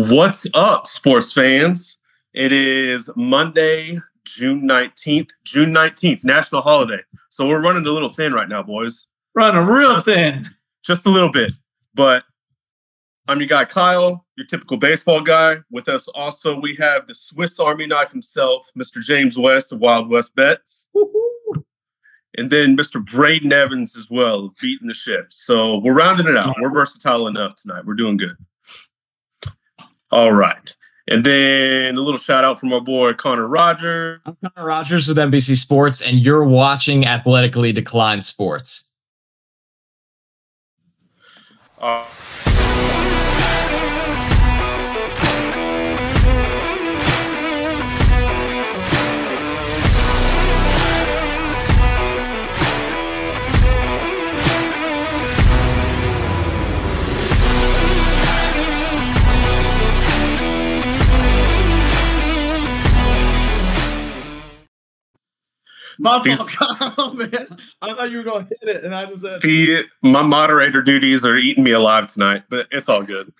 What's 0.00 0.46
up, 0.54 0.86
sports 0.86 1.32
fans? 1.32 1.96
It 2.32 2.52
is 2.52 3.10
Monday, 3.16 3.98
June 4.24 4.62
19th. 4.62 5.30
June 5.42 5.74
19th, 5.74 6.22
national 6.22 6.62
holiday. 6.62 7.00
So 7.30 7.44
we're 7.48 7.60
running 7.60 7.84
a 7.84 7.90
little 7.90 8.08
thin 8.10 8.32
right 8.32 8.48
now, 8.48 8.62
boys. 8.62 9.08
Running 9.34 9.66
real 9.66 9.94
Just- 9.94 10.06
thin. 10.06 10.54
Just 10.84 11.04
a 11.04 11.10
little 11.10 11.32
bit. 11.32 11.52
But 11.96 12.22
I'm 13.26 13.40
your 13.40 13.48
guy, 13.48 13.64
Kyle, 13.64 14.24
your 14.36 14.46
typical 14.46 14.76
baseball 14.76 15.20
guy. 15.20 15.56
With 15.68 15.88
us 15.88 16.06
also, 16.14 16.54
we 16.60 16.76
have 16.76 17.08
the 17.08 17.14
Swiss 17.16 17.58
Army 17.58 17.88
knife 17.88 18.12
himself, 18.12 18.66
Mr. 18.78 19.02
James 19.02 19.36
West 19.36 19.72
of 19.72 19.80
Wild 19.80 20.08
West 20.08 20.32
Bets. 20.36 20.90
And 22.36 22.50
then 22.50 22.76
Mr. 22.76 23.04
Brayden 23.04 23.50
Evans 23.50 23.96
as 23.96 24.08
well, 24.08 24.54
beating 24.60 24.86
the 24.86 24.94
shift. 24.94 25.34
So 25.34 25.78
we're 25.78 25.92
rounding 25.92 26.28
it 26.28 26.36
out. 26.36 26.54
We're 26.60 26.70
versatile 26.72 27.26
enough 27.26 27.56
tonight. 27.56 27.84
We're 27.84 27.94
doing 27.94 28.16
good. 28.16 28.36
All 30.10 30.32
right. 30.32 30.74
And 31.10 31.24
then 31.24 31.96
a 31.96 32.00
little 32.00 32.18
shout 32.18 32.44
out 32.44 32.60
from 32.60 32.72
our 32.72 32.80
boy 32.80 33.14
Connor 33.14 33.46
Rogers. 33.46 34.20
I'm 34.26 34.36
Connor 34.44 34.66
Rogers 34.66 35.08
with 35.08 35.16
NBC 35.16 35.56
Sports, 35.56 36.02
and 36.02 36.18
you're 36.18 36.44
watching 36.44 37.06
Athletically 37.06 37.72
Declined 37.72 38.24
Sports. 38.24 38.84
Uh, 41.80 42.04
My 65.98 66.22
These- 66.22 66.38
fault, 66.38 66.50
oh, 66.98 67.12
man. 67.14 67.58
I 67.82 67.94
thought 67.94 68.10
you 68.10 68.18
were 68.18 68.22
going 68.24 68.46
to 68.46 68.56
hit 68.60 68.76
it, 68.76 68.84
and 68.84 68.94
I 68.94 69.06
just 69.06 69.22
said, 69.22 69.40
the 69.42 69.84
my 70.02 70.22
moderator 70.22 70.82
duties 70.82 71.26
are 71.26 71.36
eating 71.36 71.64
me 71.64 71.72
alive 71.72 72.06
tonight, 72.06 72.44
but 72.48 72.68
it's 72.70 72.88
all 72.88 73.02
good. 73.02 73.32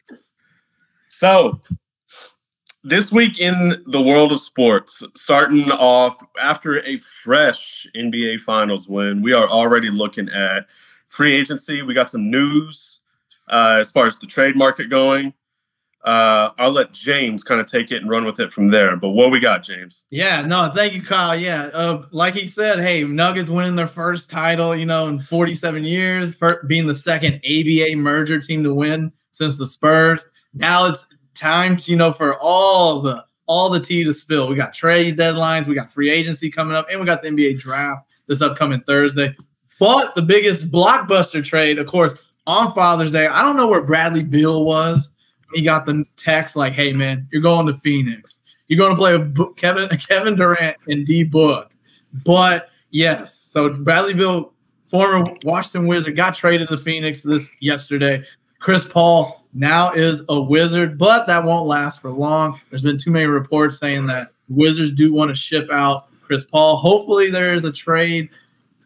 So, 1.09 1.61
this 2.85 3.13
week 3.13 3.39
in 3.41 3.83
the 3.87 4.01
world 4.01 4.33
of 4.33 4.41
sports, 4.41 5.03
starting 5.15 5.71
off 5.71 6.17
after 6.41 6.85
a 6.85 6.99
fresh 6.99 7.87
NBA 7.97 8.41
Finals 8.41 8.89
win, 8.89 9.23
we 9.23 9.33
are 9.33 9.49
already 9.49 9.91
looking 9.91 10.29
at 10.29 10.67
free 11.07 11.35
agency. 11.35 11.83
We 11.83 11.95
got 11.95 12.11
some 12.11 12.31
news 12.31 13.01
uh, 13.49 13.79
as 13.81 13.91
far 13.91 14.07
as 14.07 14.19
the 14.19 14.27
trade 14.27 14.57
market 14.57 14.91
going. 14.91 15.35
Uh, 16.09 16.53
I'll 16.57 16.71
let 16.71 16.91
James 16.91 17.45
kind 17.45 17.61
of 17.61 17.67
take 17.67 17.91
it 17.91 18.01
and 18.01 18.09
run 18.09 18.25
with 18.25 18.41
it 18.41 18.51
from 18.51 18.69
there. 18.69 18.97
But 18.97 19.11
what 19.11 19.31
we 19.31 19.41
got, 19.41 19.63
James? 19.63 20.07
Yeah, 20.09 20.41
no, 20.41 20.71
thank 20.75 20.95
you, 20.95 21.03
Kyle. 21.03 21.39
Yeah, 21.39 21.65
uh, 21.75 22.07
like 22.13 22.33
he 22.33 22.49
said, 22.49 22.79
hey, 22.79 23.05
Nuggets 23.05 23.51
winning 23.51 23.77
their 23.77 23.87
first 23.87 24.31
title, 24.31 24.75
you 24.75 24.87
know, 24.87 25.09
in 25.09 25.21
47 25.21 25.85
years, 25.85 26.35
being 26.67 26.87
the 26.87 26.95
second 26.95 27.35
ABA 27.45 27.95
merger 27.97 28.41
team 28.41 28.65
to 28.65 28.73
win 28.73 29.13
since 29.33 29.59
the 29.59 29.67
Spurs. 29.67 30.25
Now 30.55 30.87
it's 30.87 31.05
time, 31.35 31.79
you 31.83 31.97
know, 31.97 32.11
for 32.11 32.39
all 32.39 33.03
the 33.03 33.23
all 33.45 33.69
the 33.69 33.79
tea 33.79 34.03
to 34.05 34.15
spill. 34.15 34.49
We 34.49 34.57
got 34.57 34.73
trade 34.73 35.19
deadlines, 35.19 35.67
we 35.67 35.75
got 35.75 35.93
free 35.93 36.09
agency 36.09 36.51
coming 36.51 36.75
up, 36.75 36.87
and 36.91 36.99
we 36.99 37.05
got 37.05 37.21
the 37.21 37.29
NBA 37.29 37.59
draft 37.59 38.09
this 38.29 38.41
upcoming 38.41 38.81
Thursday. 38.87 39.37
But 39.79 40.15
the 40.15 40.23
biggest 40.23 40.71
blockbuster 40.71 41.45
trade, 41.45 41.79
of 41.79 41.87
course, 41.87 42.15
on 42.47 42.73
Father's 42.73 43.13
Day. 43.13 43.27
I 43.27 43.43
don't 43.43 43.57
know 43.57 43.69
where 43.69 43.83
Bradley 43.83 44.23
Beal 44.23 44.65
was. 44.65 45.11
He 45.55 45.63
got 45.63 45.87
the 45.87 46.05
text 46.17 46.57
like, 46.57 46.73
"Hey, 46.73 46.93
man, 46.93 47.29
you're 47.33 47.43
going 47.43 47.67
to 47.67 47.75
Phoenix." 47.75 48.41
You're 48.69 48.79
going 48.79 48.95
to 48.95 48.97
play 48.97 49.17
with 49.17 49.57
Kevin 49.57 49.89
Kevin 50.09 50.37
Durant 50.37 50.77
and 50.87 51.07
D 51.07 51.25
Book. 51.25 51.71
But 52.25 52.69
yes, 52.91 53.35
so 53.35 53.71
Bradley 53.71 54.15
Beal, 54.15 54.53
former 54.87 55.35
Washington 55.45 55.87
Wizard, 55.87 56.17
got 56.17 56.35
traded 56.35 56.69
to 56.69 56.79
Phoenix 56.79 57.23
this 57.23 57.49
yesterday. 57.61 58.25
Chris 58.61 58.85
Paul 58.85 59.45
now 59.55 59.93
is 59.93 60.23
a 60.29 60.41
Wizard, 60.41 60.99
but 60.99 61.27
that 61.27 61.45
won't 61.45 61.67
last 61.67 62.01
for 62.01 62.11
long. 62.11 62.61
There's 62.71 62.83
been 62.83 62.99
too 62.99 63.11
many 63.11 63.27
reports 63.27 63.79
saying 63.79 64.07
that 64.07 64.33
Wizards 64.49 64.93
do 64.93 65.13
want 65.13 65.31
to 65.31 65.35
ship 65.35 65.69
out 65.71 66.09
Chris 66.23 66.45
Paul. 66.45 66.77
Hopefully, 66.77 67.31
there 67.31 67.55
is 67.55 67.65
a 67.65 67.73
trade 67.73 68.29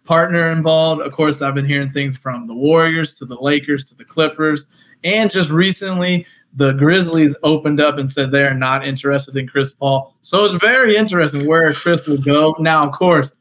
partner 0.04 0.52
involved. 0.52 1.02
Of 1.02 1.12
course, 1.12 1.42
I've 1.42 1.54
been 1.54 1.66
hearing 1.66 1.88
things 1.88 2.16
from 2.16 2.46
the 2.46 2.54
Warriors 2.54 3.14
to 3.18 3.24
the 3.24 3.40
Lakers 3.40 3.84
to 3.86 3.94
the 3.94 4.04
Clippers, 4.04 4.66
and 5.04 5.30
just 5.30 5.50
recently 5.50 6.26
the 6.54 6.72
Grizzlies 6.72 7.34
opened 7.42 7.80
up 7.80 7.98
and 7.98 8.10
said 8.10 8.30
they're 8.30 8.54
not 8.54 8.86
interested 8.86 9.36
in 9.36 9.48
Chris 9.48 9.72
Paul. 9.72 10.14
So 10.20 10.44
it's 10.44 10.54
very 10.54 10.96
interesting 10.96 11.46
where 11.46 11.72
Chris 11.72 12.06
will 12.06 12.18
go. 12.18 12.54
Now, 12.58 12.86
of 12.86 12.92
course, 12.92 13.32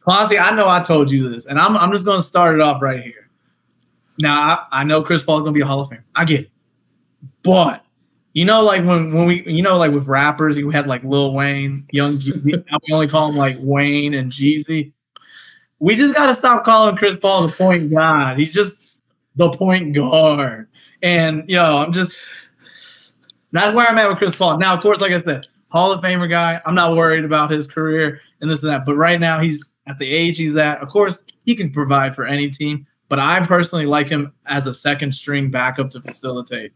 Clancy, 0.00 0.38
I 0.38 0.54
know 0.54 0.68
I 0.68 0.82
told 0.82 1.10
you 1.10 1.28
this, 1.28 1.46
and 1.46 1.58
I'm, 1.58 1.76
I'm 1.76 1.90
just 1.92 2.04
going 2.04 2.18
to 2.18 2.26
start 2.26 2.54
it 2.54 2.60
off 2.60 2.82
right 2.82 3.02
here. 3.02 3.28
Now, 4.20 4.66
I, 4.70 4.80
I 4.80 4.84
know 4.84 5.02
Chris 5.02 5.22
Paul 5.22 5.38
is 5.38 5.42
going 5.42 5.54
to 5.54 5.58
be 5.58 5.62
a 5.62 5.66
Hall 5.66 5.80
of 5.80 5.88
Fame. 5.88 6.04
I 6.14 6.24
get 6.24 6.40
it. 6.40 6.50
But, 7.42 7.84
you 8.32 8.44
know, 8.44 8.62
like 8.62 8.84
when, 8.84 9.14
when 9.14 9.26
we, 9.26 9.42
you 9.46 9.62
know, 9.62 9.78
like 9.78 9.92
with 9.92 10.06
rappers, 10.06 10.58
you 10.58 10.70
had 10.70 10.86
like 10.86 11.04
Lil 11.04 11.32
Wayne, 11.32 11.86
Young 11.92 12.18
Jeezy. 12.18 12.42
we 12.42 12.92
only 12.92 13.08
call 13.08 13.30
him 13.30 13.36
like 13.36 13.56
Wayne 13.60 14.14
and 14.14 14.30
Jeezy. 14.30 14.92
We 15.78 15.94
just 15.94 16.14
got 16.14 16.26
to 16.26 16.34
stop 16.34 16.64
calling 16.64 16.96
Chris 16.96 17.16
Paul 17.16 17.46
the 17.46 17.52
point 17.52 17.90
guard. 17.90 18.38
He's 18.38 18.52
just 18.52 18.96
the 19.36 19.50
point 19.50 19.94
guard. 19.94 20.68
And, 21.02 21.48
yo, 21.48 21.62
I'm 21.62 21.92
just, 21.92 22.24
that's 23.52 23.74
where 23.74 23.86
I'm 23.86 23.98
at 23.98 24.08
with 24.08 24.18
Chris 24.18 24.36
Paul. 24.36 24.58
Now, 24.58 24.74
of 24.74 24.80
course, 24.80 25.00
like 25.00 25.12
I 25.12 25.18
said, 25.18 25.46
Hall 25.70 25.92
of 25.92 26.02
Famer 26.02 26.28
guy. 26.28 26.60
I'm 26.64 26.74
not 26.74 26.96
worried 26.96 27.24
about 27.24 27.50
his 27.50 27.66
career 27.66 28.20
and 28.40 28.50
this 28.50 28.62
and 28.62 28.72
that. 28.72 28.86
But 28.86 28.96
right 28.96 29.20
now, 29.20 29.38
he's 29.40 29.62
at 29.86 29.98
the 29.98 30.10
age 30.10 30.38
he's 30.38 30.56
at. 30.56 30.80
Of 30.80 30.88
course, 30.88 31.22
he 31.44 31.54
can 31.54 31.70
provide 31.70 32.14
for 32.14 32.26
any 32.26 32.50
team. 32.50 32.86
But 33.08 33.18
I 33.18 33.44
personally 33.46 33.86
like 33.86 34.08
him 34.08 34.32
as 34.46 34.66
a 34.66 34.74
second 34.74 35.12
string 35.12 35.50
backup 35.50 35.90
to 35.92 36.00
facilitate. 36.00 36.72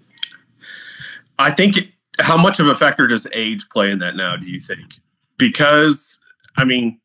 I 1.38 1.50
think 1.50 1.76
how 2.20 2.36
much 2.36 2.60
of 2.60 2.68
a 2.68 2.74
factor 2.74 3.06
does 3.06 3.26
age 3.34 3.68
play 3.70 3.90
in 3.90 3.98
that 3.98 4.16
now? 4.16 4.36
Do 4.36 4.46
you 4.46 4.58
think? 4.58 5.00
Because 5.38 6.18
I 6.56 6.64
mean, 6.64 7.00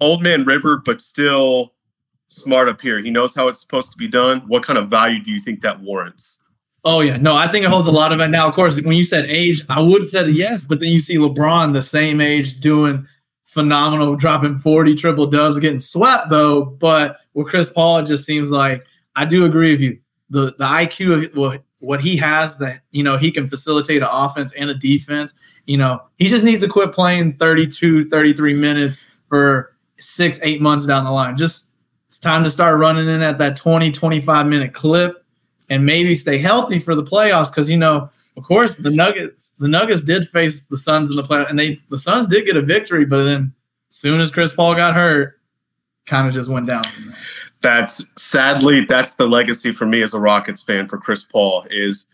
old 0.00 0.22
man 0.22 0.44
River, 0.44 0.82
but 0.84 1.00
still 1.00 1.74
smart 2.28 2.68
up 2.68 2.80
here. 2.80 3.00
He 3.00 3.10
knows 3.10 3.34
how 3.34 3.48
it's 3.48 3.60
supposed 3.60 3.90
to 3.92 3.98
be 3.98 4.08
done. 4.08 4.40
What 4.46 4.62
kind 4.62 4.78
of 4.78 4.88
value 4.88 5.22
do 5.22 5.30
you 5.30 5.40
think 5.40 5.62
that 5.62 5.80
warrants? 5.80 6.39
Oh 6.84 7.00
yeah, 7.00 7.18
no, 7.18 7.36
I 7.36 7.46
think 7.46 7.64
it 7.64 7.70
holds 7.70 7.86
a 7.86 7.92
lot 7.92 8.12
of 8.12 8.20
it. 8.20 8.28
Now, 8.28 8.48
of 8.48 8.54
course, 8.54 8.80
when 8.80 8.96
you 8.96 9.04
said 9.04 9.26
age, 9.26 9.62
I 9.68 9.80
would 9.80 10.02
have 10.02 10.10
said 10.10 10.30
yes, 10.30 10.64
but 10.64 10.80
then 10.80 10.88
you 10.88 11.00
see 11.00 11.16
LeBron 11.16 11.74
the 11.74 11.82
same 11.82 12.20
age 12.20 12.58
doing 12.60 13.06
phenomenal, 13.44 14.16
dropping 14.16 14.56
40 14.56 14.94
triple 14.94 15.26
dubs, 15.26 15.58
getting 15.58 15.80
swept 15.80 16.30
though. 16.30 16.64
But 16.64 17.18
with 17.34 17.48
Chris 17.48 17.68
Paul, 17.68 17.98
it 17.98 18.06
just 18.06 18.24
seems 18.24 18.50
like 18.50 18.82
I 19.16 19.26
do 19.26 19.44
agree 19.44 19.72
with 19.72 19.80
you. 19.80 19.98
The 20.30 20.54
the 20.58 20.64
IQ 20.64 21.26
of 21.26 21.36
what 21.36 21.62
what 21.80 22.00
he 22.00 22.16
has 22.16 22.56
that 22.58 22.80
you 22.92 23.02
know 23.02 23.18
he 23.18 23.30
can 23.30 23.48
facilitate 23.48 24.02
an 24.02 24.08
offense 24.10 24.52
and 24.54 24.70
a 24.70 24.74
defense. 24.74 25.34
You 25.66 25.76
know, 25.76 26.00
he 26.16 26.28
just 26.28 26.44
needs 26.44 26.60
to 26.60 26.68
quit 26.68 26.92
playing 26.92 27.36
32, 27.36 28.08
33 28.08 28.54
minutes 28.54 28.98
for 29.28 29.76
six, 29.98 30.40
eight 30.42 30.62
months 30.62 30.86
down 30.86 31.04
the 31.04 31.10
line. 31.10 31.36
Just 31.36 31.72
it's 32.08 32.18
time 32.18 32.42
to 32.42 32.50
start 32.50 32.78
running 32.78 33.08
in 33.08 33.20
at 33.20 33.38
that 33.38 33.56
20, 33.56 33.92
25 33.92 34.46
minute 34.46 34.72
clip 34.72 35.19
and 35.70 35.86
maybe 35.86 36.14
stay 36.14 36.36
healthy 36.36 36.78
for 36.78 36.94
the 36.94 37.02
playoffs. 37.02 37.50
Because 37.50 37.70
you 37.70 37.78
know, 37.78 38.10
of 38.36 38.44
course, 38.44 38.76
the 38.76 38.90
Nuggets, 38.90 39.52
the 39.58 39.68
Nuggets 39.68 40.02
did 40.02 40.28
face 40.28 40.64
the 40.64 40.76
Suns 40.76 41.08
in 41.08 41.16
the 41.16 41.22
playoffs, 41.22 41.48
and 41.48 41.58
they 41.58 41.80
the 41.88 41.98
Suns 41.98 42.26
did 42.26 42.44
get 42.44 42.56
a 42.56 42.62
victory, 42.62 43.06
but 43.06 43.24
then 43.24 43.54
soon 43.88 44.20
as 44.20 44.30
Chris 44.30 44.52
Paul 44.52 44.74
got 44.74 44.94
hurt, 44.94 45.40
kind 46.06 46.28
of 46.28 46.34
just 46.34 46.50
went 46.50 46.66
down. 46.66 46.84
That's 47.62 48.06
sadly 48.20 48.84
that's 48.84 49.16
the 49.16 49.28
legacy 49.28 49.72
for 49.72 49.86
me 49.86 50.02
as 50.02 50.14
a 50.14 50.20
Rockets 50.20 50.62
fan 50.62 50.88
for 50.88 50.98
Chris 50.98 51.22
Paul 51.22 51.66
is 51.70 52.06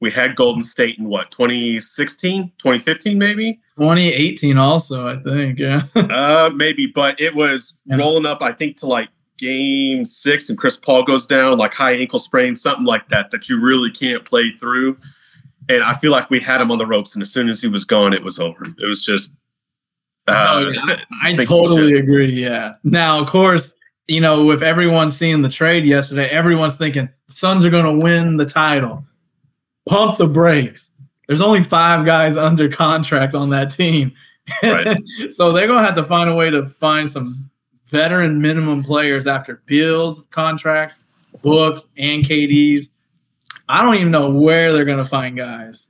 we 0.00 0.10
had 0.10 0.34
Golden 0.36 0.62
State 0.62 0.98
in 0.98 1.06
what 1.06 1.30
2016, 1.30 2.52
2015 2.58 3.18
maybe? 3.18 3.54
2018 3.76 4.58
also, 4.58 5.08
I 5.08 5.22
think. 5.22 5.58
Yeah. 5.58 5.84
uh 5.94 6.50
maybe, 6.54 6.86
but 6.86 7.18
it 7.18 7.34
was 7.34 7.74
rolling 7.86 8.26
up 8.26 8.42
I 8.42 8.52
think 8.52 8.76
to 8.78 8.86
like 8.86 9.08
game 9.40 10.04
6 10.04 10.48
and 10.48 10.58
Chris 10.58 10.76
Paul 10.76 11.02
goes 11.02 11.26
down 11.26 11.58
like 11.58 11.72
high 11.74 11.92
ankle 11.92 12.18
sprain 12.18 12.56
something 12.56 12.84
like 12.84 13.08
that 13.08 13.30
that 13.30 13.48
you 13.48 13.60
really 13.60 13.90
can't 13.90 14.24
play 14.24 14.50
through. 14.50 14.98
And 15.68 15.82
I 15.82 15.94
feel 15.94 16.12
like 16.12 16.30
we 16.30 16.40
had 16.40 16.60
him 16.60 16.70
on 16.70 16.78
the 16.78 16.86
ropes 16.86 17.14
and 17.14 17.22
as 17.22 17.30
soon 17.30 17.48
as 17.48 17.60
he 17.60 17.68
was 17.68 17.84
gone 17.84 18.12
it 18.12 18.22
was 18.22 18.38
over. 18.38 18.64
It 18.64 18.86
was 18.86 19.02
just 19.02 19.36
uh, 20.28 20.70
yeah, 20.72 20.96
I, 21.22 21.32
I 21.32 21.44
totally 21.44 21.92
ship. 21.92 22.02
agree. 22.04 22.40
Yeah. 22.40 22.74
Now, 22.84 23.20
of 23.20 23.28
course, 23.28 23.72
you 24.06 24.20
know, 24.20 24.44
with 24.44 24.62
everyone 24.62 25.10
seeing 25.10 25.42
the 25.42 25.48
trade 25.48 25.84
yesterday, 25.86 26.28
everyone's 26.28 26.76
thinking 26.76 27.08
Suns 27.28 27.64
are 27.64 27.70
going 27.70 27.84
to 27.84 28.04
win 28.04 28.36
the 28.36 28.46
title. 28.46 29.04
Pump 29.88 30.18
the 30.18 30.26
brakes. 30.26 30.90
There's 31.26 31.40
only 31.40 31.62
five 31.62 32.04
guys 32.04 32.36
under 32.36 32.68
contract 32.68 33.34
on 33.34 33.50
that 33.50 33.70
team. 33.70 34.12
Right. 34.64 34.98
so 35.30 35.52
they're 35.52 35.68
going 35.68 35.78
to 35.78 35.84
have 35.84 35.94
to 35.94 36.04
find 36.04 36.28
a 36.28 36.34
way 36.34 36.50
to 36.50 36.66
find 36.66 37.08
some 37.08 37.48
veteran 37.90 38.40
minimum 38.40 38.82
players 38.82 39.26
after 39.26 39.62
Beal's 39.66 40.24
contract, 40.30 41.02
Books, 41.42 41.84
and 41.96 42.24
KD's. 42.24 42.88
I 43.68 43.82
don't 43.82 43.96
even 43.96 44.10
know 44.10 44.30
where 44.30 44.72
they're 44.72 44.84
going 44.84 44.98
to 44.98 45.08
find 45.08 45.36
guys. 45.36 45.86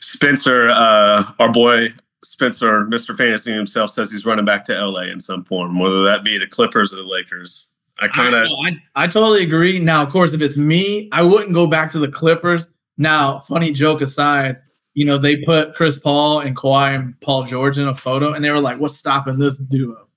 Spencer, 0.00 0.70
uh, 0.70 1.24
our 1.38 1.50
boy 1.50 1.88
Spencer, 2.24 2.84
Mr. 2.84 3.16
Fantasy 3.16 3.52
himself, 3.52 3.90
says 3.90 4.10
he's 4.10 4.26
running 4.26 4.44
back 4.44 4.64
to 4.64 4.86
LA 4.86 5.02
in 5.02 5.20
some 5.20 5.44
form, 5.44 5.78
whether 5.78 6.02
that 6.04 6.24
be 6.24 6.38
the 6.38 6.46
Clippers 6.46 6.92
or 6.92 6.96
the 6.96 7.02
Lakers. 7.02 7.68
I 8.00 8.08
kind 8.08 8.34
of, 8.34 8.46
I, 8.64 8.68
I, 8.68 9.04
I 9.04 9.06
totally 9.06 9.42
agree. 9.42 9.78
Now, 9.80 10.02
of 10.04 10.10
course, 10.10 10.32
if 10.32 10.40
it's 10.40 10.56
me, 10.56 11.08
I 11.10 11.22
wouldn't 11.22 11.52
go 11.52 11.66
back 11.66 11.90
to 11.92 11.98
the 11.98 12.08
Clippers. 12.08 12.68
Now, 12.96 13.40
funny 13.40 13.72
joke 13.72 14.00
aside, 14.00 14.58
you 14.94 15.04
know, 15.04 15.18
they 15.18 15.36
put 15.36 15.74
Chris 15.74 15.96
Paul 15.96 16.40
and 16.40 16.56
Kawhi 16.56 16.94
and 16.94 17.20
Paul 17.20 17.44
George 17.44 17.78
in 17.78 17.86
a 17.86 17.94
photo, 17.94 18.32
and 18.32 18.44
they 18.44 18.50
were 18.50 18.60
like, 18.60 18.78
"What's 18.78 18.96
stopping 18.96 19.38
this 19.38 19.56
duo?" 19.56 20.07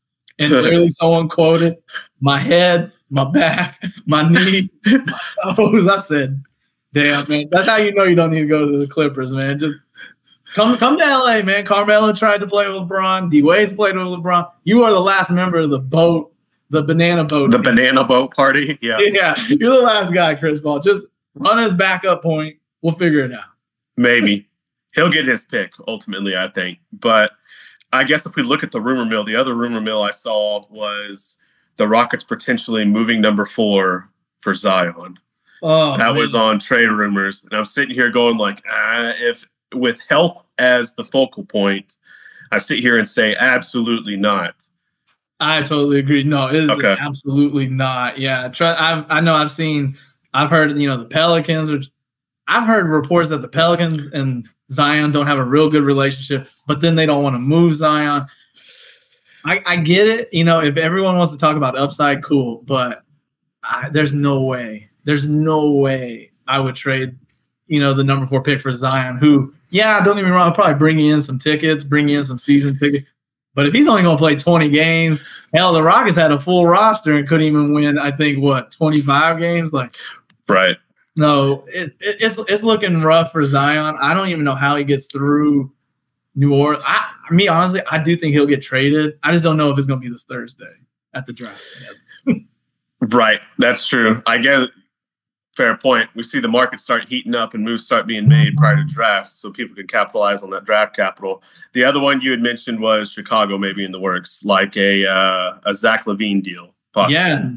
And 0.41 0.51
literally, 0.51 0.89
someone 0.89 1.29
quoted, 1.29 1.77
"My 2.19 2.39
head, 2.39 2.91
my 3.09 3.29
back, 3.29 3.81
my 4.05 4.27
knee, 4.27 4.69
my 4.85 5.55
toes." 5.55 5.87
I 5.87 5.99
said, 5.99 6.43
"Damn, 6.93 7.27
man, 7.29 7.47
that's 7.51 7.67
how 7.67 7.77
you 7.77 7.93
know 7.93 8.03
you 8.03 8.15
don't 8.15 8.31
need 8.31 8.41
to 8.41 8.45
go 8.47 8.69
to 8.69 8.77
the 8.77 8.87
Clippers, 8.87 9.31
man. 9.31 9.59
Just 9.59 9.77
come, 10.53 10.77
come 10.77 10.97
to 10.97 11.03
LA, 11.03 11.41
man. 11.41 11.65
Carmelo 11.65 12.13
tried 12.13 12.39
to 12.39 12.47
play 12.47 12.67
with 12.67 12.81
LeBron. 12.81 13.29
D 13.29 13.41
Wade's 13.41 13.73
played 13.73 13.95
with 13.95 14.05
LeBron. 14.05 14.49
You 14.63 14.83
are 14.83 14.91
the 14.91 14.99
last 14.99 15.29
member 15.31 15.59
of 15.59 15.69
the 15.69 15.79
boat, 15.79 16.33
the 16.69 16.83
banana 16.83 17.23
boat, 17.23 17.51
the 17.51 17.59
banana 17.59 18.03
boat 18.03 18.33
party. 18.35 18.77
Yeah, 18.81 18.99
yeah, 19.01 19.35
you're 19.47 19.75
the 19.75 19.81
last 19.81 20.13
guy, 20.13 20.35
Chris 20.35 20.61
Paul. 20.61 20.79
Just 20.79 21.05
run 21.35 21.63
his 21.63 21.73
backup 21.73 22.21
point. 22.21 22.57
We'll 22.81 22.93
figure 22.93 23.23
it 23.23 23.31
out. 23.31 23.45
Maybe 23.97 24.49
he'll 24.93 25.11
get 25.11 25.27
his 25.27 25.43
pick 25.43 25.71
ultimately, 25.87 26.35
I 26.35 26.49
think. 26.49 26.79
But 26.93 27.31
I 27.93 28.03
guess 28.03 28.25
if 28.25 28.35
we 28.35 28.43
look 28.43 28.63
at 28.63 28.71
the 28.71 28.81
rumor 28.81 29.05
mill, 29.05 29.23
the 29.23 29.35
other 29.35 29.53
rumor 29.53 29.81
mill 29.81 30.01
I 30.01 30.11
saw 30.11 30.63
was 30.69 31.37
the 31.75 31.87
Rockets 31.87 32.23
potentially 32.23 32.85
moving 32.85 33.21
number 33.21 33.45
four 33.45 34.09
for 34.39 34.53
Zion. 34.53 35.19
Oh, 35.63 35.97
that 35.97 36.05
man. 36.13 36.15
was 36.15 36.33
on 36.33 36.57
trade 36.59 36.89
rumors, 36.89 37.43
and 37.43 37.53
I'm 37.53 37.65
sitting 37.65 37.93
here 37.93 38.09
going 38.09 38.37
like, 38.37 38.63
ah, 38.69 39.13
if 39.19 39.45
with 39.73 40.01
health 40.09 40.45
as 40.57 40.95
the 40.95 41.03
focal 41.03 41.45
point, 41.45 41.97
I 42.51 42.57
sit 42.57 42.79
here 42.79 42.97
and 42.97 43.07
say 43.07 43.35
absolutely 43.35 44.17
not. 44.17 44.67
I 45.39 45.59
totally 45.61 45.99
agree. 45.99 46.23
No, 46.23 46.49
it 46.49 46.55
is 46.55 46.69
Okay. 46.69 46.95
absolutely 46.99 47.67
not. 47.67 48.17
Yeah, 48.19 48.47
try, 48.49 48.75
I've, 48.77 49.05
I 49.09 49.21
know 49.21 49.33
I've 49.33 49.51
seen, 49.51 49.97
I've 50.33 50.49
heard, 50.49 50.77
you 50.77 50.87
know, 50.87 50.97
the 50.97 51.05
Pelicans, 51.05 51.71
which 51.71 51.89
I've 52.47 52.67
heard 52.67 52.87
reports 52.87 53.29
that 53.29 53.41
the 53.41 53.47
Pelicans 53.47 54.05
and 54.07 54.47
Zion 54.71 55.11
don't 55.11 55.27
have 55.27 55.39
a 55.39 55.43
real 55.43 55.69
good 55.69 55.83
relationship, 55.83 56.47
but 56.67 56.81
then 56.81 56.95
they 56.95 57.05
don't 57.05 57.23
want 57.23 57.35
to 57.35 57.39
move 57.39 57.75
Zion. 57.75 58.25
I, 59.43 59.61
I 59.65 59.75
get 59.77 60.07
it. 60.07 60.29
You 60.31 60.43
know, 60.43 60.61
if 60.61 60.77
everyone 60.77 61.17
wants 61.17 61.31
to 61.31 61.37
talk 61.37 61.57
about 61.57 61.77
upside, 61.77 62.23
cool, 62.23 62.63
but 62.65 63.03
I, 63.63 63.89
there's 63.89 64.13
no 64.13 64.41
way, 64.41 64.89
there's 65.03 65.25
no 65.25 65.71
way 65.71 66.31
I 66.47 66.59
would 66.59 66.75
trade, 66.75 67.17
you 67.67 67.79
know, 67.79 67.93
the 67.93 68.03
number 68.03 68.25
four 68.25 68.41
pick 68.43 68.61
for 68.61 68.71
Zion, 68.71 69.17
who, 69.17 69.53
yeah, 69.69 70.03
don't 70.03 70.15
get 70.15 70.25
me 70.25 70.31
wrong, 70.31 70.47
I'll 70.47 70.53
probably 70.53 70.75
bring 70.75 70.99
in 70.99 71.21
some 71.21 71.39
tickets, 71.39 71.83
bring 71.83 72.09
in 72.09 72.23
some 72.23 72.39
season 72.39 72.77
tickets. 72.77 73.07
But 73.53 73.67
if 73.67 73.73
he's 73.73 73.87
only 73.87 74.03
going 74.03 74.15
to 74.15 74.21
play 74.21 74.35
20 74.37 74.69
games, 74.69 75.21
hell, 75.53 75.73
the 75.73 75.83
Rockets 75.83 76.15
had 76.15 76.31
a 76.31 76.39
full 76.39 76.65
roster 76.65 77.17
and 77.17 77.27
couldn't 77.27 77.45
even 77.45 77.73
win, 77.73 77.97
I 77.97 78.11
think, 78.11 78.39
what, 78.39 78.71
25 78.71 79.39
games? 79.39 79.73
Like, 79.73 79.97
Right. 80.47 80.77
No, 81.15 81.65
it, 81.67 81.95
it, 81.99 82.17
it's 82.19 82.37
it's 82.47 82.63
looking 82.63 83.01
rough 83.01 83.31
for 83.31 83.45
Zion. 83.45 83.97
I 84.01 84.13
don't 84.13 84.29
even 84.29 84.43
know 84.43 84.55
how 84.55 84.75
he 84.77 84.83
gets 84.83 85.07
through 85.07 85.71
New 86.35 86.53
Orleans. 86.53 86.83
I, 86.87 87.11
me, 87.31 87.47
honestly, 87.47 87.81
I 87.89 88.01
do 88.01 88.15
think 88.15 88.33
he'll 88.33 88.45
get 88.45 88.61
traded. 88.61 89.19
I 89.23 89.31
just 89.31 89.43
don't 89.43 89.57
know 89.57 89.69
if 89.71 89.77
it's 89.77 89.87
going 89.87 89.99
to 89.99 90.05
be 90.05 90.11
this 90.11 90.25
Thursday 90.25 90.73
at 91.13 91.25
the 91.25 91.33
draft. 91.33 91.61
Right. 93.01 93.41
That's 93.57 93.87
true. 93.87 94.21
I 94.27 94.37
guess 94.37 94.67
fair 95.53 95.75
point. 95.77 96.09
We 96.15 96.23
see 96.23 96.39
the 96.39 96.47
market 96.47 96.79
start 96.79 97.05
heating 97.09 97.35
up 97.35 97.53
and 97.53 97.63
moves 97.63 97.85
start 97.85 98.07
being 98.07 98.27
made 98.27 98.55
prior 98.55 98.75
to 98.75 98.85
drafts 98.85 99.33
so 99.33 99.51
people 99.51 99.75
can 99.75 99.87
capitalize 99.87 100.43
on 100.43 100.49
that 100.51 100.65
draft 100.65 100.95
capital. 100.95 101.41
The 101.73 101.83
other 101.83 101.99
one 101.99 102.21
you 102.21 102.31
had 102.31 102.41
mentioned 102.41 102.79
was 102.79 103.11
Chicago 103.11 103.57
maybe 103.57 103.83
in 103.83 103.91
the 103.91 103.99
works, 103.99 104.43
like 104.45 104.77
a 104.77 105.07
uh, 105.07 105.57
a 105.65 105.73
Zach 105.73 106.05
LaVine 106.05 106.43
deal. 106.43 106.73
Possibly. 106.93 107.15
Yeah. 107.15 107.49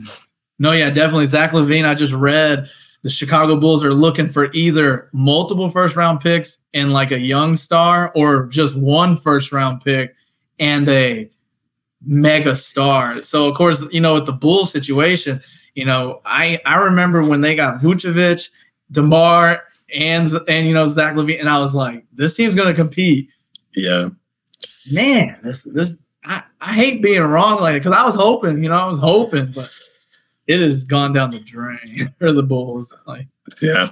No, 0.59 0.73
yeah, 0.73 0.91
definitely. 0.91 1.27
Zach 1.27 1.51
LaVine, 1.51 1.85
I 1.85 1.95
just 1.95 2.13
read 2.13 2.69
the 3.05 3.11
Chicago 3.11 3.61
Bulls 3.61 3.85
are 3.85 3.93
looking 3.93 4.31
for 4.31 4.51
either 4.55 5.11
multiple 5.13 5.69
first 5.69 5.95
round 5.95 6.21
picks 6.21 6.59
and 6.73 6.93
like 6.93 7.13
a 7.13 7.19
young 7.19 7.55
star 7.55 8.11
or 8.17 8.47
just 8.47 8.75
one 8.75 9.15
first 9.15 9.53
round 9.53 9.85
pick 9.85 10.15
and 10.59 10.89
a 10.89 11.31
mega 12.07 12.57
star. 12.57 13.23
So, 13.23 13.47
of 13.47 13.57
course, 13.57 13.85
you 13.93 14.01
know, 14.01 14.15
with 14.15 14.25
the 14.25 14.33
Bulls 14.33 14.73
situation, 14.73 15.43
you 15.75 15.85
know, 15.85 16.23
I, 16.25 16.59
I 16.65 16.77
remember 16.77 17.23
when 17.23 17.43
they 17.43 17.55
got 17.55 17.81
Vucevic, 17.83 18.49
DeMar, 18.91 19.63
and, 19.95 20.31
and, 20.49 20.67
you 20.67 20.73
know, 20.73 20.89
Zach 20.89 21.15
LaVine, 21.15 21.41
and 21.41 21.49
I 21.51 21.59
was 21.59 21.75
like, 21.75 22.07
this 22.15 22.33
team's 22.33 22.55
going 22.55 22.69
to 22.69 22.75
compete 22.75 23.29
Yeah. 23.77 24.09
man, 24.91 25.37
this 25.43 25.63
this 25.65 25.97
I, 26.25 26.43
I 26.63 26.73
hate 26.73 27.03
being 27.03 27.21
wrong 27.21 27.61
like 27.61 27.83
because 27.83 27.95
I 27.97 28.03
was 28.03 28.15
hoping, 28.15 28.63
you 28.63 28.71
know, 28.71 28.77
I 28.77 28.87
was 28.87 28.99
hoping, 28.99 29.53
but 29.53 29.71
it 30.47 30.61
has 30.61 30.85
gone 30.85 31.13
down 31.13 31.31
the 31.31 31.41
drain 31.41 32.13
for 32.19 32.33
the 32.33 32.43
Bulls. 32.43 32.93
Like, 33.07 33.27
Yeah. 33.61 33.89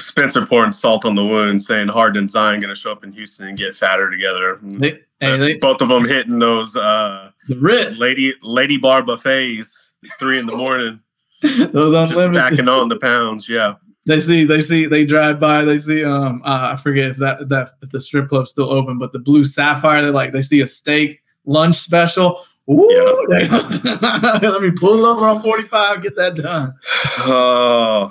Spencer 0.00 0.46
pouring 0.46 0.70
salt 0.70 1.04
on 1.04 1.16
the 1.16 1.24
wound, 1.24 1.60
saying 1.60 1.88
Harden 1.88 2.18
and 2.24 2.30
Zion 2.30 2.60
going 2.60 2.72
to 2.72 2.78
show 2.80 2.92
up 2.92 3.02
in 3.02 3.10
Houston 3.12 3.48
and 3.48 3.58
get 3.58 3.74
fatter 3.74 4.08
together. 4.10 4.58
they, 4.62 5.00
hey, 5.20 5.36
they, 5.36 5.56
Both 5.56 5.80
of 5.80 5.88
them 5.88 6.04
hitting 6.06 6.38
those 6.38 6.76
uh, 6.76 7.32
the 7.48 7.58
Ritz, 7.58 7.98
lady 7.98 8.32
lady 8.42 8.76
bar 8.76 9.02
buffets 9.02 9.90
three 10.20 10.38
in 10.38 10.46
the 10.46 10.54
morning, 10.56 11.00
those 11.42 11.72
just 11.72 12.12
unlimited. 12.12 12.34
stacking 12.34 12.68
on 12.68 12.88
the 12.88 12.96
pounds. 12.96 13.48
Yeah. 13.48 13.74
They 14.06 14.20
see, 14.20 14.44
they 14.44 14.62
see, 14.62 14.86
they 14.86 15.04
drive 15.04 15.40
by. 15.40 15.64
They 15.64 15.78
see, 15.80 16.04
um, 16.04 16.42
uh, 16.44 16.70
I 16.72 16.76
forget 16.76 17.10
if 17.10 17.16
that 17.18 17.48
that 17.48 17.72
if 17.82 17.90
the 17.90 18.00
strip 18.00 18.28
club's 18.28 18.50
still 18.50 18.70
open, 18.70 18.98
but 18.98 19.12
the 19.12 19.18
Blue 19.18 19.44
Sapphire. 19.44 20.00
They 20.00 20.10
like 20.10 20.32
they 20.32 20.40
see 20.42 20.60
a 20.60 20.66
steak 20.66 21.20
lunch 21.44 21.76
special. 21.76 22.44
Ooh, 22.70 23.26
they- 23.30 23.48
let 24.48 24.60
me 24.62 24.70
pull 24.70 25.06
over 25.06 25.26
on 25.26 25.40
forty 25.42 25.66
five, 25.68 26.02
get 26.02 26.16
that 26.16 26.34
done. 26.36 26.74
Oh, 27.20 28.10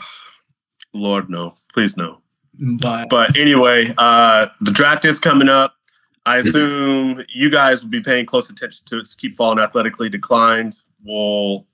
Lord, 0.93 1.29
no. 1.29 1.55
Please, 1.73 1.95
no. 1.97 2.21
But 2.79 3.09
But 3.09 3.37
anyway, 3.37 3.93
uh, 3.97 4.47
the 4.61 4.71
draft 4.71 5.05
is 5.05 5.19
coming 5.19 5.47
up. 5.49 5.75
I 6.25 6.37
assume 6.41 7.23
you 7.33 7.49
guys 7.51 7.83
will 7.83 7.89
be 7.91 8.01
paying 8.01 8.25
close 8.25 8.49
attention 8.49 8.83
to 8.87 8.99
it. 8.99 9.07
So 9.07 9.15
keep 9.17 9.35
following 9.35 9.59
athletically 9.59 10.09
declined. 10.09 10.75
We'll 11.05 11.65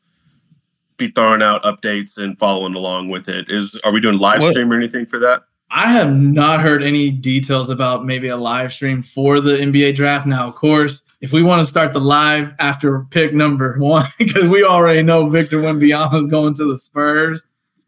be 0.98 1.10
throwing 1.10 1.42
out 1.42 1.64
updates 1.64 2.18
and 2.18 2.38
following 2.38 2.76
along 2.76 3.10
with 3.10 3.30
it. 3.30 3.50
Is 3.50 3.80
are 3.84 3.92
we 3.92 4.00
doing 4.02 4.18
live 4.20 4.42
What- 4.42 4.52
stream 4.52 4.72
or 4.72 4.76
anything 4.76 5.06
for 5.06 5.20
that? 5.20 5.44
I 5.76 5.92
have 5.92 6.14
not 6.16 6.60
heard 6.60 6.84
any 6.84 7.10
details 7.10 7.70
about 7.70 8.06
maybe 8.06 8.28
a 8.28 8.38
live 8.38 8.72
stream 8.72 9.02
for 9.02 9.40
the 9.42 9.54
NBA 9.54 9.96
draft. 9.96 10.28
Now, 10.28 10.46
of 10.46 10.54
course, 10.54 11.02
if 11.24 11.32
we 11.32 11.42
want 11.42 11.62
to 11.62 11.66
start 11.66 11.94
the 11.94 12.02
live 12.02 12.52
after 12.60 13.06
pick 13.10 13.34
number 13.34 13.78
one, 13.80 14.06
because 14.20 14.46
we 14.48 14.62
already 14.64 15.02
know 15.02 15.30
Victor 15.30 15.62
Wembanyama 15.62 16.20
is 16.20 16.28
going 16.28 16.54
to 16.56 16.66
the 16.70 16.78
Spurs, 16.78 17.42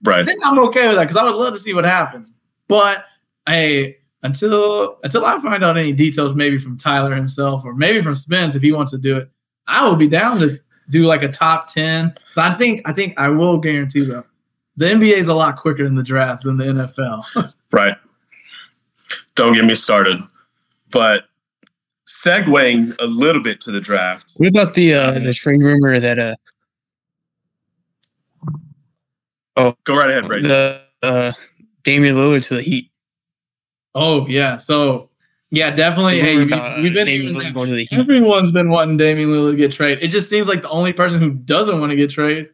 I 0.06 0.10
Right. 0.10 0.26
think 0.26 0.40
I'm 0.46 0.58
okay 0.60 0.88
with 0.88 0.96
that 0.96 1.04
because 1.04 1.18
I 1.18 1.24
would 1.24 1.36
love 1.36 1.54
to 1.54 1.60
see 1.60 1.74
what 1.74 1.84
happens. 1.84 2.32
But 2.70 3.04
hey, 3.46 3.98
until 4.24 4.98
until 5.04 5.26
I 5.26 5.40
find 5.42 5.64
out 5.64 5.78
any 5.78 5.92
details, 5.92 6.34
maybe 6.34 6.58
from 6.60 6.78
Tyler 6.78 7.14
himself 7.14 7.64
or 7.66 7.74
maybe 7.76 8.02
from 8.02 8.16
Spence 8.16 8.56
if 8.56 8.62
he 8.62 8.72
wants 8.72 8.92
to 8.92 8.98
do 8.98 9.18
it, 9.18 9.30
I 9.68 9.86
will 9.88 9.96
be 9.98 10.08
down 10.08 10.40
to 10.40 10.58
do 10.90 11.04
like 11.04 11.22
a 11.24 11.28
top 11.28 11.74
ten. 11.74 12.14
So 12.32 12.42
I 12.42 12.54
think 12.54 12.82
I 12.86 12.94
think 12.94 13.16
I 13.18 13.28
will 13.30 13.58
guarantee 13.60 14.04
though, 14.06 14.24
the 14.78 14.86
NBA 14.86 15.18
is 15.18 15.28
a 15.28 15.34
lot 15.34 15.58
quicker 15.58 15.86
in 15.86 15.96
the 15.96 16.04
draft 16.04 16.44
than 16.44 16.56
the 16.58 16.66
NFL. 16.66 17.52
Right. 17.72 17.96
Don't 19.36 19.54
get 19.54 19.66
me 19.66 19.76
started. 19.76 20.20
But 20.92 21.24
segueing 22.26 22.96
a 23.00 23.06
little 23.06 23.42
bit 23.42 23.62
to 23.62 23.72
the 23.72 23.80
draft. 23.80 24.34
What 24.38 24.50
about 24.50 24.74
the 24.74 24.94
uh, 24.94 25.20
the 25.20 25.34
trade 25.34 25.62
rumor 25.62 26.00
that 26.00 26.20
uh 26.20 26.36
oh 29.58 29.76
Go 29.84 29.96
right 29.96 30.10
ahead, 30.10 30.28
Brady. 30.28 30.48
the 30.48 30.82
uh, 31.04 31.32
Damian 31.84 32.16
Lillard 32.16 32.46
to 32.48 32.56
the 32.56 32.62
Heat? 32.62 32.92
Oh 33.94 34.28
yeah, 34.28 34.58
so 34.58 35.10
yeah, 35.52 35.70
definitely. 35.72 36.20
Hey, 36.20 36.38
rumor 36.38 36.46
we, 36.46 36.54
about, 36.54 36.80
uh, 36.80 36.82
we've 36.82 36.94
been 36.94 37.06
Damian 37.06 37.36
Lillard 37.36 37.54
going 37.54 37.70
to 37.70 37.76
the 37.76 37.86
Heat. 37.86 38.00
everyone's 38.00 38.52
been 38.52 38.70
wanting 38.70 38.98
Damian 38.98 39.30
Lillard 39.30 39.52
to 39.52 39.58
get 39.58 39.72
traded. 39.72 40.04
It 40.04 40.10
just 40.10 40.30
seems 40.30 40.48
like 40.48 40.62
the 40.62 40.70
only 40.70 40.94
person 40.94 41.20
who 41.20 41.32
doesn't 41.32 41.80
want 41.80 41.92
to 41.92 41.96
get 41.96 42.10
traded 42.10 42.50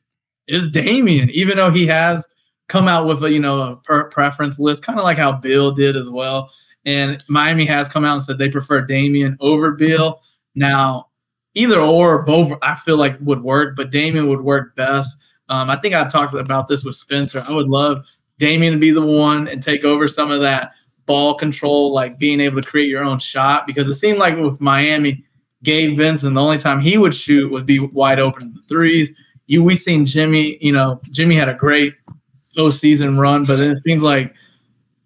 is 0.48 0.70
Damian, 0.70 1.30
even 1.30 1.58
though 1.58 1.72
he 1.72 1.88
has 1.88 2.28
come 2.68 2.88
out 2.88 3.08
with 3.08 3.24
a 3.24 3.32
you 3.32 3.40
know 3.40 3.62
a 3.62 3.78
per- 3.78 4.10
preference 4.10 4.60
list, 4.60 4.84
kind 4.84 5.00
of 5.00 5.04
like 5.04 5.18
how 5.18 5.34
Beal 5.34 5.72
did 5.72 5.96
as 5.96 6.10
well. 6.10 6.51
And 6.85 7.23
Miami 7.27 7.65
has 7.65 7.88
come 7.88 8.05
out 8.05 8.13
and 8.13 8.23
said 8.23 8.38
they 8.38 8.50
prefer 8.50 8.85
Damian 8.85 9.38
over 9.39 9.71
Beal. 9.71 10.21
Now, 10.55 11.07
either 11.53 11.79
or, 11.79 12.23
both 12.23 12.51
I 12.61 12.75
feel 12.75 12.97
like 12.97 13.17
would 13.21 13.43
work, 13.43 13.75
but 13.75 13.91
Damian 13.91 14.27
would 14.29 14.41
work 14.41 14.75
best. 14.75 15.17
Um, 15.50 15.69
I 15.69 15.75
think 15.77 15.93
I've 15.93 16.11
talked 16.11 16.33
about 16.33 16.67
this 16.67 16.83
with 16.83 16.95
Spencer. 16.95 17.43
I 17.47 17.51
would 17.51 17.67
love 17.67 18.05
Damian 18.39 18.73
to 18.73 18.79
be 18.79 18.91
the 18.91 19.05
one 19.05 19.47
and 19.47 19.61
take 19.61 19.83
over 19.83 20.07
some 20.07 20.31
of 20.31 20.41
that 20.41 20.71
ball 21.05 21.35
control, 21.35 21.93
like 21.93 22.17
being 22.17 22.39
able 22.39 22.61
to 22.61 22.67
create 22.67 22.89
your 22.89 23.03
own 23.03 23.19
shot. 23.19 23.67
Because 23.67 23.88
it 23.88 23.95
seemed 23.95 24.17
like 24.17 24.38
with 24.38 24.61
Miami, 24.61 25.23
Gabe 25.63 25.97
Vincent, 25.97 26.33
the 26.33 26.41
only 26.41 26.57
time 26.57 26.79
he 26.79 26.97
would 26.97 27.13
shoot 27.13 27.51
would 27.51 27.65
be 27.65 27.79
wide 27.79 28.19
open 28.19 28.43
in 28.43 28.53
the 28.53 28.61
threes. 28.67 29.11
You 29.47 29.63
we 29.63 29.75
seen 29.75 30.05
Jimmy, 30.05 30.57
you 30.61 30.71
know, 30.71 31.01
Jimmy 31.11 31.35
had 31.35 31.50
a 31.50 31.53
great 31.53 31.93
postseason 32.57 33.19
run, 33.19 33.43
but 33.43 33.59
it 33.59 33.77
seems 33.79 34.03
like 34.03 34.33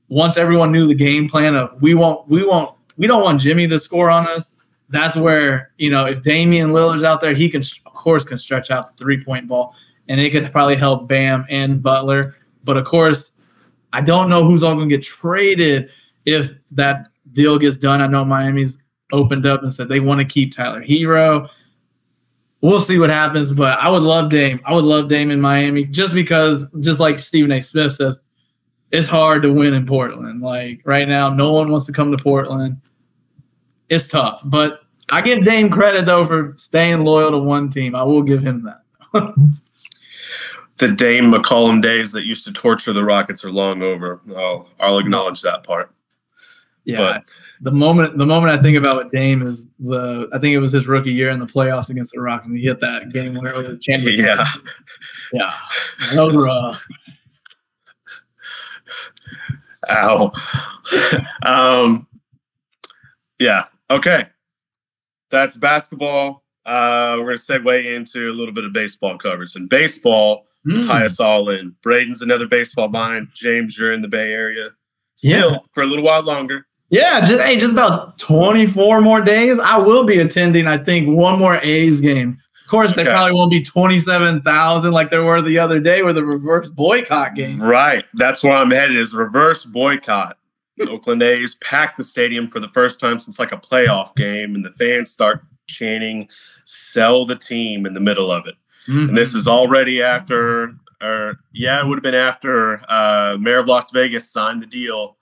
once 0.07 0.37
everyone 0.37 0.71
knew 0.71 0.87
the 0.87 0.95
game 0.95 1.27
plan 1.27 1.55
of 1.55 1.81
we 1.81 1.93
won't 1.93 2.27
we 2.27 2.45
won't 2.45 2.75
we 2.97 3.07
don't 3.07 3.23
want 3.23 3.41
Jimmy 3.41 3.67
to 3.67 3.79
score 3.79 4.09
on 4.09 4.27
us. 4.27 4.55
That's 4.89 5.17
where 5.17 5.71
you 5.77 5.89
know 5.89 6.05
if 6.05 6.21
Damian 6.21 6.71
Lillard's 6.71 7.03
out 7.03 7.21
there, 7.21 7.33
he 7.33 7.49
can 7.49 7.63
of 7.85 7.93
course 7.93 8.23
can 8.23 8.37
stretch 8.37 8.71
out 8.71 8.87
the 8.87 9.03
three 9.03 9.23
point 9.23 9.47
ball, 9.47 9.73
and 10.07 10.19
it 10.19 10.31
could 10.31 10.51
probably 10.51 10.75
help 10.75 11.07
Bam 11.07 11.45
and 11.49 11.81
Butler. 11.81 12.35
But 12.63 12.77
of 12.77 12.85
course, 12.85 13.31
I 13.93 14.01
don't 14.01 14.29
know 14.29 14.43
who's 14.43 14.63
all 14.63 14.75
going 14.75 14.89
to 14.89 14.95
get 14.95 15.05
traded 15.05 15.89
if 16.25 16.51
that 16.71 17.07
deal 17.33 17.57
gets 17.57 17.77
done. 17.77 18.01
I 18.01 18.07
know 18.07 18.25
Miami's 18.25 18.77
opened 19.11 19.45
up 19.45 19.63
and 19.63 19.73
said 19.73 19.87
they 19.87 19.99
want 19.99 20.19
to 20.19 20.25
keep 20.25 20.53
Tyler 20.53 20.83
Herro. 20.83 21.49
We'll 22.61 22.81
see 22.81 22.97
what 22.97 23.09
happens, 23.09 23.51
but 23.51 23.77
I 23.79 23.89
would 23.89 24.01
love 24.01 24.31
Dame. 24.31 24.59
I 24.65 24.73
would 24.73 24.85
love 24.85 25.07
Dame 25.07 25.29
in 25.29 25.39
Miami 25.39 25.85
just 25.85 26.13
because, 26.13 26.65
just 26.79 26.99
like 26.99 27.19
Stephen 27.19 27.51
A. 27.51 27.61
Smith 27.61 27.93
says, 27.93 28.19
it's 28.91 29.07
hard 29.07 29.43
to 29.43 29.51
win 29.51 29.73
in 29.73 29.85
Portland. 29.85 30.41
Like 30.41 30.81
right 30.85 31.07
now, 31.07 31.29
no 31.29 31.53
one 31.53 31.69
wants 31.69 31.85
to 31.85 31.91
come 31.91 32.11
to 32.15 32.21
Portland. 32.21 32.79
It's 33.89 34.07
tough, 34.07 34.41
but 34.45 34.81
I 35.09 35.21
give 35.21 35.45
Dame 35.45 35.69
credit 35.69 36.05
though 36.05 36.25
for 36.25 36.55
staying 36.57 37.03
loyal 37.03 37.31
to 37.31 37.37
one 37.37 37.69
team. 37.69 37.95
I 37.95 38.03
will 38.03 38.23
give 38.23 38.41
him 38.41 38.63
that. 39.13 39.33
The 40.77 40.89
Dame 40.89 41.31
McCollum 41.31 41.81
days 41.81 42.11
that 42.11 42.25
used 42.25 42.43
to 42.45 42.51
torture 42.51 42.91
the 42.91 43.03
Rockets 43.03 43.45
are 43.45 43.51
long 43.51 43.81
over. 43.81 44.19
I'll, 44.35 44.67
I'll 44.77 44.97
acknowledge 44.97 45.41
that 45.41 45.63
part. 45.63 45.89
yeah. 46.83 46.97
But 46.97 47.23
the 47.61 47.71
moment 47.71 48.17
the 48.17 48.25
moment 48.25 48.51
I 48.51 48.61
think 48.61 48.77
about 48.77 48.97
what 48.97 49.11
Dame 49.13 49.47
is 49.47 49.67
the 49.79 50.27
I 50.33 50.39
think 50.39 50.53
it 50.53 50.59
was 50.59 50.73
his 50.73 50.85
rookie 50.85 51.13
year 51.13 51.29
in 51.29 51.39
the 51.39 51.45
playoffs 51.45 51.89
against 51.89 52.11
the 52.13 52.19
Rockets. 52.19 52.53
He 52.53 52.63
hit 52.63 52.81
that 52.81 53.13
game 53.13 53.35
winner 53.35 53.55
with 53.55 53.67
the 53.67 53.77
championship. 53.77 54.25
yeah, 54.25 54.45
Yeah. 55.31 55.53
That 56.13 56.23
was 56.23 56.35
rough. 56.35 56.85
Ow. 59.89 60.31
um, 61.45 62.07
yeah. 63.39 63.65
Okay. 63.89 64.27
That's 65.31 65.55
basketball. 65.55 66.43
Uh, 66.65 67.17
we're 67.19 67.35
gonna 67.37 67.59
segue 67.61 67.95
into 67.95 68.31
a 68.31 68.33
little 68.33 68.53
bit 68.53 68.65
of 68.65 68.73
baseball 68.73 69.17
coverage. 69.17 69.55
And 69.55 69.69
baseball, 69.69 70.47
Hmm. 70.67 70.81
tie 70.81 71.05
us 71.05 71.19
all 71.19 71.49
in. 71.49 71.75
Brayden's 71.85 72.23
another 72.23 72.47
baseball 72.47 72.87
mind. 72.87 73.27
James, 73.35 73.77
you're 73.77 73.93
in 73.93 74.01
the 74.01 74.07
Bay 74.07 74.31
Area. 74.33 74.69
Still 75.15 75.51
Yeah. 75.51 75.57
for 75.73 75.83
a 75.83 75.85
little 75.85 76.03
while 76.03 76.23
longer. 76.23 76.65
Yeah, 76.89 77.19
just 77.23 77.43
hey, 77.43 77.57
just 77.57 77.71
about 77.73 78.17
24 78.17 79.01
more 79.01 79.21
days. 79.21 79.59
I 79.59 79.77
will 79.77 80.05
be 80.05 80.17
attending, 80.19 80.65
I 80.65 80.77
think, 80.79 81.07
one 81.07 81.37
more 81.37 81.59
A's 81.61 82.01
game. 82.01 82.37
Of 82.65 82.69
course, 82.71 82.95
they 82.95 83.03
Okay. 83.03 83.11
probably 83.11 83.33
won't 83.33 83.51
be 83.51 83.61
27,000 83.61 84.91
like 84.91 85.11
there 85.11 85.23
were 85.23 85.41
the 85.41 85.59
other 85.59 85.79
day 85.79 86.01
with 86.01 86.15
the 86.15 86.25
reverse 86.25 86.67
boycott 86.67 87.35
game. 87.35 87.61
Right. 87.61 88.05
That's 88.15 88.43
where 88.43 88.53
I'm 88.53 88.71
headed 88.71 88.97
is 88.97 89.13
reverse 89.13 89.63
boycott. 89.65 90.37
The 90.77 90.89
Oakland 90.89 91.21
A's 91.21 91.55
packed 91.55 91.97
the 91.97 92.03
stadium 92.03 92.47
for 92.49 92.59
the 92.59 92.67
first 92.69 92.99
time 92.99 93.19
since 93.19 93.37
like 93.39 93.51
a 93.51 93.57
playoff 93.57 94.15
game, 94.15 94.55
and 94.55 94.65
the 94.65 94.71
fans 94.71 95.11
start 95.11 95.41
chanting, 95.67 96.27
sell 96.65 97.23
the 97.25 97.35
team 97.35 97.85
in 97.85 97.93
the 97.93 97.99
middle 97.99 98.31
of 98.31 98.45
it. 98.47 98.55
And 98.87 99.17
this 99.17 99.33
is 99.33 99.47
already 99.47 100.01
after, 100.03 100.75
or 101.01 101.37
yeah, 101.53 101.79
it 101.81 101.87
would 101.87 101.95
have 101.97 102.03
been 102.03 102.13
after 102.13 102.81
uh, 102.89 103.35
Mayor 103.39 103.57
of 103.59 103.67
Las 103.67 103.89
Vegas 103.91 104.29
signed 104.29 104.61
the 104.61 104.67
deal. 104.67 105.17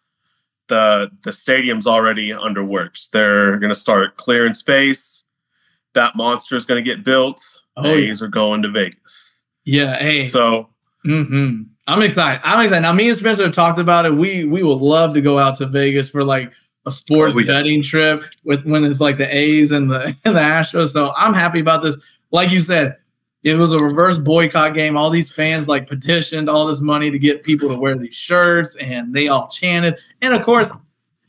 The 0.68 1.12
the 1.24 1.32
stadium's 1.34 1.88
already 1.88 2.34
under 2.34 2.64
works. 2.64 3.08
They're 3.08 3.58
going 3.60 3.70
to 3.70 3.76
start 3.80 4.18
clearing 4.18 4.54
space. 4.54 5.23
That 5.94 6.16
monster 6.16 6.56
is 6.56 6.66
going 6.66 6.84
to 6.84 6.90
get 6.96 7.04
built. 7.04 7.42
Oh, 7.78 7.84
The 7.84 7.90
yeah. 8.02 8.12
A's 8.12 8.22
are 8.22 8.28
going 8.28 8.62
to 8.64 8.70
Vegas. 8.70 9.36
yeah, 9.66 9.98
hey. 10.00 10.28
So 10.28 10.70
hmm 11.04 11.64
I'm 11.88 12.02
excited. 12.02 12.40
I'm 12.46 12.64
excited. 12.64 12.82
Now, 12.82 12.94
me 12.94 13.10
and 13.10 13.18
Spencer 13.18 13.44
have 13.44 13.54
talked 13.54 13.78
about 13.80 14.06
it. 14.06 14.14
We 14.16 14.46
we 14.46 14.64
would 14.64 14.80
love 14.80 15.14
to 15.16 15.22
go 15.22 15.38
out 15.38 15.58
to 15.58 15.66
Vegas 15.66 16.10
for 16.10 16.24
like 16.24 16.52
a 16.86 16.92
sports 16.92 17.36
Oh, 17.38 17.46
betting 17.46 17.82
trip 17.82 18.24
with 18.44 18.66
when 18.66 18.84
it's 18.86 19.00
like 19.02 19.18
the 19.18 19.34
A's 19.36 19.72
and 19.72 19.90
the 19.92 20.16
and 20.26 20.36
the 20.36 20.40
Astros. 20.42 20.94
So 20.94 21.12
I'm 21.18 21.34
happy 21.34 21.60
about 21.60 21.84
this. 21.84 21.98
Like 22.32 22.52
you 22.52 22.62
said, 22.62 22.98
it 23.44 23.56
was 23.58 23.74
a 23.74 23.80
reverse 23.80 24.18
boycott 24.18 24.74
game. 24.74 24.96
All 24.96 25.10
these 25.10 25.32
fans 25.32 25.68
like 25.68 25.88
petitioned 25.90 26.50
all 26.50 26.66
this 26.66 26.80
money 26.82 27.12
to 27.12 27.20
get 27.20 27.44
people 27.44 27.68
to 27.70 27.76
wear 27.76 27.98
these 27.98 28.16
shirts, 28.16 28.76
and 28.78 29.14
they 29.14 29.28
all 29.28 29.50
chanted. 29.50 29.96
And 30.22 30.34
of 30.34 30.42
course, 30.44 30.72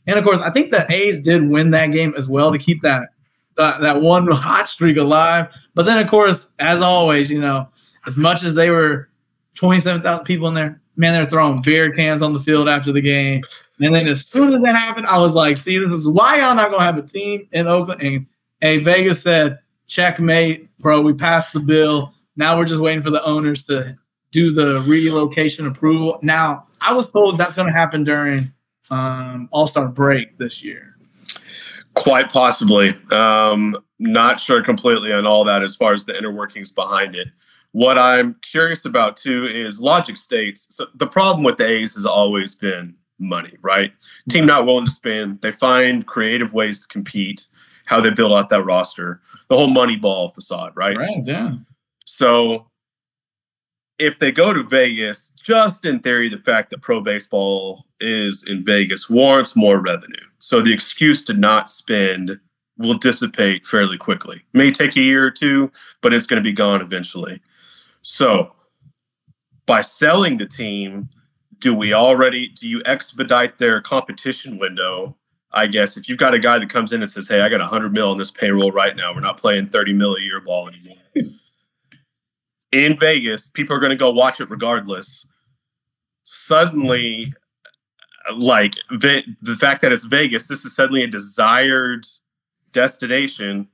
and 0.07 0.17
of 0.17 0.23
course, 0.23 0.39
I 0.39 0.51
think 0.51 0.71
the 0.71 0.89
A's 0.91 1.19
did 1.21 1.49
win 1.49 1.71
that 1.71 1.87
game 1.87 2.13
as 2.17 2.29
well 2.29 2.51
to 2.53 2.57
keep 2.57 2.81
that 2.83 3.09
that, 3.57 3.81
that 3.81 4.01
one 4.01 4.27
hot 4.31 4.67
streak 4.67 4.97
alive. 4.97 5.47
But 5.73 5.85
then, 5.85 5.97
of 5.97 6.09
course, 6.09 6.47
as 6.59 6.81
always, 6.81 7.29
you 7.29 7.39
know, 7.39 7.67
as 8.07 8.17
much 8.17 8.43
as 8.43 8.55
they 8.55 8.69
were 8.69 9.09
27,000 9.55 10.25
people 10.25 10.47
in 10.47 10.53
there. 10.53 10.81
Man, 10.97 11.13
they're 11.13 11.29
throwing 11.29 11.61
beer 11.61 11.91
cans 11.91 12.21
on 12.21 12.33
the 12.33 12.39
field 12.39 12.69
after 12.69 12.91
the 12.91 13.01
game. 13.01 13.43
And 13.79 13.93
then 13.93 14.07
as 14.07 14.25
soon 14.25 14.53
as 14.53 14.61
that 14.61 14.75
happened, 14.75 15.07
I 15.07 15.17
was 15.17 15.33
like, 15.33 15.57
see, 15.57 15.77
this 15.77 15.91
is 15.91 16.07
why 16.07 16.39
y'all 16.39 16.55
not 16.55 16.69
going 16.69 16.79
to 16.79 16.85
have 16.85 16.97
a 16.97 17.01
team 17.01 17.47
in 17.51 17.67
Oakland. 17.67 18.01
And 18.01 18.25
hey, 18.61 18.77
Vegas 18.77 19.21
said, 19.21 19.59
checkmate, 19.87 20.69
bro. 20.79 21.01
We 21.01 21.13
passed 21.13 21.51
the 21.51 21.59
bill. 21.59 22.13
Now 22.37 22.57
we're 22.57 22.65
just 22.65 22.81
waiting 22.81 23.01
for 23.01 23.09
the 23.09 23.23
owners 23.23 23.63
to 23.63 23.97
do 24.31 24.53
the 24.53 24.81
relocation 24.87 25.67
approval. 25.67 26.19
Now, 26.21 26.67
I 26.81 26.93
was 26.93 27.09
told 27.09 27.37
that's 27.37 27.55
going 27.55 27.67
to 27.67 27.73
happen 27.73 28.03
during 28.03 28.51
um, 28.89 29.49
All 29.51 29.67
Star 29.67 29.87
break 29.87 30.37
this 30.37 30.63
year. 30.63 30.94
Quite 31.95 32.31
possibly. 32.31 32.95
Um, 33.11 33.77
not 33.99 34.39
sure 34.39 34.61
completely 34.61 35.13
on 35.13 35.25
all 35.25 35.43
that 35.45 35.63
as 35.63 35.75
far 35.75 35.93
as 35.93 36.05
the 36.05 36.17
inner 36.17 36.31
workings 36.31 36.71
behind 36.71 37.15
it. 37.15 37.29
What 37.71 37.97
I'm 37.97 38.35
curious 38.41 38.85
about 38.85 39.17
too 39.17 39.47
is 39.47 39.79
logic 39.79 40.17
states. 40.17 40.67
So 40.75 40.87
the 40.95 41.07
problem 41.07 41.43
with 41.43 41.57
the 41.57 41.67
A's 41.67 41.93
has 41.95 42.05
always 42.05 42.55
been 42.55 42.95
money, 43.19 43.53
right? 43.61 43.93
Team 44.29 44.45
not 44.45 44.65
willing 44.65 44.85
to 44.85 44.91
spend. 44.91 45.41
They 45.41 45.51
find 45.51 46.05
creative 46.05 46.53
ways 46.53 46.81
to 46.81 46.87
compete, 46.87 47.47
how 47.85 48.01
they 48.01 48.09
build 48.09 48.33
out 48.33 48.49
that 48.49 48.63
roster, 48.63 49.21
the 49.49 49.55
whole 49.55 49.67
money 49.67 49.95
ball 49.95 50.29
facade, 50.29 50.73
right? 50.75 50.97
Yeah. 51.25 51.55
So 52.05 52.67
if 53.99 54.19
they 54.19 54.31
go 54.31 54.53
to 54.53 54.63
Vegas, 54.63 55.31
just 55.41 55.85
in 55.85 55.99
theory, 55.99 56.29
the 56.29 56.39
fact 56.39 56.69
that 56.71 56.81
pro 56.81 57.01
baseball 57.01 57.84
is 57.99 58.45
in 58.47 58.63
Vegas 58.63 59.09
warrants 59.09 59.55
more 59.55 59.79
revenue. 59.79 60.15
So 60.39 60.61
the 60.61 60.73
excuse 60.73 61.23
to 61.25 61.33
not 61.33 61.69
spend 61.69 62.39
will 62.77 62.97
dissipate 62.97 63.65
fairly 63.65 63.97
quickly. 63.97 64.41
May 64.53 64.71
take 64.71 64.95
a 64.95 65.01
year 65.01 65.25
or 65.25 65.31
two, 65.31 65.71
but 66.01 66.13
it's 66.13 66.25
going 66.25 66.41
to 66.41 66.47
be 66.47 66.53
gone 66.53 66.81
eventually. 66.81 67.41
So 68.01 68.51
by 69.65 69.81
selling 69.81 70.37
the 70.37 70.45
team, 70.45 71.09
do 71.59 71.73
we 71.73 71.93
already 71.93 72.49
do 72.49 72.67
you 72.67 72.81
expedite 72.85 73.57
their 73.57 73.81
competition 73.81 74.57
window? 74.59 75.15
I 75.53 75.67
guess 75.67 75.95
if 75.95 76.09
you've 76.09 76.17
got 76.17 76.33
a 76.33 76.39
guy 76.39 76.59
that 76.59 76.69
comes 76.69 76.91
in 76.91 77.01
and 77.01 77.09
says, 77.09 77.27
"Hey, 77.29 77.41
I 77.41 77.49
got 77.49 77.61
100 77.61 77.93
mil 77.93 78.09
on 78.09 78.17
this 78.17 78.29
payroll 78.29 78.71
right 78.71 78.95
now. 78.95 79.13
We're 79.13 79.21
not 79.21 79.39
playing 79.39 79.67
30 79.67 79.93
mil 79.93 80.15
a 80.15 80.21
year 80.21 80.41
ball 80.41 80.69
anymore." 80.69 80.97
in 82.71 82.99
Vegas, 82.99 83.49
people 83.49 83.75
are 83.75 83.79
going 83.79 83.91
to 83.91 83.95
go 83.95 84.11
watch 84.11 84.41
it 84.41 84.49
regardless. 84.49 85.25
Suddenly, 86.23 87.33
like 88.33 88.75
Ve- 88.91 89.25
the 89.41 89.55
fact 89.55 89.81
that 89.81 89.91
it's 89.91 90.03
Vegas, 90.03 90.47
this 90.47 90.65
is 90.65 90.75
suddenly 90.75 91.03
a 91.03 91.07
desired 91.07 92.05
destination. 92.71 93.67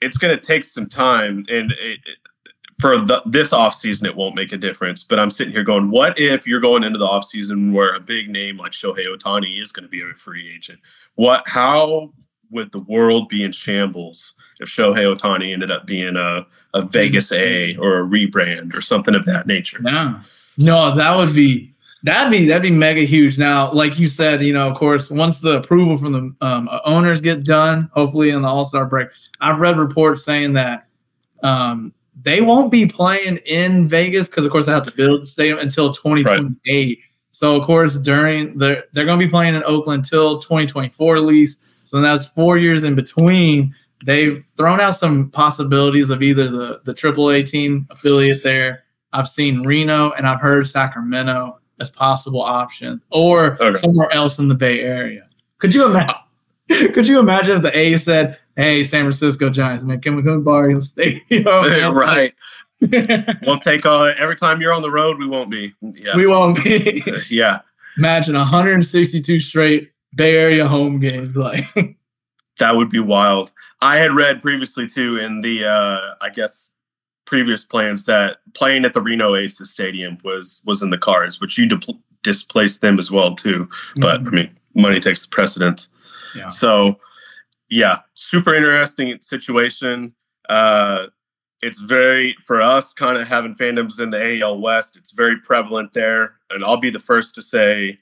It's 0.00 0.16
going 0.16 0.36
to 0.36 0.40
take 0.40 0.64
some 0.64 0.88
time, 0.88 1.44
and 1.48 1.72
it, 1.78 2.00
for 2.80 2.98
the, 2.98 3.22
this 3.26 3.52
off 3.52 3.74
season, 3.74 4.06
it 4.06 4.16
won't 4.16 4.34
make 4.34 4.52
a 4.52 4.56
difference. 4.56 5.04
But 5.04 5.20
I'm 5.20 5.30
sitting 5.30 5.52
here 5.52 5.64
going, 5.64 5.90
what 5.90 6.18
if 6.18 6.46
you're 6.46 6.60
going 6.60 6.84
into 6.84 6.98
the 6.98 7.06
off 7.06 7.24
season 7.24 7.72
where 7.72 7.94
a 7.94 8.00
big 8.00 8.30
name 8.30 8.56
like 8.56 8.72
Shohei 8.72 9.06
Ohtani 9.06 9.60
is 9.62 9.72
going 9.72 9.84
to 9.84 9.90
be 9.90 10.00
a 10.00 10.14
free 10.14 10.52
agent? 10.54 10.80
What? 11.16 11.46
How 11.46 12.12
would 12.50 12.72
the 12.72 12.82
world 12.82 13.28
be 13.28 13.44
in 13.44 13.52
shambles 13.52 14.34
if 14.58 14.68
Shohei 14.68 15.14
Ohtani 15.14 15.52
ended 15.52 15.70
up 15.70 15.86
being 15.86 16.16
a 16.16 16.46
a 16.74 16.82
Vegas 16.82 17.32
A 17.32 17.76
or 17.76 17.98
a 17.98 18.02
rebrand 18.02 18.74
or 18.74 18.80
something 18.80 19.14
of 19.14 19.24
that 19.26 19.46
nature. 19.46 19.80
No, 19.80 20.20
no, 20.58 20.94
that 20.96 21.16
would 21.16 21.34
be 21.34 21.74
that'd 22.02 22.30
be 22.30 22.46
that'd 22.46 22.62
be 22.62 22.70
mega 22.70 23.02
huge. 23.02 23.38
Now, 23.38 23.72
like 23.72 23.98
you 23.98 24.08
said, 24.08 24.42
you 24.42 24.52
know, 24.52 24.68
of 24.68 24.76
course, 24.76 25.10
once 25.10 25.38
the 25.38 25.58
approval 25.58 25.98
from 25.98 26.12
the 26.12 26.46
um, 26.46 26.68
owners 26.84 27.20
get 27.20 27.44
done, 27.44 27.90
hopefully 27.94 28.30
in 28.30 28.42
the 28.42 28.48
All 28.48 28.64
Star 28.64 28.86
break, 28.86 29.08
I've 29.40 29.60
read 29.60 29.78
reports 29.78 30.24
saying 30.24 30.54
that 30.54 30.86
um, 31.42 31.92
they 32.22 32.40
won't 32.40 32.72
be 32.72 32.86
playing 32.86 33.38
in 33.46 33.88
Vegas 33.88 34.28
because, 34.28 34.44
of 34.44 34.50
course, 34.50 34.66
they 34.66 34.72
have 34.72 34.84
to 34.84 34.92
build 34.92 35.22
the 35.22 35.26
stadium 35.26 35.58
until 35.58 35.92
2028. 35.92 36.98
So, 37.32 37.56
of 37.56 37.66
course, 37.66 37.96
during 37.98 38.58
the 38.58 38.84
they're 38.92 39.04
going 39.04 39.18
to 39.18 39.26
be 39.26 39.30
playing 39.30 39.54
in 39.54 39.62
Oakland 39.64 40.04
until 40.04 40.40
2024 40.40 41.16
at 41.16 41.22
least. 41.22 41.60
So 41.84 42.00
that's 42.00 42.26
four 42.26 42.58
years 42.58 42.84
in 42.84 42.94
between. 42.94 43.74
They've 44.06 44.42
thrown 44.56 44.80
out 44.80 44.96
some 44.96 45.30
possibilities 45.30 46.10
of 46.10 46.22
either 46.22 46.48
the 46.48 46.80
the 46.84 46.94
AAA 46.94 47.48
team 47.48 47.86
affiliate 47.90 48.42
there. 48.42 48.84
I've 49.12 49.28
seen 49.28 49.62
Reno 49.62 50.12
and 50.12 50.26
I've 50.26 50.40
heard 50.40 50.68
Sacramento 50.68 51.59
as 51.80 51.90
possible 51.90 52.40
options, 52.40 53.00
or 53.10 53.56
Okay. 53.62 53.78
somewhere 53.78 54.12
else 54.12 54.38
in 54.38 54.48
the 54.48 54.54
Bay 54.54 54.80
Area. 54.80 55.28
Could 55.58 55.74
you 55.74 55.86
imagine? 55.86 56.14
Could 56.94 57.08
you 57.08 57.18
imagine 57.18 57.56
if 57.56 57.62
the 57.62 57.76
A 57.76 57.96
said, 57.96 58.38
"Hey, 58.56 58.84
San 58.84 59.02
Francisco 59.04 59.50
Giants, 59.50 59.82
man, 59.82 60.00
can 60.00 60.14
we 60.14 60.22
come 60.22 60.44
to 60.44 60.68
your 60.70 60.82
stadium?" 60.82 61.44
right. 61.96 62.32
We'll 63.46 63.58
take 63.60 63.84
uh 63.84 64.12
every 64.18 64.36
time 64.36 64.60
you're 64.60 64.72
on 64.72 64.80
the 64.82 64.90
road, 64.90 65.18
we 65.18 65.26
won't 65.26 65.50
be. 65.50 65.74
Yeah. 65.82 66.16
we 66.16 66.26
won't 66.26 66.62
be. 66.64 67.02
yeah. 67.28 67.60
Imagine 67.98 68.34
162 68.36 69.38
straight 69.40 69.90
Bay 70.14 70.36
Area 70.38 70.66
home 70.66 70.98
games. 70.98 71.36
Like 71.36 71.66
That 72.58 72.76
would 72.76 72.88
be 72.88 73.00
wild. 73.00 73.52
I 73.82 73.96
had 73.96 74.14
read 74.14 74.40
previously 74.40 74.86
too 74.86 75.16
in 75.18 75.40
the 75.42 75.66
uh 75.66 76.14
I 76.22 76.30
guess 76.30 76.72
previous 77.30 77.64
plans 77.64 78.06
that 78.06 78.38
playing 78.54 78.84
at 78.84 78.92
the 78.92 79.00
Reno 79.00 79.36
Aces 79.36 79.70
Stadium 79.70 80.18
was 80.24 80.62
was 80.66 80.82
in 80.82 80.90
the 80.90 80.98
cards, 80.98 81.40
which 81.40 81.56
you 81.56 81.64
dipl- 81.68 82.02
displaced 82.24 82.80
them 82.80 82.98
as 82.98 83.08
well 83.08 83.36
too. 83.36 83.68
But 83.94 84.26
I 84.26 84.30
mean, 84.30 84.50
money 84.74 84.98
takes 84.98 85.22
the 85.22 85.28
precedence. 85.28 85.88
Yeah. 86.34 86.48
So, 86.48 86.98
yeah, 87.68 88.00
super 88.14 88.52
interesting 88.52 89.16
situation. 89.20 90.12
Uh, 90.48 91.06
it's 91.62 91.78
very 91.78 92.34
for 92.44 92.60
us, 92.60 92.92
kind 92.92 93.16
of 93.16 93.28
having 93.28 93.54
fandoms 93.54 94.00
in 94.00 94.10
the 94.10 94.40
AL 94.42 94.58
West. 94.58 94.96
It's 94.96 95.12
very 95.12 95.36
prevalent 95.38 95.92
there, 95.92 96.34
and 96.50 96.64
I'll 96.64 96.78
be 96.78 96.90
the 96.90 96.98
first 96.98 97.36
to 97.36 97.42
say, 97.42 98.00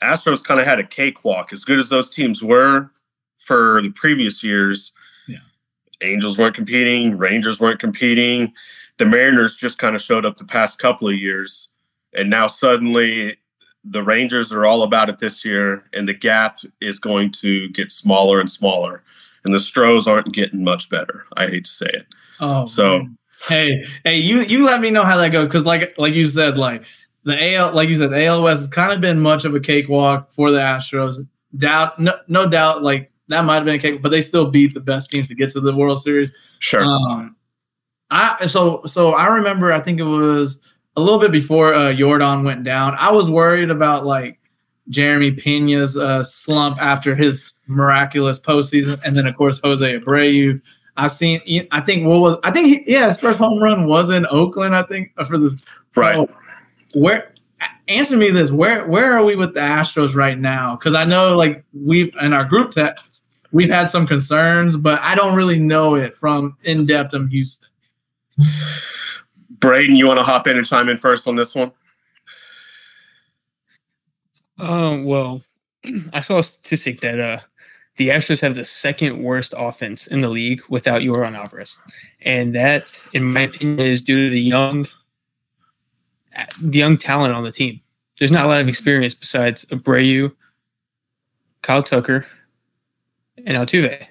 Astros 0.00 0.44
kind 0.44 0.60
of 0.60 0.66
had 0.66 0.78
a 0.78 0.86
cakewalk. 0.86 1.52
As 1.52 1.64
good 1.64 1.80
as 1.80 1.88
those 1.88 2.08
teams 2.08 2.40
were 2.40 2.88
for 3.34 3.82
the 3.82 3.90
previous 3.90 4.44
years. 4.44 4.92
Angels 6.02 6.38
weren't 6.38 6.54
competing, 6.54 7.16
Rangers 7.18 7.60
weren't 7.60 7.80
competing. 7.80 8.52
The 8.98 9.06
Mariners 9.06 9.56
just 9.56 9.78
kind 9.78 9.96
of 9.96 10.02
showed 10.02 10.24
up 10.26 10.36
the 10.36 10.44
past 10.44 10.78
couple 10.78 11.08
of 11.08 11.14
years, 11.14 11.68
and 12.14 12.28
now 12.30 12.46
suddenly 12.46 13.36
the 13.84 14.02
Rangers 14.02 14.52
are 14.52 14.64
all 14.64 14.82
about 14.82 15.08
it 15.08 15.18
this 15.18 15.44
year, 15.44 15.84
and 15.92 16.06
the 16.06 16.14
gap 16.14 16.58
is 16.80 16.98
going 16.98 17.32
to 17.32 17.68
get 17.70 17.90
smaller 17.90 18.38
and 18.40 18.50
smaller. 18.50 19.02
And 19.44 19.52
the 19.52 19.58
Stros 19.58 20.06
aren't 20.06 20.32
getting 20.32 20.62
much 20.62 20.88
better. 20.88 21.24
I 21.36 21.46
hate 21.48 21.64
to 21.64 21.70
say 21.70 21.86
it. 21.92 22.06
Oh, 22.40 22.64
So- 22.64 22.98
man. 22.98 23.18
hey, 23.48 23.84
hey, 24.04 24.16
you 24.18 24.42
you 24.42 24.64
let 24.64 24.80
me 24.80 24.90
know 24.90 25.02
how 25.04 25.16
that 25.16 25.30
goes 25.30 25.48
because 25.48 25.64
like 25.64 25.96
like 25.98 26.14
you 26.14 26.28
said, 26.28 26.56
like 26.58 26.84
the 27.24 27.54
AL, 27.54 27.72
like 27.74 27.88
you 27.88 27.96
said, 27.96 28.10
the 28.10 28.24
AL 28.24 28.42
West 28.42 28.60
has 28.60 28.68
kind 28.68 28.92
of 28.92 29.00
been 29.00 29.18
much 29.20 29.44
of 29.44 29.54
a 29.54 29.60
cakewalk 29.60 30.30
for 30.32 30.50
the 30.52 30.58
Astros. 30.58 31.26
Doubt, 31.58 31.98
no, 32.00 32.14
no 32.28 32.48
doubt, 32.48 32.82
like 32.82 33.10
that 33.32 33.44
might 33.44 33.56
have 33.56 33.64
been 33.64 33.76
a 33.76 33.78
cake, 33.78 34.02
but 34.02 34.10
they 34.10 34.20
still 34.20 34.50
beat 34.50 34.74
the 34.74 34.80
best 34.80 35.10
teams 35.10 35.28
to 35.28 35.34
get 35.34 35.50
to 35.50 35.60
the 35.60 35.74
World 35.74 36.00
Series. 36.00 36.32
Sure. 36.60 36.84
Um, 36.84 37.36
I 38.10 38.46
so 38.46 38.82
so 38.84 39.12
I 39.12 39.26
remember 39.26 39.72
I 39.72 39.80
think 39.80 39.98
it 39.98 40.04
was 40.04 40.58
a 40.96 41.00
little 41.00 41.18
bit 41.18 41.32
before 41.32 41.72
uh, 41.72 41.92
Jordan 41.94 42.44
went 42.44 42.64
down. 42.64 42.94
I 42.98 43.10
was 43.10 43.30
worried 43.30 43.70
about 43.70 44.04
like 44.04 44.38
Jeremy 44.88 45.32
Pena's 45.32 45.96
uh, 45.96 46.22
slump 46.22 46.80
after 46.80 47.14
his 47.14 47.52
miraculous 47.66 48.38
postseason, 48.38 49.00
and 49.04 49.16
then 49.16 49.26
of 49.26 49.36
course 49.36 49.60
Jose 49.64 49.98
Abreu. 49.98 50.60
I 50.98 51.06
seen. 51.06 51.40
I 51.70 51.80
think 51.80 52.06
what 52.06 52.20
was 52.20 52.36
I 52.44 52.50
think 52.50 52.66
he, 52.66 52.92
yeah 52.92 53.06
his 53.06 53.16
first 53.16 53.38
home 53.38 53.62
run 53.62 53.88
was 53.88 54.10
in 54.10 54.26
Oakland. 54.26 54.76
I 54.76 54.82
think 54.82 55.10
for 55.26 55.38
this 55.38 55.56
right. 55.96 56.16
Oh, 56.16 56.28
where 56.94 57.32
answer 57.88 58.16
me 58.16 58.30
this 58.30 58.50
where 58.50 58.86
where 58.86 59.16
are 59.16 59.24
we 59.24 59.36
with 59.36 59.54
the 59.54 59.60
astros 59.60 60.14
right 60.14 60.38
now 60.38 60.76
because 60.76 60.94
i 60.94 61.04
know 61.04 61.36
like 61.36 61.64
we've 61.72 62.12
in 62.20 62.32
our 62.32 62.44
group 62.44 62.70
text 62.70 63.11
we've 63.52 63.70
had 63.70 63.88
some 63.88 64.06
concerns 64.06 64.76
but 64.76 65.00
i 65.00 65.14
don't 65.14 65.34
really 65.34 65.58
know 65.58 65.94
it 65.94 66.16
from 66.16 66.56
in 66.64 66.86
depth 66.86 67.14
in 67.14 67.28
houston 67.28 67.68
Brayden, 69.62 69.96
you 69.96 70.08
want 70.08 70.18
to 70.18 70.24
hop 70.24 70.46
in 70.48 70.58
and 70.58 70.66
chime 70.66 70.88
in 70.88 70.98
first 70.98 71.28
on 71.28 71.36
this 71.36 71.54
one? 71.54 71.70
Um, 74.58 75.04
well, 75.04 75.42
I 76.12 76.20
saw 76.20 76.38
a 76.38 76.42
statistic 76.42 77.00
that 77.00 77.20
uh, 77.20 77.40
the 77.96 78.08
Astros 78.08 78.40
have 78.40 78.56
the 78.56 78.64
second 78.64 79.22
worst 79.22 79.54
offense 79.56 80.06
in 80.08 80.20
the 80.20 80.28
league 80.28 80.62
without 80.68 81.02
Yordan 81.02 81.36
Alvarez, 81.36 81.78
and 82.22 82.54
that, 82.56 83.00
in 83.12 83.32
my 83.32 83.42
opinion, 83.42 83.78
is 83.78 84.02
due 84.02 84.26
to 84.26 84.30
the 84.30 84.40
young, 84.40 84.88
the 86.60 86.78
young 86.78 86.96
talent 86.96 87.34
on 87.34 87.44
the 87.44 87.52
team. 87.52 87.80
There's 88.18 88.32
not 88.32 88.44
a 88.44 88.48
lot 88.48 88.60
of 88.60 88.68
experience 88.68 89.14
besides 89.14 89.64
Abreu, 89.66 90.34
Kyle 91.62 91.82
Tucker, 91.82 92.26
and 93.46 93.56
Altuve. 93.56 94.06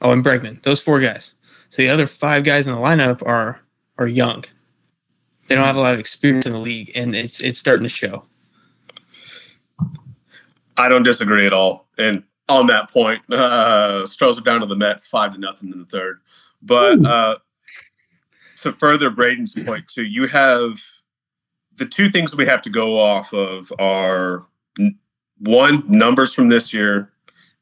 Oh, 0.00 0.12
and 0.12 0.24
Bregman. 0.24 0.62
Those 0.62 0.80
four 0.80 1.00
guys. 1.00 1.34
So 1.70 1.82
the 1.82 1.88
other 1.88 2.06
five 2.06 2.44
guys 2.44 2.66
in 2.66 2.74
the 2.74 2.80
lineup 2.80 3.26
are 3.26 3.62
are 3.98 4.06
young. 4.06 4.44
They 5.48 5.54
don't 5.54 5.64
have 5.64 5.76
a 5.76 5.80
lot 5.80 5.94
of 5.94 6.00
experience 6.00 6.46
in 6.46 6.52
the 6.52 6.58
league, 6.58 6.92
and 6.94 7.14
it's 7.14 7.40
it's 7.40 7.58
starting 7.58 7.84
to 7.84 7.88
show. 7.88 8.24
I 10.76 10.88
don't 10.88 11.02
disagree 11.02 11.46
at 11.46 11.52
all. 11.52 11.86
And 11.96 12.22
on 12.48 12.66
that 12.66 12.90
point, 12.90 13.22
uh, 13.32 14.06
Stros 14.06 14.38
are 14.38 14.42
down 14.42 14.60
to 14.60 14.66
the 14.66 14.76
Mets 14.76 15.06
five 15.06 15.32
to 15.32 15.38
nothing 15.38 15.72
in 15.72 15.78
the 15.78 15.86
third. 15.86 16.20
But 16.62 17.04
uh, 17.04 17.36
to 18.62 18.72
further 18.72 19.10
Brayden's 19.10 19.54
point 19.54 19.88
too, 19.88 20.04
you 20.04 20.26
have 20.26 20.80
the 21.76 21.86
two 21.86 22.10
things 22.10 22.34
we 22.34 22.46
have 22.46 22.62
to 22.62 22.70
go 22.70 22.98
off 22.98 23.32
of 23.32 23.72
are 23.78 24.46
one 25.38 25.84
numbers 25.86 26.32
from 26.32 26.48
this 26.48 26.72
year 26.72 27.12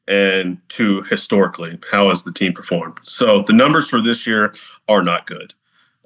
and 0.07 0.57
two 0.69 1.01
historically 1.03 1.79
how 1.91 2.09
has 2.09 2.23
the 2.23 2.31
team 2.31 2.53
performed 2.53 2.97
so 3.03 3.41
the 3.43 3.53
numbers 3.53 3.87
for 3.87 4.01
this 4.01 4.27
year 4.27 4.53
are 4.87 5.01
not 5.01 5.25
good 5.25 5.53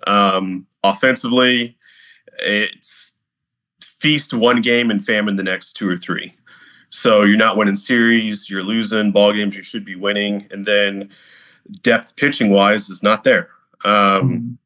um, 0.07 0.65
offensively 0.83 1.77
it's 2.39 3.17
feast 3.81 4.33
one 4.33 4.61
game 4.61 4.89
and 4.89 5.03
famine 5.05 5.35
the 5.35 5.43
next 5.43 5.73
two 5.73 5.89
or 5.89 5.97
three 5.97 6.33
so 6.89 7.23
you're 7.23 7.37
not 7.37 7.55
winning 7.55 7.75
series, 7.75 8.49
you're 8.49 8.63
losing 8.63 9.11
ball 9.11 9.31
games 9.33 9.55
you 9.55 9.63
should 9.63 9.85
be 9.85 9.95
winning, 9.95 10.47
and 10.51 10.65
then 10.65 11.09
depth 11.81 12.15
pitching 12.15 12.49
wise 12.51 12.89
is 12.89 13.03
not 13.03 13.23
there. 13.23 13.49
Um, 13.85 14.57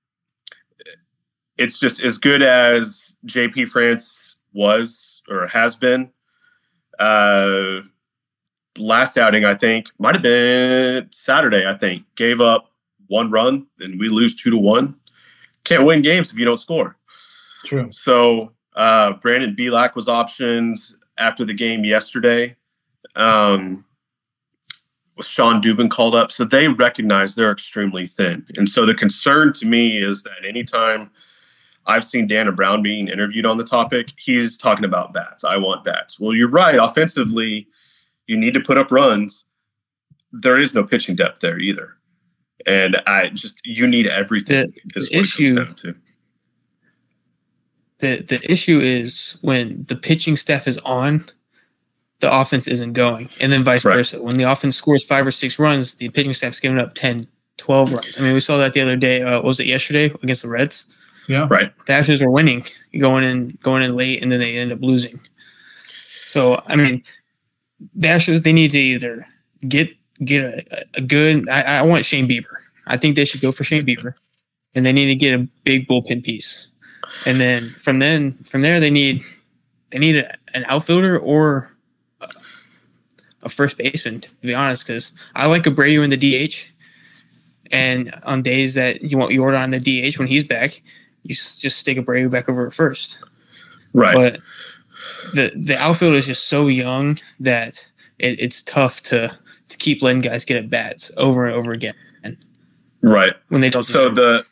it's 1.58 1.80
just 1.80 2.02
as 2.02 2.18
good 2.18 2.42
as 2.42 3.18
JP 3.28 3.70
France 3.70 4.38
was 4.54 5.22
or 5.30 5.48
has 5.48 5.76
been. 5.76 6.12
Uh, 6.98 7.82
last 8.78 9.18
outing, 9.18 9.46
I 9.46 9.56
think, 9.56 9.90
might 10.00 10.16
have 10.16 10.22
been 10.22 11.08
Saturday. 11.12 11.66
I 11.66 11.78
think 11.78 12.04
gave 12.16 12.42
up 12.42 12.72
one 13.08 13.30
run 13.32 13.68
and 13.80 14.00
we 14.00 14.10
lose 14.10 14.36
two 14.36 14.50
to 14.50 14.58
one. 14.58 14.96
Can't 15.64 15.86
win 15.86 16.02
games 16.02 16.32
if 16.32 16.38
you 16.38 16.46
don't 16.46 16.60
score. 16.60 16.98
true 17.64 17.88
So 17.92 18.52
uh, 18.76 19.14
Brandon 19.14 19.56
Bielak 19.56 19.96
was 19.96 20.08
options 20.08 20.98
after 21.18 21.46
the 21.46 21.54
game 21.54 21.86
yesterday. 21.86 22.56
Um, 23.16 23.86
with 25.16 25.28
Shawn 25.28 25.62
Dubin 25.62 25.92
called 25.92 26.16
up, 26.16 26.32
so 26.32 26.44
they 26.44 26.68
recognize 26.68 27.36
they're 27.36 27.52
extremely 27.52 28.08
thin. 28.08 28.46
And 28.58 28.68
so 28.68 28.86
the 28.86 28.96
concern 28.96 29.54
to 29.54 29.66
me 29.68 30.02
is 30.02 30.24
that 30.24 30.44
anytime 30.48 31.12
I've 31.86 32.04
seen 32.04 32.28
Dana 32.28 32.52
Brown 32.52 32.82
being 32.82 33.08
interviewed 33.08 33.46
on 33.46 33.58
the 33.58 33.64
topic, 33.64 34.14
he's 34.18 34.58
talking 34.58 34.86
about 34.86 35.14
bats. 35.14 35.44
I 35.44 35.58
want 35.58 35.84
bats. 35.84 36.20
Well, 36.20 36.34
you're 36.34 36.50
right. 36.50 36.76
Offensively, 36.76 37.68
you 38.28 38.38
need 38.38 38.54
to 38.54 38.60
put 38.62 38.78
up 38.78 38.92
runs. 38.92 39.46
There 40.32 40.60
is 40.60 40.74
no 40.74 40.84
pitching 40.84 41.16
depth 41.16 41.42
there 41.42 41.60
either. 41.60 41.96
And 42.66 42.98
I 43.08 43.30
just 43.30 43.60
you 43.66 43.86
need 43.88 44.08
everything. 44.08 44.72
The- 44.94 45.00
is 45.00 45.10
the 45.10 45.10
what 45.10 45.12
it 45.12 45.14
comes 45.14 45.28
issue- 45.30 45.56
down 45.56 45.76
to. 45.76 45.96
the 48.00 48.22
the 48.22 48.52
issue 48.52 48.80
is 48.80 49.38
when 49.42 49.86
the 49.88 49.96
pitching 49.96 50.36
staff 50.36 50.68
is 50.68 50.78
on, 50.80 51.26
the 52.20 52.34
offense 52.34 52.68
isn't 52.68 52.94
going, 52.94 53.30
and 53.40 53.52
then 53.52 53.64
vice 53.64 53.86
Right. 53.86 53.96
versa. 53.98 54.22
When 54.22 54.38
the 54.38 54.50
offense 54.50 54.76
scores 54.76 55.04
five 55.04 55.28
or 55.28 55.32
six 55.32 55.60
runs, 55.60 55.96
the 55.96 56.10
pitching 56.10 56.34
staff's 56.34 56.60
giving 56.60 56.80
up 56.80 56.94
10, 56.96 57.24
12 57.58 57.92
runs. 57.92 58.18
I 58.18 58.22
mean, 58.22 58.34
we 58.34 58.40
saw 58.40 58.58
that 58.58 58.74
the 58.74 58.82
other 58.82 58.96
day. 58.96 59.22
Uh, 59.22 59.34
what 59.36 59.44
was 59.46 59.60
it 59.60 59.68
yesterday 59.68 60.06
against 60.24 60.42
the 60.44 60.48
Reds? 60.50 60.86
yeah 61.28 61.48
Right. 61.50 61.72
The 61.86 61.94
Astros 61.94 62.22
were 62.24 62.30
winning, 62.32 62.66
going 63.00 63.24
in, 63.24 63.58
going 63.62 63.84
in 63.84 63.96
late, 63.96 64.22
and 64.24 64.32
then 64.32 64.40
they 64.40 64.58
end 64.58 64.72
up 64.72 64.80
losing. 64.82 65.20
So 66.26 66.62
I 66.68 66.76
mean, 66.76 67.04
Astros 68.00 68.44
they 68.44 68.54
need 68.54 68.72
to 68.72 68.80
either 68.80 69.26
get 69.68 69.90
get 70.24 70.44
a, 70.44 70.86
a 70.96 71.02
good. 71.02 71.48
I, 71.50 71.80
I 71.80 71.82
want 71.84 72.06
Shane 72.06 72.28
Bieber. 72.28 72.56
I 72.88 72.98
think 72.98 73.16
they 73.16 73.26
should 73.26 73.42
go 73.42 73.52
for 73.52 73.64
Shane 73.64 73.86
Bieber, 73.86 74.14
and 74.76 74.86
they 74.86 74.94
need 74.94 75.08
to 75.08 75.16
get 75.16 75.40
a 75.40 75.48
big 75.64 75.88
bullpen 75.88 76.24
piece. 76.24 76.68
And 77.26 77.40
then 77.40 77.76
from 77.78 78.00
then 78.00 78.34
from 78.44 78.62
there 78.62 78.80
they 78.80 78.90
need 78.90 79.24
they 79.92 80.00
need 80.00 80.18
a, 80.18 80.36
an 80.54 80.66
outfielder 80.68 81.18
or 81.20 81.72
a, 82.22 82.30
a 83.44 83.50
first 83.50 83.78
baseman 83.78 84.22
to 84.22 84.30
be 84.42 84.56
honest 84.56 84.86
because 84.86 85.12
I 85.36 85.46
like 85.46 85.64
Abreu 85.64 86.04
in 86.04 86.10
the 86.10 86.18
DH. 86.18 86.70
And 87.72 88.14
on 88.24 88.44
days 88.44 88.76
that 88.76 89.02
you 89.02 89.18
want 89.18 89.32
Jordan 89.32 89.62
on 89.62 89.72
the 89.72 89.80
DH 89.80 90.20
when 90.20 90.28
he's 90.28 90.44
back, 90.44 90.82
you 91.24 91.34
just 91.34 91.78
stick 91.78 91.98
Abreu 91.98 92.30
back 92.30 92.48
over 92.48 92.68
at 92.68 92.74
first. 92.74 93.18
Right. 93.94 94.14
But 94.14 94.42
the 95.34 95.52
the 95.56 95.78
outfield 95.78 96.16
is 96.16 96.26
just 96.26 96.48
so 96.48 96.68
young 96.68 97.20
that 97.40 97.88
it, 98.20 98.40
it's 98.40 98.62
tough 98.64 99.02
to 99.04 99.38
to 99.70 99.78
keep 99.78 100.02
letting 100.02 100.22
guys 100.22 100.46
get 100.46 100.58
at 100.58 100.70
bats 100.70 101.12
over 101.18 101.46
and 101.46 101.56
over 101.56 101.72
again 101.72 101.96
right. 103.04 103.34
when 103.50 103.62
they 103.62 103.70
don't. 103.70 103.84
so 103.84 104.10
deserve 104.10 104.16
the 104.16 104.46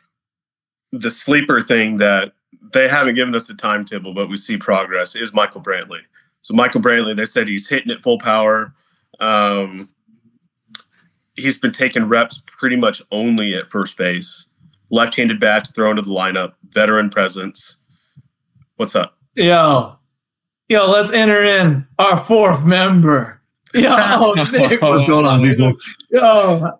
the 0.92 1.10
sleeper 1.10 1.62
thing 1.62 1.98
that 1.98 2.34
they 2.74 2.88
haven't 2.88 3.16
given 3.16 3.34
us 3.34 3.50
a 3.50 3.56
timetable, 3.56 4.14
but 4.14 4.30
we 4.30 4.38
see 4.38 4.58
progress 4.58 5.16
is 5.16 5.34
Michael 5.34 5.62
Brantley. 5.62 6.02
So 6.42 6.54
Michael 6.54 6.82
Brantley, 6.82 7.16
they 7.16 7.26
said 7.26 7.48
he's 7.48 7.68
hitting 7.70 7.92
at 7.92 8.02
full 8.02 8.20
power. 8.20 8.74
Um, 9.20 9.90
he's 11.36 11.60
been 11.60 11.72
taking 11.72 12.06
reps 12.06 12.44
pretty 12.46 12.76
much 12.76 13.02
only 13.12 13.56
at 13.56 13.70
first 13.70 13.98
base. 13.98 14.48
Left-handed 14.90 15.40
bat 15.40 15.68
thrown 15.68 15.68
to 15.68 15.74
throw 15.74 15.90
into 15.92 16.02
the 16.02 16.10
lineup. 16.10 16.54
Veteran 16.70 17.10
presence. 17.10 17.78
What's 18.76 18.96
up? 18.96 19.18
Yo, 19.36 19.96
Yo, 20.72 20.90
let's 20.90 21.12
enter 21.12 21.44
in 21.44 21.86
our 22.00 22.18
fourth 22.24 22.64
member. 22.64 23.42
Yo, 23.74 24.34
Nick, 24.54 24.82
What's 24.82 25.06
going 25.06 25.26
on, 25.26 25.42
people? 25.42 25.74
yo. 26.10 26.80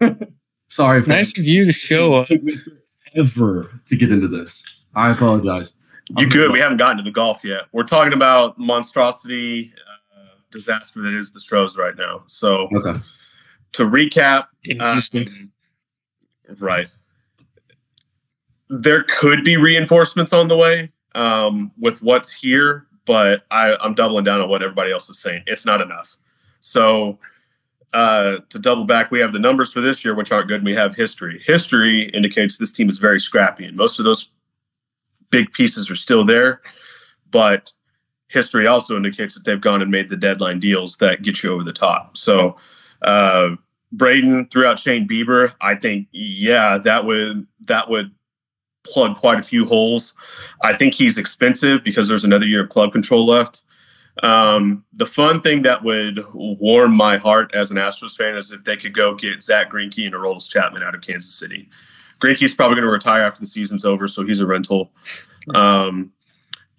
Sorry 0.68 0.98
if 0.98 1.06
Nice 1.06 1.38
of 1.38 1.44
you 1.44 1.64
to 1.64 1.70
show 1.70 2.14
up. 2.14 2.26
took 2.26 2.42
me 2.42 2.56
forever 3.14 3.80
to 3.86 3.96
get 3.96 4.10
into 4.10 4.26
this. 4.26 4.82
I 4.96 5.12
apologize. 5.12 5.72
You 6.16 6.28
good? 6.28 6.50
We 6.50 6.58
haven't 6.58 6.78
gotten 6.78 6.96
to 6.96 7.04
the 7.04 7.12
golf 7.12 7.44
yet. 7.44 7.66
We're 7.70 7.84
talking 7.84 8.12
about 8.12 8.58
monstrosity 8.58 9.72
uh, 10.16 10.30
disaster 10.50 11.00
that 11.02 11.14
is 11.14 11.32
the 11.32 11.38
Stros 11.38 11.76
right 11.78 11.94
now. 11.96 12.24
So 12.26 12.68
Okay. 12.74 12.98
to 13.74 13.84
recap, 13.84 14.46
in 14.64 14.80
uh, 14.80 15.00
right, 16.58 16.88
there 18.68 19.04
could 19.04 19.44
be 19.44 19.56
reinforcements 19.56 20.32
on 20.32 20.48
the 20.48 20.56
way 20.56 20.90
um, 21.14 21.70
with 21.78 22.02
what's 22.02 22.32
here, 22.32 22.87
but 23.08 23.46
I, 23.50 23.74
I'm 23.80 23.94
doubling 23.94 24.24
down 24.24 24.42
on 24.42 24.50
what 24.50 24.62
everybody 24.62 24.92
else 24.92 25.08
is 25.08 25.18
saying. 25.18 25.42
It's 25.46 25.64
not 25.64 25.80
enough. 25.80 26.18
So 26.60 27.18
uh, 27.94 28.36
to 28.50 28.58
double 28.58 28.84
back, 28.84 29.10
we 29.10 29.18
have 29.20 29.32
the 29.32 29.38
numbers 29.38 29.72
for 29.72 29.80
this 29.80 30.04
year, 30.04 30.14
which 30.14 30.30
aren't 30.30 30.46
good. 30.46 30.58
And 30.58 30.66
we 30.66 30.74
have 30.74 30.94
history. 30.94 31.42
History 31.46 32.10
indicates 32.10 32.58
this 32.58 32.70
team 32.70 32.90
is 32.90 32.98
very 32.98 33.18
scrappy, 33.18 33.64
and 33.64 33.78
most 33.78 33.98
of 33.98 34.04
those 34.04 34.30
big 35.30 35.50
pieces 35.52 35.90
are 35.90 35.96
still 35.96 36.22
there. 36.22 36.60
But 37.30 37.72
history 38.28 38.66
also 38.66 38.94
indicates 38.94 39.32
that 39.34 39.46
they've 39.46 39.58
gone 39.58 39.80
and 39.80 39.90
made 39.90 40.10
the 40.10 40.16
deadline 40.16 40.60
deals 40.60 40.98
that 40.98 41.22
get 41.22 41.42
you 41.42 41.50
over 41.50 41.64
the 41.64 41.72
top. 41.72 42.14
So 42.18 42.58
uh, 43.00 43.56
Brayden 43.96 44.50
threw 44.50 44.66
out 44.66 44.78
Shane 44.78 45.08
Bieber. 45.08 45.54
I 45.62 45.76
think, 45.76 46.08
yeah, 46.12 46.76
that 46.76 47.06
would 47.06 47.46
that 47.68 47.88
would 47.88 48.10
plug 48.90 49.16
quite 49.16 49.38
a 49.38 49.42
few 49.42 49.66
holes. 49.66 50.14
I 50.62 50.74
think 50.74 50.94
he's 50.94 51.18
expensive 51.18 51.84
because 51.84 52.08
there's 52.08 52.24
another 52.24 52.46
year 52.46 52.62
of 52.62 52.68
club 52.68 52.92
control 52.92 53.26
left. 53.26 53.62
Um, 54.22 54.84
the 54.94 55.06
fun 55.06 55.40
thing 55.40 55.62
that 55.62 55.84
would 55.84 56.24
warm 56.32 56.94
my 56.94 57.18
heart 57.18 57.54
as 57.54 57.70
an 57.70 57.76
Astros 57.76 58.16
fan 58.16 58.36
is 58.36 58.50
if 58.50 58.64
they 58.64 58.76
could 58.76 58.92
go 58.92 59.14
get 59.14 59.42
Zack 59.42 59.70
Greinke 59.70 60.04
and 60.04 60.14
Aroldis 60.14 60.50
Chapman 60.50 60.82
out 60.82 60.94
of 60.94 61.02
Kansas 61.02 61.34
City. 61.34 61.68
Greinke's 62.20 62.54
probably 62.54 62.74
going 62.74 62.86
to 62.86 62.90
retire 62.90 63.22
after 63.22 63.40
the 63.40 63.46
season's 63.46 63.84
over, 63.84 64.08
so 64.08 64.24
he's 64.24 64.40
a 64.40 64.46
rental. 64.46 64.90
Um, 65.54 66.12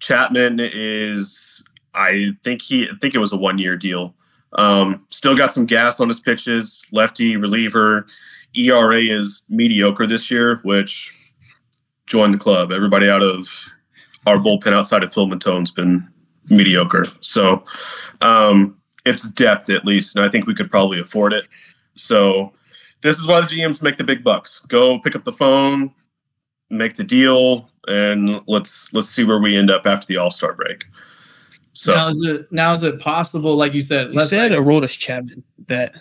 Chapman 0.00 0.60
is, 0.60 1.62
I 1.94 2.32
think 2.44 2.60
he, 2.60 2.84
I 2.84 2.92
think 3.00 3.14
it 3.14 3.18
was 3.18 3.32
a 3.32 3.36
one 3.36 3.58
year 3.58 3.76
deal. 3.76 4.14
Um, 4.54 5.06
still 5.08 5.36
got 5.36 5.52
some 5.52 5.64
gas 5.64 6.00
on 6.00 6.08
his 6.08 6.20
pitches. 6.20 6.84
Lefty 6.92 7.36
reliever. 7.36 8.06
ERA 8.54 9.00
is 9.00 9.42
mediocre 9.48 10.06
this 10.06 10.30
year, 10.30 10.60
which 10.64 11.16
join 12.10 12.32
the 12.32 12.38
club. 12.38 12.72
Everybody 12.72 13.08
out 13.08 13.22
of 13.22 13.48
our 14.26 14.36
bullpen 14.36 14.72
outside 14.72 15.04
of 15.04 15.14
Phil 15.14 15.28
Maton's 15.28 15.70
been 15.70 16.06
mediocre. 16.48 17.04
So 17.20 17.64
um, 18.20 18.76
it's 19.06 19.30
depth 19.32 19.70
at 19.70 19.84
least, 19.86 20.16
and 20.16 20.24
I 20.24 20.28
think 20.28 20.46
we 20.46 20.54
could 20.54 20.70
probably 20.70 21.00
afford 21.00 21.32
it. 21.32 21.46
So 21.94 22.52
this 23.02 23.16
is 23.18 23.26
why 23.26 23.40
the 23.40 23.46
GMs 23.46 23.80
make 23.80 23.96
the 23.96 24.04
big 24.04 24.24
bucks. 24.24 24.58
Go 24.68 24.98
pick 24.98 25.14
up 25.14 25.22
the 25.24 25.32
phone, 25.32 25.94
make 26.68 26.96
the 26.96 27.04
deal, 27.04 27.70
and 27.86 28.40
let's 28.48 28.92
let's 28.92 29.08
see 29.08 29.22
where 29.24 29.38
we 29.38 29.56
end 29.56 29.70
up 29.70 29.86
after 29.86 30.06
the 30.06 30.16
All 30.16 30.30
Star 30.30 30.52
break. 30.52 30.84
So 31.72 31.94
now 31.94 32.08
is 32.10 32.22
it 32.22 32.52
now 32.52 32.74
is 32.74 32.82
it 32.82 32.98
possible, 32.98 33.54
like 33.54 33.72
you 33.72 33.82
said, 33.82 34.08
You 34.08 34.14
let's 34.14 34.30
said 34.30 34.50
Aroldis 34.50 34.98
Chapman 34.98 35.44
that 35.68 35.94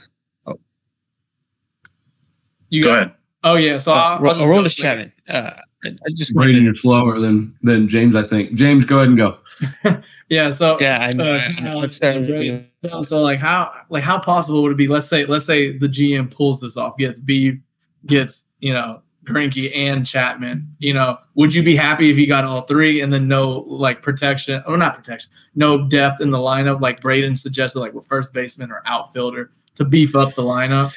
you 2.70 2.84
go 2.84 2.90
got- 2.90 2.98
ahead. 2.98 3.14
Oh 3.44 3.56
yeah, 3.56 3.78
so 3.80 3.94
I'll, 3.94 4.28
I'll 4.28 4.36
Aroldis. 4.36 4.76
Chapman. 4.76 5.14
Uh, 5.30 5.52
I, 5.86 5.90
I 5.90 6.10
just 6.14 6.34
Brayden, 6.34 6.38
wanted 6.38 6.64
you're 6.64 6.76
slower 6.76 7.20
than 7.20 7.56
than 7.62 7.88
James. 7.88 8.16
I 8.16 8.24
think 8.24 8.54
James, 8.56 8.86
go 8.86 8.98
ahead 8.98 9.10
and 9.10 9.18
go. 9.18 9.38
Yeah, 10.30 10.52
so 10.52 10.78
yeah, 10.80 11.00
I 11.02 11.12
know. 11.12 11.34
Uh, 11.34 11.42
I- 11.58 11.60
no, 11.62 11.82
I'm 11.82 11.90
starting 11.90 12.24
to 12.28 12.32
Brayden. 12.34 12.68
feel- 12.82 12.90
So, 12.92 13.02
so 13.02 13.22
like 13.22 13.40
how 13.40 13.74
like 13.90 14.04
how 14.04 14.20
possible 14.20 14.62
would 14.62 14.72
it 14.74 14.78
be? 14.78 14.88
Let's 14.88 15.08
say 15.08 15.26
let's 15.26 15.46
say 15.46 15.76
the 15.76 15.88
GM 15.88 16.30
pulls 16.32 16.62
this 16.62 16.78
off, 16.78 16.98
gets 17.00 17.20
B, 17.20 17.58
gets 18.06 18.44
you 18.60 18.72
know 18.72 19.02
Greinke 19.26 19.76
and 19.76 20.06
Chapman. 20.06 20.72
You 20.78 20.94
know, 20.94 21.18
would 21.34 21.52
you 21.52 21.64
be 21.64 21.76
happy 21.76 22.12
if 22.12 22.18
you 22.20 22.28
got 22.28 22.44
all 22.46 22.62
three 22.62 23.02
and 23.02 23.12
then 23.12 23.28
no 23.28 23.62
like 23.66 24.04
protection 24.04 24.62
or 24.68 24.78
not 24.78 24.96
protection, 24.96 25.32
no 25.56 25.88
depth 25.90 26.22
in 26.22 26.30
the 26.30 26.38
lineup 26.38 26.80
like 26.80 27.02
Brayden 27.02 27.36
suggested, 27.36 27.80
like 27.80 27.94
with 27.94 28.06
first 28.06 28.32
baseman 28.32 28.70
or 28.72 28.84
outfielder 28.86 29.50
to 29.78 29.84
beef 29.86 30.16
up 30.16 30.36
the 30.36 30.44
lineup? 30.44 30.94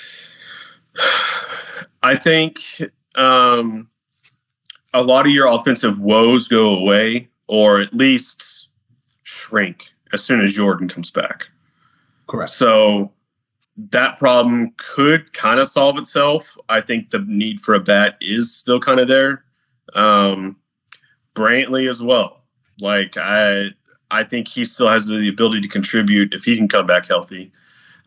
I 2.03 2.17
think 2.17 2.61
um, 3.15 3.89
a 4.95 5.03
lot 5.03 5.27
of 5.27 5.33
your 5.33 5.47
offensive 5.47 5.99
woes 5.99 6.49
go 6.49 6.75
away, 6.75 7.29
or 7.49 7.81
at 7.81 7.95
least 7.95 8.69
shrink 9.23 9.89
as 10.13 10.23
soon 10.23 10.41
as 10.41 10.53
Jordan 10.53 10.89
comes 10.89 11.11
back. 11.11 11.47
Correct. 12.27 12.51
So 12.51 13.13
that 13.91 14.19
problem 14.19 14.75
could 14.77 15.33
kind 15.33 15.59
of 15.59 15.69
solve 15.69 15.97
itself. 15.99 16.57
I 16.69 16.81
think 16.81 17.11
the 17.11 17.21
need 17.21 17.61
for 17.61 17.75
a 17.75 17.81
bat 17.81 18.17
is 18.21 18.55
still 18.55 18.81
kind 18.81 19.01
of 19.01 19.09
there. 19.09 19.45
Um, 19.95 20.57
Brantley 21.35 21.89
as 21.89 22.03
well. 22.03 22.43
Like 22.81 23.17
I, 23.17 23.69
I 24.11 24.25
think 24.25 24.49
he 24.49 24.65
still 24.65 24.89
has 24.89 25.07
the 25.07 25.29
ability 25.29 25.63
to 25.63 25.69
contribute 25.69 26.35
if 26.35 26.45
he 26.45 26.57
can 26.57 26.69
come 26.69 26.87
back 26.87 27.07
healthy. 27.07 27.53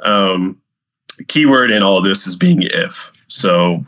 Um, 0.01 0.61
keyword 1.27 1.71
in 1.71 1.81
all 1.81 1.97
of 1.97 2.03
this 2.03 2.27
is 2.27 2.35
being 2.35 2.61
if. 2.61 3.11
So 3.27 3.83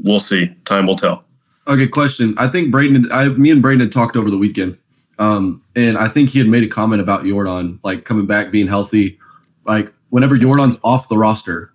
we'll 0.00 0.20
see. 0.20 0.54
Time 0.64 0.86
will 0.86 0.96
tell. 0.96 1.24
Okay, 1.66 1.86
question. 1.86 2.34
I 2.38 2.48
think 2.48 2.74
Brayden, 2.74 3.10
I, 3.12 3.28
me 3.28 3.50
and 3.50 3.62
Brayden 3.62 3.80
had 3.80 3.92
talked 3.92 4.16
over 4.16 4.30
the 4.30 4.38
weekend, 4.38 4.76
um, 5.18 5.62
and 5.76 5.96
I 5.96 6.08
think 6.08 6.30
he 6.30 6.38
had 6.38 6.48
made 6.48 6.64
a 6.64 6.68
comment 6.68 7.00
about 7.00 7.24
Jordan, 7.24 7.78
like 7.84 8.04
coming 8.04 8.26
back, 8.26 8.50
being 8.50 8.66
healthy. 8.66 9.18
Like 9.64 9.92
whenever 10.10 10.36
Jordan's 10.36 10.78
off 10.82 11.08
the 11.08 11.16
roster, 11.16 11.72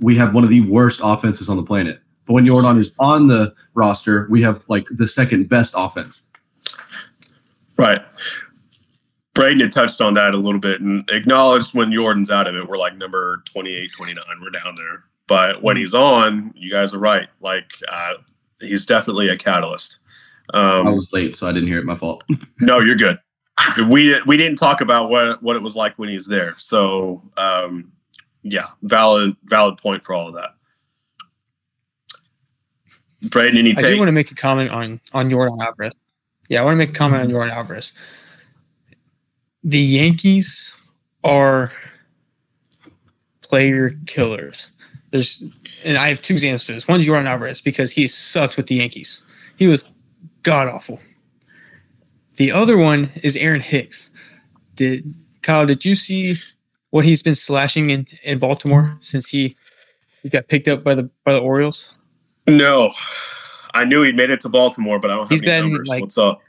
we 0.00 0.16
have 0.16 0.34
one 0.34 0.44
of 0.44 0.50
the 0.50 0.60
worst 0.62 1.00
offenses 1.02 1.48
on 1.48 1.56
the 1.56 1.62
planet. 1.62 2.00
But 2.26 2.34
when 2.34 2.46
Jordan 2.46 2.78
is 2.78 2.92
on 2.98 3.26
the 3.26 3.54
roster, 3.74 4.28
we 4.30 4.42
have 4.42 4.62
like 4.68 4.86
the 4.90 5.08
second 5.08 5.48
best 5.48 5.74
offense. 5.76 6.22
Right. 7.76 8.02
Brayden 9.34 9.60
had 9.60 9.72
touched 9.72 10.00
on 10.00 10.14
that 10.14 10.34
a 10.34 10.36
little 10.36 10.60
bit 10.60 10.80
and 10.80 11.08
acknowledged 11.10 11.74
when 11.74 11.92
Jordan's 11.92 12.30
out 12.30 12.46
of 12.46 12.56
it, 12.56 12.68
we're 12.68 12.76
like 12.76 12.96
number 12.96 13.42
28, 13.46 13.92
29. 13.92 14.24
We're 14.40 14.50
down 14.50 14.74
there. 14.74 15.04
But 15.28 15.62
when 15.62 15.76
he's 15.76 15.94
on, 15.94 16.52
you 16.56 16.70
guys 16.72 16.92
are 16.92 16.98
right. 16.98 17.28
Like, 17.40 17.70
uh, 17.86 18.14
he's 18.60 18.84
definitely 18.86 19.28
a 19.28 19.36
catalyst. 19.36 19.98
I 20.52 20.78
Um, 20.80 20.96
was 20.96 21.12
late, 21.12 21.36
so 21.36 21.46
I 21.46 21.52
didn't 21.52 21.68
hear 21.68 21.78
it. 21.78 21.84
My 21.84 21.94
fault. 21.94 22.24
no, 22.60 22.80
you're 22.80 22.96
good. 22.96 23.18
We 23.90 24.20
we 24.22 24.36
didn't 24.36 24.56
talk 24.56 24.80
about 24.80 25.10
what 25.10 25.42
what 25.42 25.56
it 25.56 25.62
was 25.62 25.76
like 25.76 25.98
when 25.98 26.08
he's 26.08 26.26
there. 26.26 26.54
So 26.58 27.22
um, 27.36 27.92
yeah, 28.42 28.68
valid 28.82 29.36
valid 29.44 29.76
point 29.78 30.04
for 30.04 30.14
all 30.14 30.28
of 30.28 30.34
that. 30.34 30.50
Brayden, 33.24 33.58
any 33.58 33.74
take? 33.74 33.78
I 33.78 33.82
do 33.82 33.88
take? 33.90 33.98
want 33.98 34.08
to 34.08 34.12
make 34.12 34.30
a 34.30 34.34
comment 34.34 34.70
on 34.70 35.00
on 35.12 35.28
Jordan 35.28 35.58
Alvarez. 35.60 35.92
Yeah, 36.48 36.62
I 36.62 36.64
want 36.64 36.74
to 36.74 36.78
make 36.78 36.90
a 36.90 36.92
comment 36.92 37.22
on 37.22 37.30
Jordan 37.30 37.52
Alvarez. 37.52 37.92
The 39.64 39.80
Yankees 39.80 40.72
are 41.24 41.72
player 43.42 43.90
killers. 44.06 44.70
There's, 45.10 45.42
and 45.84 45.96
I 45.96 46.08
have 46.08 46.20
two 46.20 46.34
examples 46.34 46.64
for 46.64 46.72
this. 46.72 46.86
One's 46.86 47.06
Jordan 47.06 47.26
Alvarez 47.26 47.60
because 47.62 47.92
he 47.92 48.06
sucks 48.06 48.56
with 48.56 48.66
the 48.66 48.74
Yankees. 48.76 49.22
He 49.56 49.66
was 49.66 49.84
god 50.42 50.68
awful. 50.68 51.00
The 52.36 52.52
other 52.52 52.76
one 52.76 53.08
is 53.22 53.36
Aaron 53.36 53.60
Hicks. 53.60 54.10
Did 54.74 55.14
Kyle? 55.42 55.66
Did 55.66 55.84
you 55.84 55.94
see 55.94 56.36
what 56.90 57.04
he's 57.04 57.22
been 57.22 57.34
slashing 57.34 57.90
in 57.90 58.06
in 58.22 58.38
Baltimore 58.38 58.96
since 59.00 59.28
he 59.30 59.56
he 60.22 60.28
got 60.28 60.46
picked 60.48 60.68
up 60.68 60.84
by 60.84 60.94
the 60.94 61.10
by 61.24 61.32
the 61.32 61.40
Orioles? 61.40 61.88
no, 62.46 62.92
I 63.74 63.84
knew 63.84 64.02
he'd 64.02 64.16
made 64.16 64.30
it 64.30 64.40
to 64.42 64.48
Baltimore, 64.48 64.98
but 64.98 65.10
I 65.10 65.14
don't 65.14 65.22
have 65.24 65.30
He's 65.30 65.40
any 65.42 65.46
been, 65.62 65.70
numbers. 65.72 65.88
like- 65.88 66.00
What's 66.02 66.18
up? 66.18 66.40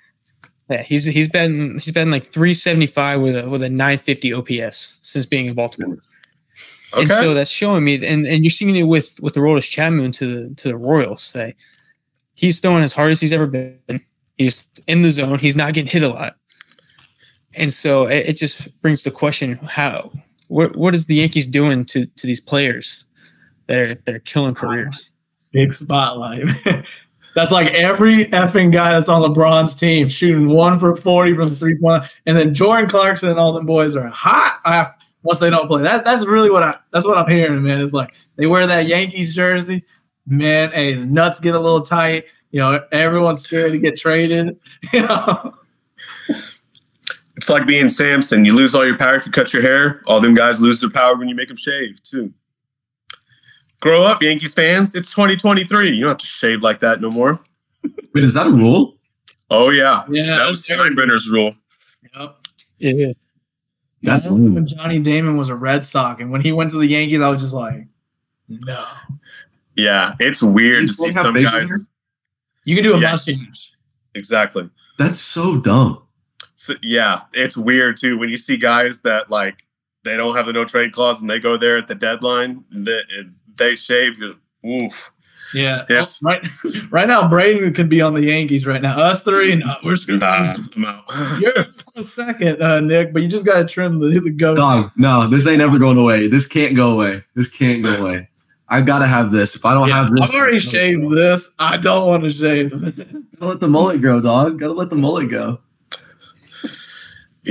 Yeah, 0.69 0.83
he's 0.83 1.03
he's 1.03 1.27
been 1.27 1.73
he's 1.79 1.91
been 1.91 2.11
like 2.11 2.25
375 2.27 3.21
with 3.21 3.35
a 3.35 3.49
with 3.49 3.63
a 3.63 3.69
950 3.71 4.33
OPS 4.33 4.97
since 5.01 5.25
being 5.25 5.47
in 5.47 5.55
Baltimore. 5.55 5.97
Okay. 6.93 7.03
And 7.03 7.11
so 7.11 7.33
that's 7.33 7.51
showing 7.51 7.83
me 7.83 7.95
and, 8.05 8.25
and 8.25 8.43
you're 8.43 8.49
seeing 8.49 8.75
it 8.75 8.83
with 8.83 9.19
with 9.21 9.35
Aroldis 9.35 9.69
Chapman 9.69 10.11
to 10.13 10.25
the 10.25 10.55
to 10.55 10.69
the 10.69 10.77
Royals 10.77 11.33
that 11.33 11.55
he's 12.33 12.59
throwing 12.59 12.83
as 12.83 12.93
hard 12.93 13.11
as 13.11 13.19
he's 13.19 13.31
ever 13.31 13.47
been. 13.47 13.79
He's 14.37 14.69
in 14.87 15.01
the 15.01 15.11
zone, 15.11 15.39
he's 15.39 15.55
not 15.55 15.73
getting 15.73 15.91
hit 15.91 16.03
a 16.03 16.09
lot. 16.09 16.35
And 17.55 17.73
so 17.73 18.07
it, 18.07 18.29
it 18.29 18.37
just 18.37 18.81
brings 18.81 19.03
the 19.03 19.11
question 19.11 19.59
how 19.69 20.11
what 20.47 20.75
what 20.75 20.95
is 20.95 21.05
the 21.05 21.15
Yankees 21.15 21.45
doing 21.45 21.85
to 21.85 22.05
to 22.05 22.27
these 22.27 22.41
players 22.41 23.05
that 23.67 23.79
are 23.79 23.93
that 24.05 24.15
are 24.15 24.19
killing 24.19 24.55
careers? 24.55 25.09
Big 25.51 25.73
spotlight. 25.73 26.43
that's 27.35 27.51
like 27.51 27.71
every 27.73 28.25
effing 28.25 28.71
guy 28.71 28.91
that's 28.91 29.09
on 29.09 29.21
LeBron's 29.21 29.75
team 29.75 30.09
shooting 30.09 30.49
one 30.49 30.79
for 30.79 30.95
40 30.95 31.35
from 31.35 31.49
the 31.49 31.55
three 31.55 31.77
point. 31.77 32.03
And 32.25 32.35
then 32.35 32.53
Jordan 32.53 32.89
Clarkson 32.89 33.29
and 33.29 33.39
all 33.39 33.53
them 33.53 33.65
boys 33.65 33.95
are 33.95 34.07
hot 34.07 34.59
after, 34.65 34.98
once 35.23 35.39
they 35.39 35.49
don't 35.49 35.67
play. 35.67 35.83
That, 35.83 36.03
that's 36.03 36.25
really 36.25 36.49
what 36.49 36.63
I 36.63 36.77
that's 36.91 37.05
what 37.05 37.17
I'm 37.17 37.29
hearing, 37.29 37.63
man. 37.63 37.81
It's 37.81 37.93
like 37.93 38.13
they 38.35 38.45
wear 38.47 38.67
that 38.67 38.87
Yankees 38.87 39.33
jersey. 39.33 39.83
Man, 40.27 40.71
hey, 40.71 40.93
the 40.93 41.05
nuts 41.05 41.39
get 41.39 41.55
a 41.55 41.59
little 41.59 41.81
tight. 41.81 42.25
You 42.51 42.59
know, 42.59 42.83
everyone's 42.91 43.41
scared 43.41 43.71
to 43.71 43.79
get 43.79 43.97
traded. 43.97 44.57
You 44.93 45.01
know, 45.01 45.55
It's 47.35 47.49
like 47.49 47.65
being 47.65 47.89
Samson. 47.89 48.45
You 48.45 48.53
lose 48.53 48.75
all 48.75 48.85
your 48.85 48.97
power 48.97 49.15
if 49.15 49.25
you 49.25 49.31
cut 49.31 49.53
your 49.53 49.61
hair. 49.61 50.01
All 50.07 50.19
them 50.19 50.35
guys 50.35 50.61
lose 50.61 50.81
their 50.81 50.89
power 50.89 51.15
when 51.15 51.27
you 51.29 51.35
make 51.35 51.47
them 51.47 51.57
shave 51.57 52.01
too. 52.03 52.33
Grow 53.81 54.03
up, 54.03 54.21
Yankees 54.21 54.53
fans. 54.53 54.93
It's 54.93 55.09
2023. 55.11 55.91
You 55.91 56.01
don't 56.01 56.09
have 56.09 56.17
to 56.17 56.25
shave 56.25 56.63
like 56.63 56.81
that 56.81 56.99
no 57.01 57.09
more. 57.09 57.39
Wait, 58.13 58.23
is 58.23 58.33
that 58.33 58.47
a 58.47 58.51
rule? 58.51 58.97
Oh 59.49 59.69
yeah, 59.69 60.03
Yeah, 60.09 60.37
that 60.37 60.47
was 60.47 60.63
Steinbrenner's 60.67 61.29
rule. 61.29 61.55
Yep. 62.15 62.37
Yeah. 62.77 63.11
That's 64.01 64.25
I 64.25 64.31
when 64.31 64.65
Johnny 64.65 64.99
Damon 64.99 65.37
was 65.37 65.49
a 65.49 65.55
Red 65.55 65.83
Sox, 65.85 66.21
and 66.21 66.31
when 66.31 66.41
he 66.41 66.51
went 66.51 66.71
to 66.71 66.79
the 66.79 66.87
Yankees, 66.87 67.21
I 67.21 67.29
was 67.29 67.41
just 67.41 67.53
like, 67.53 67.85
no. 68.47 68.85
Yeah, 69.75 70.13
it's 70.19 70.41
weird 70.41 70.87
to 70.87 70.93
see 70.93 71.11
some 71.11 71.33
guys. 71.41 71.51
hair? 71.51 71.79
You 72.65 72.75
can 72.75 72.83
do 72.83 72.95
a 72.95 72.99
Yeah. 72.99 73.11
mustache. 73.11 73.71
Exactly. 74.15 74.69
That's 74.97 75.19
so 75.19 75.59
dumb. 75.59 76.03
So, 76.55 76.75
yeah, 76.81 77.21
it's 77.33 77.55
weird 77.55 77.97
too 77.97 78.17
when 78.17 78.29
you 78.29 78.37
see 78.37 78.57
guys 78.57 79.01
that 79.03 79.29
like 79.29 79.55
they 80.03 80.17
don't 80.17 80.35
have 80.35 80.45
the 80.47 80.53
no 80.53 80.65
trade 80.65 80.91
clause 80.91 81.21
and 81.21 81.29
they 81.29 81.39
go 81.39 81.57
there 81.57 81.77
at 81.77 81.87
the 81.87 81.95
deadline. 81.95 82.65
They, 82.71 83.01
they 83.55 83.75
shave. 83.75 84.17
You're, 84.17 84.35
oof. 84.65 85.11
Yeah. 85.53 85.85
Yes. 85.89 86.21
Right. 86.21 86.41
Right 86.91 87.07
now, 87.07 87.27
Braden 87.29 87.73
could 87.73 87.87
be 87.89 88.01
on 88.01 88.13
the 88.13 88.23
Yankees 88.23 88.65
right 88.65 88.81
now. 88.81 88.97
Us 88.97 89.21
three, 89.21 89.55
no, 89.55 89.75
we're 89.83 89.95
screwed. 89.95 90.21
Nah, 90.21 90.55
I'm 90.75 90.85
out. 90.85 91.03
You're 91.39 91.53
on 91.95 92.05
second, 92.07 92.61
uh, 92.61 92.79
Nick, 92.79 93.13
but 93.13 93.21
you 93.21 93.27
just 93.27 93.45
got 93.45 93.59
to 93.59 93.65
trim 93.65 93.99
the, 93.99 94.19
the 94.19 94.31
goat. 94.31 94.55
Dog, 94.55 94.91
no, 94.95 95.27
this 95.27 95.45
ain't 95.45 95.61
ever 95.61 95.77
going 95.77 95.97
away. 95.97 96.27
This 96.27 96.47
can't 96.47 96.75
go 96.75 96.91
away. 96.91 97.23
This 97.35 97.49
can't 97.49 97.83
go 97.83 97.95
away. 97.95 98.27
I've 98.69 98.85
gotta 98.85 99.07
have 99.07 99.31
this. 99.31 99.55
If 99.55 99.65
I 99.65 99.73
don't 99.73 99.87
Yeah, 99.87 100.03
have 100.03 100.13
this, 100.13 100.29
I've 100.29 100.35
already 100.39 100.59
shaved 100.59 101.11
this. 101.11 101.47
I 101.59 101.77
don't 101.77 102.07
want 102.07 102.23
to 102.23 102.31
shave. 102.31 102.71
Gotta 102.71 103.45
let 103.45 103.59
the 103.59 103.67
mullet 103.67 104.01
grow, 104.01 104.21
dog. 104.21 104.59
Gotta 104.59 104.73
let 104.73 104.89
the 104.89 104.95
mullet 104.95 105.29
go. 105.29 105.59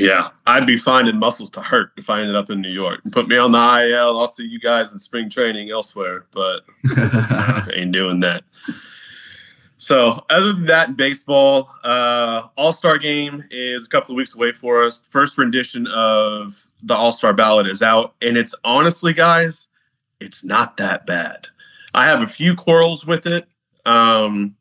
Yeah, 0.00 0.28
I'd 0.46 0.66
be 0.66 0.76
finding 0.76 1.16
muscles 1.18 1.50
to 1.50 1.60
hurt 1.60 1.92
if 1.96 2.10
I 2.10 2.20
ended 2.20 2.36
up 2.36 2.50
in 2.50 2.60
New 2.60 2.70
York. 2.70 3.00
Put 3.10 3.28
me 3.28 3.36
on 3.36 3.52
the 3.52 3.58
IL. 3.58 4.18
I'll 4.18 4.26
see 4.26 4.46
you 4.46 4.58
guys 4.58 4.92
in 4.92 4.98
spring 4.98 5.30
training 5.30 5.70
elsewhere, 5.70 6.26
but 6.32 6.60
ain't 7.74 7.92
doing 7.92 8.20
that. 8.20 8.44
So, 9.80 10.24
other 10.28 10.52
than 10.52 10.66
that, 10.66 10.96
baseball, 10.96 11.70
uh, 11.84 12.48
All 12.56 12.72
Star 12.72 12.98
game 12.98 13.44
is 13.50 13.86
a 13.86 13.88
couple 13.88 14.12
of 14.12 14.16
weeks 14.16 14.34
away 14.34 14.52
for 14.52 14.84
us. 14.84 15.00
The 15.00 15.08
first 15.10 15.38
rendition 15.38 15.86
of 15.86 16.68
the 16.82 16.96
All 16.96 17.12
Star 17.12 17.32
ballot 17.32 17.68
is 17.68 17.80
out, 17.80 18.14
and 18.20 18.36
it's 18.36 18.54
honestly, 18.64 19.12
guys, 19.12 19.68
it's 20.20 20.44
not 20.44 20.76
that 20.78 21.06
bad. 21.06 21.46
I 21.94 22.06
have 22.06 22.22
a 22.22 22.26
few 22.26 22.56
quarrels 22.56 23.06
with 23.06 23.26
it. 23.26 23.46
Um, 23.86 24.56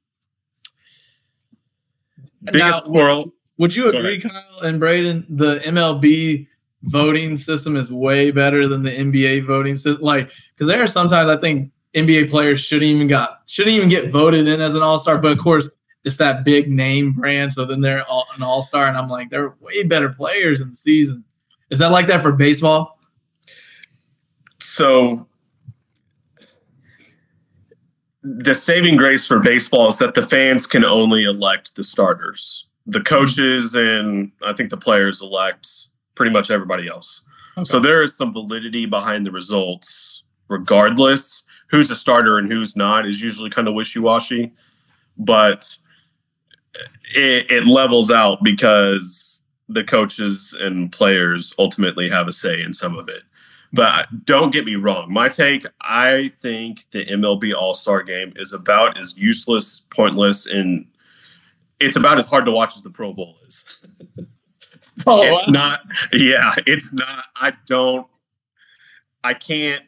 biggest 2.43 2.85
Now, 2.85 2.91
quarrel. 2.91 3.33
Would 3.57 3.75
you 3.75 3.89
agree, 3.89 4.21
Kyle 4.21 4.59
and 4.61 4.79
Brayden? 4.79 5.25
The 5.29 5.59
MLB 5.59 6.47
voting 6.83 7.37
system 7.37 7.75
is 7.75 7.91
way 7.91 8.31
better 8.31 8.67
than 8.67 8.83
the 8.83 8.91
NBA 8.91 9.45
voting 9.45 9.75
system. 9.75 10.03
Like, 10.03 10.29
because 10.53 10.67
there 10.67 10.81
are 10.81 10.87
sometimes 10.87 11.29
I 11.29 11.37
think 11.37 11.71
NBA 11.95 12.29
players 12.29 12.59
shouldn't 12.61 12.91
even 12.91 13.07
got 13.07 13.41
shouldn't 13.47 13.75
even 13.75 13.89
get 13.89 14.11
voted 14.11 14.47
in 14.47 14.61
as 14.61 14.75
an 14.75 14.83
All 14.83 14.99
Star. 14.99 15.17
But 15.17 15.31
of 15.31 15.39
course, 15.39 15.69
it's 16.03 16.17
that 16.17 16.45
big 16.45 16.69
name 16.69 17.13
brand, 17.13 17.51
so 17.51 17.65
then 17.65 17.81
they're 17.81 18.03
all, 18.05 18.27
an 18.35 18.43
All 18.43 18.61
Star, 18.61 18.87
and 18.87 18.97
I'm 18.97 19.09
like, 19.09 19.29
they're 19.29 19.55
way 19.59 19.83
better 19.83 20.09
players 20.09 20.61
in 20.61 20.69
the 20.69 20.75
season. 20.75 21.23
Is 21.69 21.79
that 21.79 21.91
like 21.91 22.07
that 22.07 22.21
for 22.21 22.31
baseball? 22.31 22.99
So 24.59 25.27
the 28.23 28.53
saving 28.53 28.97
grace 28.97 29.25
for 29.25 29.39
baseball 29.39 29.87
is 29.87 29.99
that 29.99 30.13
the 30.13 30.21
fans 30.21 30.67
can 30.67 30.85
only 30.85 31.23
elect 31.23 31.75
the 31.75 31.83
starters. 31.83 32.66
The 32.87 33.01
coaches 33.01 33.75
and 33.75 34.31
I 34.43 34.53
think 34.53 34.69
the 34.69 34.77
players 34.77 35.21
elect 35.21 35.67
pretty 36.15 36.31
much 36.31 36.49
everybody 36.49 36.87
else. 36.87 37.21
So 37.63 37.79
there 37.79 38.03
is 38.03 38.15
some 38.15 38.33
validity 38.33 38.85
behind 38.85 39.25
the 39.25 39.31
results, 39.31 40.23
regardless. 40.47 41.43
Who's 41.69 41.89
a 41.89 41.95
starter 41.95 42.37
and 42.37 42.51
who's 42.51 42.75
not 42.75 43.07
is 43.07 43.21
usually 43.21 43.49
kind 43.49 43.67
of 43.67 43.73
wishy 43.73 43.99
washy, 43.99 44.53
but 45.17 45.77
it, 47.15 47.51
it 47.51 47.65
levels 47.65 48.11
out 48.11 48.43
because 48.43 49.43
the 49.67 49.83
coaches 49.83 50.55
and 50.59 50.91
players 50.91 51.53
ultimately 51.57 52.09
have 52.09 52.27
a 52.27 52.31
say 52.31 52.61
in 52.61 52.73
some 52.73 52.97
of 52.97 53.09
it. 53.09 53.23
But 53.73 54.25
don't 54.25 54.53
get 54.53 54.65
me 54.65 54.75
wrong. 54.75 55.11
My 55.11 55.27
take, 55.27 55.65
I 55.81 56.29
think 56.39 56.89
the 56.91 57.05
MLB 57.05 57.53
All 57.53 57.73
Star 57.73 58.01
game 58.01 58.33
is 58.37 58.53
about 58.53 58.97
as 58.97 59.17
useless, 59.17 59.81
pointless, 59.93 60.45
and 60.45 60.85
it's 61.79 61.95
about 61.95 62.17
as 62.17 62.25
hard 62.25 62.45
to 62.45 62.51
watch 62.51 62.75
as 62.75 62.83
the 62.83 62.89
Pro 62.89 63.13
Bowl 63.13 63.37
is. 63.45 63.65
Oh, 65.05 65.21
it's 65.21 65.47
not, 65.47 65.81
yeah, 66.11 66.55
it's 66.65 66.91
not. 66.91 67.25
I 67.35 67.53
don't, 67.67 68.07
I 69.23 69.35
can't, 69.35 69.83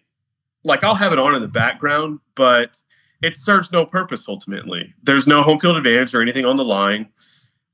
like, 0.64 0.84
I'll 0.84 0.94
have 0.94 1.12
it 1.12 1.18
on 1.18 1.34
in 1.34 1.42
the 1.42 1.48
background, 1.48 2.20
but 2.36 2.78
it 3.24 3.36
serves 3.36 3.72
no 3.72 3.88
purpose 3.88 4.26
ultimately. 4.28 4.94
There's 5.02 5.26
no 5.26 5.42
home 5.42 5.60
field 5.60 5.78
advantage 5.78 6.14
or 6.14 6.22
anything 6.22 6.46
on 6.46 6.58
the 6.58 6.64
line. 6.64 7.10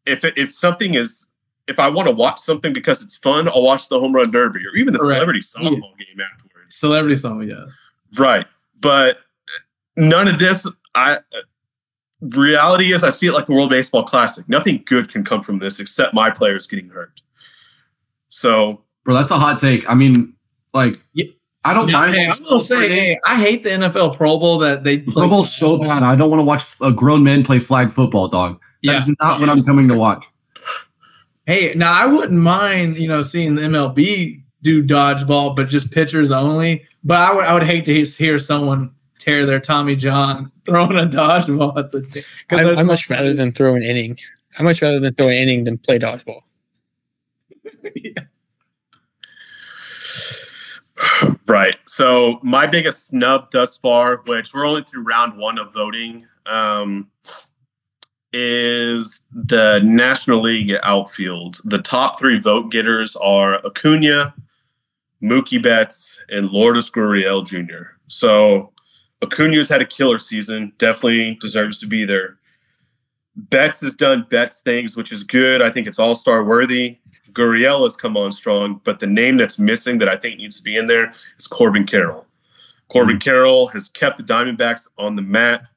If, 0.06 0.24
it, 0.24 0.38
if 0.38 0.50
something 0.54 0.94
is, 0.94 1.28
if 1.68 1.78
I 1.78 1.90
want 1.90 2.08
to 2.08 2.16
watch 2.16 2.40
something 2.40 2.72
because 2.72 3.04
it's 3.04 3.18
fun, 3.18 3.50
I'll 3.50 3.64
watch 3.64 3.90
the 3.90 4.00
home 4.00 4.16
run 4.16 4.32
derby 4.32 4.66
or 4.66 4.76
even 4.76 4.94
the 4.94 5.00
Correct. 5.00 5.16
celebrity 5.16 5.40
softball 5.42 5.98
game 5.98 6.22
afterwards. 6.22 6.76
celebrity 6.76 7.16
song, 7.18 7.44
yes. 7.44 7.78
Right. 8.18 8.46
But 8.80 9.18
none 9.98 10.30
of 10.30 10.40
this, 10.40 10.66
I 10.96 11.20
reality 12.22 12.94
is 12.94 13.04
I 13.04 13.10
see 13.10 13.28
it 13.28 13.34
like 13.34 13.46
the 13.48 13.54
World 13.54 13.70
Baseball 13.70 14.04
Classic. 14.04 14.48
Nothing 14.50 14.84
good 14.86 15.10
can 15.12 15.24
come 15.24 15.42
from 15.42 15.60
this 15.60 15.80
except 15.80 16.14
my 16.14 16.30
players 16.30 16.66
getting 16.68 16.90
hurt. 16.90 17.22
So 18.30 18.82
Bro, 19.04 19.14
that's 19.16 19.32
a 19.32 19.38
hot 19.38 19.60
take. 19.60 19.88
I 19.90 19.94
mean, 19.94 20.34
like, 20.74 21.00
Yeah. 21.14 21.26
I 21.64 21.74
don't 21.74 21.88
Now, 21.88 22.02
mind. 22.02 22.16
hey, 22.16 22.28
I'm 22.28 22.44
gonna 22.44 22.60
say, 22.60 22.94
hey, 22.94 23.20
I 23.26 23.36
hate 23.40 23.64
the 23.64 23.70
NFL 23.72 24.16
Pro 24.18 24.38
Bowl 24.38 24.60
that 24.60 24.84
they 24.84 24.98
The 24.98 25.12
Pro 25.12 25.28
Bowl's 25.28 25.56
so 25.56 25.78
bad. 25.80 26.04
I 26.04 26.16
don't 26.16 26.30
want 26.30 26.40
to 26.40 26.44
watch 26.44 26.64
a 26.82 26.92
grown 26.92 27.24
man 27.24 27.44
play 27.44 27.58
flag 27.60 27.92
football, 27.92 28.28
dog. 28.28 28.60
That's 28.84 29.08
Yeah. 29.08 29.14
not 29.20 29.40
what 29.40 29.50
I'm 29.50 29.64
coming 29.64 29.88
to 29.88 29.96
watch. 29.96 30.24
Hey, 31.48 31.74
now 31.76 31.92
I 31.92 32.06
wouldn't 32.06 32.40
mind, 32.40 32.98
you 32.98 33.08
know, 33.08 33.24
seeing 33.24 33.56
the 33.56 33.64
MLB 33.64 34.44
do 34.62 34.84
dodgeball, 34.84 35.56
but 35.56 35.68
just 35.68 35.92
pitchers 35.92 36.32
only. 36.32 36.84
But 37.04 37.20
I 37.20 37.34
would, 37.36 37.46
I 37.46 37.54
would 37.54 37.64
hate 37.64 37.86
to 37.86 37.94
hear, 37.94 38.06
hear 38.06 38.40
someone 38.40 38.92
tear 39.26 39.46
their 39.46 39.60
Tommy 39.60 39.96
John 39.96 40.52
throwing 40.66 40.98
a 40.98 41.06
dodgeball 41.06 41.76
at 41.78 41.92
the. 41.92 42.04
t- 42.04 42.22
I, 42.52 42.64
I 42.64 42.84
much 42.84 43.10
rather 43.10 43.34
than 43.34 43.52
throw 43.52 43.76
an 43.76 43.82
inning. 43.82 44.18
I 44.60 44.64
much 44.64 44.82
rather 44.82 45.00
than 45.00 45.16
throw 45.16 45.28
an 45.28 45.34
inning 45.34 45.64
than 45.64 45.78
play 45.78 46.00
dodgeball. 46.00 46.42
Right. 51.48 51.76
So 51.86 52.40
my 52.42 52.66
biggest 52.66 53.08
snub 53.08 53.52
thus 53.52 53.78
far, 53.78 54.24
which 54.26 54.54
we're 54.54 54.66
only 54.66 54.82
through 54.82 55.04
round 55.04 55.38
one 55.38 55.60
of 55.60 55.74
voting, 55.74 56.26
um, 56.46 57.12
is 58.34 59.22
the 59.32 59.82
National 59.84 60.42
League 60.42 60.74
outfield. 60.84 61.58
The 61.66 61.80
top 61.80 62.18
three 62.18 62.40
vote 62.40 62.72
getters 62.72 63.16
are 63.18 63.64
Acuna, 63.66 64.34
Mookie 65.22 65.62
Betts, 65.62 66.20
and 66.30 66.50
Lourdes 66.50 66.90
Gurriel 66.90 67.46
Jr. 67.46 67.98
So 68.08 68.72
Acuna's 69.22 69.70
had 69.70 69.82
a 69.82 69.86
killer 69.86 70.18
season. 70.18 70.74
Definitely 70.78 71.38
deserves 71.42 71.80
to 71.80 71.88
be 71.88 72.06
there. 72.06 72.38
Betts 73.36 73.82
has 73.82 73.96
done 73.96 74.26
Betts 74.30 74.62
things, 74.62 74.96
which 74.96 75.12
is 75.12 75.24
good. 75.24 75.62
I 75.62 75.70
think 75.70 75.88
it's 75.88 76.00
all 76.00 76.16
star 76.16 76.44
worthy. 76.44 77.00
Gurriel 77.32 77.84
has 77.84 77.96
come 77.96 78.16
on 78.16 78.32
strong, 78.32 78.80
but 78.86 79.00
the 79.00 79.08
name 79.08 79.36
that's 79.38 79.60
missing 79.60 79.98
that 79.98 80.08
I 80.08 80.16
think 80.16 80.38
needs 80.38 80.58
to 80.58 80.64
be 80.64 80.78
in 80.78 80.86
there 80.86 81.14
is 81.38 81.48
Corbin 81.48 81.86
Carroll. 81.86 82.26
Corbin 82.88 83.16
mm-hmm. 83.16 83.30
Carroll 83.30 83.68
has 83.68 83.90
kept 83.90 84.18
the 84.18 84.24
Diamondbacks 84.24 84.88
on 84.98 85.16
the 85.16 85.22
map. 85.22 85.68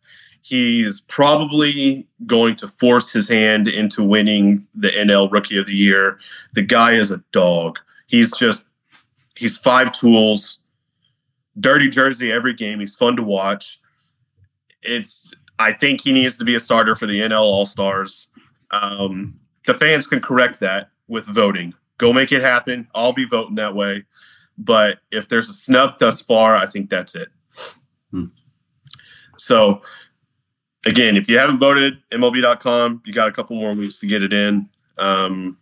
He's 0.43 1.01
probably 1.01 2.07
going 2.27 2.55
to 2.57 2.69
force 2.69 3.13
his 3.13 3.29
hand 3.29 3.67
into 3.67 4.05
winning 4.05 4.67
the 4.75 4.89
NL 4.91 5.31
Rookie 5.31 5.59
of 5.59 5.67
the 5.67 5.75
Year. 5.75 6.19
The 6.55 6.63
guy 6.63 6.93
is 6.93 7.11
a 7.11 7.23
dog. 7.33 7.79
He's 8.07 8.35
just, 8.37 8.65
he's 9.37 9.57
five 9.57 9.93
tools, 9.93 10.61
dirty 11.61 11.89
jersey 11.89 12.33
every 12.33 12.55
game. 12.55 12.81
He's 12.81 12.97
fun 12.97 13.17
to 13.17 13.23
watch. 13.23 13.81
It's, 14.83 15.31
I 15.59 15.73
think 15.73 16.01
he 16.01 16.13
needs 16.13 16.37
to 16.39 16.45
be 16.45 16.55
a 16.55 16.61
starter 16.61 16.95
for 16.95 17.07
the 17.07 17.21
NL 17.21 17.41
All 17.41 17.67
Stars. 17.67 18.29
Um, 18.71 19.39
the 19.67 19.75
fans 19.75 20.07
can 20.07 20.21
correct 20.21 20.61
that 20.61 20.91
with 21.09 21.27
voting. 21.27 21.75
Go 21.99 22.13
make 22.13 22.33
it 22.33 22.43
happen. 22.43 22.89
I'll 22.95 23.13
be 23.13 23.25
voting 23.25 23.57
that 23.57 23.75
way. 23.75 24.05
But 24.57 24.99
if 25.11 25.29
there's 25.29 25.49
a 25.49 25.53
snub 25.53 25.99
thus 25.99 26.21
far, 26.21 26.57
I 26.57 26.67
think 26.67 26.91
that's 26.91 27.15
it. 27.15 27.29
Hmm. 28.11 28.27
So, 29.37 29.83
again, 30.85 31.17
if 31.17 31.29
you 31.29 31.39
haven't 31.39 31.59
voted, 31.59 31.99
MLB.com, 32.11 33.03
you 33.05 33.13
got 33.13 33.29
a 33.29 33.33
couple 33.33 33.57
more 33.57 33.75
weeks 33.75 34.01
to 34.01 34.07
get 34.07 34.23
it 34.23 34.33
in. 34.33 34.69
Um, 34.99 35.59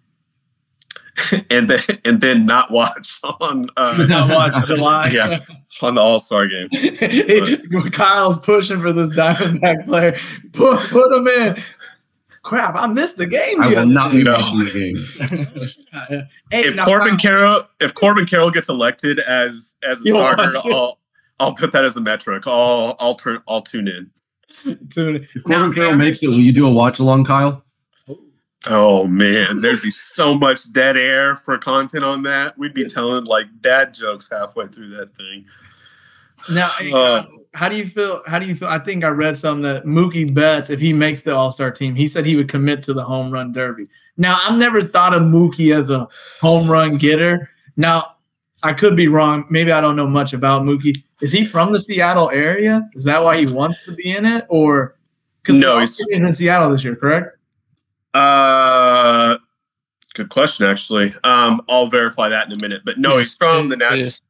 and 1.51 1.69
then 1.71 1.81
and 2.05 2.21
then 2.21 2.47
not 2.47 2.71
watch 2.71 3.19
on 3.41 3.69
uh, 3.77 4.05
Not 4.09 4.31
watch 4.31 4.67
July. 4.67 5.09
Yeah. 5.09 5.41
on 5.83 5.95
the 5.95 6.01
All 6.01 6.19
Star 6.19 6.47
game. 6.47 6.69
Kyle's 7.91 8.37
pushing 8.39 8.81
for 8.81 8.93
this 8.93 9.09
Diamondback 9.11 9.87
player. 9.87 10.19
Put, 10.53 10.81
put 10.91 11.13
him 11.17 11.27
in. 11.29 11.63
crap, 12.43 12.75
I 12.75 12.87
missed 12.87 13.17
the 13.17 13.27
game. 13.27 13.61
I 13.63 13.69
the 13.71 13.77
will 13.81 13.87
not 13.87 14.13
be 14.13 14.19
day." 14.19 14.25
No. 14.25 14.33
watching 14.33 14.59
the 14.59 14.73
game. 14.73 16.27
hey, 16.51 16.65
if 16.69 16.77
Corbin 16.85 17.11
Kyle, 17.11 17.19
Carroll 17.19 17.63
if 17.81 17.95
Corbin 17.95 18.27
Carroll 18.27 18.51
gets 18.51 18.69
elected 18.69 19.19
as 19.21 19.75
as 19.83 20.01
a 20.01 20.05
You'll 20.05 20.19
starter. 20.19 20.53
I'll 20.65 20.99
I'll 21.41 21.55
put 21.55 21.73
that 21.73 21.85
as 21.85 21.97
a 21.97 22.01
metric. 22.01 22.47
I'll 22.47 22.97
I'll 22.99 23.15
turn 23.15 23.43
I'll 23.49 23.63
tune 23.63 23.89
in. 23.89 24.11
tune- 24.91 25.27
If 25.35 25.47
now, 25.47 25.59
Corbin 25.59 25.75
Carroll 25.75 25.97
makes 25.97 26.23
it, 26.23 26.29
will 26.29 26.39
you 26.41 26.53
do 26.53 26.67
a 26.67 26.71
watch 26.71 26.99
along, 26.99 27.25
Kyle? 27.25 27.63
Oh 28.67 29.07
man, 29.07 29.61
there'd 29.61 29.83
be 29.83 29.91
so 29.91 30.35
much 30.35 30.73
dead 30.73 30.97
air 30.97 31.37
for 31.37 31.57
content 31.59 32.05
on 32.05 32.23
that. 32.23 32.59
We'd 32.59 32.75
be 32.75 32.85
telling 32.85 33.25
like 33.25 33.47
dad 33.61 33.95
jokes 33.95 34.29
halfway 34.31 34.67
through 34.69 34.91
that 34.97 35.11
thing. 35.11 35.45
Now, 36.51 36.71
Uh, 36.81 36.97
uh, 36.97 37.23
how 37.55 37.69
do 37.69 37.77
you 37.77 37.87
feel? 37.87 38.23
How 38.27 38.39
do 38.39 38.47
you 38.47 38.55
feel? 38.55 38.69
I 38.69 38.79
think 38.79 39.05
I 39.05 39.09
read 39.09 39.37
something 39.39 39.63
that 39.63 39.85
Mookie 39.85 40.33
Betts, 40.33 40.69
if 40.71 40.81
he 40.81 40.93
makes 40.93 41.21
the 41.21 41.35
All 41.35 41.51
Star 41.53 41.71
team, 41.71 41.95
he 41.95 42.09
said 42.09 42.27
he 42.27 42.35
would 42.37 42.49
commit 42.49 42.83
to 42.85 42.93
the 42.95 43.05
home 43.05 43.31
run 43.31 43.53
derby. 43.53 43.87
Now, 44.17 44.41
I've 44.45 44.59
never 44.59 44.83
thought 44.83 45.15
of 45.15 45.23
Mookie 45.23 45.75
as 45.77 45.91
a 45.91 46.09
home 46.41 46.69
run 46.71 46.99
getter. 46.99 47.51
Now, 47.77 48.17
I 48.63 48.73
could 48.73 48.97
be 48.97 49.09
wrong. 49.09 49.45
Maybe 49.51 49.71
I 49.71 49.81
don't 49.81 49.97
know 49.97 50.07
much 50.07 50.33
about 50.33 50.63
Mookie. 50.63 51.03
Is 51.21 51.31
he 51.33 51.45
from 51.45 51.73
the 51.73 51.79
Seattle 51.79 52.31
area? 52.31 52.89
Is 52.95 53.05
that 53.05 53.23
why 53.23 53.39
he 53.39 53.47
wants 53.47 53.85
to 53.85 53.93
be 53.93 54.11
in 54.17 54.25
it, 54.27 54.45
or 54.49 54.97
because 55.43 55.57
No, 55.61 55.79
he's 55.79 55.97
he's- 55.97 56.09
in 56.11 56.33
Seattle 56.33 56.71
this 56.71 56.83
year, 56.85 56.97
correct? 56.97 57.36
Uh, 58.17 59.39
good 60.15 60.29
question. 60.29 60.67
Actually, 60.67 61.15
um, 61.25 61.61
I'll 61.69 61.87
verify 61.89 62.29
that 62.31 62.47
in 62.47 62.53
a 62.57 62.61
minute. 62.61 62.83
But 62.85 62.99
no, 62.99 63.19
he's 63.19 63.35
from 63.35 63.69
the 63.69 63.77
Nashville. 63.77 64.07
is. 64.07 64.23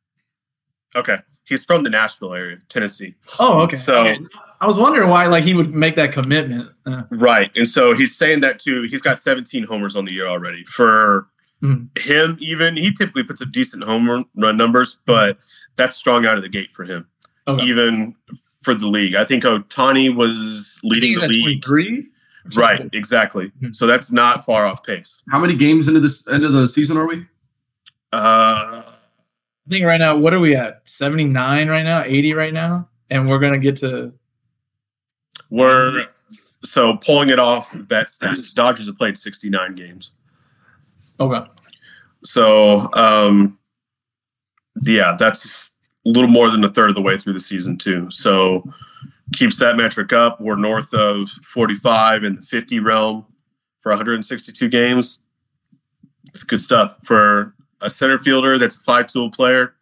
Okay, 0.94 1.18
he's 1.44 1.64
from 1.64 1.82
the 1.84 1.90
Nashville 1.90 2.32
area, 2.34 2.58
Tennessee. 2.68 3.14
Oh, 3.38 3.62
okay. 3.62 3.76
So- 3.76 4.00
Okay. 4.06 4.18
I 4.58 4.66
was 4.66 4.78
wondering 4.78 5.10
why, 5.10 5.26
like, 5.26 5.44
he 5.44 5.52
would 5.52 5.74
make 5.74 5.96
that 5.96 6.12
commitment. 6.14 6.70
Uh, 6.86 7.02
Right. 7.10 7.50
And 7.56 7.68
so 7.68 7.94
he's 7.94 8.16
saying 8.16 8.40
that 8.40 8.58
too. 8.58 8.84
He's 8.90 9.02
got 9.02 9.20
17 9.20 9.64
homers 9.64 9.94
on 9.94 10.06
the 10.06 10.12
year 10.12 10.26
already. 10.26 10.64
For 10.64 11.28
Mhm. 11.62 11.96
him, 11.98 12.38
even 12.40 12.76
he 12.78 12.90
typically 12.90 13.22
puts 13.22 13.42
up 13.42 13.52
decent 13.52 13.84
home 13.84 14.08
run- 14.08 14.24
run 14.34 14.56
numbers, 14.56 14.96
but 15.04 15.38
that's 15.76 15.94
strong 15.94 16.24
out 16.24 16.38
of 16.38 16.42
the 16.42 16.48
gate 16.48 16.72
for 16.72 16.84
him, 16.84 17.06
Okay. 17.46 17.66
even 17.66 18.14
for 18.62 18.74
the 18.74 18.86
league. 18.86 19.14
I 19.14 19.26
think 19.26 19.44
Ohtani 19.44 20.14
was 20.14 20.80
leading 20.82 21.10
He's 21.10 21.18
the 21.18 21.24
at 21.24 21.30
league. 21.30 21.62
23? 21.62 22.06
Right. 22.54 22.88
Exactly. 22.92 23.50
Mhm. 23.62 23.74
So 23.74 23.86
that's 23.86 24.12
not 24.12 24.44
far 24.44 24.66
off 24.66 24.82
pace. 24.84 25.22
How 25.30 25.38
many 25.38 25.54
games 25.54 25.88
into 25.88 26.00
this 26.00 26.26
end 26.28 26.44
of 26.44 26.52
the 26.52 26.68
season 26.68 26.96
are 26.96 27.06
we? 27.06 27.26
Uh, 28.12 28.82
I 28.86 29.68
think 29.68 29.84
right 29.84 29.98
now, 29.98 30.16
what 30.16 30.32
are 30.32 30.38
we 30.40 30.54
at? 30.54 30.82
79 30.84 31.68
right 31.68 31.82
now, 31.82 32.04
80 32.04 32.34
right 32.34 32.52
now? 32.54 32.88
And 33.10 33.28
we're 33.28 33.38
going 33.40 33.52
to 33.52 33.58
get 33.58 33.76
to. 33.78 34.12
we're 35.50 36.06
so 36.64 36.96
pulling 36.98 37.28
it 37.30 37.38
off 37.38 37.72
bet 37.88 38.06
stats. 38.08 38.52
Dodgers 38.54 38.86
have 38.86 38.96
played 38.98 39.16
69 39.16 39.74
games. 39.74 40.12
Okay. 41.20 41.48
So, 42.24 42.92
um, 42.94 43.58
yeah, 44.82 45.16
that's 45.18 45.76
a 46.04 46.08
little 46.08 46.28
more 46.28 46.50
than 46.50 46.64
a 46.64 46.72
third 46.72 46.88
of 46.88 46.94
the 46.94 47.02
way 47.02 47.16
through 47.18 47.32
the 47.34 47.40
season, 47.40 47.78
too. 47.78 48.10
So, 48.10 48.62
keeps 49.36 49.58
that 49.58 49.76
metric 49.76 50.12
up. 50.12 50.40
We're 50.40 50.56
north 50.56 50.92
of 50.94 51.28
45 51.44 52.24
in 52.24 52.36
the 52.36 52.42
50 52.42 52.80
realm 52.80 53.26
for 53.80 53.90
162 53.90 54.68
games. 54.68 55.18
It's 56.34 56.42
good 56.42 56.60
stuff 56.60 56.98
for 57.02 57.54
a 57.80 57.90
center 57.90 58.18
fielder 58.18 58.58
that's 58.58 58.76
a 58.76 58.80
five 58.80 59.06
tool 59.06 59.30
player. 59.30 59.74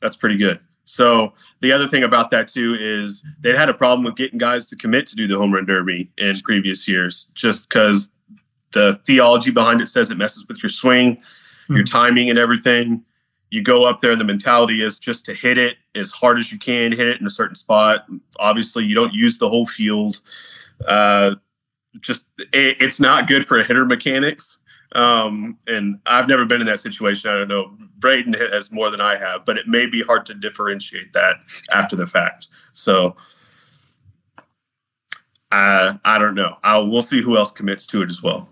That's 0.00 0.16
pretty 0.16 0.36
good. 0.36 0.60
So, 0.84 1.32
the 1.60 1.70
other 1.70 1.86
thing 1.86 2.02
about 2.02 2.30
that, 2.30 2.48
too, 2.48 2.76
is 2.78 3.24
they'd 3.40 3.54
had 3.54 3.68
a 3.68 3.74
problem 3.74 4.04
with 4.04 4.16
getting 4.16 4.38
guys 4.38 4.66
to 4.66 4.76
commit 4.76 5.06
to 5.06 5.16
do 5.16 5.28
the 5.28 5.38
home 5.38 5.54
run 5.54 5.64
derby 5.64 6.10
in 6.18 6.36
previous 6.40 6.88
years 6.88 7.30
just 7.34 7.68
because 7.68 8.12
the 8.72 9.00
theology 9.06 9.52
behind 9.52 9.80
it 9.80 9.86
says 9.86 10.10
it 10.10 10.18
messes 10.18 10.46
with 10.48 10.60
your 10.60 10.70
swing 10.70 11.22
your 11.68 11.80
hmm. 11.80 11.84
timing 11.84 12.30
and 12.30 12.38
everything. 12.38 13.04
You 13.52 13.62
go 13.62 13.84
up 13.84 14.00
there, 14.00 14.12
and 14.12 14.20
the 14.20 14.24
mentality 14.24 14.82
is 14.82 14.98
just 14.98 15.26
to 15.26 15.34
hit 15.34 15.58
it 15.58 15.76
as 15.94 16.10
hard 16.10 16.38
as 16.38 16.50
you 16.50 16.58
can, 16.58 16.90
hit 16.90 17.06
it 17.06 17.20
in 17.20 17.26
a 17.26 17.30
certain 17.30 17.54
spot. 17.54 18.06
Obviously, 18.38 18.84
you 18.84 18.94
don't 18.94 19.12
use 19.12 19.36
the 19.36 19.48
whole 19.48 19.66
field. 19.66 20.20
Uh, 20.88 21.34
just 22.00 22.24
it, 22.38 22.78
it's 22.80 22.98
not 22.98 23.28
good 23.28 23.44
for 23.44 23.62
hitter 23.62 23.84
mechanics. 23.84 24.62
Um, 24.94 25.58
and 25.66 25.98
I've 26.06 26.28
never 26.28 26.46
been 26.46 26.62
in 26.62 26.66
that 26.66 26.80
situation. 26.80 27.30
I 27.30 27.34
don't 27.34 27.48
know. 27.48 27.76
Brayden 27.98 28.38
has 28.52 28.72
more 28.72 28.90
than 28.90 29.02
I 29.02 29.16
have, 29.16 29.44
but 29.44 29.58
it 29.58 29.68
may 29.68 29.84
be 29.84 30.02
hard 30.02 30.24
to 30.26 30.34
differentiate 30.34 31.12
that 31.12 31.36
after 31.70 31.94
the 31.94 32.06
fact. 32.06 32.48
So. 32.72 33.16
Uh, 35.50 35.98
I 36.06 36.16
don't 36.18 36.34
know. 36.34 36.56
I'll, 36.64 36.88
we'll 36.88 37.02
see 37.02 37.20
who 37.20 37.36
else 37.36 37.50
commits 37.50 37.86
to 37.88 38.00
it 38.00 38.08
as 38.08 38.22
well. 38.22 38.48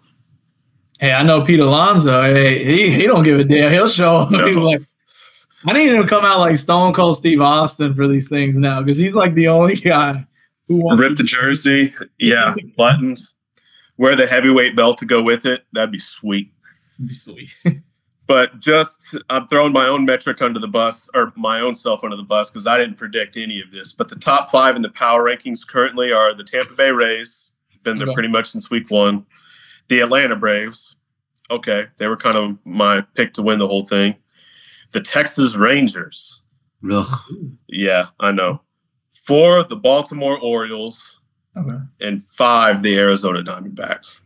Hey, 0.99 1.13
I 1.13 1.23
know 1.23 1.43
Pete 1.43 1.61
Alonso. 1.61 2.23
Hey, 2.25 2.63
he, 2.63 2.91
he 2.91 3.07
don't 3.07 3.25
give 3.25 3.41
a 3.41 3.45
damn. 3.45 3.73
He'll 3.73 3.89
show 3.89 4.17
up. 4.17 4.31
No. 4.31 4.47
He's 4.47 4.59
like, 4.59 4.83
I 5.67 5.73
need 5.75 5.91
him 5.91 6.03
to 6.03 6.09
come 6.09 6.25
out 6.25 6.39
like 6.39 6.57
Stone 6.57 6.95
Cold 6.95 7.17
Steve 7.17 7.41
Austin 7.41 7.95
for 7.95 8.09
these 8.09 8.29
things 8.29 8.57
now 8.57 8.81
because 8.83 8.97
he's 8.99 9.15
like 9.15 9.35
the 9.35 9.49
only 9.49 9.77
guy 9.77 10.27
who 10.69 10.77
wants 10.77 11.01
rip 11.01 11.17
the 11.17 11.23
jersey, 11.25 11.95
yeah, 12.19 12.55
buttons, 12.77 13.35
wear 13.99 14.17
the 14.17 14.27
heavyweight 14.27 14.75
belt 14.77 14.99
to 14.99 15.05
go 15.07 15.23
with 15.23 15.45
it. 15.45 15.65
That'd 15.73 15.93
be 15.93 15.99
sweet. 15.99 16.53
to 16.97 17.03
be 17.07 17.15
sweet. 17.15 17.49
But 18.27 18.61
just 18.61 19.17
I'm 19.29 19.49
throwing 19.49 19.73
my 19.73 19.89
own 19.89 20.05
metric 20.05 20.41
under 20.41 20.61
the 20.61 20.69
bus 20.69 21.09
or 21.17 21.33
my 21.35 21.59
own 21.61 21.75
self 21.75 22.05
under 22.05 22.15
the 22.17 22.23
bus 22.23 22.49
because 22.49 22.65
I 22.65 22.79
didn't 22.79 22.95
predict 22.95 23.37
any 23.37 23.61
of 23.61 23.73
this. 23.73 23.93
But 23.93 24.09
the 24.09 24.15
top 24.15 24.53
five 24.53 24.77
in 24.77 24.83
the 24.83 24.89
power 24.89 25.25
rankings 25.25 25.67
currently 25.67 26.13
are 26.13 26.33
the 26.33 26.45
Tampa 26.45 26.75
Bay 26.75 26.93
Rays, 26.93 27.51
been 27.83 27.99
there 27.99 28.07
Okay. 28.07 28.15
pretty 28.15 28.29
much 28.29 28.51
since 28.53 28.71
week 28.71 28.89
one. 28.89 29.27
The 29.89 29.99
Atlanta 29.99 30.37
Braves, 30.37 30.95
okay, 31.51 31.89
they 31.97 32.07
were 32.07 32.17
kind 32.17 32.37
of 32.37 32.57
my 32.65 33.01
pick 33.17 33.35
to 33.35 33.43
win 33.43 33.59
the 33.59 33.67
whole 33.67 33.85
thing. 33.85 34.15
The 34.93 35.01
Texas 35.01 35.55
Rangers, 35.55 36.43
Ugh. 36.91 37.19
yeah, 37.69 38.07
I 38.19 38.33
know. 38.33 38.61
Four, 39.13 39.65
the 39.65 39.77
Baltimore 39.77 40.39
Orioles, 40.39 41.21
Okay. 41.57 41.77
and 42.01 42.23
five, 42.23 42.83
the 42.83 42.97
Arizona 42.99 43.43
Diamondbacks. 43.43 44.23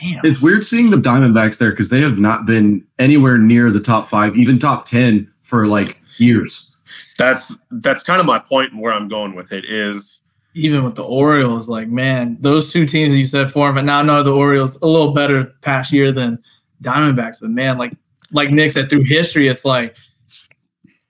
Damn. 0.00 0.24
It's 0.24 0.40
weird 0.40 0.64
seeing 0.64 0.90
the 0.90 0.96
Diamondbacks 0.96 1.58
there 1.58 1.70
because 1.70 1.88
they 1.88 2.00
have 2.00 2.18
not 2.18 2.46
been 2.46 2.84
anywhere 2.98 3.38
near 3.38 3.70
the 3.70 3.80
top 3.80 4.08
five, 4.08 4.36
even 4.36 4.58
top 4.58 4.84
10 4.86 5.30
for 5.42 5.66
like 5.66 5.98
years. 6.18 6.70
That's 7.18 7.56
that's 7.72 8.02
kind 8.04 8.20
of 8.20 8.26
my 8.26 8.38
point 8.38 8.72
and 8.72 8.80
where 8.80 8.92
I'm 8.92 9.08
going 9.08 9.34
with 9.34 9.50
it 9.52 9.64
is 9.64 10.22
Even 10.54 10.84
with 10.84 10.94
the 10.94 11.02
Orioles, 11.04 11.68
like 11.68 11.88
man, 11.88 12.36
those 12.40 12.72
two 12.72 12.86
teams 12.86 13.12
that 13.12 13.18
you 13.18 13.24
said 13.24 13.50
for 13.50 13.68
him, 13.68 13.74
but 13.74 13.84
now 13.84 13.98
I 14.00 14.02
know 14.02 14.22
the 14.22 14.32
Orioles 14.34 14.76
a 14.82 14.86
little 14.86 15.12
better 15.12 15.44
past 15.62 15.92
year 15.92 16.12
than 16.12 16.38
Diamondbacks. 16.82 17.40
But 17.40 17.50
man, 17.50 17.76
like 17.78 17.92
like 18.32 18.50
Nick 18.50 18.72
said, 18.72 18.90
through 18.90 19.04
history, 19.04 19.48
it's 19.48 19.64
like, 19.64 19.96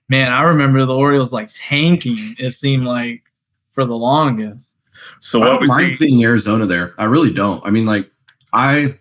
man, 0.07 0.31
I 0.31 0.43
remember 0.43 0.85
the 0.85 0.95
Orioles 0.95 1.31
like 1.33 1.49
tanking. 1.53 2.35
It 2.39 2.51
seemed 2.51 2.85
like 2.85 3.23
for 3.73 3.85
the 3.85 3.95
longest. 3.97 4.73
so 5.19 5.39
I 5.41 5.45
what 5.45 5.49
don't 5.51 5.61
we 5.61 5.67
mind 5.67 5.97
see. 5.97 6.07
seeing 6.07 6.23
Arizona 6.23 6.65
there. 6.65 6.93
I 6.97 7.05
really 7.05 7.31
don't. 7.33 7.65
I 7.65 7.69
mean, 7.69 7.85
like, 7.85 8.09
I 8.53 8.97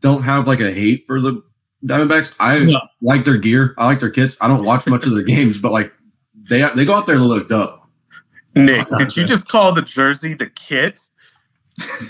don't 0.00 0.22
have 0.22 0.46
like 0.46 0.60
a 0.60 0.72
hate 0.72 1.04
for 1.06 1.20
the 1.20 1.42
Diamondbacks. 1.84 2.34
I 2.40 2.58
No. 2.60 2.80
like 3.00 3.24
their 3.24 3.36
gear. 3.36 3.74
I 3.78 3.86
like 3.86 4.00
their 4.00 4.10
kits. 4.10 4.36
I 4.40 4.48
don't 4.48 4.64
watch 4.64 4.86
much 4.86 5.04
of 5.06 5.12
their 5.12 5.22
games, 5.34 5.58
but 5.58 5.72
like, 5.72 5.92
they 6.48 6.68
they 6.74 6.84
go 6.84 6.94
out 6.94 7.06
there 7.06 7.16
and 7.16 7.26
look 7.26 7.50
up. 7.52 7.88
Nick, 8.54 8.88
did 8.98 9.16
you 9.16 9.24
just 9.24 9.46
call 9.48 9.72
the 9.72 9.82
jersey 9.82 10.34
the 10.34 10.46
kit? 10.48 10.98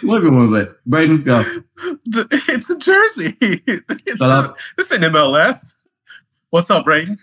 Look 0.03 0.25
at 0.25 0.33
one 0.33 0.51
way. 0.51 0.67
Brayden, 0.89 1.25
go. 1.25 1.43
The, 2.07 2.27
it's 2.49 2.71
a 2.71 2.79
jersey. 2.79 3.37
It's 3.41 4.19
Shut 4.19 4.31
a, 4.31 4.51
up. 4.51 4.59
this 4.77 4.91
ain't 4.91 5.03
MLS. 5.05 5.75
What's 6.51 6.71
up, 6.71 6.87
Brayden? 6.87 7.19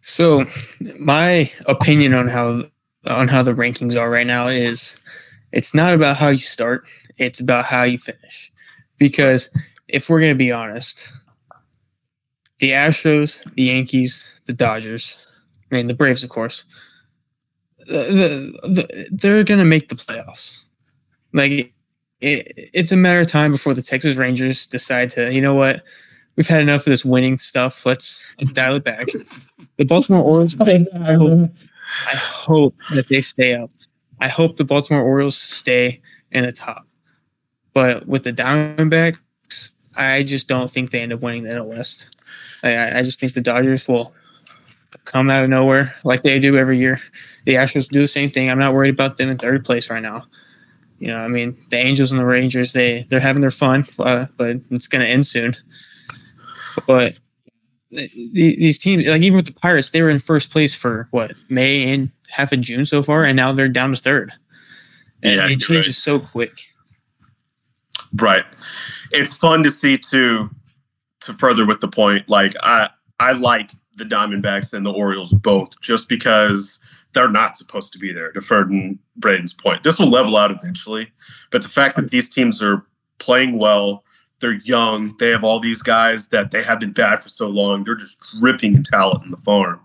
So, 0.00 0.46
my 0.98 1.50
opinion 1.66 2.14
on 2.14 2.28
how 2.28 2.64
on 3.06 3.28
how 3.28 3.42
the 3.42 3.52
rankings 3.52 4.00
are 4.00 4.10
right 4.10 4.26
now 4.26 4.48
is 4.48 4.98
it's 5.52 5.74
not 5.74 5.94
about 5.94 6.16
how 6.16 6.28
you 6.28 6.38
start, 6.38 6.86
it's 7.18 7.40
about 7.40 7.66
how 7.66 7.82
you 7.82 7.98
finish. 7.98 8.52
Because 8.98 9.50
if 9.88 10.08
we're 10.08 10.20
going 10.20 10.32
to 10.32 10.38
be 10.38 10.52
honest, 10.52 11.08
the 12.58 12.70
Astros, 12.70 13.42
the 13.54 13.64
Yankees, 13.64 14.40
the 14.46 14.52
Dodgers, 14.52 15.26
I 15.70 15.76
mean 15.76 15.86
the 15.86 15.94
Braves, 15.94 16.24
of 16.24 16.30
course, 16.30 16.64
the, 17.78 18.52
the, 18.62 18.68
the, 18.68 19.08
they're 19.12 19.44
going 19.44 19.60
to 19.60 19.64
make 19.64 19.88
the 19.88 19.94
playoffs. 19.94 20.64
Like 21.32 21.72
it, 22.20 22.52
it's 22.74 22.92
a 22.92 22.96
matter 22.96 23.20
of 23.20 23.26
time 23.26 23.52
before 23.52 23.74
the 23.74 23.82
Texas 23.82 24.16
Rangers 24.16 24.66
decide 24.66 25.10
to, 25.10 25.32
you 25.32 25.40
know 25.40 25.54
what, 25.54 25.82
we've 26.36 26.48
had 26.48 26.60
enough 26.62 26.80
of 26.80 26.86
this 26.90 27.04
winning 27.04 27.38
stuff. 27.38 27.86
Let's 27.86 28.34
let's 28.38 28.52
dial 28.52 28.74
it 28.76 28.84
back. 28.84 29.06
The 29.76 29.84
Baltimore 29.84 30.22
Orioles, 30.22 30.54
I 30.60 31.12
hope, 31.14 31.50
I 32.06 32.16
hope 32.16 32.74
that 32.94 33.08
they 33.08 33.20
stay 33.20 33.54
up. 33.54 33.70
I 34.20 34.28
hope 34.28 34.56
the 34.56 34.64
Baltimore 34.64 35.02
Orioles 35.02 35.36
stay 35.36 36.00
in 36.30 36.44
the 36.44 36.52
top. 36.52 36.86
But 37.72 38.06
with 38.06 38.24
the 38.24 38.32
Diamondbacks, 38.32 39.18
I 39.96 40.22
just 40.22 40.48
don't 40.48 40.70
think 40.70 40.90
they 40.90 41.00
end 41.00 41.12
up 41.12 41.20
winning 41.20 41.44
the 41.44 41.50
NL 41.50 41.66
West. 41.66 42.16
I- 42.62 42.76
I, 42.76 42.98
I 42.98 43.02
just 43.02 43.18
think 43.20 43.32
the 43.32 43.40
Dodgers 43.40 43.86
will 43.88 44.12
come 45.04 45.30
out 45.30 45.42
of 45.44 45.50
nowhere 45.50 45.94
like 46.04 46.22
they 46.22 46.38
do 46.40 46.56
every 46.56 46.76
year. 46.78 47.00
The 47.44 47.54
Astros 47.54 47.88
do 47.88 48.00
the 48.00 48.06
same 48.06 48.30
thing. 48.30 48.50
I'm 48.50 48.58
not 48.58 48.74
worried 48.74 48.92
about 48.94 49.16
them 49.16 49.30
in 49.30 49.38
third 49.38 49.64
place 49.64 49.88
right 49.88 50.02
now. 50.02 50.24
You 51.00 51.08
know, 51.08 51.16
I 51.18 51.28
mean, 51.28 51.56
the 51.70 51.78
Angels 51.78 52.12
and 52.12 52.20
the 52.20 52.26
Rangers 52.26 52.72
they 52.72 53.06
they're 53.08 53.20
having 53.20 53.40
their 53.40 53.50
fun, 53.50 53.86
uh, 53.98 54.26
but 54.36 54.56
it's 54.70 54.86
going 54.86 55.00
to 55.02 55.08
end 55.10 55.26
soon. 55.26 55.56
But 56.86 57.16
these 57.90 58.78
teams, 58.78 59.06
like 59.06 59.22
even 59.22 59.36
with 59.36 59.46
the 59.46 59.52
Pirates, 59.52 59.90
they 59.90 60.02
were 60.02 60.10
in 60.10 60.18
first 60.18 60.50
place 60.50 60.74
for 60.74 61.08
what 61.10 61.32
May 61.48 61.92
and 61.92 62.10
half 62.28 62.52
of 62.52 62.60
June 62.60 62.86
so 62.86 63.02
far, 63.02 63.24
and 63.24 63.34
now 63.34 63.50
they're 63.52 63.68
down 63.68 63.90
to 63.90 63.96
third. 63.96 64.32
And 65.22 65.36
Yeah, 65.36 65.46
it 65.48 65.60
changes 65.60 65.88
right. 65.88 65.94
so 65.94 66.20
quick. 66.20 66.60
Right. 68.14 68.44
It's 69.10 69.34
fun 69.34 69.62
to 69.62 69.70
see 69.70 69.98
too. 69.98 70.50
To 71.22 71.34
further 71.34 71.66
with 71.66 71.80
the 71.80 71.88
point, 71.88 72.28
like 72.28 72.54
I 72.62 72.88
I 73.18 73.32
like 73.32 73.72
the 73.96 74.04
Diamondbacks 74.04 74.72
and 74.72 74.84
the 74.86 74.90
Orioles 74.90 75.32
both, 75.34 75.78
just 75.80 76.08
because 76.08 76.79
they're 77.12 77.30
not 77.30 77.56
supposed 77.56 77.92
to 77.92 77.98
be 77.98 78.12
there. 78.12 78.32
To 78.32 78.40
Ferdinand 78.40 78.98
Brayden's 79.18 79.52
point, 79.52 79.82
this 79.82 79.98
will 79.98 80.10
level 80.10 80.36
out 80.36 80.50
eventually, 80.50 81.12
but 81.50 81.62
the 81.62 81.68
fact 81.68 81.96
that 81.96 82.10
these 82.10 82.30
teams 82.30 82.62
are 82.62 82.86
playing 83.18 83.58
well, 83.58 84.04
they're 84.40 84.52
young, 84.52 85.16
they 85.18 85.28
have 85.30 85.44
all 85.44 85.60
these 85.60 85.82
guys 85.82 86.28
that 86.28 86.50
they 86.50 86.62
have 86.62 86.80
been 86.80 86.92
bad 86.92 87.22
for 87.22 87.28
so 87.28 87.48
long, 87.48 87.84
they're 87.84 87.94
just 87.94 88.18
dripping 88.38 88.82
talent 88.82 89.24
in 89.24 89.30
the 89.30 89.36
farm, 89.36 89.80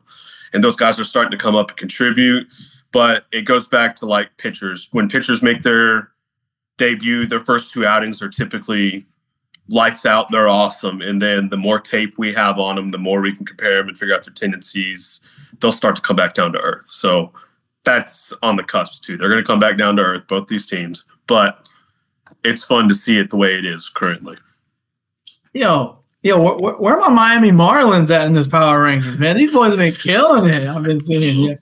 and 0.54 0.64
those 0.64 0.76
guys 0.76 1.00
are 1.00 1.04
starting 1.04 1.32
to 1.32 1.38
come 1.38 1.56
up 1.56 1.70
and 1.70 1.78
contribute. 1.78 2.48
But 2.92 3.26
it 3.34 3.42
goes 3.42 3.68
back 3.68 3.98
to 3.98 4.06
like 4.06 4.38
pitchers. 4.38 4.88
When 4.92 5.10
pitchers 5.10 5.42
make 5.42 5.64
their 5.64 6.12
debut, 6.78 7.28
their 7.28 7.44
first 7.44 7.74
two 7.74 7.86
outings 7.86 8.22
are 8.22 8.30
typically 8.30 9.06
lights 9.68 10.06
out. 10.06 10.32
They're 10.32 10.48
awesome. 10.48 11.02
And 11.02 11.22
then 11.22 11.50
the 11.50 11.58
more 11.58 11.80
tape 11.80 12.18
we 12.18 12.34
have 12.34 12.58
on 12.58 12.76
them, 12.76 12.92
the 12.92 12.98
more 12.98 13.20
we 13.20 13.36
can 13.36 13.46
compare 13.46 13.78
them 13.78 13.90
and 13.90 13.98
figure 13.98 14.16
out 14.16 14.24
their 14.24 14.34
tendencies. 14.34 15.20
They'll 15.60 15.72
start 15.72 15.96
to 15.96 16.02
come 16.02 16.16
back 16.16 16.34
down 16.34 16.52
to 16.54 16.60
earth. 16.60 16.88
So 16.88 17.32
that's 17.84 18.34
on 18.42 18.56
the 18.56 18.64
cusp 18.64 19.04
too. 19.04 19.18
They're 19.18 19.30
going 19.30 19.42
to 19.42 19.48
come 19.48 19.60
back 19.60 19.78
down 19.78 19.96
to 19.98 20.02
earth, 20.04 20.28
both 20.28 20.48
these 20.48 20.68
teams. 20.68 21.06
But 21.28 21.66
it's 22.44 22.64
fun 22.64 22.88
to 22.90 22.96
see 22.96 23.18
it 23.18 23.30
the 23.30 23.38
way 23.38 23.56
it 23.56 23.66
is 23.66 23.90
currently. 23.90 24.38
Yo, 25.54 26.00
yo, 26.22 26.42
where, 26.42 26.56
where, 26.56 26.74
where 26.76 27.00
are 27.00 27.10
my 27.10 27.40
Miami 27.40 27.52
Marlins 27.52 28.10
at 28.10 28.28
in 28.28 28.34
this 28.34 28.48
power 28.48 28.84
rankings, 28.84 29.18
man? 29.18 29.38
These 29.38 29.54
boys 29.54 29.70
have 29.70 29.80
been 29.80 29.94
killing 29.94 30.50
it. 30.50 30.68
I've 30.68 30.84
been 30.84 31.00
seeing 31.00 31.40
you. 31.40 31.58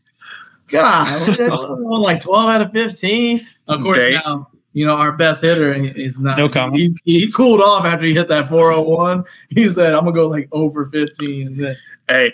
God, 0.69 1.27
they're 1.37 1.51
like 1.51 2.21
12 2.21 2.49
out 2.49 2.61
of 2.61 2.71
15. 2.71 3.47
Of 3.67 3.81
course, 3.81 3.99
They- 3.99 4.13
now, 4.13 4.49
you 4.73 4.87
know, 4.87 4.95
our 4.95 5.11
best 5.11 5.41
hitter 5.41 5.71
is 5.73 6.19
not. 6.19 6.37
No 6.37 6.49
comment. 6.49 6.77
He, 7.05 7.19
he 7.19 7.31
cooled 7.31 7.61
off 7.61 7.85
after 7.85 8.07
he 8.07 8.13
hit 8.15 8.27
that 8.29 8.49
401. 8.49 9.23
He 9.49 9.69
said, 9.69 9.93
I'm 9.93 10.03
going 10.03 10.15
to 10.15 10.19
go 10.19 10.27
like 10.27 10.49
over 10.51 10.87
15. 10.87 11.75
Hey, 12.07 12.33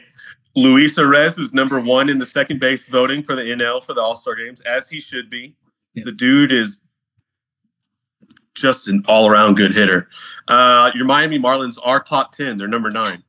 Luis 0.59 0.97
Arraez 0.97 1.39
is 1.39 1.53
number 1.53 1.79
one 1.79 2.09
in 2.09 2.17
the 2.19 2.25
second 2.25 2.59
base 2.59 2.87
voting 2.87 3.23
for 3.23 3.35
the 3.35 3.41
NL 3.43 3.83
for 3.83 3.93
the 3.93 4.01
All 4.01 4.15
Star 4.15 4.35
games, 4.35 4.61
as 4.61 4.89
he 4.89 4.99
should 4.99 5.29
be. 5.29 5.55
Yeah. 5.93 6.03
The 6.05 6.11
dude 6.11 6.51
is 6.51 6.81
just 8.55 8.87
an 8.87 9.03
all 9.07 9.27
around 9.27 9.55
good 9.55 9.73
hitter. 9.73 10.09
Uh, 10.47 10.91
your 10.93 11.05
Miami 11.05 11.39
Marlins 11.39 11.77
are 11.81 11.99
top 12.01 12.31
10. 12.33 12.57
They're 12.57 12.67
number 12.67 12.89
nine. 12.91 13.19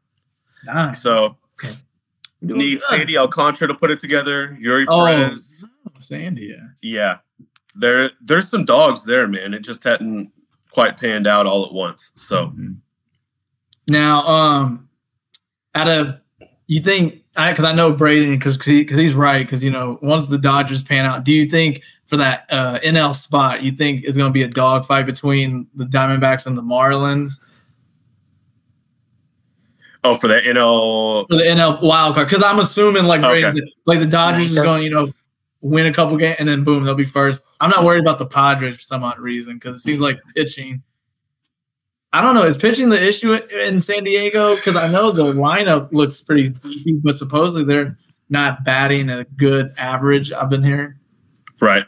nice. 0.64 1.00
So 1.02 1.36
Doing 2.44 2.58
need 2.58 2.80
good. 2.80 2.96
Sandy 2.98 3.16
Alcantara 3.18 3.68
to 3.68 3.74
put 3.74 3.90
it 3.90 4.00
together. 4.00 4.58
Eury 4.60 4.86
Oh. 4.88 5.04
Perez. 5.06 5.64
Sandy, 6.00 6.54
yeah. 6.56 6.66
Yeah. 6.80 7.46
There 7.76 8.10
there's 8.20 8.48
some 8.48 8.64
dogs 8.64 9.04
there, 9.04 9.28
man. 9.28 9.54
It 9.54 9.60
just 9.60 9.84
hadn't 9.84 10.32
quite 10.70 10.96
panned 10.96 11.26
out 11.26 11.46
all 11.46 11.64
at 11.66 11.72
once. 11.72 12.10
So 12.16 12.46
Mhm. 12.48 12.76
Now, 13.88 14.26
um, 14.26 14.88
out 15.74 15.88
of 15.88 16.16
you 16.66 16.80
think, 16.80 17.19
because 17.34 17.64
I, 17.64 17.72
know 17.72 17.92
Brayden, 17.92 18.38
because 18.38 18.56
because 18.56 18.98
he's 18.98 19.14
right, 19.14 19.46
because 19.46 19.62
you 19.62 19.70
know 19.70 19.98
once 20.02 20.26
the 20.26 20.38
Dodgers 20.38 20.82
pan 20.82 21.06
out, 21.06 21.24
do 21.24 21.32
you 21.32 21.46
think 21.46 21.82
for 22.06 22.16
that 22.16 22.46
uh, 22.50 22.80
NL 22.80 23.14
spot, 23.14 23.62
you 23.62 23.72
think 23.72 24.04
it's 24.04 24.16
going 24.16 24.28
to 24.28 24.34
be 24.34 24.42
a 24.42 24.48
dogfight 24.48 25.06
between 25.06 25.66
the 25.74 25.84
Diamondbacks 25.84 26.46
and 26.46 26.58
the 26.58 26.62
Marlins 26.62 27.38
oh 30.02 30.14
for 30.14 30.28
the 30.28 30.40
NL 30.40 31.26
for 31.28 31.36
the 31.36 31.44
NL 31.44 31.82
wild 31.82 32.14
card? 32.14 32.28
Because 32.28 32.42
I'm 32.42 32.58
assuming 32.58 33.04
like 33.04 33.22
Okay. 33.22 33.42
Brayden, 33.42 33.60
like 33.86 34.00
the 34.00 34.06
Dodgers 34.06 34.50
is 34.50 34.54
going, 34.56 34.82
you 34.82 34.90
know, 34.90 35.12
win 35.60 35.86
a 35.86 35.92
couple 35.92 36.16
games 36.16 36.36
and 36.38 36.48
then 36.48 36.64
boom, 36.64 36.84
they'll 36.84 36.94
be 36.94 37.04
first. 37.04 37.42
I'm 37.60 37.70
not 37.70 37.84
worried 37.84 38.00
about 38.00 38.18
the 38.18 38.26
Padres 38.26 38.76
for 38.76 38.82
some 38.82 39.04
odd 39.04 39.18
reason 39.18 39.54
because 39.54 39.76
it 39.76 39.80
seems 39.80 40.00
like 40.00 40.18
pitching. 40.34 40.82
I 42.12 42.20
don't 42.20 42.34
know. 42.34 42.42
Is 42.42 42.56
pitching 42.56 42.88
the 42.88 43.02
issue 43.02 43.34
in 43.34 43.80
San 43.80 44.04
Diego? 44.04 44.56
Because 44.56 44.76
I 44.76 44.88
know 44.88 45.12
the 45.12 45.32
lineup 45.32 45.92
looks 45.92 46.20
pretty 46.20 46.48
beefy, 46.48 47.00
but 47.04 47.14
supposedly 47.14 47.64
they're 47.64 47.96
not 48.30 48.64
batting 48.64 49.10
a 49.10 49.24
good 49.36 49.72
average. 49.78 50.32
I've 50.32 50.50
been 50.50 50.64
hearing. 50.64 50.94
Right. 51.60 51.84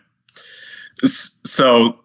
So, 1.04 1.98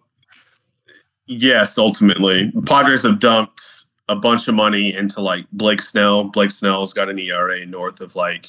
yes, 1.26 1.78
ultimately, 1.78 2.52
Padres 2.66 3.04
have 3.04 3.20
dumped 3.20 3.62
a 4.08 4.16
bunch 4.16 4.48
of 4.48 4.54
money 4.54 4.94
into 4.94 5.20
like 5.20 5.46
Blake 5.52 5.80
Snell. 5.80 6.30
Blake 6.30 6.50
Snell's 6.50 6.92
got 6.92 7.08
an 7.08 7.18
ERA 7.18 7.64
north 7.66 8.00
of 8.00 8.16
like 8.16 8.48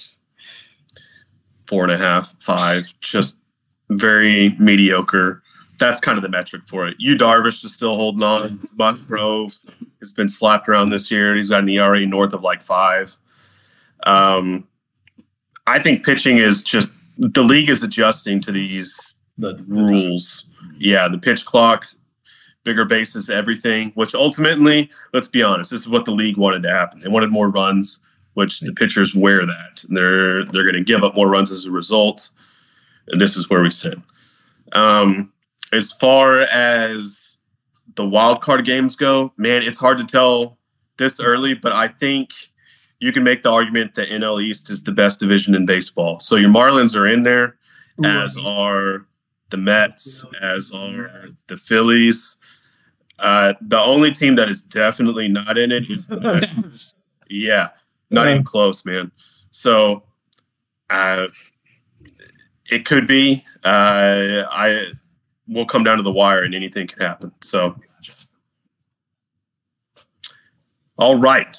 four 1.68 1.84
and 1.84 1.92
a 1.92 1.98
half, 1.98 2.34
five, 2.40 2.92
just 3.02 3.38
very 3.90 4.56
mediocre. 4.58 5.44
That's 5.80 6.00
kind 6.00 6.18
of 6.18 6.22
the 6.22 6.30
metric 6.30 6.64
for 6.68 6.88
it. 6.88 6.96
You 7.00 7.16
Darvish 7.16 7.64
is 7.64 7.74
still 7.74 7.96
holding 7.96 8.24
on. 8.24 8.68
Musgrove 8.78 9.58
has 10.00 10.12
been 10.12 10.30
slapped 10.30 10.68
around 10.68 10.90
this 10.90 11.10
year. 11.10 11.36
He's 11.36 11.50
got 11.50 11.62
an 11.62 11.70
ERA 11.70 12.06
north 12.06 12.34
of 12.34 12.44
like 12.44 12.62
five. 12.62 13.16
Um, 14.04 14.68
I 15.68 15.80
think 15.80 16.06
pitching 16.06 16.38
is 16.38 16.64
just 16.64 16.92
the 17.18 17.44
league 17.44 17.70
is 17.70 17.84
adjusting 17.84 18.42
to 18.42 18.52
these 18.52 19.16
The, 19.38 19.56
rules. 19.68 20.46
Yeah, 20.78 21.08
the 21.08 21.18
pitch 21.18 21.46
clock, 21.46 21.88
bigger 22.64 22.86
bases, 22.86 23.30
everything. 23.30 23.92
Which 23.96 24.16
ultimately, 24.16 24.90
let's 25.14 25.28
be 25.28 25.44
honest, 25.44 25.72
this 25.72 25.82
is 25.82 25.88
what 25.88 26.06
the 26.06 26.12
league 26.12 26.38
wanted 26.38 26.64
to 26.64 26.70
happen. 26.70 27.00
They 27.00 27.10
wanted 27.10 27.32
more 27.32 27.50
runs, 27.50 28.00
which 28.34 28.60
the 28.62 28.74
pitchers 28.74 29.14
wear 29.16 29.46
that. 29.46 29.86
They're 29.90 30.46
they're 30.46 30.64
going 30.64 30.74
to 30.74 30.84
give 30.84 31.04
up 31.04 31.16
more 31.16 31.30
runs 31.30 31.52
as 31.52 31.66
a 31.66 31.72
result. 31.72 32.30
And 33.08 33.20
this 33.20 33.36
is 33.38 33.50
where 33.50 33.62
we 33.62 33.72
sit. 33.72 33.98
Um, 34.74 35.34
as 35.72 35.92
far 35.92 36.42
as 36.42 37.38
the 37.96 38.06
wild 38.06 38.42
card 38.42 38.66
games 38.66 38.96
go, 38.96 39.34
man, 39.38 39.62
it's 39.62 39.80
hard 39.80 39.98
to 39.98 40.04
tell 40.04 40.58
this 40.98 41.20
early, 41.20 41.54
but 41.54 41.72
I 41.72 41.88
think 41.88 42.32
you 43.00 43.12
can 43.12 43.24
make 43.24 43.42
the 43.44 43.50
argument 43.50 43.96
that 43.96 44.10
NL 44.10 44.42
East 44.42 44.70
is 44.70 44.84
the 44.84 44.92
best 44.92 45.20
division 45.20 45.56
in 45.56 45.66
baseball. 45.66 46.20
So 46.20 46.36
your 46.36 46.50
Marlins 46.50 46.96
are 46.96 47.08
in 47.08 47.24
there 47.24 47.56
as 48.04 48.38
are 48.38 49.06
the 49.50 49.58
Mets, 49.58 50.24
as 50.42 50.72
are 50.72 51.30
the 51.48 51.58
Phillies. 51.58 52.38
Uh, 53.18 53.54
the 53.62 53.80
only 53.80 54.12
team 54.12 54.36
that 54.36 54.50
is 54.50 54.62
definitely 54.64 55.28
not 55.28 55.58
in 55.58 55.72
it 55.72 55.90
is 55.90 56.08
the 56.08 56.18
Nationals. 56.18 56.96
Yeah, 57.32 57.70
not 58.10 58.28
even 58.28 58.44
close, 58.44 58.84
man. 58.84 59.12
So 59.52 60.02
uh, 60.90 61.28
it 62.72 62.86
could 62.86 63.06
be. 63.06 63.46
Uh, 63.64 64.46
I 64.50 64.94
will 65.50 65.66
come 65.66 65.84
down 65.84 65.98
to 65.98 66.04
the 66.04 66.12
wire, 66.12 66.44
and 66.44 66.54
anything 66.54 66.88
can 66.88 67.00
happen. 67.00 67.32
So, 67.42 67.76
all 70.98 71.18
right. 71.18 71.58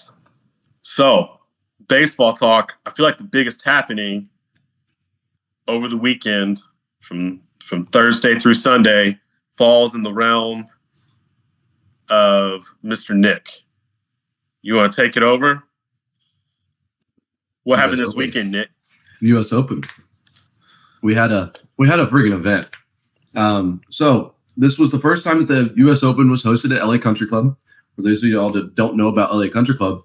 So, 0.83 1.41
baseball 1.89 2.33
talk. 2.33 2.75
I 2.87 2.91
feel 2.91 3.05
like 3.05 3.19
the 3.19 3.25
biggest 3.25 3.63
happening 3.65 4.29
over 5.69 5.89
the 5.89 5.97
weekend 5.97 6.61
from 7.01 7.43
from 7.63 7.87
Thursday 7.87 8.39
through 8.39 8.55
Sunday 8.55 9.19
falls 9.57 9.95
in 9.95 10.03
the 10.03 10.13
realm 10.13 10.67
of 12.09 12.65
Mr. 12.85 13.15
Nick. 13.15 13.49
You 14.63 14.75
want 14.75 14.93
to 14.93 15.03
take 15.03 15.17
it 15.17 15.23
over? 15.23 15.63
What 17.65 17.79
happened 17.79 17.99
this 17.99 18.09
okay. 18.09 18.19
weekend, 18.19 18.53
Nick? 18.53 18.69
U.S. 19.21 19.53
Open. 19.53 19.83
We 21.03 21.15
had 21.15 21.31
a 21.33 21.53
we 21.77 21.89
had 21.89 22.01
a 22.01 22.07
friggin' 22.07 22.33
event. 22.33 22.69
Um, 23.35 23.81
so 23.91 24.35
this 24.57 24.79
was 24.79 24.91
the 24.91 24.99
first 24.99 25.25
time 25.25 25.47
that 25.47 25.53
the 25.53 25.73
U.S. 25.79 26.03
Open 26.03 26.31
was 26.31 26.43
hosted 26.43 26.77
at 26.77 26.87
LA 26.87 26.99
Country 26.99 27.27
Club. 27.27 27.57
For 27.97 28.03
those 28.03 28.23
of 28.23 28.31
y'all 28.31 28.53
that 28.53 28.75
don't 28.75 28.97
know 28.97 29.09
about 29.09 29.35
LA 29.35 29.49
Country 29.49 29.77
Club, 29.77 30.03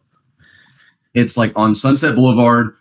it's 1.13 1.37
like 1.37 1.51
on 1.55 1.75
Sunset 1.75 2.15
Boulevard. 2.15 2.75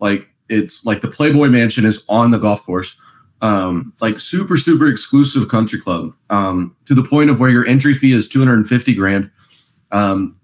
Like 0.00 0.28
it's 0.48 0.84
like 0.84 1.02
the 1.02 1.08
Playboy 1.08 1.48
Mansion 1.48 1.84
is 1.84 2.02
on 2.08 2.30
the 2.30 2.38
golf 2.38 2.62
course. 2.64 2.96
Um, 3.40 3.92
like 4.00 4.18
super 4.18 4.56
super 4.56 4.88
exclusive 4.88 5.48
country 5.48 5.80
club. 5.80 6.12
Um, 6.30 6.76
to 6.86 6.94
the 6.94 7.04
point 7.04 7.30
of 7.30 7.38
where 7.38 7.50
your 7.50 7.66
entry 7.66 7.94
fee 7.94 8.12
is 8.12 8.28
two 8.28 8.40
hundred 8.40 8.54
and 8.54 8.68
fifty 8.68 8.94
grand. 8.94 9.30
Um, 9.92 10.36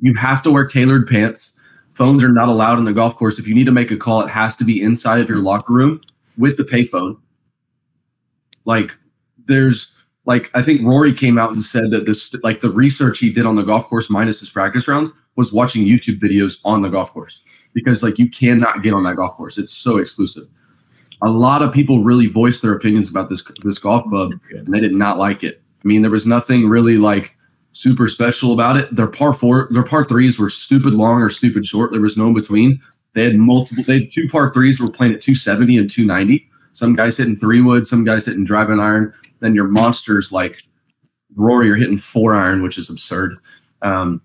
you 0.00 0.14
have 0.14 0.42
to 0.42 0.50
wear 0.50 0.66
tailored 0.66 1.06
pants 1.06 1.54
phones 2.00 2.24
are 2.24 2.32
not 2.32 2.48
allowed 2.48 2.78
on 2.78 2.86
the 2.86 2.94
golf 2.94 3.14
course. 3.14 3.38
If 3.38 3.46
you 3.46 3.54
need 3.54 3.66
to 3.66 3.72
make 3.72 3.90
a 3.90 3.96
call, 3.96 4.22
it 4.22 4.30
has 4.30 4.56
to 4.56 4.64
be 4.64 4.80
inside 4.80 5.20
of 5.20 5.28
your 5.28 5.36
locker 5.38 5.74
room 5.74 6.00
with 6.38 6.56
the 6.56 6.64
payphone. 6.64 7.18
Like 8.64 8.96
there's 9.46 9.92
like 10.26 10.50
I 10.54 10.62
think 10.62 10.82
Rory 10.82 11.14
came 11.14 11.38
out 11.38 11.52
and 11.52 11.64
said 11.64 11.90
that 11.90 12.06
this 12.06 12.34
like 12.42 12.60
the 12.60 12.70
research 12.70 13.18
he 13.18 13.32
did 13.32 13.46
on 13.46 13.56
the 13.56 13.62
golf 13.62 13.86
course 13.86 14.10
minus 14.10 14.40
his 14.40 14.50
practice 14.50 14.86
rounds 14.86 15.10
was 15.36 15.52
watching 15.52 15.84
YouTube 15.84 16.20
videos 16.20 16.60
on 16.64 16.82
the 16.82 16.88
golf 16.88 17.12
course 17.12 17.42
because 17.72 18.02
like 18.02 18.18
you 18.18 18.28
cannot 18.28 18.82
get 18.82 18.94
on 18.94 19.02
that 19.04 19.16
golf 19.16 19.36
course. 19.36 19.58
It's 19.58 19.72
so 19.72 19.98
exclusive. 19.98 20.44
a 21.22 21.30
lot 21.30 21.62
of 21.62 21.72
people 21.72 22.02
really 22.02 22.26
voiced 22.26 22.62
their 22.62 22.72
opinions 22.72 23.10
about 23.10 23.28
this 23.28 23.42
this 23.64 23.78
golf 23.78 24.04
club, 24.04 24.32
and 24.50 24.72
they 24.72 24.80
did 24.80 24.94
not 24.94 25.18
like 25.18 25.42
it. 25.44 25.62
I 25.84 25.88
mean, 25.88 26.02
there 26.02 26.10
was 26.10 26.26
nothing 26.26 26.68
really 26.68 26.96
like 26.96 27.36
super 27.72 28.08
special 28.08 28.52
about 28.52 28.76
it. 28.76 28.94
Their 28.94 29.06
par 29.06 29.32
four, 29.32 29.68
their 29.70 29.82
par 29.82 30.04
threes 30.04 30.38
were 30.38 30.50
stupid 30.50 30.92
long 30.92 31.20
or 31.22 31.30
stupid 31.30 31.66
short. 31.66 31.92
There 31.92 32.00
was 32.00 32.16
no 32.16 32.28
in 32.28 32.34
between. 32.34 32.80
They 33.14 33.24
had 33.24 33.36
multiple. 33.36 33.84
They 33.86 34.00
had 34.00 34.10
two 34.10 34.28
par 34.28 34.52
threes 34.52 34.80
were 34.80 34.90
playing 34.90 35.14
at 35.14 35.22
270 35.22 35.78
and 35.78 35.90
290. 35.90 36.48
Some 36.72 36.94
guys 36.94 37.16
hitting 37.16 37.36
three 37.36 37.60
wood, 37.60 37.86
some 37.86 38.04
guys 38.04 38.26
hitting 38.26 38.44
driving 38.44 38.80
iron. 38.80 39.12
Then 39.40 39.54
your 39.54 39.66
monsters 39.68 40.32
like 40.32 40.62
Rory 41.36 41.70
are 41.70 41.76
hitting 41.76 41.98
four 41.98 42.34
iron, 42.34 42.62
which 42.62 42.78
is 42.78 42.90
absurd. 42.90 43.36
Um, 43.82 44.20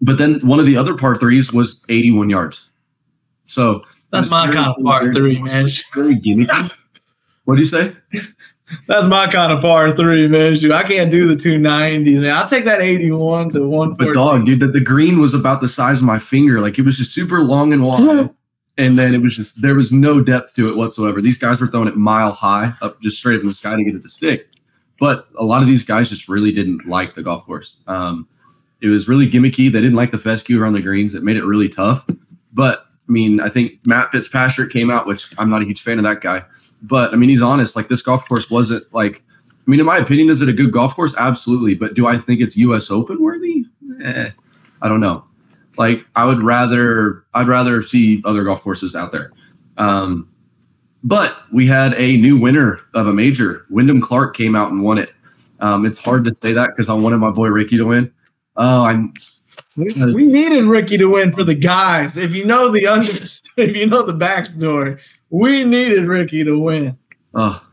but 0.00 0.18
then 0.18 0.40
one 0.46 0.58
of 0.58 0.66
the 0.66 0.76
other 0.76 0.96
par 0.96 1.16
threes 1.16 1.52
was 1.52 1.82
81 1.88 2.30
yards. 2.30 2.68
So 3.46 3.82
That's 4.10 4.30
my 4.30 4.46
kind 4.46 4.74
of 4.76 4.82
par 4.84 5.12
three, 5.12 5.40
man. 5.40 5.68
very 5.94 6.18
gimmicky. 6.18 6.72
What 7.44 7.54
do 7.54 7.60
you 7.60 7.66
say? 7.66 7.94
That's 8.86 9.06
my 9.06 9.30
kind 9.30 9.52
of 9.52 9.60
par 9.60 9.94
three, 9.94 10.26
man. 10.28 10.56
Shoot, 10.56 10.72
I 10.72 10.82
can't 10.82 11.10
do 11.10 11.26
the 11.26 11.34
290s, 11.36 12.20
man. 12.20 12.30
I'll 12.30 12.48
take 12.48 12.64
that 12.64 12.80
81 12.80 13.50
to 13.50 13.94
But 13.98 14.14
dog, 14.14 14.46
dude, 14.46 14.60
the, 14.60 14.68
the 14.68 14.80
green 14.80 15.20
was 15.20 15.34
about 15.34 15.60
the 15.60 15.68
size 15.68 15.98
of 15.98 16.04
my 16.04 16.18
finger. 16.18 16.60
Like 16.60 16.78
it 16.78 16.82
was 16.82 16.96
just 16.96 17.12
super 17.12 17.42
long 17.42 17.72
and 17.72 17.84
wide. 17.84 18.30
And 18.78 18.98
then 18.98 19.14
it 19.14 19.20
was 19.20 19.36
just 19.36 19.60
there 19.60 19.74
was 19.74 19.92
no 19.92 20.20
depth 20.20 20.54
to 20.56 20.68
it 20.70 20.76
whatsoever. 20.76 21.20
These 21.20 21.38
guys 21.38 21.60
were 21.60 21.68
throwing 21.68 21.88
it 21.88 21.96
mile 21.96 22.32
high 22.32 22.74
up 22.80 23.00
just 23.02 23.18
straight 23.18 23.36
up 23.36 23.42
in 23.42 23.48
the 23.48 23.54
sky 23.54 23.76
to 23.76 23.84
get 23.84 23.94
it 23.94 24.02
to 24.02 24.08
stick. 24.08 24.48
But 24.98 25.28
a 25.36 25.44
lot 25.44 25.62
of 25.62 25.68
these 25.68 25.84
guys 25.84 26.08
just 26.08 26.28
really 26.28 26.52
didn't 26.52 26.86
like 26.86 27.14
the 27.14 27.22
golf 27.22 27.44
course. 27.44 27.80
Um, 27.86 28.28
it 28.80 28.88
was 28.88 29.08
really 29.08 29.28
gimmicky. 29.28 29.70
They 29.70 29.80
didn't 29.80 29.94
like 29.94 30.10
the 30.10 30.18
fescue 30.18 30.60
around 30.60 30.74
the 30.74 30.82
greens. 30.82 31.14
It 31.14 31.22
made 31.22 31.36
it 31.36 31.44
really 31.44 31.68
tough. 31.68 32.06
But 32.52 32.86
I 33.08 33.12
mean, 33.12 33.40
I 33.40 33.48
think 33.48 33.84
Matt 33.86 34.10
Fitzpatrick 34.12 34.70
came 34.70 34.90
out, 34.90 35.06
which 35.06 35.32
I'm 35.38 35.50
not 35.50 35.62
a 35.62 35.64
huge 35.64 35.82
fan 35.82 35.98
of 35.98 36.04
that 36.04 36.20
guy. 36.20 36.44
But 36.82 37.12
I 37.12 37.16
mean, 37.16 37.30
he's 37.30 37.42
honest. 37.42 37.76
Like 37.76 37.88
this 37.88 38.02
golf 38.02 38.26
course 38.28 38.50
wasn't 38.50 38.92
like. 38.92 39.22
I 39.48 39.70
mean, 39.70 39.78
in 39.78 39.86
my 39.86 39.98
opinion, 39.98 40.28
is 40.28 40.42
it 40.42 40.48
a 40.48 40.52
good 40.52 40.72
golf 40.72 40.96
course? 40.96 41.14
Absolutely. 41.16 41.74
But 41.74 41.94
do 41.94 42.08
I 42.08 42.18
think 42.18 42.40
it's 42.40 42.56
U.S. 42.56 42.90
Open 42.90 43.22
worthy? 43.22 43.64
Eh, 44.02 44.30
I 44.82 44.88
don't 44.88 44.98
know. 44.98 45.24
Like 45.76 46.04
I 46.16 46.24
would 46.24 46.42
rather 46.42 47.24
I'd 47.34 47.48
rather 47.48 47.82
see 47.82 48.22
other 48.24 48.44
golf 48.44 48.62
courses 48.62 48.94
out 48.94 49.12
there. 49.12 49.32
Um, 49.78 50.28
but 51.04 51.34
we 51.52 51.66
had 51.66 51.94
a 51.94 52.16
new 52.16 52.36
winner 52.40 52.80
of 52.94 53.08
a 53.08 53.12
major. 53.12 53.66
Wyndham 53.70 54.00
Clark 54.00 54.36
came 54.36 54.54
out 54.54 54.70
and 54.70 54.82
won 54.82 54.98
it. 54.98 55.10
Um, 55.60 55.86
it's 55.86 55.98
hard 55.98 56.24
to 56.24 56.34
say 56.34 56.52
that 56.52 56.70
because 56.70 56.88
I 56.88 56.94
wanted 56.94 57.18
my 57.18 57.30
boy 57.30 57.48
Ricky 57.48 57.76
to 57.76 57.84
win. 57.84 58.12
Oh, 58.56 58.84
I'm 58.84 59.14
We, 59.76 59.86
we 60.12 60.26
needed 60.26 60.64
Ricky 60.64 60.98
to 60.98 61.06
win 61.06 61.32
for 61.32 61.44
the 61.44 61.54
guys. 61.54 62.16
If 62.16 62.34
you 62.34 62.44
know 62.44 62.68
the 62.70 62.86
under, 62.86 63.12
if 63.56 63.76
you 63.76 63.86
know 63.86 64.02
the 64.02 64.12
backstory, 64.12 64.98
we 65.30 65.64
needed 65.64 66.06
Ricky 66.06 66.44
to 66.44 66.58
win. 66.58 66.98
Oh, 67.34 67.64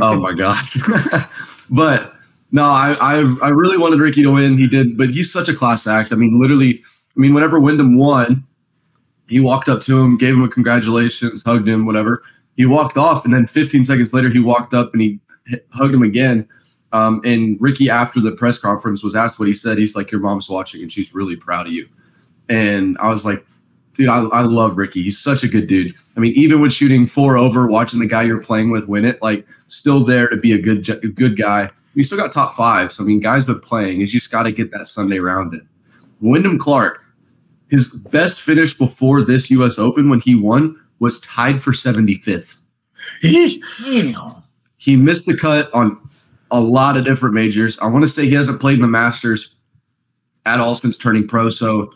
oh 0.00 0.14
my 0.20 0.32
gosh. 0.32 0.76
but 1.70 2.14
no, 2.50 2.64
I, 2.64 2.94
I 3.00 3.36
I 3.42 3.48
really 3.48 3.76
wanted 3.76 4.00
Ricky 4.00 4.22
to 4.22 4.30
win. 4.30 4.56
He 4.56 4.66
did, 4.66 4.96
but 4.96 5.10
he's 5.10 5.32
such 5.32 5.48
a 5.48 5.54
class 5.54 5.86
act. 5.86 6.12
I 6.12 6.16
mean, 6.16 6.40
literally, 6.40 6.82
I 7.16 7.20
mean, 7.20 7.34
whenever 7.34 7.60
Wyndham 7.60 7.96
won, 7.96 8.44
he 9.28 9.40
walked 9.40 9.68
up 9.68 9.80
to 9.82 10.00
him, 10.00 10.18
gave 10.18 10.34
him 10.34 10.42
a 10.42 10.48
congratulations, 10.48 11.42
hugged 11.44 11.68
him, 11.68 11.86
whatever. 11.86 12.22
He 12.56 12.66
walked 12.66 12.96
off, 12.96 13.24
and 13.24 13.32
then 13.32 13.46
15 13.46 13.84
seconds 13.84 14.12
later, 14.12 14.28
he 14.28 14.38
walked 14.38 14.74
up 14.74 14.92
and 14.92 15.02
he 15.02 15.20
hugged 15.70 15.94
him 15.94 16.02
again. 16.02 16.48
Um, 16.92 17.20
and 17.24 17.60
Ricky, 17.60 17.90
after 17.90 18.20
the 18.20 18.32
press 18.32 18.58
conference, 18.58 19.02
was 19.02 19.16
asked 19.16 19.38
what 19.38 19.48
he 19.48 19.54
said. 19.54 19.78
He's 19.78 19.96
like, 19.96 20.12
"Your 20.12 20.20
mom's 20.20 20.48
watching, 20.48 20.80
and 20.80 20.92
she's 20.92 21.12
really 21.12 21.34
proud 21.34 21.66
of 21.66 21.72
you." 21.72 21.88
And 22.48 22.96
I 22.98 23.08
was 23.08 23.24
like, 23.24 23.44
"Dude, 23.94 24.08
I, 24.08 24.22
I 24.26 24.42
love 24.42 24.78
Ricky. 24.78 25.02
He's 25.02 25.18
such 25.18 25.42
a 25.42 25.48
good 25.48 25.66
dude. 25.66 25.92
I 26.16 26.20
mean, 26.20 26.32
even 26.34 26.60
when 26.60 26.70
shooting 26.70 27.06
four 27.06 27.36
over, 27.36 27.66
watching 27.66 27.98
the 27.98 28.06
guy 28.06 28.22
you're 28.22 28.40
playing 28.40 28.70
with 28.70 28.86
win 28.86 29.04
it, 29.04 29.20
like, 29.20 29.44
still 29.66 30.04
there 30.04 30.28
to 30.28 30.36
be 30.36 30.52
a 30.52 30.58
good, 30.58 30.88
a 30.88 31.08
good 31.08 31.36
guy. 31.36 31.68
We 31.96 32.04
still 32.04 32.18
got 32.18 32.30
top 32.30 32.54
five. 32.54 32.92
So 32.92 33.02
I 33.02 33.06
mean, 33.06 33.18
guys 33.18 33.44
been 33.44 33.58
playing. 33.58 33.98
He's 33.98 34.12
just 34.12 34.30
got 34.30 34.44
to 34.44 34.52
get 34.52 34.70
that 34.70 34.86
Sunday 34.86 35.18
round 35.18 35.52
in. 35.54 35.66
Wyndham 36.20 36.58
Clark, 36.58 37.03
his 37.74 37.88
best 37.88 38.40
finish 38.40 38.76
before 38.76 39.22
this 39.22 39.50
U.S. 39.50 39.78
Open 39.78 40.08
when 40.08 40.20
he 40.20 40.34
won 40.34 40.80
was 41.00 41.20
tied 41.20 41.62
for 41.62 41.72
75th. 41.72 42.58
He 43.20 43.60
missed 44.96 45.26
the 45.26 45.36
cut 45.36 45.72
on 45.74 45.98
a 46.50 46.60
lot 46.60 46.96
of 46.96 47.04
different 47.04 47.34
majors. 47.34 47.78
I 47.80 47.86
want 47.86 48.04
to 48.04 48.08
say 48.08 48.26
he 48.26 48.34
hasn't 48.34 48.60
played 48.60 48.76
in 48.76 48.82
the 48.82 48.88
Masters 48.88 49.54
at 50.46 50.60
all 50.60 50.74
since 50.74 50.96
turning 50.96 51.26
pro. 51.26 51.48
So 51.50 51.86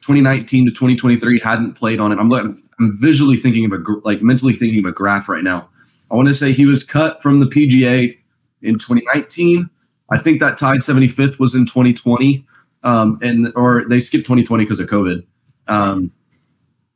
2019 0.00 0.64
to 0.66 0.70
2023 0.70 1.38
hadn't 1.40 1.74
played 1.74 2.00
on 2.00 2.10
it. 2.10 2.18
I'm 2.18 2.28
looking, 2.28 2.60
I'm 2.80 2.96
visually 2.98 3.36
thinking 3.36 3.66
of 3.66 3.72
a 3.72 3.82
like 4.04 4.22
mentally 4.22 4.54
thinking 4.54 4.80
of 4.80 4.86
a 4.86 4.92
graph 4.92 5.28
right 5.28 5.44
now. 5.44 5.68
I 6.10 6.16
want 6.16 6.28
to 6.28 6.34
say 6.34 6.52
he 6.52 6.66
was 6.66 6.82
cut 6.82 7.22
from 7.22 7.38
the 7.38 7.46
PGA 7.46 8.18
in 8.62 8.74
2019. 8.74 9.70
I 10.10 10.18
think 10.18 10.40
that 10.40 10.58
tied 10.58 10.80
75th 10.80 11.38
was 11.38 11.54
in 11.54 11.66
2020, 11.66 12.44
um, 12.82 13.18
and 13.22 13.52
or 13.56 13.84
they 13.88 14.00
skipped 14.00 14.24
2020 14.24 14.64
because 14.64 14.80
of 14.80 14.88
COVID. 14.88 15.24
Um, 15.68 16.12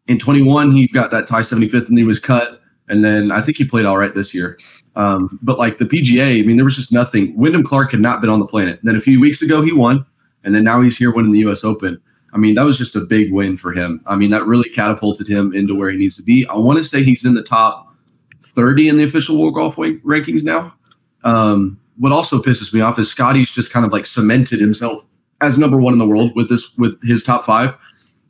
in 0.07 0.18
21, 0.18 0.72
he 0.72 0.87
got 0.89 1.11
that 1.11 1.26
tie 1.26 1.41
75th, 1.41 1.89
and 1.89 1.99
he 1.99 2.05
was 2.05 2.18
cut. 2.18 2.61
And 2.89 3.03
then 3.03 3.30
I 3.30 3.41
think 3.41 3.57
he 3.57 3.64
played 3.64 3.87
all 3.87 3.97
right 3.97 4.14
this 4.14 4.35
year. 4.35 4.59
Um, 4.97 5.39
but 5.43 5.59
like 5.59 5.78
the 5.78 5.87
PGA, 5.87 6.41
I 6.41 6.47
mean, 6.47 6.57
there 6.57 6.64
was 6.64 6.76
just 6.76 6.93
nothing. 6.93 7.35
Wyndham 7.37 7.64
Clark 7.64 7.93
had 7.93 8.01
not 8.01 8.20
been 8.20 8.30
on 8.30 8.39
the 8.39 8.47
planet. 8.47 8.80
then 8.82 8.97
a 8.97 9.01
few 9.01 9.20
weeks 9.20 9.43
ago, 9.43 9.62
he 9.62 9.72
won, 9.72 10.05
and 10.45 10.55
then 10.55 10.64
now 10.64 10.80
he's 10.82 10.97
here 10.97 11.12
winning 11.12 11.32
the 11.32 11.39
U.S. 11.41 11.64
Open. 11.64 12.01
I 12.32 12.37
mean, 12.37 12.57
that 12.57 12.64
was 12.64 12.76
just 12.76 12.97
a 12.97 13.01
big 13.01 13.32
win 13.32 13.57
for 13.57 13.72
him. 13.72 14.03
I 14.07 14.16
mean, 14.16 14.30
that 14.30 14.45
really 14.45 14.68
catapulted 14.68 15.28
him 15.28 15.55
into 15.55 15.74
where 15.74 15.91
he 15.91 15.97
needs 15.97 16.16
to 16.16 16.22
be. 16.22 16.47
I 16.49 16.57
want 16.57 16.78
to 16.78 16.85
say 16.85 17.03
he's 17.03 17.24
in 17.24 17.35
the 17.35 17.43
top 17.45 17.95
30 18.43 18.89
in 18.89 18.97
the 18.99 19.05
official 19.05 19.41
World 19.41 19.55
Golf 19.55 19.76
rankings 19.76 20.45
now. 20.45 20.74
Um, 21.22 21.80
what 21.97 22.12
also 22.12 22.43
pisses 22.43 22.72
me 22.74 22.80
off 22.80 22.99
is 22.99 23.09
Scotty's 23.11 23.53
just 23.53 23.72
kind 23.72 23.87
of 23.87 23.93
like 23.93 24.05
cemented 24.05 24.61
himself 24.61 25.07
as 25.45 25.59
number 25.59 25.77
one 25.77 25.93
in 25.93 25.99
the 25.99 26.07
world 26.07 26.33
with 26.35 26.49
this 26.49 26.75
with 26.77 27.01
his 27.03 27.23
top 27.23 27.45
five 27.45 27.75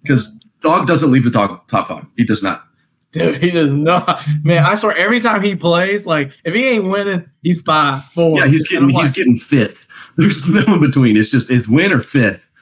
because 0.02 0.38
Dog 0.60 0.86
doesn't 0.86 1.12
leave 1.12 1.24
the 1.24 1.30
top 1.30 1.68
top 1.68 1.88
five. 1.88 2.06
He 2.16 2.24
does 2.24 2.42
not. 2.42 2.64
Dude, 3.12 3.42
he 3.42 3.50
does 3.50 3.72
not. 3.72 4.26
Man, 4.42 4.64
I 4.64 4.74
swear, 4.74 4.96
every 4.96 5.20
time 5.20 5.42
he 5.42 5.54
plays, 5.54 6.06
like 6.06 6.32
if 6.44 6.54
he 6.54 6.66
ain't 6.66 6.88
winning, 6.88 7.28
he's 7.42 7.62
five, 7.62 8.02
four. 8.06 8.38
Yeah, 8.38 8.46
he's 8.46 8.66
getting 8.66 8.88
he's 8.88 8.98
like, 8.98 9.14
getting 9.14 9.36
fifth. 9.36 9.86
There's 10.16 10.46
no 10.48 10.62
in 10.74 10.80
between. 10.80 11.16
It's 11.16 11.28
just 11.30 11.50
it's 11.50 11.68
win 11.68 11.92
or 11.92 12.00
fifth. 12.00 12.48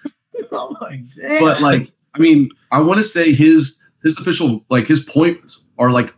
Oh 0.54 0.76
like, 0.82 1.00
damn. 1.16 1.40
But 1.40 1.62
like, 1.62 1.92
I 2.14 2.18
mean, 2.18 2.50
I 2.72 2.80
want 2.80 2.98
to 2.98 3.04
say 3.04 3.32
his 3.32 3.80
his 4.02 4.18
official 4.18 4.62
like 4.68 4.86
his 4.86 5.00
points 5.00 5.60
are 5.78 5.90
like 5.90 6.12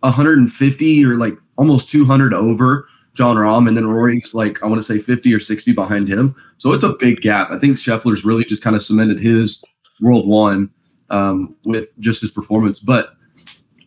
150 0.00 1.04
or 1.04 1.16
like 1.16 1.34
almost 1.56 1.90
200 1.90 2.34
over 2.34 2.88
Jon 3.14 3.36
Rahm, 3.36 3.68
and 3.68 3.76
then 3.76 3.86
Rory's 3.86 4.34
like 4.34 4.62
I 4.62 4.66
want 4.66 4.78
to 4.78 4.82
say 4.82 4.98
50 4.98 5.32
or 5.34 5.40
60 5.40 5.72
behind 5.72 6.08
him. 6.08 6.34
So 6.58 6.72
it's 6.72 6.82
a 6.82 6.94
big 6.94 7.20
gap. 7.20 7.50
I 7.50 7.58
think 7.58 7.76
Scheffler's 7.76 8.24
really 8.24 8.44
just 8.44 8.62
kind 8.62 8.76
of 8.76 8.82
cemented 8.82 9.20
his 9.20 9.62
world 10.00 10.26
one 10.26 10.70
um, 11.10 11.54
with 11.64 11.98
just 12.00 12.20
his 12.20 12.30
performance. 12.30 12.80
But 12.80 13.14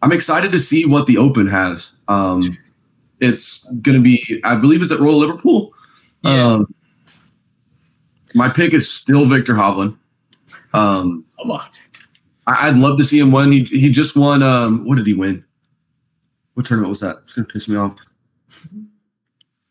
I'm 0.01 0.11
excited 0.11 0.51
to 0.51 0.59
see 0.59 0.85
what 0.85 1.07
the 1.07 1.17
Open 1.17 1.47
has. 1.47 1.93
Um, 2.07 2.57
it's 3.19 3.63
going 3.81 3.97
to 3.97 4.03
be, 4.03 4.41
I 4.43 4.55
believe, 4.55 4.81
it's 4.81 4.91
at 4.91 4.99
Royal 4.99 5.17
Liverpool. 5.17 5.73
Yeah. 6.23 6.43
Um, 6.43 6.75
my 8.35 8.49
pick 8.49 8.73
is 8.73 8.91
still 8.91 9.25
Viktor 9.25 9.53
Hovland. 9.53 9.97
Um, 10.73 11.25
Come 11.39 11.51
on. 11.51 11.65
I, 12.47 12.67
I'd 12.67 12.77
love 12.77 12.97
to 12.97 13.03
see 13.03 13.19
him 13.19 13.31
win. 13.31 13.51
He 13.51 13.63
he 13.63 13.89
just 13.89 14.15
won. 14.15 14.43
Um, 14.43 14.85
what 14.85 14.95
did 14.95 15.07
he 15.07 15.13
win? 15.13 15.43
What 16.53 16.65
tournament 16.65 16.89
was 16.89 16.99
that? 16.99 17.17
It's 17.23 17.33
gonna 17.33 17.47
piss 17.47 17.67
me 17.67 17.77
off. 17.77 17.95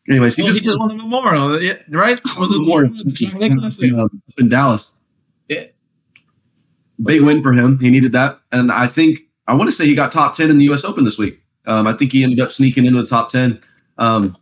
Anyways, 0.07 0.35
he 0.35 0.43
Well, 0.43 0.51
just, 0.51 0.61
he 0.61 0.65
just 0.67 0.79
won 0.79 0.89
the 0.89 0.95
Memorial, 0.95 1.61
yeah, 1.61 1.77
right? 1.89 2.19
Was 2.37 2.51
it 2.51 2.59
More. 2.59 2.85
Jack 3.07 3.33
Nicklaus? 3.35 3.77
Um, 3.81 4.21
in 4.37 4.49
Dallas. 4.49 4.91
Yeah. 5.49 5.65
Big 7.03 7.21
win 7.21 7.41
for 7.41 7.53
him. 7.53 7.79
He 7.79 7.89
needed 7.89 8.11
that, 8.13 8.39
and 8.51 8.71
I 8.71 8.87
think 8.87 9.19
I 9.47 9.53
want 9.53 9.67
to 9.69 9.71
say 9.75 9.85
he 9.85 9.95
got 9.95 10.11
top 10.11 10.35
ten 10.35 10.49
in 10.49 10.57
the 10.57 10.63
U.S. 10.65 10.85
Open 10.85 11.03
this 11.05 11.17
week. 11.17 11.39
Um, 11.65 11.87
I 11.87 11.93
think 11.93 12.11
he 12.11 12.23
ended 12.23 12.39
up 12.39 12.51
sneaking 12.51 12.85
into 12.85 13.01
the 13.01 13.07
top 13.07 13.29
ten. 13.29 13.59
Um, 13.97 14.37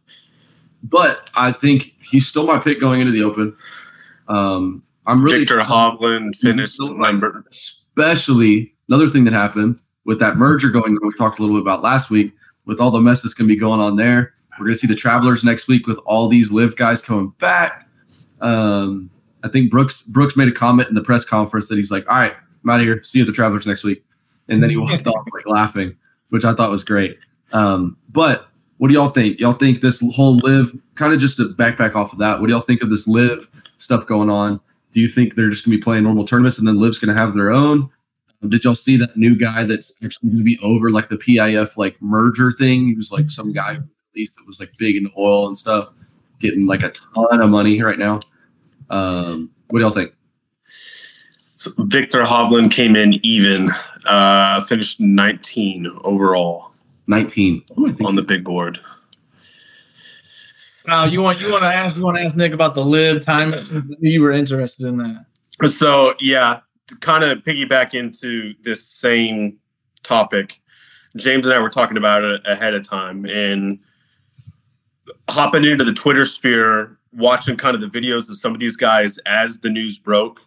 but 0.84 1.30
I 1.36 1.52
think 1.52 1.94
he's 2.04 2.28
still 2.28 2.46
my 2.46 2.60
pick 2.60 2.80
going 2.80 3.00
into 3.00 3.12
the 3.12 3.24
Open. 3.24 3.56
Um, 4.28 4.84
I'm 5.08 5.24
really 5.24 5.40
Viktor 5.40 5.62
excited. 5.62 6.00
Hovland 6.00 6.36
He's 6.36 6.42
finished 6.52 6.80
number. 6.80 7.44
especially 7.50 8.74
another 8.90 9.08
thing 9.08 9.24
that 9.26 9.34
happened 9.34 9.80
with 10.06 10.20
that 10.20 10.38
merger 10.38 10.70
going 10.70 10.94
on 10.94 11.00
we 11.08 11.14
talked 11.18 11.40
a 11.40 11.42
little 11.42 11.58
bit 11.58 11.62
about 11.62 11.82
last 11.82 12.10
week 12.10 12.34
with 12.66 12.80
all 12.80 12.92
the 12.92 13.02
mess 13.02 13.22
that's 13.22 13.34
going 13.34 13.48
to 13.48 13.54
be 13.54 13.60
going 13.60 13.80
on 13.82 13.96
there 13.96 14.34
we're 14.60 14.66
going 14.66 14.76
to 14.76 14.80
see 14.80 14.88
the 14.88 14.96
travelers 14.96 15.44
next 15.44 15.68
week 15.68 15.88
with 15.88 15.98
all 16.06 16.28
these 16.28 16.52
LIV 16.52 16.76
guys 16.76 17.02
coming 17.02 17.34
back. 17.40 17.88
Um, 18.42 19.10
i 19.44 19.48
think 19.48 19.70
brooks 19.70 20.02
brooks 20.02 20.36
made 20.36 20.48
a 20.48 20.52
comment 20.52 20.90
in 20.90 20.96
the 20.96 21.02
press 21.02 21.24
conference 21.24 21.68
that 21.68 21.76
he's 21.76 21.92
like 21.92 22.10
all 22.10 22.18
right 22.18 22.34
i'm 22.64 22.70
out 22.70 22.80
of 22.80 22.86
here. 22.86 23.04
See 23.04 23.20
you 23.20 23.24
at 23.24 23.28
the 23.28 23.34
travelers 23.34 23.68
next 23.68 23.84
week. 23.84 24.04
And 24.50 24.62
then 24.62 24.70
he 24.70 24.78
walked 24.78 25.08
off 25.08 25.26
like 25.34 25.46
laughing 25.46 25.96
which 26.30 26.46
i 26.46 26.54
thought 26.54 26.72
was 26.72 26.84
great. 26.84 27.18
Um, 27.52 27.98
but 28.10 28.48
what 28.78 28.88
do 28.88 28.96
y'all 28.96 29.12
think? 29.12 29.40
Y'all 29.40 29.54
think 29.54 29.82
this 29.82 30.04
whole 30.14 30.38
LIV 30.38 30.78
kind 30.96 31.14
of 31.14 31.20
just 31.20 31.38
to 31.38 31.50
backpack 31.50 31.96
off 31.96 32.12
of 32.12 32.20
that 32.20 32.42
what 32.42 32.48
do 32.48 32.54
y'all 32.54 32.62
think 32.62 32.82
of 32.82 32.90
this 32.90 33.08
LIV 33.08 33.48
stuff 33.78 34.08
going 34.08 34.30
on? 34.30 34.60
Do 34.92 35.00
you 35.00 35.08
think 35.08 35.36
they're 35.36 35.50
just 35.50 35.66
going 35.66 35.74
to 35.74 35.78
be 35.78 35.84
playing 35.84 36.04
normal 36.04 36.26
tournaments 36.26 36.58
and 36.58 36.68
then 36.68 36.80
LIV's 36.80 37.00
going 37.00 37.14
to 37.14 37.20
have 37.20 37.34
their 37.34 37.52
own? 37.52 37.90
did 38.50 38.66
y'all 38.66 38.76
see 38.76 38.98
that 38.98 39.16
new 39.16 39.38
guy 39.38 39.64
that's 39.64 39.94
actually 40.04 40.30
going 40.30 40.40
to 40.40 40.44
be 40.44 40.60
over 40.62 40.92
like 40.92 41.08
the 41.08 41.16
PIF 41.16 41.78
like 41.78 42.02
merger 42.02 42.52
thing? 42.52 42.88
He 42.88 42.94
was 42.94 43.10
like 43.10 43.30
some 43.30 43.54
guy 43.54 43.80
least 44.16 44.38
that 44.38 44.48
was 44.48 44.60
like 44.60 44.72
big 44.78 44.96
in 44.96 45.12
oil 45.18 45.48
and 45.48 45.58
stuff, 45.58 45.90
getting 46.40 46.66
like 46.66 46.84
a 46.84 46.92
ton 46.92 47.42
of 47.42 47.50
money 47.50 47.82
right 47.82 48.00
now. 48.00 48.20
Um, 48.90 49.50
what 49.70 49.80
do 49.80 49.86
y'all 49.86 49.94
think? 49.94 50.14
So 51.56 51.72
Viktor 51.78 52.24
Hovland 52.24 52.72
came 52.72 52.96
in 52.96 53.14
even, 53.26 53.72
uh, 54.06 54.64
finished 54.64 55.00
19 55.00 55.88
overall 56.04 56.74
19. 57.08 57.64
Oh, 57.78 58.06
on 58.06 58.16
the 58.16 58.22
big 58.22 58.44
board. 58.44 58.80
Kyle, 60.86 61.12
you 61.12 61.22
want 61.22 61.40
you 61.40 61.52
want 61.52 61.64
to 61.64 61.74
ask 61.74 61.98
you 61.98 62.04
want 62.04 62.18
to 62.18 62.24
ask 62.24 62.36
Nick 62.36 62.54
about 62.54 62.76
the 62.76 62.84
LIV 62.84 63.26
time? 63.26 63.98
You 64.00 64.22
were 64.22 64.32
interested 64.32 64.86
in 64.86 64.98
that. 64.98 65.70
So 65.70 66.16
yeah, 66.20 66.60
to 66.88 66.96
kind 66.98 67.24
of 67.24 67.40
piggyback 67.40 67.94
into 67.94 68.54
this 68.64 68.86
same 68.86 69.60
topic, 70.04 70.62
James 71.16 71.48
and 71.48 71.56
I 71.56 71.60
were 71.60 71.70
talking 71.70 71.96
about 71.96 72.24
it 72.24 72.42
ahead 72.46 72.74
of 72.74 72.88
time 72.88 73.26
and 73.26 73.80
hopping 75.30 75.66
into 75.66 75.84
the 75.84 75.94
Twitter 75.94 76.26
sphere, 76.26 76.98
watching 77.12 77.58
kind 77.58 77.76
of 77.76 77.82
the 77.82 78.00
videos 78.00 78.30
of 78.30 78.38
some 78.38 78.54
of 78.54 78.60
these 78.60 78.76
guys 78.76 79.18
as 79.26 79.60
the 79.60 79.70
news 79.70 79.98
broke. 79.98 80.40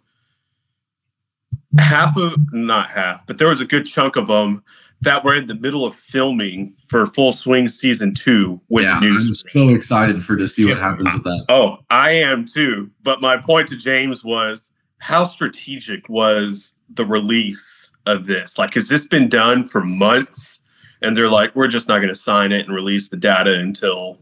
Half 1.79 2.17
of 2.17 2.35
not 2.53 2.91
half, 2.91 3.27
but 3.27 3.39
there 3.39 3.49
was 3.49 3.61
a 3.61 3.67
good 3.67 3.85
chunk 3.85 4.17
of 4.17 4.29
them 4.29 4.63
that 5.03 5.25
were 5.25 5.35
in 5.35 5.47
the 5.47 5.55
middle 5.55 5.85
of 5.85 5.95
filming 5.95 6.73
for 6.89 7.07
Full 7.07 7.33
Swing 7.33 7.69
season 7.69 8.15
two 8.15 8.61
when 8.69 8.85
yeah, 8.85 8.99
the 8.99 9.09
I'm 9.09 9.21
so 9.21 9.69
excited 9.69 10.25
for 10.25 10.37
to 10.37 10.49
see 10.49 10.65
what 10.65 10.79
happens 10.79 11.13
with 11.13 11.25
that. 11.25 11.45
Oh, 11.49 11.79
I 11.91 12.13
am 12.13 12.47
too. 12.47 12.91
But 13.03 13.21
my 13.21 13.37
point 13.37 13.69
to 13.69 13.77
James 13.77 14.25
was 14.25 14.73
how 14.99 15.25
strategic 15.25 16.09
was 16.09 16.73
the 16.89 17.05
release 17.05 17.91
of 18.07 18.27
this? 18.27 18.59
Like, 18.59 18.75
has 18.75 18.89
this 18.89 19.07
been 19.07 19.29
done 19.29 19.69
for 19.69 19.83
months? 19.83 20.61
And 21.07 21.17
they're 21.17 21.31
like, 21.31 21.55
we're 21.55 21.69
just 21.69 21.89
not 21.89 21.99
going 21.99 22.09
to 22.09 22.15
sign 22.15 22.53
it 22.53 22.67
and 22.67 22.75
release 22.75 23.09
the 23.09 23.17
data 23.17 23.55
until 23.59 24.19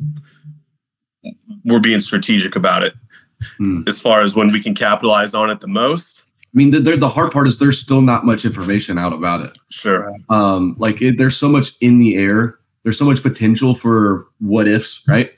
we're 1.65 1.81
being 1.81 2.01
strategic 2.01 2.57
about 2.57 2.83
it 2.83 2.95
Hmm. 3.59 3.83
as 3.87 4.01
far 4.01 4.23
as 4.23 4.35
when 4.35 4.51
we 4.53 4.63
can 4.63 4.75
capitalize 4.75 5.35
on 5.35 5.51
it 5.51 5.61
the 5.61 5.67
most. 5.67 6.23
I 6.43 6.57
mean, 6.57 6.71
the, 6.71 6.81
the 6.81 6.97
the 6.97 7.09
hard 7.11 7.31
part 7.31 7.47
is 7.47 7.59
there's 7.59 7.79
still 7.79 8.01
not 8.01 8.25
much 8.25 8.45
information 8.47 8.97
out 8.97 9.13
about 9.13 9.41
it. 9.45 9.59
Sure. 9.71 10.11
um 10.31 10.77
like 10.79 11.03
it, 11.03 11.19
there's 11.19 11.37
so 11.37 11.49
much 11.49 11.73
in 11.81 11.99
the 11.99 12.17
air 12.17 12.59
there's 12.85 12.99
so 12.99 13.05
much 13.05 13.23
potential 13.23 13.75
for 13.75 14.27
what 14.39 14.67
ifs 14.69 15.03
right 15.09 15.33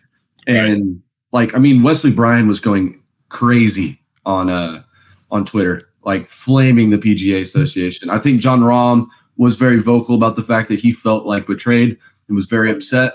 and 0.46 1.00
like 1.32 1.54
i 1.54 1.58
mean 1.58 1.82
wesley 1.82 2.10
bryan 2.12 2.46
was 2.46 2.60
going 2.60 3.00
crazy 3.28 3.98
on 4.24 4.50
uh 4.50 4.82
on 5.30 5.44
twitter 5.44 5.88
like 6.04 6.26
flaming 6.26 6.90
the 6.90 6.98
pga 6.98 7.40
association 7.40 8.10
i 8.10 8.18
think 8.18 8.40
john 8.40 8.60
Rahm 8.60 9.08
was 9.36 9.56
very 9.56 9.80
vocal 9.80 10.14
about 10.14 10.36
the 10.36 10.42
fact 10.42 10.68
that 10.68 10.78
he 10.78 10.92
felt 10.92 11.26
like 11.26 11.46
betrayed 11.46 11.98
and 12.28 12.36
was 12.36 12.46
very 12.46 12.70
upset 12.70 13.14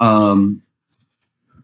um 0.00 0.62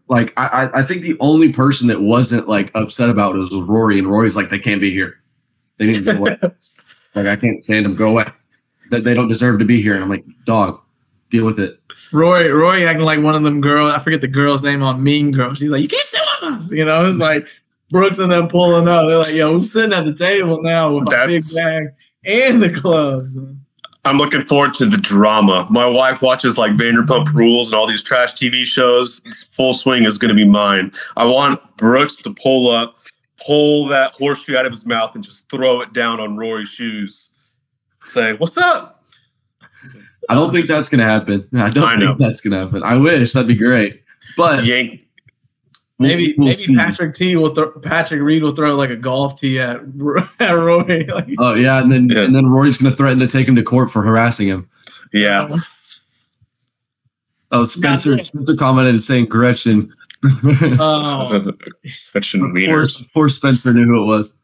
like 0.07 0.33
I, 0.37 0.47
I- 0.47 0.79
I 0.79 0.83
think 0.83 1.01
the 1.03 1.15
only 1.19 1.53
person 1.53 1.87
that 1.89 2.01
wasn't 2.01 2.47
like 2.49 2.71
upset 2.75 3.09
about 3.09 3.35
it 3.35 3.39
was 3.39 3.53
Rory, 3.53 3.99
and 3.99 4.07
Rory's 4.09 4.35
like, 4.35 4.49
they 4.49 4.57
can't 4.57 4.81
be 4.81 4.89
here. 4.89 5.15
They 5.77 5.85
need 5.85 6.03
to 6.05 6.13
go 6.13 6.17
away. 6.19 6.37
like 7.15 7.27
I 7.27 7.35
can't 7.35 7.61
stand 7.63 7.85
them. 7.85 7.95
Go 7.95 8.09
away. 8.09 8.25
That 8.89 9.03
they 9.03 9.13
don't 9.13 9.27
deserve 9.27 9.59
to 9.59 9.65
be 9.65 9.81
here. 9.83 9.93
And 9.93 10.01
I'm 10.03 10.09
like, 10.09 10.25
dog, 10.45 10.81
deal 11.29 11.45
with 11.45 11.59
it. 11.59 11.79
Roy 12.11 12.51
Roy 12.51 12.87
acting 12.87 13.05
like 13.05 13.21
one 13.21 13.35
of 13.35 13.43
them 13.43 13.61
girls. 13.61 13.93
I 13.93 13.99
forget 13.99 14.19
the 14.21 14.27
girl's 14.27 14.63
name 14.63 14.81
on 14.81 15.03
Mean 15.03 15.31
Girls. 15.31 15.59
She's 15.59 15.69
like, 15.69 15.83
you 15.83 15.87
can't 15.87 16.07
sit 16.07 16.21
with 16.41 16.53
us. 16.53 16.71
You 16.71 16.85
know, 16.85 17.07
it's 17.07 17.19
like 17.19 17.45
Brooks 17.91 18.17
and 18.17 18.31
them 18.31 18.47
pulling 18.47 18.87
up. 18.87 19.05
They're 19.07 19.17
like, 19.19 19.35
yo, 19.35 19.53
who's 19.53 19.71
sitting 19.71 19.93
at 19.93 20.05
the 20.05 20.15
table 20.15 20.59
now 20.63 20.95
with 20.95 21.07
a 21.07 21.27
big 21.27 21.53
bag 21.53 21.89
and 22.25 22.63
the 22.63 22.69
gloves? 22.69 23.37
I'm 24.05 24.17
looking 24.17 24.45
forward 24.45 24.73
to 24.75 24.85
the 24.85 24.97
drama. 24.97 25.67
My 25.69 25.85
wife 25.85 26.21
watches 26.21 26.57
like 26.57 26.71
Vanderpump 26.71 27.33
Rules 27.33 27.67
and 27.67 27.75
all 27.75 27.85
these 27.85 28.01
trash 28.01 28.33
TV 28.33 28.63
shows. 28.63 29.19
This 29.21 29.43
full 29.43 29.73
swing 29.73 30.05
is 30.05 30.17
going 30.17 30.29
to 30.29 30.35
be 30.35 30.45
mine. 30.45 30.91
I 31.17 31.25
want 31.25 31.59
Brooks 31.77 32.17
to 32.19 32.33
pull 32.33 32.71
up, 32.71 32.97
pull 33.45 33.87
that 33.87 34.13
horseshoe 34.13 34.55
out 34.55 34.65
of 34.65 34.71
his 34.71 34.85
mouth, 34.85 35.15
and 35.15 35.23
just 35.23 35.49
throw 35.49 35.81
it 35.81 35.91
down 35.91 36.19
on 36.19 36.37
Rory's 36.37 36.69
shoes. 36.69 37.31
Say, 38.05 38.33
"What's 38.33 38.57
up?" 38.57 39.03
I 40.29 40.33
don't 40.33 40.53
think 40.53 40.67
that's 40.67 40.89
gonna 40.89 41.03
happen. 41.03 41.47
I 41.53 41.69
don't 41.69 41.83
I 41.83 41.99
think 41.99 42.17
that's 42.17 42.39
gonna 42.39 42.59
happen. 42.59 42.83
I 42.83 42.95
wish 42.95 43.33
that'd 43.33 43.47
be 43.47 43.55
great. 43.55 44.01
But 44.37 44.63
Yank. 44.65 45.01
Maybe 46.01 46.33
we'll 46.37 46.47
maybe 46.47 46.57
see. 46.57 46.75
Patrick 46.75 47.13
T 47.13 47.35
will 47.35 47.53
throw 47.53 47.71
Patrick 47.71 48.21
Reed 48.21 48.41
will 48.41 48.55
throw 48.55 48.73
like 48.75 48.89
a 48.89 48.95
golf 48.95 49.39
tee 49.39 49.59
at, 49.59 49.81
at 50.39 50.51
Roy. 50.53 51.05
Like, 51.07 51.27
Oh 51.39 51.55
yeah, 51.55 51.81
and 51.81 51.91
then 51.91 52.09
Yeah. 52.09 52.21
and 52.21 52.33
then 52.33 52.47
Rory's 52.47 52.77
gonna 52.77 52.95
threaten 52.95 53.19
to 53.19 53.27
take 53.27 53.47
him 53.47 53.55
to 53.57 53.63
court 53.63 53.91
for 53.91 54.01
harassing 54.01 54.47
him. 54.47 54.69
Yeah. 55.11 55.49
Oh, 57.51 57.65
Spencer 57.65 58.15
Not 58.15 58.25
Spencer 58.27 58.55
commented 58.55 59.01
saying 59.03 59.25
Gretchen. 59.25 59.93
oh. 60.79 61.51
Gretchen 62.13 62.41
poor, 62.41 62.53
Wieners. 62.53 63.05
poor 63.13 63.29
Spencer 63.29 63.73
knew 63.73 63.85
who 63.85 64.03
it 64.03 64.05
was. 64.05 64.35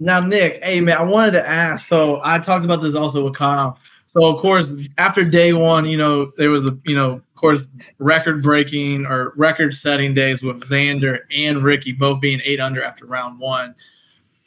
Now, 0.00 0.20
Nick, 0.20 0.62
hey 0.64 0.80
man, 0.80 0.96
I 0.98 1.02
wanted 1.02 1.32
to 1.32 1.46
ask. 1.48 1.86
So 1.86 2.20
I 2.24 2.38
talked 2.38 2.64
about 2.64 2.82
this 2.82 2.94
also 2.94 3.24
with 3.24 3.34
Kyle. 3.34 3.78
So 4.06 4.24
of 4.24 4.40
course, 4.40 4.72
after 4.98 5.24
day 5.24 5.52
one, 5.52 5.86
you 5.86 5.96
know, 5.96 6.32
there 6.36 6.50
was 6.50 6.66
a 6.66 6.78
you 6.84 6.94
know, 6.94 7.12
of 7.14 7.33
course, 7.44 7.66
record 7.98 8.42
breaking 8.42 9.04
or 9.04 9.34
record 9.36 9.74
setting 9.74 10.14
days 10.14 10.42
with 10.42 10.62
Xander 10.62 11.18
and 11.30 11.62
Ricky 11.62 11.92
both 11.92 12.22
being 12.22 12.40
eight 12.42 12.58
under 12.58 12.82
after 12.82 13.04
round 13.04 13.38
one. 13.38 13.74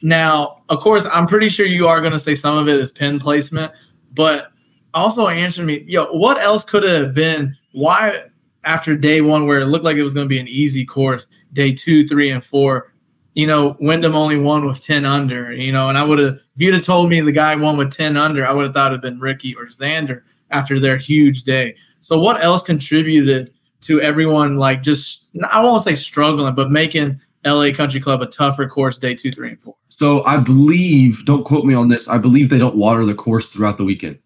Now, 0.02 0.64
of 0.70 0.80
course, 0.80 1.06
I'm 1.06 1.28
pretty 1.28 1.50
sure 1.50 1.68
you 1.68 1.88
are 1.88 2.02
going 2.02 2.14
to 2.14 2.20
say 2.20 2.34
some 2.34 2.58
of 2.58 2.68
it 2.68 2.80
is 2.80 2.90
pin 2.90 3.20
placement, 3.20 3.72
but 4.16 4.52
also 4.96 5.28
answer 5.28 5.64
me, 5.64 5.86
yo, 5.88 6.06
what 6.06 6.42
else 6.42 6.64
could 6.64 6.84
it 6.84 7.00
have 7.00 7.14
been? 7.14 7.56
Why 7.72 8.24
after 8.64 8.98
day 8.98 9.22
one, 9.22 9.46
where 9.46 9.60
it 9.60 9.68
looked 9.68 9.86
like 9.86 9.98
it 9.98 10.04
was 10.04 10.16
going 10.16 10.26
to 10.26 10.30
be 10.30 10.40
an 10.40 10.48
easy 10.48 10.84
course, 10.84 11.28
day 11.54 11.72
two, 11.72 12.08
three, 12.08 12.32
and 12.32 12.44
four, 12.44 12.94
you 13.36 13.46
know, 13.46 13.78
Wyndham 13.80 14.16
only 14.16 14.40
won 14.40 14.66
with 14.66 14.82
10 14.82 15.06
under, 15.06 15.54
you 15.54 15.72
know, 15.72 15.90
and 15.90 16.00
I 16.00 16.04
would 16.04 16.18
have, 16.18 16.34
if 16.34 16.42
you'd 16.56 16.74
have 16.74 16.84
told 16.84 17.12
me 17.12 17.22
the 17.22 17.32
guy 17.32 17.56
won 17.56 17.78
with 17.78 17.92
10 17.92 18.18
under, 18.18 18.44
I 18.44 18.54
would 18.54 18.66
have 18.66 18.74
thought 18.74 18.92
it'd 18.92 19.02
been 19.02 19.20
Ricky 19.20 19.56
or 19.56 19.68
Xander 19.68 20.24
after 20.50 20.80
their 20.80 20.98
huge 20.98 21.44
day. 21.44 21.76
So, 22.02 22.20
what 22.20 22.44
else 22.44 22.62
contributed 22.62 23.54
to 23.82 24.02
everyone, 24.02 24.58
like, 24.58 24.84
just, 24.84 25.28
I 25.50 25.62
won't 25.62 25.84
say 25.84 25.96
struggling, 25.96 26.54
but 26.56 26.72
making 26.72 27.20
LA 27.46 27.72
Country 27.72 28.00
Club 28.00 28.22
a 28.22 28.28
tougher 28.28 28.68
course 28.68 28.98
day 28.98 29.16
two, 29.16 29.32
three, 29.32 29.50
and 29.50 29.60
four? 29.60 29.76
So 29.98 30.24
I 30.26 30.38
believe, 30.38 31.26
don't 31.26 31.44
quote 31.44 31.66
me 31.66 31.74
on 31.74 31.88
this, 31.88 32.08
I 32.08 32.20
believe 32.20 32.52
they 32.52 32.60
don't 32.60 32.76
water 32.76 33.04
the 33.04 33.16
course 33.16 33.48
throughout 33.48 33.80
the 33.80 33.84
weekend. 33.84 34.20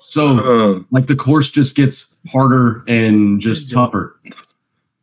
So 0.00 0.38
Uh, 0.78 0.82
like 0.90 1.06
the 1.06 1.14
course 1.14 1.52
just 1.52 1.76
gets 1.76 2.16
harder 2.26 2.82
and 2.88 3.40
just 3.40 3.70
tougher. 3.70 4.18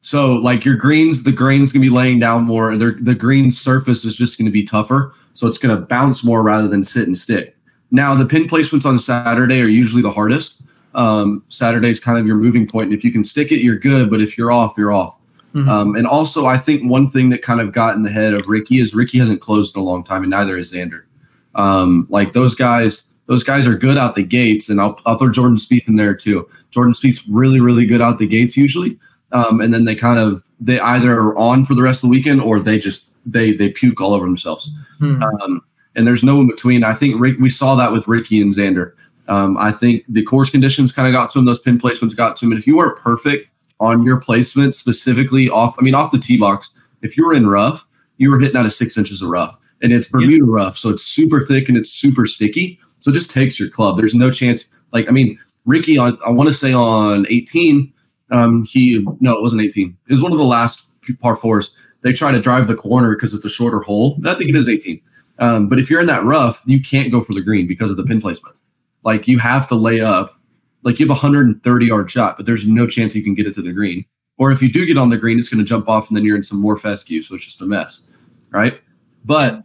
So 0.02 0.34
like 0.34 0.66
your 0.66 0.76
greens, 0.76 1.24
the 1.24 1.32
grain's 1.32 1.72
gonna 1.72 1.84
be 1.84 1.90
laying 1.90 2.20
down 2.20 2.44
more. 2.44 2.76
The 2.76 2.98
the 3.00 3.16
green 3.16 3.52
surface 3.52 4.04
is 4.04 4.18
just 4.18 4.38
gonna 4.38 4.52
be 4.52 4.66
tougher, 4.66 5.14
so 5.34 5.48
it's 5.48 5.58
gonna 5.58 5.78
bounce 5.80 6.26
more 6.26 6.44
rather 6.44 6.68
than 6.68 6.84
sit 6.84 7.08
and 7.08 7.18
stick. 7.18 7.56
Now 7.90 8.16
the 8.16 8.26
pin 8.26 8.48
placements 8.48 8.86
on 8.86 9.00
Saturday 9.00 9.62
are 9.62 9.68
usually 9.68 10.02
the 10.02 10.12
hardest. 10.12 10.62
Um, 10.96 11.44
Saturday 11.50 11.90
is 11.90 12.00
kind 12.00 12.18
of 12.18 12.26
your 12.26 12.38
moving 12.38 12.68
point, 12.68 12.86
and 12.86 12.94
if 12.94 13.04
you 13.04 13.12
can 13.12 13.24
stick 13.24 13.52
it, 13.52 13.62
you're 13.62 13.78
good. 13.78 14.10
But 14.10 14.22
if 14.22 14.38
you're 14.38 14.52
off, 14.52 14.76
you're 14.78 14.92
off. 14.92 15.20
Mhm. 15.54 15.68
Um, 15.68 15.96
and 15.96 16.06
also, 16.06 16.46
I 16.46 16.58
think 16.58 16.90
one 16.90 17.10
thing 17.10 17.30
that 17.30 17.42
kind 17.42 17.60
of 17.60 17.72
got 17.72 17.96
in 17.96 18.04
the 18.04 18.12
head 18.12 18.34
of 18.34 18.48
Ricky 18.48 18.80
is 18.80 18.94
Ricky 18.94 19.18
hasn't 19.18 19.42
closed 19.42 19.76
in 19.76 19.82
a 19.82 19.86
long 19.86 20.04
time, 20.04 20.24
and 20.24 20.30
neither 20.30 20.58
is 20.58 20.72
Xander. 20.72 21.02
Um, 21.56 22.08
like 22.10 22.34
those 22.34 22.54
guys, 22.54 23.04
those 23.26 23.44
guys 23.44 23.66
are 23.66 23.76
good 23.76 23.98
out 23.98 24.16
the 24.16 24.24
gates, 24.24 24.70
and 24.70 24.80
I'll, 24.80 25.00
I'll 25.06 25.18
throw 25.18 25.32
Jordan 25.32 25.58
Spieth 25.58 25.88
in 25.88 25.96
there 25.96 26.14
too. 26.14 26.48
Jordan 26.72 26.94
Spieth's 26.94 27.28
really, 27.28 27.60
really 27.60 27.86
good 27.86 28.02
out 28.02 28.20
the 28.20 28.28
gates 28.28 28.56
usually, 28.56 29.00
um, 29.32 29.60
and 29.62 29.74
then 29.74 29.86
they 29.86 29.96
kind 29.96 30.20
of 30.20 30.44
they 30.60 30.80
either 30.80 31.14
are 31.20 31.38
on 31.38 31.66
for 31.66 31.74
the 31.74 31.82
rest 31.82 32.04
of 32.04 32.10
the 32.10 32.12
weekend 32.12 32.42
or 32.42 32.60
they 32.60 32.78
just 32.78 33.06
they 33.26 33.54
they 33.54 33.70
puke 33.70 34.02
all 34.02 34.14
over 34.14 34.26
themselves. 34.26 34.72
Hmm. 35.00 35.22
Um, 35.24 35.62
and 35.96 36.06
there's 36.06 36.24
no 36.24 36.40
in 36.40 36.48
between. 36.48 36.84
I 36.84 36.94
think 36.94 37.20
Rick, 37.20 37.40
we 37.40 37.50
saw 37.50 37.76
that 37.76 37.92
with 37.92 38.08
Ricky 38.08 38.42
and 38.42 38.54
Xander. 38.54 38.94
Um, 39.30 39.58
I 39.58 39.72
think 39.72 40.04
the 40.10 40.24
course 40.24 40.50
conditions 40.50 40.92
kind 40.92 41.08
of 41.08 41.14
got 41.14 41.30
to 41.32 41.40
him. 41.40 41.46
Those 41.46 41.60
pin 41.60 41.80
placements 41.80 42.16
got 42.16 42.36
to 42.38 42.46
him. 42.46 42.52
And 42.52 42.60
if 42.60 42.66
you 42.66 42.76
weren't 42.76 42.98
perfect 42.98 43.50
on 43.80 44.04
your 44.04 44.20
placement, 44.20 44.76
specifically 44.76 45.50
off, 45.50 45.76
I 45.80 45.84
mean, 45.84 45.96
off 45.96 46.12
the 46.12 46.20
tee 46.20 46.38
box, 46.38 46.72
if 47.02 47.16
you 47.16 47.26
were 47.26 47.34
in 47.34 47.48
rough, 47.48 47.88
you 48.18 48.32
were 48.32 48.40
hitting 48.40 48.58
out 48.58 48.66
of 48.66 48.74
six 48.74 48.98
inches 48.98 49.22
of 49.22 49.30
rough. 49.30 49.58
And 49.82 49.94
it's 49.94 50.10
Bermuda 50.10 50.44
rough. 50.44 50.78
So 50.78 50.90
it's 50.90 51.04
super 51.04 51.46
thick 51.46 51.70
and 51.70 51.78
it's 51.78 51.92
super 51.92 52.26
sticky. 52.26 52.80
So 53.00 53.12
it 53.12 53.14
just 53.14 53.32
takes 53.32 53.60
your 53.60 53.70
club. 53.70 53.98
There's 53.98 54.16
no 54.16 54.32
chance. 54.32 54.66
Like, 54.92 55.08
I 55.08 55.12
mean, 55.12 55.40
Ricky, 55.66 55.98
on, 55.98 56.18
I 56.26 56.32
want 56.32 56.50
to 56.50 56.54
say 56.54 56.74
on 56.74 57.26
18, 57.30 57.94
um, 58.32 58.66
he, 58.66 59.06
no, 59.20 59.34
it 59.38 59.42
wasn't 59.42 59.62
18. 59.62 59.96
It 60.08 60.12
was 60.12 60.22
one 60.22 60.32
of 60.32 60.38
the 60.38 60.44
last 60.44 60.88
par 61.22 61.36
fours. 61.36 61.76
They 62.02 62.14
try 62.14 62.32
to 62.32 62.42
drive 62.42 62.68
the 62.68 62.76
corner 62.76 63.16
because 63.16 63.34
it's 63.34 63.46
a 63.46 63.50
shorter 63.50 63.80
hole. 63.80 64.20
I 64.26 64.34
think 64.36 64.50
it 64.50 64.56
is 64.56 64.68
18. 64.68 65.02
Um, 65.40 65.70
but 65.70 65.80
if 65.80 65.90
you're 65.90 66.02
in 66.02 66.08
that 66.08 66.24
rough, 66.26 66.62
you 66.66 66.82
can't 66.82 67.12
go 67.12 67.22
for 67.22 67.34
the 67.34 67.42
green 67.42 67.68
because 67.68 67.92
of 67.92 67.98
the 67.98 68.04
pin 68.04 68.22
placements. 68.22 68.62
Like 69.04 69.28
you 69.28 69.40
have 69.40 69.68
to 69.70 69.76
lay 69.76 70.02
up. 70.02 70.36
Like 70.84 71.00
you 71.00 71.06
have 71.06 71.12
a 71.12 71.20
130 71.20 71.86
yard 71.86 72.10
shot, 72.10 72.38
but 72.38 72.46
there's 72.46 72.68
no 72.68 72.88
chance 72.88 73.16
you 73.16 73.24
can 73.24 73.36
get 73.36 73.46
it 73.48 73.54
to 73.56 73.62
the 73.62 73.74
green. 73.74 74.06
Or 74.38 74.52
if 74.52 74.62
you 74.62 74.72
do 74.72 74.86
get 74.86 74.98
on 74.98 75.10
the 75.10 75.18
green, 75.18 75.38
it's 75.38 75.50
going 75.50 75.60
to 75.60 75.66
jump 75.66 75.90
off, 75.90 76.08
and 76.08 76.16
then 76.16 76.24
you're 76.24 76.38
in 76.38 76.44
some 76.44 76.62
more 76.62 76.78
fescue. 76.78 77.22
So 77.22 77.36
it's 77.36 77.44
just 77.44 77.62
a 77.62 77.66
mess, 77.66 78.08
right? 78.52 78.80
But 79.26 79.64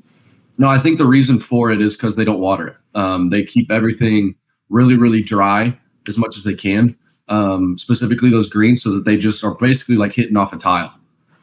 No, 0.58 0.68
I 0.68 0.78
think 0.78 0.98
the 0.98 1.06
reason 1.06 1.40
for 1.40 1.70
it 1.70 1.80
is 1.80 1.96
because 1.96 2.16
they 2.16 2.24
don't 2.24 2.40
water 2.40 2.68
it. 2.68 2.76
Um, 2.94 3.30
they 3.30 3.44
keep 3.44 3.70
everything 3.70 4.34
really, 4.68 4.96
really 4.96 5.22
dry 5.22 5.78
as 6.08 6.18
much 6.18 6.36
as 6.36 6.44
they 6.44 6.54
can, 6.54 6.96
um, 7.28 7.76
specifically 7.78 8.30
those 8.30 8.48
greens, 8.48 8.82
so 8.82 8.90
that 8.92 9.04
they 9.04 9.16
just 9.16 9.42
are 9.42 9.54
basically 9.54 9.96
like 9.96 10.12
hitting 10.12 10.36
off 10.36 10.52
a 10.52 10.58
tile. 10.58 10.92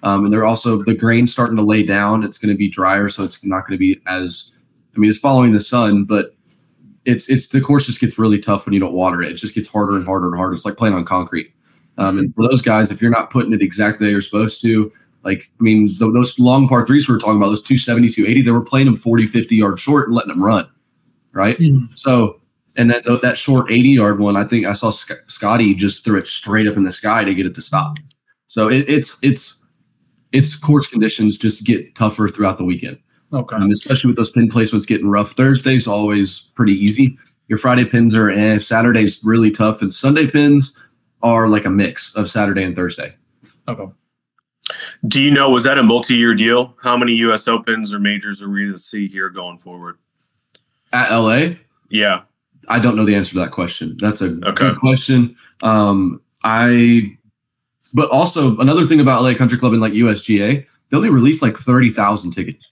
Um, 0.04 0.26
and 0.26 0.34
they're 0.34 0.46
also 0.46 0.84
the 0.84 0.96
grain 0.96 1.28
starting 1.28 1.58
to 1.58 1.62
lay 1.64 1.84
down. 1.84 2.24
It's 2.24 2.38
going 2.38 2.54
to 2.54 2.58
be 2.58 2.70
drier, 2.70 3.10
so 3.10 3.24
it's 3.24 3.44
not 3.44 3.68
going 3.68 3.78
to 3.78 3.78
be 3.78 4.02
as. 4.08 4.52
I 4.96 5.00
mean, 5.00 5.10
it's 5.10 5.20
following 5.20 5.54
the 5.54 5.62
sun, 5.62 6.04
but 6.04 6.36
it's 7.06 7.30
it's 7.30 7.48
the 7.48 7.62
course 7.62 7.86
just 7.86 8.00
gets 8.00 8.18
really 8.20 8.40
tough 8.40 8.66
when 8.66 8.74
you 8.74 8.80
don't 8.80 8.94
water 8.94 9.22
it. 9.22 9.32
It 9.32 9.36
just 9.36 9.56
gets 9.56 9.68
harder 9.68 9.96
and 9.96 10.06
harder 10.06 10.28
and 10.28 10.36
harder. 10.36 10.54
It's 10.54 10.66
like 10.66 10.78
playing 10.78 10.94
on 10.94 11.06
concrete. 11.06 11.54
Um, 11.98 12.20
and 12.20 12.34
for 12.34 12.48
those 12.48 12.62
guys, 12.62 12.92
if 12.92 13.02
you're 13.02 13.12
not 13.12 13.32
putting 13.32 13.54
it 13.54 13.62
exactly 13.62 14.08
how 14.08 14.12
you're 14.12 14.22
supposed 14.22 14.62
to, 14.62 14.92
like, 15.24 15.52
I 15.60 15.64
mean, 15.64 15.90
th- 15.90 16.14
those 16.14 16.40
long 16.40 16.68
par 16.68 16.86
threes 16.88 17.08
we 17.08 17.14
were 17.14 17.20
talking 17.20 17.38
about, 17.38 17.50
those 17.50 17.62
270, 17.62 18.10
280, 18.10 18.42
they 18.44 18.52
were 18.52 18.62
playing 18.62 18.86
them 18.86 18.96
40, 18.96 19.28
50 19.28 19.56
yards 19.56 19.82
short 19.82 20.08
and 20.08 20.16
letting 20.16 20.30
them 20.30 20.44
run. 20.44 20.68
Right. 21.34 21.58
Mhm. 21.60 21.90
So, 21.98 22.40
and 22.78 22.90
that, 22.90 23.04
that 23.22 23.38
short 23.38 23.72
80 23.72 23.90
yard 23.90 24.20
one, 24.20 24.36
I 24.38 24.46
think 24.46 24.66
I 24.66 24.74
saw 24.74 24.90
Sc- 24.92 25.12
Scotty 25.28 25.76
just 25.76 26.04
threw 26.04 26.18
it 26.18 26.28
straight 26.28 26.68
up 26.68 26.78
in 26.78 26.84
the 26.84 26.92
sky 26.92 27.24
to 27.24 27.36
get 27.36 27.46
it 27.46 27.56
to 27.56 27.62
stop. 27.62 27.98
So 28.48 28.70
it, 28.70 28.86
it's, 28.90 29.18
it's, 29.22 29.62
it's 30.32 30.56
course 30.56 30.88
conditions 30.88 31.38
just 31.38 31.66
get 31.66 31.94
tougher 31.96 32.30
throughout 32.30 32.58
the 32.58 32.64
weekend. 32.64 32.98
Okay. 33.34 33.56
Um, 33.56 33.72
especially 33.72 34.10
with 34.10 34.18
those 34.18 34.32
pin 34.32 34.50
placements 34.50 34.86
getting 34.88 35.08
rough. 35.10 35.32
Thursday's 35.34 35.88
always 35.88 36.40
pretty 36.56 36.74
easy. 36.74 37.18
Your 37.48 37.58
Friday 37.58 37.86
pins 37.86 38.16
are 38.16 38.30
eh, 38.30 38.58
Saturday's 38.60 39.24
really 39.24 39.52
tough, 39.52 39.82
and 39.82 39.94
Sunday 39.94 40.28
pins 40.28 40.74
are 41.24 41.48
like 41.48 41.66
a 41.66 41.70
mix 41.70 42.14
of 42.16 42.30
Saturday 42.30 42.64
and 42.64 42.76
Thursday. 42.76 43.16
Okay. 43.68 43.86
Do 45.08 45.22
you 45.22 45.32
know 45.32 45.50
was 45.50 45.64
that 45.66 45.78
a 45.78 45.84
multi-year 45.84 46.34
deal? 46.34 46.76
How 46.82 46.96
many 46.98 47.14
U.S. 47.14 47.48
Opens 47.48 47.94
or 47.94 48.00
majors 48.00 48.42
are 48.42 48.50
we 48.50 48.62
going 48.64 48.74
to 48.74 48.80
see 48.80 49.08
here 49.08 49.30
going 49.30 49.58
forward? 49.60 49.98
At 50.94 51.14
LA, 51.16 51.56
Yeah. 51.90 52.22
I 52.68 52.80
don't 52.80 52.96
know 52.96 53.06
the 53.06 53.16
answer 53.16 53.32
to 53.34 53.40
that 53.40 53.52
question. 53.52 53.98
That's 54.00 54.22
a 54.22 54.26
Okay. 54.46 54.70
good 54.70 54.78
question. 54.78 55.36
Um, 55.64 56.22
I, 56.44 57.18
but 57.94 58.10
also 58.12 58.58
another 58.60 58.86
thing 58.86 59.00
about 59.00 59.24
LA 59.24 59.34
Country 59.34 59.58
Club 59.58 59.74
and 59.74 59.82
like 59.82 59.94
USGA, 59.94 60.66
they 60.90 60.98
only 60.98 61.10
release 61.10 61.42
like 61.42 61.58
thirty 61.58 61.90
thousand 61.90 62.32
tickets. 62.32 62.72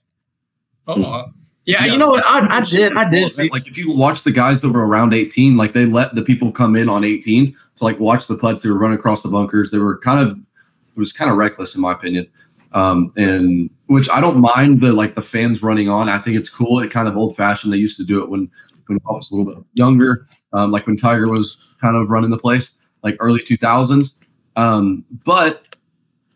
Oh, 0.86 1.02
uh, 1.02 1.28
yeah, 1.66 1.84
You 1.84 1.98
know 1.98 2.08
what? 2.08 2.24
I, 2.26 2.58
I 2.58 2.60
did. 2.62 2.96
I 2.96 3.08
did. 3.08 3.30
See, 3.32 3.48
Like 3.50 3.68
if 3.68 3.78
you 3.78 3.92
watch 3.92 4.24
the 4.24 4.32
guys 4.32 4.60
that 4.62 4.70
were 4.70 4.86
around 4.86 5.14
18, 5.14 5.56
like 5.56 5.72
they 5.72 5.86
let 5.86 6.14
the 6.14 6.22
people 6.22 6.50
come 6.50 6.74
in 6.74 6.88
on 6.88 7.04
18 7.04 7.56
to 7.76 7.84
like 7.84 8.00
watch 8.00 8.26
the 8.26 8.36
putts. 8.36 8.62
They 8.62 8.70
were 8.70 8.78
running 8.78 8.98
across 8.98 9.22
the 9.22 9.28
bunkers. 9.28 9.70
They 9.70 9.78
were 9.78 9.98
kind 9.98 10.20
of 10.20 10.38
it 10.38 10.98
was 10.98 11.12
kind 11.12 11.30
of 11.30 11.36
reckless 11.36 11.74
in 11.74 11.80
my 11.80 11.92
opinion. 11.92 12.26
Um, 12.72 13.12
and 13.16 13.68
which 13.86 14.08
I 14.10 14.20
don't 14.20 14.40
mind 14.40 14.80
the 14.80 14.92
like 14.92 15.14
the 15.14 15.22
fans 15.22 15.62
running 15.62 15.88
on. 15.88 16.08
I 16.08 16.18
think 16.18 16.36
it's 16.36 16.48
cool. 16.48 16.80
It 16.80 16.90
kind 16.90 17.08
of 17.08 17.16
old 17.16 17.36
fashioned. 17.36 17.72
They 17.72 17.78
used 17.78 17.96
to 17.98 18.04
do 18.04 18.22
it 18.22 18.28
when 18.28 18.50
when 18.86 18.98
I 19.08 19.12
was 19.12 19.30
a 19.30 19.36
little 19.36 19.54
bit 19.54 19.64
younger, 19.74 20.26
um, 20.52 20.72
like 20.72 20.86
when 20.86 20.96
Tiger 20.96 21.28
was 21.28 21.58
kind 21.80 21.96
of 21.96 22.10
running 22.10 22.30
the 22.30 22.38
place, 22.38 22.72
like 23.04 23.16
early 23.20 23.40
2000s. 23.40 24.18
Um, 24.56 25.04
but 25.24 25.62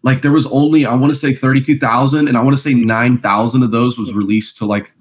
like 0.04 0.22
there 0.22 0.30
was 0.30 0.46
only 0.46 0.86
I 0.86 0.94
want 0.94 1.10
to 1.10 1.18
say 1.18 1.34
32,000 1.34 2.28
and 2.28 2.36
I 2.36 2.42
want 2.42 2.56
to 2.56 2.62
say 2.62 2.74
9,000 2.74 3.62
of 3.62 3.70
those 3.72 3.98
was 3.98 4.12
released 4.12 4.58
to 4.58 4.66
like 4.66 4.92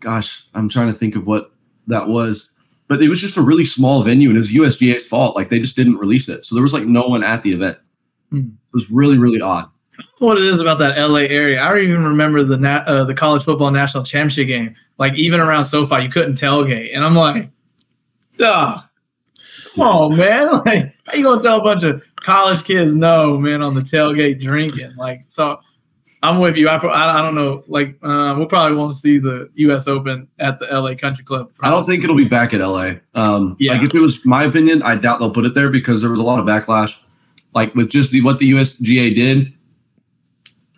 gosh, 0.00 0.46
I'm 0.54 0.68
trying 0.68 0.88
to 0.88 0.92
think 0.92 1.16
of 1.16 1.26
what 1.26 1.52
that 1.86 2.06
was. 2.06 2.50
But 2.88 3.02
it 3.02 3.08
was 3.08 3.20
just 3.20 3.36
a 3.36 3.42
really 3.42 3.64
small 3.64 4.02
venue 4.02 4.28
and 4.28 4.36
it 4.36 4.40
was 4.40 4.52
USGA's 4.52 5.06
fault. 5.06 5.34
Like 5.34 5.48
they 5.48 5.58
just 5.58 5.74
didn't 5.74 5.96
release 5.96 6.28
it. 6.28 6.44
So 6.44 6.54
there 6.54 6.62
was 6.62 6.74
like 6.74 6.84
no 6.84 7.08
one 7.08 7.24
at 7.24 7.42
the 7.42 7.52
event. 7.52 7.78
Hmm. 8.30 8.38
It 8.38 8.74
was 8.74 8.90
really, 8.90 9.16
really 9.16 9.40
odd. 9.40 9.68
what 10.18 10.38
it 10.38 10.44
is 10.44 10.60
about 10.60 10.78
that 10.78 10.98
LA 10.98 11.20
area. 11.20 11.62
I 11.62 11.68
don't 11.68 11.82
even 11.82 12.04
remember 12.04 12.42
the 12.42 12.56
na- 12.56 12.84
uh, 12.86 13.04
the 13.04 13.14
college 13.14 13.44
football 13.44 13.70
national 13.70 14.04
championship 14.04 14.48
game. 14.48 14.74
Like 14.98 15.14
even 15.14 15.40
around 15.40 15.64
SoFi, 15.64 16.02
you 16.02 16.08
couldn't 16.08 16.34
tailgate, 16.34 16.94
and 16.94 17.04
I'm 17.04 17.14
like, 17.14 17.50
duh, 18.38 18.80
come 19.74 19.86
on, 19.86 20.16
man. 20.16 20.48
Like, 20.64 20.96
how 21.06 21.14
you 21.14 21.22
gonna 21.22 21.42
tell 21.42 21.60
a 21.60 21.62
bunch 21.62 21.82
of 21.82 22.02
college 22.26 22.64
kids 22.64 22.94
no, 22.94 23.38
man, 23.38 23.62
on 23.62 23.72
the 23.72 23.80
tailgate 23.80 24.40
drinking? 24.40 24.92
Like, 24.96 25.24
so 25.28 25.60
I'm 26.24 26.40
with 26.40 26.56
you. 26.56 26.68
I 26.68 26.76
I, 26.76 27.20
I 27.20 27.22
don't 27.22 27.36
know. 27.36 27.62
Like, 27.68 27.96
uh, 28.02 28.34
we'll 28.36 28.48
probably 28.48 28.76
won't 28.76 28.96
see 28.96 29.18
the 29.18 29.48
U.S. 29.54 29.86
Open 29.86 30.26
at 30.40 30.58
the 30.58 30.66
LA 30.66 30.96
Country 30.96 31.24
Club. 31.24 31.52
I 31.60 31.70
don't 31.70 31.86
think 31.86 32.02
it'll 32.02 32.16
be 32.16 32.24
back 32.24 32.52
at 32.52 32.60
LA. 32.60 32.94
Um, 33.14 33.56
Yeah. 33.60 33.74
Like 33.74 33.82
if 33.82 33.94
it 33.94 34.00
was 34.00 34.24
my 34.24 34.42
opinion, 34.42 34.82
I 34.82 34.96
doubt 34.96 35.20
they'll 35.20 35.32
put 35.32 35.46
it 35.46 35.54
there 35.54 35.70
because 35.70 36.00
there 36.02 36.10
was 36.10 36.18
a 36.18 36.24
lot 36.24 36.40
of 36.40 36.46
backlash. 36.46 36.98
Like 37.54 37.74
with 37.76 37.90
just 37.90 38.10
the 38.10 38.22
what 38.22 38.40
the 38.40 38.50
USGA 38.50 39.14
did, 39.14 39.52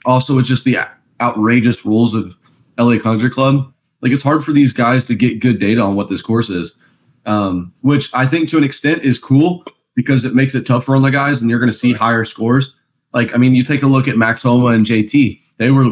also 0.05 0.37
with 0.37 0.45
just 0.45 0.65
the 0.65 0.79
outrageous 1.21 1.85
rules 1.85 2.15
of 2.15 2.37
LA 2.79 2.99
Country 2.99 3.31
Club. 3.31 3.73
Like 4.03 4.13
it's 4.13 4.23
hard 4.23 4.45
for 4.45 4.53
these 4.53 4.73
guys 4.73 5.07
to 5.07 5.15
get 5.15 5.41
good 5.41 5.59
data 5.59 5.81
on 5.81 5.97
what 5.97 6.09
this 6.09 6.23
course 6.23 6.51
is, 6.51 6.77
um, 7.27 7.73
which 7.81 8.15
I 8.15 8.27
think 8.27 8.49
to 8.51 8.59
an 8.59 8.65
extent 8.65 9.03
is 9.03 9.19
cool 9.19 9.65
because 9.99 10.25
it 10.25 10.33
makes 10.33 10.55
it 10.55 10.65
tougher 10.65 10.95
on 10.95 11.03
the 11.03 11.11
guys, 11.11 11.41
and 11.41 11.51
you're 11.51 11.59
going 11.59 11.73
to 11.73 11.77
see 11.77 11.93
higher 11.93 12.25
scores. 12.25 12.73
Like 13.13 13.35
I 13.35 13.37
mean, 13.37 13.57
you 13.57 13.65
take 13.65 13.83
a 13.83 13.87
look 13.89 14.07
at 14.07 14.17
Max 14.17 14.45
Homa 14.45 14.67
and 14.69 14.87
JT; 14.87 15.41
they 15.57 15.71
were 15.73 15.87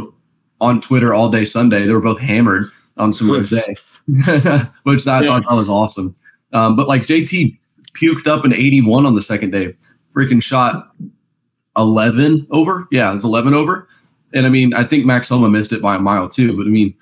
on 0.60 0.80
Twitter 0.80 1.12
all 1.12 1.28
day 1.28 1.44
Sunday. 1.44 1.84
They 1.86 1.92
were 1.92 2.00
both 2.00 2.20
hammered 2.20 2.66
on 2.98 3.12
some 3.12 3.44
day, 3.46 3.74
which 4.84 5.06
I 5.08 5.22
Yeah. 5.22 5.28
thought 5.40 5.44
that 5.48 5.54
was 5.56 5.68
awesome. 5.68 6.14
Um, 6.52 6.76
but 6.76 6.86
like 6.86 7.02
JT 7.02 7.58
puked 8.00 8.28
up 8.28 8.44
an 8.44 8.52
81 8.54 9.06
on 9.06 9.16
the 9.16 9.22
second 9.22 9.50
day, 9.50 9.74
freaking 10.14 10.40
shot 10.42 10.92
11 11.76 12.46
over. 12.52 12.86
Yeah, 12.92 13.12
it's 13.14 13.24
11 13.24 13.54
over. 13.54 13.88
And 14.32 14.46
I 14.46 14.48
mean, 14.48 14.72
I 14.72 14.84
think 14.84 15.04
Max 15.04 15.28
Homa 15.28 15.48
missed 15.50 15.72
it 15.72 15.82
by 15.82 15.96
a 15.96 15.98
mile 15.98 16.28
too. 16.28 16.56
But 16.56 16.66
I 16.66 16.70
mean, 16.70 16.94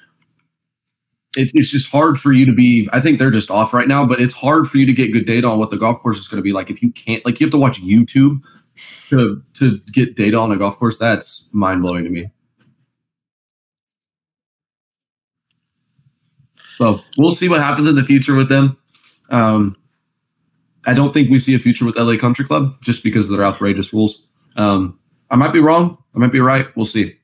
it's 1.36 1.52
it's 1.54 1.70
just 1.70 1.90
hard 1.90 2.20
for 2.20 2.32
you 2.32 2.46
to 2.46 2.52
be. 2.52 2.88
I 2.92 3.00
think 3.00 3.18
they're 3.18 3.30
just 3.30 3.50
off 3.50 3.72
right 3.74 3.88
now, 3.88 4.06
but 4.06 4.20
it's 4.20 4.34
hard 4.34 4.68
for 4.68 4.78
you 4.78 4.86
to 4.86 4.92
get 4.92 5.12
good 5.12 5.26
data 5.26 5.48
on 5.48 5.58
what 5.58 5.70
the 5.70 5.76
golf 5.76 6.00
course 6.00 6.18
is 6.18 6.28
going 6.28 6.38
to 6.38 6.42
be 6.42 6.52
like 6.52 6.70
if 6.70 6.82
you 6.82 6.90
can't. 6.92 7.24
Like 7.24 7.40
you 7.40 7.46
have 7.46 7.52
to 7.52 7.58
watch 7.58 7.82
YouTube 7.82 8.40
to 9.10 9.42
to 9.54 9.78
get 9.92 10.16
data 10.16 10.36
on 10.36 10.52
a 10.52 10.56
golf 10.56 10.76
course. 10.78 10.98
That's 10.98 11.48
mind 11.52 11.82
blowing 11.82 12.04
to 12.04 12.10
me. 12.10 12.30
So 16.76 17.00
we'll 17.16 17.32
see 17.32 17.48
what 17.48 17.60
happens 17.60 17.88
in 17.88 17.94
the 17.94 18.04
future 18.04 18.34
with 18.34 18.48
them. 18.48 18.76
Um, 19.30 19.76
I 20.86 20.94
don't 20.94 21.12
think 21.12 21.30
we 21.30 21.38
see 21.38 21.54
a 21.54 21.58
future 21.58 21.84
with 21.84 21.96
LA 21.96 22.16
Country 22.16 22.44
Club 22.44 22.80
just 22.82 23.04
because 23.04 23.30
of 23.30 23.36
their 23.36 23.46
outrageous 23.46 23.92
rules. 23.92 24.26
Um, 24.56 24.98
I 25.30 25.36
might 25.36 25.52
be 25.52 25.60
wrong. 25.60 25.98
I 26.14 26.18
might 26.18 26.32
be 26.32 26.40
right. 26.40 26.66
We'll 26.76 26.86
see. 26.86 27.16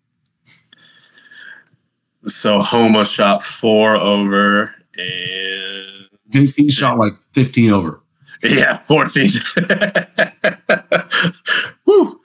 So 2.26 2.60
Homa 2.62 3.04
shot 3.06 3.42
four 3.42 3.96
over 3.96 4.74
and 4.96 6.08
JT 6.30 6.70
shot 6.72 6.98
like 6.98 7.14
15 7.32 7.70
over. 7.70 8.00
yeah, 8.42 8.78
14. 8.84 9.30
Whew. 11.84 12.20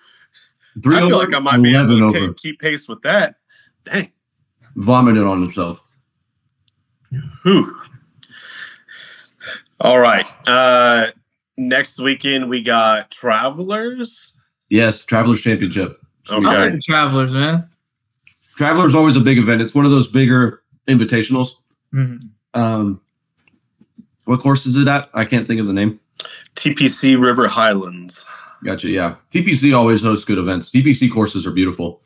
Three 0.84 0.98
I 0.98 1.00
feel 1.00 1.16
over, 1.16 1.26
like 1.26 1.34
I 1.36 1.40
might 1.40 1.62
be 1.62 1.76
able 1.76 1.98
to 1.98 2.06
over. 2.06 2.28
keep, 2.28 2.38
keep 2.38 2.60
pace 2.60 2.88
with 2.88 3.02
that. 3.04 3.36
Dang. 3.86 4.12
Vomited 4.76 5.24
on 5.24 5.42
himself. 5.42 5.82
Whew. 7.44 7.80
All 9.80 10.00
right. 10.00 10.26
Uh 10.48 11.08
next 11.58 12.00
weekend 12.00 12.50
we 12.50 12.62
got 12.62 13.10
Travelers. 13.12 14.34
Yes, 14.70 15.06
Travelers 15.06 15.42
Championship. 15.42 16.00
I 16.30 16.38
like 16.40 16.74
the 16.74 16.82
Travelers, 16.82 17.34
man. 17.34 17.70
Travelers 18.58 18.96
always 18.96 19.16
a 19.18 19.22
big 19.22 19.38
event. 19.38 19.62
It's 19.62 19.76
one 19.76 19.86
of 19.86 19.92
those 19.92 20.08
bigger 20.08 20.62
invitationals. 20.88 21.50
Mhm. 21.94 22.30
Um, 22.54 23.02
what 24.26 24.40
course 24.40 24.66
is 24.66 24.78
it 24.78 24.88
at? 24.88 25.10
I 25.14 25.26
can't 25.26 25.48
think 25.48 25.60
of 25.60 25.68
the 25.68 25.74
name. 25.74 26.00
TPC 26.56 27.16
River 27.22 27.48
Highlands. 27.48 28.26
Gotcha. 28.64 28.90
Yeah, 28.90 29.16
TPC 29.32 29.74
always 29.78 30.02
hosts 30.02 30.26
good 30.26 30.38
events. 30.38 30.70
TPC 30.72 31.10
courses 31.12 31.46
are 31.46 31.52
beautiful. 31.52 32.02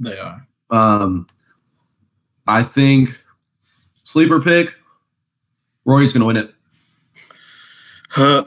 They 0.00 0.16
are. 0.18 0.46
Um, 0.70 1.26
I 2.46 2.62
think 2.62 3.18
sleeper 4.04 4.40
pick. 4.40 4.74
Rory's 5.84 6.12
going 6.12 6.20
to 6.20 6.26
win 6.26 6.36
it. 6.36 6.54
Huh. 8.10 8.44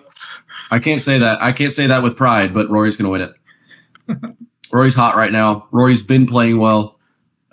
I 0.71 0.79
can't 0.79 1.01
say 1.01 1.19
that. 1.19 1.41
I 1.41 1.51
can't 1.51 1.73
say 1.73 1.85
that 1.87 2.01
with 2.01 2.15
pride, 2.15 2.53
but 2.53 2.69
Rory's 2.69 2.97
going 2.97 3.05
to 3.05 3.11
win 3.11 3.21
it. 3.21 4.37
Rory's 4.71 4.95
hot 4.95 5.15
right 5.15 5.31
now. 5.31 5.67
Rory's 5.71 6.01
been 6.01 6.25
playing 6.25 6.57
well. 6.57 6.94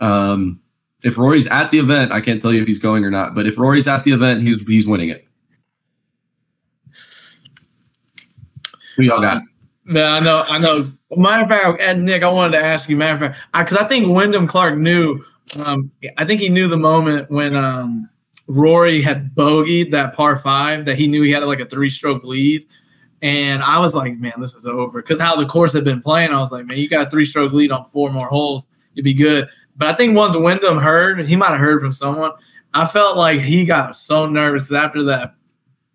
Um, 0.03 0.61
if 1.03 1.17
Rory's 1.17 1.47
at 1.47 1.71
the 1.71 1.79
event, 1.79 2.13
I 2.13 2.21
can't 2.21 2.43
tell 2.43 2.53
you 2.53 2.61
if 2.61 2.69
he's 2.69 2.79
going 2.79 3.05
or 3.05 3.11
not. 3.11 3.35
But 3.35 3.47
if 3.47 3.57
Rory's 3.57 3.89
at 3.89 4.05
the 4.05 4.13
event, 4.13 4.43
he's 4.43 4.61
he's 4.63 4.87
winning 4.87 5.09
it. 5.09 5.27
Who 8.97 9.05
y'all 9.05 9.21
got? 9.21 9.43
Yeah, 9.89 10.13
I 10.13 10.21
know. 10.21 10.45
I 10.49 10.59
know. 10.59 10.93
Matter 11.17 11.43
of 11.43 11.49
fact, 11.49 11.81
and 11.81 12.05
Nick, 12.05 12.23
I 12.23 12.31
wanted 12.31 12.59
to 12.59 12.65
ask 12.65 12.89
you. 12.89 12.97
Matter 12.97 13.27
of 13.27 13.33
fact, 13.33 13.41
because 13.53 13.79
I, 13.79 13.89
think 13.89 14.15
Wyndham 14.15 14.47
Clark 14.47 14.77
knew. 14.77 15.25
Um, 15.59 15.91
I 16.19 16.25
think 16.25 16.41
he 16.41 16.49
knew 16.49 16.69
the 16.69 16.77
moment 16.77 17.31
when 17.31 17.57
um, 17.57 18.09
Rory 18.47 19.03
had 19.03 19.35
bogeyed 19.35 19.91
that 19.91 20.15
par 20.15 20.39
five 20.39 20.85
that 20.85 20.97
he 20.97 21.07
knew 21.07 21.23
he 21.23 21.31
had 21.31 21.43
like 21.45 21.61
a 21.61 21.67
three-stroke 21.67 22.23
lead, 22.23 22.67
and 23.23 23.63
I 23.63 23.81
was 23.81 23.95
like, 23.95 24.17
man, 24.19 24.35
this 24.39 24.55
is 24.55 24.67
over. 24.67 25.03
Because 25.03 25.21
how 25.21 25.35
the 25.37 25.47
course 25.47 25.73
had 25.73 25.85
been 25.85 26.01
playing, 26.01 26.31
I 26.31 26.39
was 26.39 26.53
like, 26.53 26.65
man, 26.65 26.79
you 26.79 26.89
got 26.89 27.09
a 27.09 27.11
three-stroke 27.11 27.53
lead 27.53 27.73
on 27.73 27.85
four 27.87 28.11
more 28.11 28.29
holes, 28.29 28.69
you'd 28.95 29.03
be 29.03 29.15
good. 29.15 29.49
But 29.83 29.89
I 29.93 29.97
think 29.97 30.15
once 30.17 30.37
Wyndham 30.37 30.79
heard, 30.79 31.27
he 31.27 31.35
might 31.35 31.51
have 31.51 31.59
heard 31.59 31.81
from 31.81 31.91
someone, 31.91 32.31
I 32.73 32.87
felt 32.87 33.17
like 33.17 33.41
he 33.41 33.65
got 33.65 33.97
so 33.97 34.27
nervous 34.29 34.71
after 34.71 35.03
that. 35.03 35.35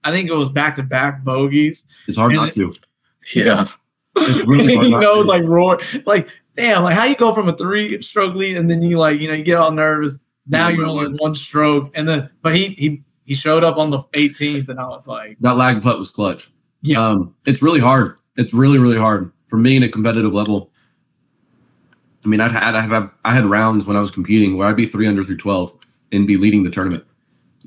I 0.04 0.12
think 0.12 0.30
it 0.30 0.34
was 0.34 0.50
back 0.50 0.76
to 0.76 0.84
back 0.84 1.24
bogeys. 1.24 1.86
It's 2.06 2.18
hard 2.18 2.34
Is 2.34 2.36
not 2.38 2.50
it- 2.50 2.54
to. 2.56 2.74
Yeah. 3.34 3.68
It's 4.18 4.46
really 4.46 4.74
hard 4.76 4.86
he 4.88 4.92
not 4.92 5.00
knows 5.02 5.24
to. 5.24 5.30
like 5.30 5.44
roar, 5.44 5.80
like 6.06 6.28
damn, 6.58 6.84
like 6.84 6.96
how 6.96 7.06
you 7.06 7.16
go 7.16 7.34
from 7.34 7.48
a 7.48 7.56
three 7.56 8.02
stroke 8.02 8.36
lead 8.36 8.58
and 8.58 8.70
then 8.70 8.82
you 8.82 8.98
like 8.98 9.22
you 9.22 9.30
know 9.30 9.34
you 9.36 9.44
get 9.46 9.58
all 9.58 9.72
nervous. 9.72 10.18
Now 10.48 10.68
Yeah, 10.68 10.76
you're 10.76 10.84
right, 10.86 10.92
only 10.92 11.08
right. 11.12 11.22
one 11.22 11.34
stroke, 11.36 11.90
and 11.96 12.06
then 12.10 12.30
but 12.42 12.54
he 12.54 12.68
he 12.78 13.04
he 13.24 13.36
showed 13.36 13.64
up 13.64 13.78
on 13.78 13.90
the 13.90 14.00
18th, 14.16 14.68
and 14.68 14.82
I 14.82 14.88
was 14.88 15.08
like, 15.08 15.38
That 15.40 15.56
lag 15.56 15.82
putt 15.82 15.98
was 15.98 16.12
clutch. 16.12 16.52
yeah, 16.82 17.06
Um, 17.06 17.34
it's 17.46 17.62
really 17.62 17.80
hard. 17.80 18.18
It's 18.36 18.54
really, 18.54 18.80
really 18.80 18.98
hard 18.98 19.32
for 19.48 19.56
me 19.58 19.78
in 19.78 19.84
a 19.84 19.90
competitive 19.90 20.34
level. 20.34 20.72
I 22.28 22.30
mean, 22.30 22.42
I'd 22.42 22.52
had 22.52 22.76
I 22.76 22.82
have 22.82 23.10
I 23.24 23.34
had 23.34 23.46
rounds 23.46 23.88
when 23.88 23.96
I 23.96 24.02
was 24.02 24.12
competing 24.12 24.58
where 24.58 24.68
I'd 24.68 24.76
be 24.76 24.86
three 24.86 25.08
under 25.08 25.24
through 25.24 25.38
twelve 25.38 25.74
and 26.12 26.28
be 26.28 26.36
leading 26.36 26.62
the 26.62 26.70
tournament 26.70 27.06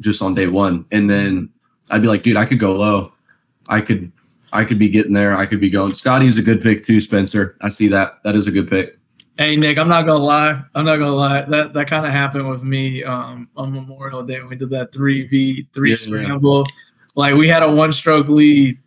just 0.01 0.21
on 0.21 0.35
day 0.35 0.49
one, 0.49 0.85
and 0.93 1.09
then 1.09 1.49
I'd 1.89 2.03
be 2.03 2.09
like, 2.09 2.23
dude, 2.23 2.37
I 2.37 2.45
could 2.45 2.61
go 2.61 2.75
low. 2.75 3.11
I 3.71 3.81
could, 3.81 4.13
I 4.53 4.67
could 4.67 4.79
be 4.79 4.91
getting 4.91 5.15
there. 5.15 5.35
I 5.35 5.47
could 5.47 5.61
be 5.61 5.71
going. 5.71 5.95
Scotty's 5.95 6.37
a 6.37 6.43
good 6.43 6.63
pick 6.63 6.85
too, 6.85 7.01
Spencer. 7.01 7.57
I 7.63 7.71
see 7.71 7.89
that. 7.89 8.19
That 8.23 8.35
is 8.35 8.47
a 8.47 8.51
good 8.51 8.69
pick. 8.69 8.99
Hey 9.39 9.57
Nick, 9.57 9.79
I'm 9.79 9.89
not 9.89 10.03
gonna 10.03 10.23
lie. 10.23 10.63
I'm 10.75 10.85
not 10.85 10.99
gonna 10.99 11.17
lie. 11.17 11.47
That 11.47 11.73
that 11.73 11.89
kind 11.89 12.05
of 12.05 12.13
happened 12.13 12.47
with 12.47 12.63
me 12.63 13.03
um, 13.03 13.49
on 13.57 13.73
Memorial 13.73 14.23
Day 14.23 14.41
when 14.41 14.51
we 14.51 14.57
did 14.57 14.69
that 14.71 14.93
three 14.93 15.27
v 15.27 15.67
three 15.73 15.97
scramble. 15.97 16.67
Like 17.17 17.35
we 17.35 17.49
had 17.49 17.63
a 17.63 17.75
one 17.75 17.95
stroke 17.95 18.29
lead 18.29 18.79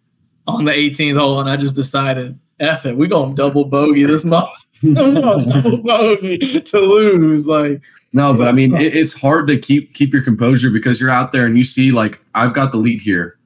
on 0.46 0.66
the 0.66 0.72
18th 0.72 1.18
hole, 1.18 1.40
and 1.40 1.50
I 1.50 1.58
just 1.58 1.74
decided, 1.74 2.38
F 2.60 2.86
it, 2.86 2.96
we 2.96 3.08
gonna 3.08 3.34
double 3.34 3.66
bogey 3.66 4.04
this 4.04 4.24
month. 4.36 4.50
We 4.84 4.94
gonna 4.94 5.46
double 5.46 5.78
bogey 5.84 6.62
to 6.62 6.80
lose. 6.80 7.48
Like 7.48 7.82
No, 8.14 8.34
but 8.34 8.48
I 8.48 8.52
mean, 8.52 8.76
it, 8.76 8.96
it's 8.96 9.14
hard 9.14 9.48
to 9.48 9.58
keep 9.58 9.94
keep 9.94 10.14
your 10.14 10.22
composure 10.22 10.70
because 10.70 11.00
you're 11.00 11.10
out 11.10 11.32
there 11.32 11.46
and 11.46 11.58
you 11.58 11.64
see 11.64 11.92
like 11.92 12.20
I've 12.36 12.54
got 12.54 12.72
the 12.72 12.78
lead 12.78 13.02
here, 13.02 13.38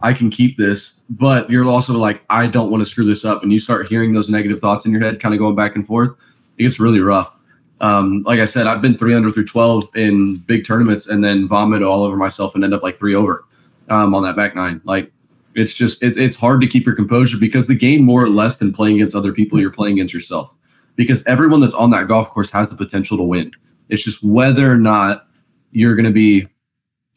I 0.00 0.12
can 0.12 0.30
keep 0.30 0.56
this, 0.56 1.00
but 1.10 1.48
you're 1.50 1.64
also 1.66 1.94
like 1.94 2.22
I 2.30 2.46
don't 2.46 2.70
want 2.70 2.82
to 2.82 2.86
screw 2.86 3.04
this 3.04 3.24
up, 3.24 3.42
and 3.42 3.52
you 3.52 3.58
start 3.58 3.86
hearing 3.86 4.12
those 4.12 4.28
negative 4.28 4.60
thoughts 4.60 4.86
in 4.86 4.92
your 4.92 5.00
head, 5.00 5.20
kind 5.20 5.34
of 5.34 5.38
going 5.38 5.56
back 5.56 5.76
and 5.76 5.86
forth. 5.86 6.10
It 6.58 6.64
gets 6.64 6.78
really 6.78 7.00
rough. 7.00 7.34
Um, 7.80 8.22
like 8.22 8.38
I 8.38 8.44
said, 8.44 8.66
I've 8.66 8.80
been 8.80 8.96
three 8.96 9.14
under 9.14 9.30
through 9.30 9.46
twelve 9.46 9.88
in 9.94 10.36
big 10.36 10.66
tournaments, 10.66 11.08
and 11.08 11.24
then 11.24 11.48
vomit 11.48 11.82
all 11.82 12.04
over 12.04 12.16
myself 12.16 12.54
and 12.54 12.62
end 12.62 12.74
up 12.74 12.82
like 12.82 12.96
three 12.96 13.14
over 13.14 13.44
um, 13.88 14.14
on 14.14 14.22
that 14.22 14.36
back 14.36 14.54
nine. 14.54 14.80
Like 14.84 15.10
it's 15.54 15.74
just 15.74 16.02
it, 16.02 16.16
it's 16.16 16.36
hard 16.36 16.60
to 16.60 16.66
keep 16.66 16.86
your 16.86 16.94
composure 16.94 17.38
because 17.38 17.66
the 17.66 17.74
game 17.74 18.02
more 18.04 18.22
or 18.22 18.28
less 18.28 18.58
than 18.58 18.72
playing 18.72 18.96
against 18.96 19.16
other 19.16 19.32
people, 19.32 19.60
you're 19.60 19.70
playing 19.70 19.94
against 19.94 20.14
yourself. 20.14 20.54
Because 20.96 21.24
everyone 21.26 21.60
that's 21.60 21.74
on 21.74 21.90
that 21.90 22.08
golf 22.08 22.30
course 22.30 22.50
has 22.50 22.70
the 22.70 22.76
potential 22.76 23.16
to 23.16 23.22
win. 23.22 23.50
It's 23.88 24.04
just 24.04 24.22
whether 24.22 24.70
or 24.70 24.78
not 24.78 25.26
you're 25.72 25.94
going 25.94 26.06
to 26.06 26.12
be 26.12 26.48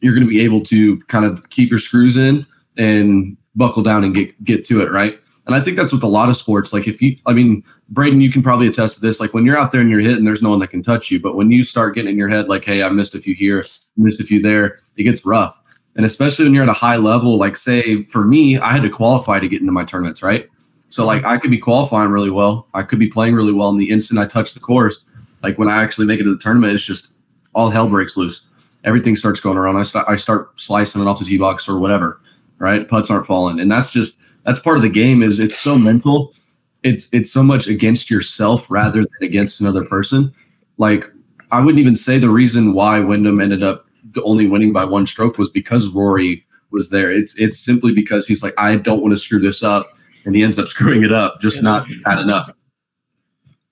you're 0.00 0.14
going 0.14 0.26
to 0.26 0.30
be 0.30 0.40
able 0.40 0.62
to 0.64 0.98
kind 1.02 1.24
of 1.24 1.48
keep 1.50 1.70
your 1.70 1.78
screws 1.78 2.16
in 2.16 2.46
and 2.76 3.36
buckle 3.56 3.82
down 3.82 4.04
and 4.04 4.14
get 4.14 4.44
get 4.44 4.64
to 4.66 4.82
it, 4.82 4.90
right? 4.90 5.18
And 5.46 5.54
I 5.54 5.62
think 5.62 5.78
that's 5.78 5.92
with 5.92 6.02
a 6.02 6.08
lot 6.08 6.28
of 6.28 6.36
sports. 6.36 6.74
Like 6.74 6.86
if 6.86 7.00
you, 7.00 7.16
I 7.24 7.32
mean, 7.32 7.64
Brayden, 7.90 8.20
you 8.20 8.30
can 8.30 8.42
probably 8.42 8.68
attest 8.68 8.96
to 8.96 9.00
this. 9.00 9.18
Like 9.18 9.32
when 9.32 9.46
you're 9.46 9.56
out 9.56 9.72
there 9.72 9.80
and 9.80 9.90
you're 9.90 10.00
hitting, 10.00 10.26
there's 10.26 10.42
no 10.42 10.50
one 10.50 10.58
that 10.58 10.68
can 10.68 10.82
touch 10.82 11.10
you. 11.10 11.18
But 11.18 11.36
when 11.36 11.50
you 11.50 11.64
start 11.64 11.94
getting 11.94 12.10
in 12.10 12.18
your 12.18 12.28
head, 12.28 12.50
like, 12.50 12.66
hey, 12.66 12.82
I 12.82 12.90
missed 12.90 13.14
a 13.14 13.18
few 13.18 13.34
here, 13.34 13.64
missed 13.96 14.20
a 14.20 14.24
few 14.24 14.42
there, 14.42 14.78
it 14.98 15.04
gets 15.04 15.24
rough. 15.24 15.58
And 15.96 16.04
especially 16.04 16.44
when 16.44 16.52
you're 16.52 16.64
at 16.64 16.68
a 16.68 16.74
high 16.74 16.96
level, 16.96 17.38
like 17.38 17.56
say 17.56 18.04
for 18.04 18.26
me, 18.26 18.58
I 18.58 18.74
had 18.74 18.82
to 18.82 18.90
qualify 18.90 19.40
to 19.40 19.48
get 19.48 19.62
into 19.62 19.72
my 19.72 19.84
tournaments, 19.84 20.22
right? 20.22 20.48
So 20.88 21.04
like 21.04 21.24
I 21.24 21.38
could 21.38 21.50
be 21.50 21.58
qualifying 21.58 22.10
really 22.10 22.30
well, 22.30 22.66
I 22.74 22.82
could 22.82 22.98
be 22.98 23.08
playing 23.08 23.34
really 23.34 23.52
well, 23.52 23.70
and 23.70 23.80
the 23.80 23.90
instant 23.90 24.18
I 24.18 24.26
touch 24.26 24.54
the 24.54 24.60
course, 24.60 25.00
like 25.42 25.58
when 25.58 25.68
I 25.68 25.82
actually 25.82 26.06
make 26.06 26.20
it 26.20 26.24
to 26.24 26.34
the 26.34 26.42
tournament, 26.42 26.72
it's 26.74 26.84
just 26.84 27.08
all 27.54 27.70
hell 27.70 27.88
breaks 27.88 28.16
loose. 28.16 28.42
Everything 28.84 29.16
starts 29.16 29.40
going 29.40 29.58
around. 29.58 29.76
I 29.76 29.82
start, 29.82 30.06
I 30.08 30.16
start 30.16 30.58
slicing 30.58 31.02
it 31.02 31.06
off 31.06 31.18
the 31.18 31.24
tee 31.24 31.36
box 31.36 31.68
or 31.68 31.78
whatever, 31.78 32.20
right? 32.58 32.88
Putts 32.88 33.10
aren't 33.10 33.26
falling, 33.26 33.60
and 33.60 33.70
that's 33.70 33.90
just 33.90 34.20
that's 34.44 34.60
part 34.60 34.76
of 34.76 34.82
the 34.82 34.88
game. 34.88 35.22
Is 35.22 35.40
it's 35.40 35.58
so 35.58 35.76
mental. 35.76 36.34
It's 36.82 37.08
it's 37.12 37.32
so 37.32 37.42
much 37.42 37.66
against 37.66 38.10
yourself 38.10 38.70
rather 38.70 39.00
than 39.00 39.28
against 39.28 39.60
another 39.60 39.84
person. 39.84 40.32
Like 40.78 41.04
I 41.50 41.60
wouldn't 41.60 41.80
even 41.80 41.96
say 41.96 42.18
the 42.18 42.30
reason 42.30 42.72
why 42.72 43.00
Wyndham 43.00 43.40
ended 43.40 43.62
up 43.62 43.86
only 44.24 44.46
winning 44.46 44.72
by 44.72 44.84
one 44.84 45.06
stroke 45.06 45.38
was 45.38 45.50
because 45.50 45.88
Rory 45.88 46.46
was 46.70 46.90
there. 46.90 47.10
It's 47.10 47.34
it's 47.36 47.58
simply 47.58 47.92
because 47.92 48.26
he's 48.26 48.42
like 48.42 48.54
I 48.58 48.76
don't 48.76 49.02
want 49.02 49.12
to 49.12 49.18
screw 49.18 49.40
this 49.40 49.62
up, 49.62 49.97
and 50.24 50.34
he 50.34 50.42
ends 50.42 50.58
up 50.58 50.68
screwing 50.68 51.04
it 51.04 51.12
up, 51.12 51.40
just 51.40 51.62
not 51.62 51.86
had 52.04 52.18
enough. 52.18 52.50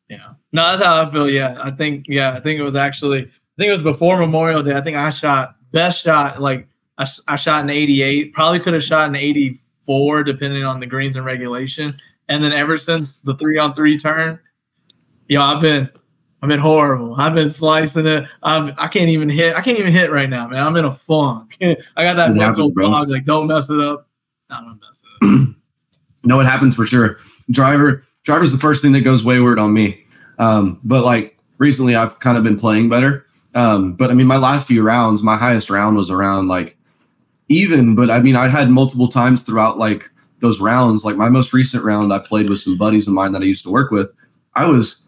Yeah. 0.08 0.32
No, 0.52 0.62
that's 0.70 0.84
how 0.84 1.02
I 1.02 1.10
feel. 1.10 1.28
Yeah. 1.28 1.58
I 1.60 1.70
think, 1.70 2.06
yeah, 2.08 2.34
I 2.34 2.40
think 2.40 2.58
it 2.58 2.62
was 2.62 2.76
actually, 2.76 3.20
I 3.20 3.56
think 3.58 3.68
it 3.68 3.72
was 3.72 3.82
before 3.82 4.18
Memorial 4.18 4.62
Day. 4.62 4.74
I 4.74 4.80
think 4.80 4.96
I 4.96 5.10
shot 5.10 5.56
best 5.72 6.02
shot, 6.02 6.40
like 6.40 6.68
I, 6.98 7.06
I 7.28 7.36
shot 7.36 7.62
an 7.62 7.70
88, 7.70 8.32
probably 8.32 8.60
could 8.60 8.74
have 8.74 8.82
shot 8.82 9.08
an 9.08 9.16
84, 9.16 10.24
depending 10.24 10.64
on 10.64 10.80
the 10.80 10.86
greens 10.86 11.16
and 11.16 11.24
regulation. 11.24 11.96
And 12.28 12.42
then 12.42 12.52
ever 12.52 12.76
since 12.76 13.16
the 13.16 13.34
three 13.36 13.58
on 13.58 13.74
three 13.74 13.98
turn, 13.98 14.38
yo, 15.28 15.40
I've 15.40 15.60
been, 15.60 15.88
I've 16.42 16.48
been 16.48 16.60
horrible. 16.60 17.14
I've 17.16 17.34
been 17.34 17.50
slicing 17.50 18.06
it. 18.06 18.24
I'm, 18.42 18.72
I 18.78 18.88
can't 18.88 19.08
even 19.08 19.28
hit. 19.28 19.56
I 19.56 19.62
can't 19.62 19.78
even 19.78 19.92
hit 19.92 20.12
right 20.12 20.28
now, 20.28 20.46
man. 20.48 20.64
I'm 20.64 20.76
in 20.76 20.84
a 20.84 20.92
funk. 20.92 21.56
I 21.62 21.74
got 21.96 22.14
that 22.14 22.34
mental 22.34 22.68
happens, 22.68 22.74
block. 22.74 23.08
Like, 23.08 23.24
don't 23.24 23.46
mess 23.46 23.70
it 23.70 23.80
up. 23.80 24.08
I'm 24.50 24.64
gonna 24.64 24.78
mess 24.80 25.02
it 25.02 25.24
up. 25.24 25.56
No, 26.26 26.40
it 26.40 26.44
happens 26.44 26.74
for 26.74 26.84
sure. 26.84 27.18
Driver, 27.50 28.04
driver's 28.24 28.52
the 28.52 28.58
first 28.58 28.82
thing 28.82 28.92
that 28.92 29.02
goes 29.02 29.24
wayward 29.24 29.58
on 29.58 29.72
me. 29.72 30.04
Um, 30.38 30.80
but 30.84 31.04
like 31.04 31.38
recently, 31.58 31.94
I've 31.94 32.18
kind 32.20 32.36
of 32.36 32.44
been 32.44 32.58
playing 32.58 32.88
better. 32.88 33.26
Um, 33.54 33.94
but 33.94 34.10
I 34.10 34.14
mean, 34.14 34.26
my 34.26 34.36
last 34.36 34.66
few 34.66 34.82
rounds, 34.82 35.22
my 35.22 35.36
highest 35.36 35.70
round 35.70 35.96
was 35.96 36.10
around 36.10 36.48
like 36.48 36.76
even. 37.48 37.94
But 37.94 38.10
I 38.10 38.20
mean, 38.20 38.36
I 38.36 38.48
had 38.48 38.68
multiple 38.68 39.08
times 39.08 39.42
throughout 39.42 39.78
like 39.78 40.10
those 40.40 40.60
rounds. 40.60 41.04
Like 41.04 41.16
my 41.16 41.28
most 41.28 41.52
recent 41.52 41.84
round, 41.84 42.12
I 42.12 42.18
played 42.18 42.50
with 42.50 42.60
some 42.60 42.76
buddies 42.76 43.06
of 43.06 43.14
mine 43.14 43.32
that 43.32 43.42
I 43.42 43.46
used 43.46 43.64
to 43.64 43.70
work 43.70 43.90
with. 43.90 44.10
I 44.54 44.68
was, 44.68 45.02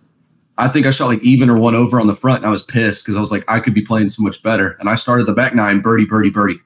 I 0.57 0.69
think 0.69 0.87
I 0.87 0.91
shot 0.91 1.09
like 1.09 1.23
even 1.23 1.51
or 1.51 1.59
one 1.59 1.75
over 1.75 2.01
on 2.01 2.07
the 2.07 2.15
front, 2.15 2.39
and 2.39 2.47
I 2.47 2.51
was 2.51 2.63
pissed 2.63 3.05
because 3.05 3.17
I 3.17 3.21
was 3.21 3.31
like, 3.31 3.45
I 3.49 3.61
could 3.61 3.75
be 3.75 3.83
playing 3.83 4.09
so 4.09 4.23
much 4.23 4.43
better. 4.43 4.77
And 4.81 4.89
I 4.89 4.95
started 4.95 5.27
the 5.27 5.33
back 5.33 5.55
nine, 5.55 5.81
birdie, 5.81 6.07
birdie, 6.07 6.31
birdie, 6.31 6.61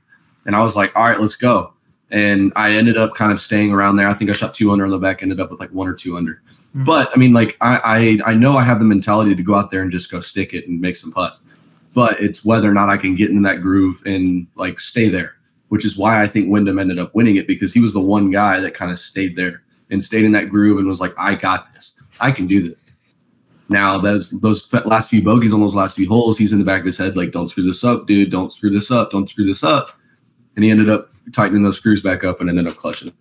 and 0.46 0.54
I 0.54 0.60
was 0.60 0.76
like, 0.76 0.94
all 0.94 1.04
right, 1.04 1.20
let's 1.20 1.36
go. 1.36 1.72
And 2.12 2.52
I 2.56 2.72
ended 2.72 2.96
up 2.96 3.14
kind 3.14 3.32
of 3.32 3.40
staying 3.40 3.72
around 3.72 3.96
there. 3.96 4.06
I 4.06 4.14
think 4.14 4.30
I 4.30 4.34
shot 4.34 4.54
two 4.54 4.70
under 4.70 4.84
on 4.84 4.90
the 4.90 4.98
back, 4.98 5.22
ended 5.22 5.40
up 5.40 5.50
with 5.50 5.58
like 5.58 5.70
one 5.70 5.88
or 5.88 5.94
two 5.94 6.16
under. 6.16 6.42
Mhm. 6.76 6.84
But 6.84 7.10
I 7.12 7.18
mean, 7.18 7.32
like 7.32 7.56
I, 7.60 8.18
I 8.24 8.30
I 8.30 8.34
know 8.34 8.56
I 8.56 8.62
have 8.62 8.78
the 8.78 8.84
mentality 8.84 9.34
to 9.34 9.42
go 9.42 9.54
out 9.54 9.70
there 9.70 9.82
and 9.82 9.90
just 9.90 10.10
go 10.10 10.20
stick 10.20 10.54
it 10.54 10.68
and 10.68 10.80
make 10.80 10.96
some 10.96 11.10
putts. 11.10 11.40
But 11.94 12.20
it's 12.20 12.44
whether 12.44 12.70
or 12.70 12.74
not 12.74 12.90
I 12.90 12.96
can 12.96 13.14
get 13.14 13.30
in 13.30 13.42
that 13.42 13.60
groove 13.60 14.02
and 14.06 14.46
like 14.54 14.78
stay 14.78 15.08
there, 15.08 15.34
which 15.68 15.84
is 15.84 15.96
why 15.96 16.22
I 16.22 16.26
think 16.26 16.50
Wyndham 16.50 16.78
ended 16.78 16.98
up 16.98 17.14
winning 17.14 17.36
it 17.36 17.46
because 17.46 17.72
he 17.72 17.80
was 17.80 17.92
the 17.92 18.00
one 18.00 18.30
guy 18.30 18.60
that 18.60 18.74
kind 18.74 18.90
of 18.92 18.98
stayed 18.98 19.34
there 19.36 19.62
and 19.90 20.02
stayed 20.02 20.24
in 20.24 20.32
that 20.32 20.48
groove 20.48 20.78
and 20.78 20.86
was 20.86 21.00
like, 21.00 21.14
I 21.18 21.34
got 21.34 21.72
this. 21.74 21.94
I 22.20 22.30
can 22.30 22.46
do 22.46 22.68
this. 22.68 22.78
Now 23.68 23.98
those 23.98 24.30
those 24.30 24.70
last 24.84 25.08
few 25.10 25.22
bogeys 25.22 25.52
on 25.52 25.60
those 25.60 25.74
last 25.74 25.96
few 25.96 26.08
holes, 26.08 26.36
he's 26.36 26.52
in 26.52 26.58
the 26.58 26.64
back 26.64 26.80
of 26.80 26.86
his 26.86 26.98
head 26.98 27.16
like, 27.16 27.32
"Don't 27.32 27.48
screw 27.48 27.64
this 27.64 27.84
up, 27.84 28.06
dude. 28.06 28.30
Don't 28.30 28.52
screw 28.52 28.70
this 28.70 28.90
up. 28.90 29.10
Don't 29.10 29.28
screw 29.28 29.46
this 29.46 29.62
up." 29.62 29.90
And 30.56 30.64
he 30.64 30.70
ended 30.70 30.90
up 30.90 31.11
tightening 31.32 31.62
those 31.62 31.76
screws 31.76 32.02
back 32.02 32.24
up 32.24 32.40
and 32.40 32.48
ended 32.48 32.66
up 32.66 32.76
clutching. 32.76 33.12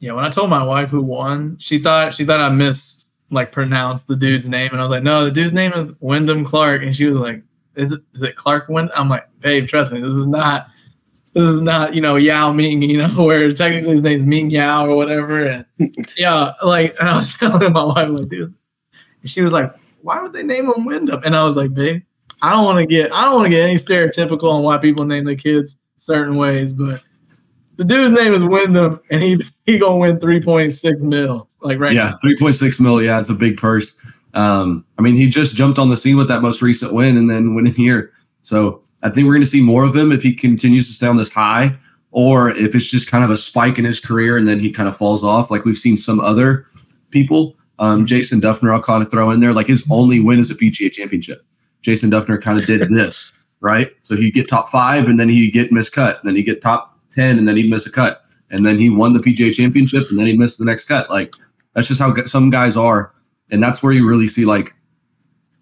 Yeah, 0.00 0.12
when 0.12 0.24
I 0.24 0.30
told 0.30 0.50
my 0.50 0.62
wife 0.62 0.90
who 0.90 1.00
won, 1.02 1.56
she 1.58 1.78
thought 1.78 2.14
she 2.14 2.24
thought 2.24 2.40
I 2.40 2.48
mis 2.48 3.04
like 3.30 3.52
pronounced 3.52 4.08
the 4.08 4.16
dude's 4.16 4.48
name, 4.48 4.70
and 4.72 4.80
I 4.80 4.84
was 4.84 4.90
like, 4.90 5.02
"No, 5.02 5.24
the 5.24 5.30
dude's 5.30 5.52
name 5.52 5.72
is 5.74 5.92
Wyndham 6.00 6.44
Clark," 6.44 6.82
and 6.82 6.94
she 6.94 7.06
was 7.06 7.18
like, 7.18 7.42
"Is 7.76 7.92
it 7.92 8.00
is 8.14 8.22
it 8.22 8.36
Clark 8.36 8.68
Wyndham?" 8.68 8.94
I'm 8.96 9.08
like, 9.08 9.28
"Babe, 9.40 9.66
trust 9.66 9.92
me, 9.92 10.00
this 10.00 10.12
is 10.12 10.26
not 10.26 10.66
this 11.34 11.44
is 11.44 11.60
not 11.60 11.94
you 11.94 12.00
know 12.00 12.16
Yao 12.16 12.52
Ming, 12.52 12.82
you 12.82 12.98
know, 12.98 13.08
where 13.24 13.52
technically 13.52 13.92
his 13.92 14.02
name's 14.02 14.26
Ming 14.26 14.50
Yao 14.50 14.86
or 14.86 14.96
whatever." 14.96 15.46
And 15.46 15.64
yeah, 16.16 16.52
like 16.62 16.96
and 16.98 17.08
I 17.08 17.16
was 17.16 17.34
telling 17.38 17.72
my 17.72 17.84
wife 17.84 18.08
like, 18.08 18.28
"Dude," 18.28 18.54
and 19.20 19.30
she 19.30 19.40
was 19.40 19.52
like, 19.52 19.72
"Why 20.02 20.20
would 20.20 20.32
they 20.32 20.42
name 20.42 20.66
him 20.66 20.84
Wyndham?" 20.84 21.22
And 21.24 21.36
I 21.36 21.44
was 21.44 21.56
like, 21.56 21.72
"Babe, 21.72 22.02
I 22.42 22.50
don't 22.50 22.64
want 22.64 22.78
to 22.78 22.86
get 22.86 23.12
I 23.12 23.24
don't 23.24 23.34
want 23.34 23.46
to 23.46 23.50
get 23.50 23.62
any 23.68 23.76
stereotypical 23.76 24.50
on 24.50 24.64
why 24.64 24.78
people 24.78 25.04
name 25.04 25.24
their 25.24 25.36
kids 25.36 25.76
certain 26.02 26.36
ways, 26.36 26.72
but." 26.72 27.02
The 27.76 27.84
dude's 27.84 28.12
name 28.12 28.34
is 28.34 28.44
Wyndham, 28.44 29.00
and 29.10 29.22
he 29.22 29.40
he 29.64 29.78
gonna 29.78 29.96
win 29.96 30.20
three 30.20 30.42
point 30.42 30.74
six 30.74 31.02
mil. 31.02 31.48
Like 31.62 31.80
right 31.80 31.94
yeah, 31.94 32.12
three 32.20 32.36
point 32.38 32.54
six 32.54 32.78
mil. 32.78 33.02
Yeah, 33.02 33.18
it's 33.18 33.30
a 33.30 33.34
big 33.34 33.56
purse. 33.56 33.94
Um, 34.34 34.84
I 34.98 35.02
mean, 35.02 35.16
he 35.16 35.26
just 35.26 35.56
jumped 35.56 35.78
on 35.78 35.88
the 35.88 35.96
scene 35.96 36.16
with 36.16 36.28
that 36.28 36.42
most 36.42 36.62
recent 36.62 36.92
win 36.92 37.16
and 37.16 37.30
then 37.30 37.54
went 37.54 37.66
in 37.66 37.74
here. 37.74 38.12
So 38.42 38.82
I 39.02 39.10
think 39.10 39.26
we're 39.26 39.38
to 39.38 39.46
see 39.46 39.62
more 39.62 39.84
of 39.84 39.94
him 39.94 40.12
if 40.12 40.22
he 40.22 40.34
continues 40.34 40.86
to 40.88 40.94
stay 40.94 41.06
on 41.06 41.16
this 41.16 41.30
high, 41.32 41.76
or 42.10 42.50
if 42.50 42.74
it's 42.74 42.90
just 42.90 43.10
kind 43.10 43.24
of 43.24 43.30
a 43.30 43.36
spike 43.36 43.78
in 43.78 43.84
his 43.84 44.00
career 44.00 44.36
and 44.36 44.46
then 44.46 44.60
he 44.60 44.70
kind 44.70 44.88
of 44.88 44.96
falls 44.96 45.24
off, 45.24 45.50
like 45.50 45.64
we've 45.64 45.78
seen 45.78 45.96
some 45.96 46.20
other 46.20 46.66
people. 47.10 47.56
Um, 47.78 48.06
Jason 48.06 48.40
Dufner, 48.40 48.72
I'll 48.72 48.82
kind 48.82 49.02
of 49.02 49.10
throw 49.10 49.30
in 49.30 49.40
there. 49.40 49.52
Like 49.52 49.66
his 49.66 49.84
only 49.90 50.20
win 50.20 50.38
is 50.38 50.50
a 50.50 50.54
PGA 50.54 50.92
championship. 50.92 51.44
Jason 51.80 52.10
Dufner 52.10 52.40
kind 52.40 52.58
of 52.58 52.66
did 52.66 52.88
this, 52.90 53.32
right? 53.62 53.92
So 54.02 54.16
he'd 54.16 54.34
get 54.34 54.48
top 54.48 54.68
five 54.68 55.06
and 55.06 55.18
then 55.18 55.28
he'd 55.30 55.52
get 55.52 55.70
miscut, 55.70 56.20
and 56.20 56.28
then 56.28 56.36
he'd 56.36 56.42
get 56.42 56.60
top 56.60 56.98
10 57.12 57.38
and 57.38 57.48
then 57.48 57.56
he'd 57.56 57.70
miss 57.70 57.86
a 57.86 57.90
cut. 57.90 58.24
And 58.50 58.66
then 58.66 58.78
he 58.78 58.90
won 58.90 59.14
the 59.14 59.20
PGA 59.20 59.54
championship 59.54 60.10
and 60.10 60.18
then 60.18 60.26
he'd 60.26 60.38
miss 60.38 60.56
the 60.56 60.64
next 60.66 60.84
cut. 60.84 61.08
Like 61.08 61.32
that's 61.74 61.88
just 61.88 62.00
how 62.00 62.14
some 62.26 62.50
guys 62.50 62.76
are. 62.76 63.12
And 63.50 63.62
that's 63.62 63.82
where 63.82 63.92
you 63.92 64.06
really 64.06 64.26
see 64.28 64.44
like 64.44 64.74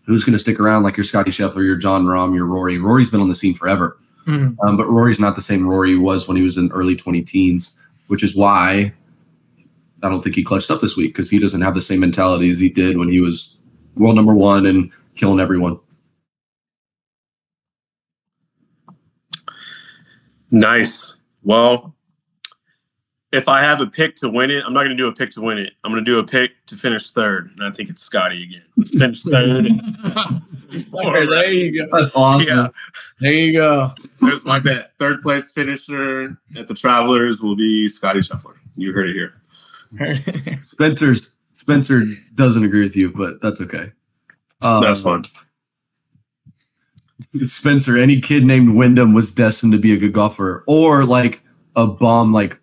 who's 0.07 0.25
going 0.25 0.33
to 0.33 0.39
stick 0.41 0.59
around 0.59 0.83
like 0.83 0.97
your 0.97 1.05
Scotty 1.05 1.31
Scheffler, 1.31 1.65
your 1.65 1.77
Jon 1.77 2.05
Rahm, 2.05 2.35
your 2.35 2.47
Rory. 2.47 2.79
Rory's 2.79 3.11
been 3.11 3.21
on 3.21 3.29
the 3.29 3.35
scene 3.35 3.55
forever. 3.55 3.97
Mhm. 4.27 4.57
Um, 4.65 4.77
but 4.77 4.91
Rory's 4.91 5.21
not 5.21 5.37
the 5.37 5.43
same 5.43 5.67
Rory 5.67 5.91
he 5.91 5.97
was 5.97 6.27
when 6.27 6.37
he 6.37 6.43
was 6.43 6.57
in 6.57 6.71
early 6.73 6.97
20 6.97 7.23
teens, 7.23 7.75
which 8.09 8.25
is 8.25 8.35
why 8.35 8.93
I 10.03 10.09
don't 10.09 10.23
think 10.23 10.35
he 10.35 10.43
clutched 10.43 10.71
up 10.71 10.81
this 10.81 10.97
week 10.97 11.15
because 11.15 11.31
he 11.31 11.39
doesn't 11.39 11.61
have 11.61 11.75
the 11.75 11.83
same 11.83 12.01
mentality 12.01 12.51
as 12.51 12.59
he 12.59 12.69
did 12.71 12.97
when 12.97 13.09
he 13.09 13.21
was 13.21 13.57
world 13.97 14.17
number 14.17 14.35
one 14.35 14.67
and 14.67 14.91
killing 15.15 15.41
everyone. 15.41 15.79
Nice. 20.51 21.17
Well, 21.43 21.95
if 23.33 23.49
I 23.49 23.61
have 23.63 23.81
a 23.81 23.87
pick 23.87 24.17
to 24.17 24.29
win 24.29 24.51
it, 24.51 24.65
I'm 24.67 24.73
not 24.73 24.81
going 24.81 24.91
to 24.91 24.97
do 24.97 25.07
a 25.07 25.13
pick 25.15 25.31
to 25.33 25.41
win 25.41 25.59
it. 25.59 25.73
I'm 25.85 25.93
going 25.93 26.05
to 26.05 26.11
do 26.11 26.19
a 26.19 26.25
pick 26.25 26.51
to 26.67 26.77
finish 26.77 27.13
third, 27.13 27.51
and 27.57 27.65
I 27.65 27.71
think 27.71 27.89
it's 27.91 28.03
Scotty 28.03 28.43
again. 28.43 28.87
Finish 28.87 29.23
third. 29.23 29.67
Okay, 30.73 31.27
there 31.27 31.51
you 31.53 31.77
go. 31.89 31.99
That's 32.01 32.15
awesome. 32.15 32.57
Yeah, 32.57 32.69
There 33.19 33.33
you 33.33 33.53
go. 33.55 33.93
there's 34.21 34.45
my 34.45 34.61
bet. 34.61 34.93
Third 35.01 35.21
place 35.21 35.51
finisher 35.51 36.37
at 36.57 36.69
the 36.69 36.75
Travelers 36.75 37.41
will 37.41 37.57
be 37.57 37.89
Scotty 37.89 38.21
Scheffler. 38.21 38.55
You 38.77 38.93
heard 38.93 39.11
it 39.11 39.15
here. 39.15 39.35
Spencer's 40.63 41.31
Spencer 41.55 42.05
doesn't 42.37 42.63
agree 42.65 42.85
with 42.85 42.95
you, 42.95 43.11
but 43.11 43.43
that's 43.43 43.61
okay. 43.61 43.91
Um, 44.63 44.81
That's 44.81 45.01
fun. 45.01 45.25
Spencer, 47.45 47.97
any 47.99 48.21
kid 48.21 48.45
named 48.45 48.75
Wyndham 48.75 49.13
was 49.15 49.31
destined 49.33 49.73
to 49.73 49.79
be 49.79 49.93
a 49.93 49.97
good 49.97 50.13
golfer, 50.13 50.65
or 50.67 51.05
like 51.05 51.41
a 51.77 51.87
bomb, 51.87 52.33
like 52.33 52.59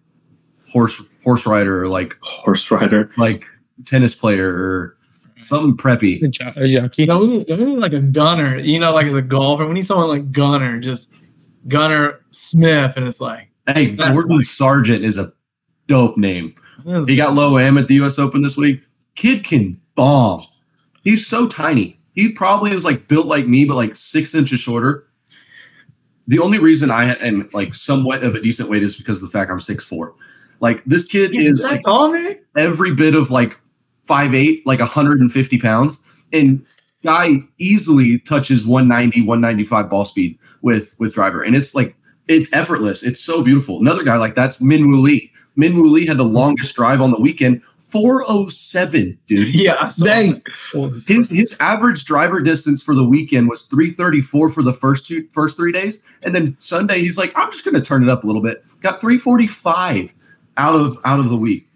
horse 0.71 1.01
horse 1.23 1.45
rider, 1.45 1.83
or 1.83 1.87
like 1.87 2.15
Horse 2.21 2.69
rider. 2.71 3.11
like 3.17 3.45
tennis 3.85 4.15
player, 4.15 4.49
or 4.49 4.97
something 5.41 5.75
preppy. 5.77 6.21
A 6.23 6.27
jo- 6.27 6.51
a 6.55 6.67
jockey. 6.67 7.05
No, 7.05 7.19
we 7.19 7.27
need, 7.27 7.45
we 7.49 7.55
need 7.65 7.79
like 7.79 7.93
a 7.93 7.99
gunner. 7.99 8.57
You 8.57 8.79
know, 8.79 8.93
like 8.93 9.07
as 9.07 9.13
a 9.15 9.21
golfer, 9.21 9.65
we 9.67 9.73
need 9.73 9.85
someone 9.85 10.07
like 10.09 10.31
Gunner, 10.31 10.79
just 10.79 11.13
Gunner 11.67 12.21
Smith, 12.31 12.93
and 12.97 13.05
it's 13.07 13.21
like 13.21 13.49
Hey, 13.67 13.91
Gordon 13.95 14.37
fine. 14.37 14.43
Sargent 14.43 15.03
is 15.03 15.17
a 15.17 15.33
dope 15.87 16.17
name. 16.17 16.55
He 17.05 17.15
got 17.17 17.33
low 17.33 17.57
am 17.57 17.77
at 17.77 17.87
the 17.89 17.95
U.S. 17.95 18.17
Open 18.17 18.41
this 18.41 18.55
week. 18.55 18.81
Kid 19.15 19.43
can 19.43 19.79
bomb. 19.95 20.43
He's 21.03 21.27
so 21.27 21.47
tiny. 21.47 21.96
He 22.17 22.31
probably 22.31 22.71
is 22.71 22.83
like 22.83 23.07
built 23.07 23.27
like 23.27 23.45
me, 23.45 23.63
but 23.63 23.75
like 23.75 23.95
six 23.95 24.33
inches 24.33 24.59
shorter. 24.59 25.07
The 26.25 26.39
only 26.39 26.57
reason 26.57 26.89
I 26.89 27.13
am 27.13 27.47
like 27.53 27.75
somewhat 27.75 28.23
of 28.23 28.33
a 28.33 28.41
decent 28.41 28.71
weight 28.71 28.81
is 28.81 28.97
because 28.97 29.21
of 29.21 29.29
the 29.31 29.37
fact 29.37 29.51
I'm 29.51 29.59
six 29.59 29.83
four. 29.83 30.15
Like 30.59 30.83
this 30.85 31.05
kid 31.05 31.35
is 31.35 31.61
like 31.61 31.83
tall, 31.83 32.11
Nick? 32.11 32.43
every 32.57 32.95
bit 32.95 33.13
of 33.13 33.29
like 33.29 33.59
five 34.07 34.33
eight, 34.33 34.65
like 34.65 34.79
150 34.79 35.59
pounds, 35.59 35.99
and 36.33 36.65
guy 37.03 37.35
easily 37.59 38.17
touches 38.17 38.65
190, 38.65 39.21
195 39.21 39.87
ball 39.87 40.03
speed 40.03 40.39
with 40.63 40.95
with 40.97 41.13
driver, 41.13 41.43
and 41.43 41.55
it's 41.55 41.75
like 41.75 41.95
it's 42.27 42.49
effortless. 42.51 43.03
It's 43.03 43.23
so 43.23 43.43
beautiful. 43.43 43.79
Another 43.79 44.01
guy 44.01 44.17
like 44.17 44.33
that's 44.33 44.57
Minwoo 44.57 45.03
Lee. 45.03 45.31
Minwoo 45.55 45.91
Lee 45.91 46.07
had 46.07 46.17
the 46.17 46.23
longest 46.23 46.75
drive 46.75 46.99
on 46.99 47.11
the 47.11 47.19
weekend, 47.19 47.61
407, 47.89 49.17
dude. 49.27 49.55
Yeah, 49.55 49.89
Dang. 50.03 50.41
His 51.07 51.29
his 51.29 51.55
average 51.59 52.05
driver 52.05 52.39
distance 52.41 52.83
for 52.83 52.93
the 52.95 53.03
weekend 53.03 53.49
was 53.49 53.63
334 53.65 54.49
for 54.49 54.63
the 54.63 54.73
first 54.73 55.05
two 55.05 55.27
first 55.31 55.57
three 55.57 55.71
days, 55.71 56.03
and 56.23 56.33
then 56.35 56.57
Sunday 56.59 56.99
he's 56.99 57.17
like, 57.17 57.31
I'm 57.37 57.51
just 57.51 57.63
gonna 57.65 57.81
turn 57.81 58.03
it 58.03 58.09
up 58.09 58.23
a 58.23 58.27
little 58.27 58.41
bit. 58.41 58.63
Got 58.81 58.99
345 59.01 60.13
out 60.57 60.75
of 60.75 60.97
out 61.05 61.19
of 61.19 61.29
the 61.29 61.37
week. 61.37 61.67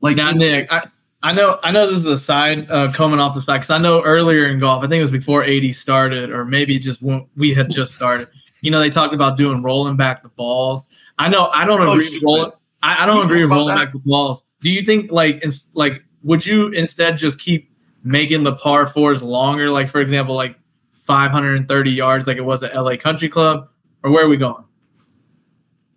Like 0.00 0.16
Now, 0.16 0.30
Nick, 0.32 0.66
I, 0.72 0.82
I 1.22 1.32
know, 1.32 1.58
I 1.62 1.70
know 1.72 1.86
this 1.86 1.98
is 1.98 2.06
a 2.06 2.16
side 2.16 2.70
uh, 2.70 2.90
coming 2.92 3.20
off 3.20 3.34
the 3.34 3.42
side 3.42 3.58
because 3.58 3.70
I 3.70 3.76
know 3.78 4.02
earlier 4.02 4.46
in 4.46 4.60
golf, 4.60 4.82
I 4.82 4.88
think 4.88 4.98
it 4.98 5.02
was 5.02 5.10
before 5.10 5.44
80 5.44 5.74
started, 5.74 6.30
or 6.30 6.46
maybe 6.46 6.78
just 6.78 7.02
when 7.02 7.26
we 7.36 7.52
had 7.52 7.70
just 7.70 7.92
started. 7.92 8.28
You 8.62 8.70
know, 8.70 8.78
they 8.80 8.88
talked 8.90 9.12
about 9.12 9.36
doing 9.36 9.62
rolling 9.62 9.96
back 9.96 10.22
the 10.22 10.30
balls. 10.30 10.86
I 11.18 11.28
know, 11.28 11.48
I 11.52 11.66
don't 11.66 11.80
Oh, 11.82 11.92
agree 11.92 12.08
with 12.14 12.22
rolling. 12.22 12.52
I, 12.82 13.02
I 13.04 13.06
don't 13.06 13.16
You 13.18 13.22
agree 13.24 13.36
with 13.42 13.46
about 13.46 13.54
rolling 13.56 13.74
that? 13.76 13.84
back 13.86 13.92
the 13.92 13.98
balls. 14.00 14.44
Do 14.60 14.70
you 14.70 14.82
think 14.82 15.10
like, 15.12 15.42
ins- 15.44 15.70
like, 15.74 16.02
would 16.22 16.44
you 16.46 16.68
instead 16.68 17.16
just 17.16 17.38
keep 17.38 17.70
making 18.04 18.42
the 18.44 18.54
par 18.54 18.86
fours 18.86 19.22
longer? 19.22 19.70
Like, 19.70 19.88
for 19.88 20.00
example, 20.00 20.34
like 20.34 20.56
530 20.92 21.90
yards, 21.90 22.26
like 22.26 22.36
it 22.36 22.42
was 22.44 22.62
at 22.62 22.74
LA 22.74 22.96
Country 22.96 23.28
Club, 23.28 23.68
or 24.02 24.10
where 24.10 24.24
are 24.24 24.28
we 24.28 24.36
going? 24.36 24.64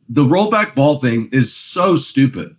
the 0.10 0.24
rollback 0.24 0.76
ball 0.76 1.00
thing 1.00 1.30
is 1.32 1.56
so 1.56 1.96
stupid. 1.96 2.56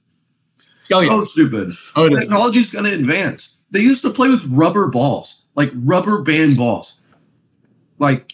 Oh 0.93 1.05
so 1.05 1.25
stupid. 1.25 1.71
oh, 1.95 2.07
it 2.07 2.13
is. 2.15 2.21
Technology 2.21 2.61
is 2.61 2.71
going 2.71 2.85
to 2.87 2.93
advance. 2.93 3.57
They 3.71 3.81
used 3.81 4.03
to 4.03 4.11
play 4.11 4.29
with 4.29 4.45
rubber 4.47 4.89
balls, 4.89 5.43
like 5.55 5.71
rubber 5.75 6.23
band 6.23 6.57
balls, 6.57 6.95
like 7.99 8.33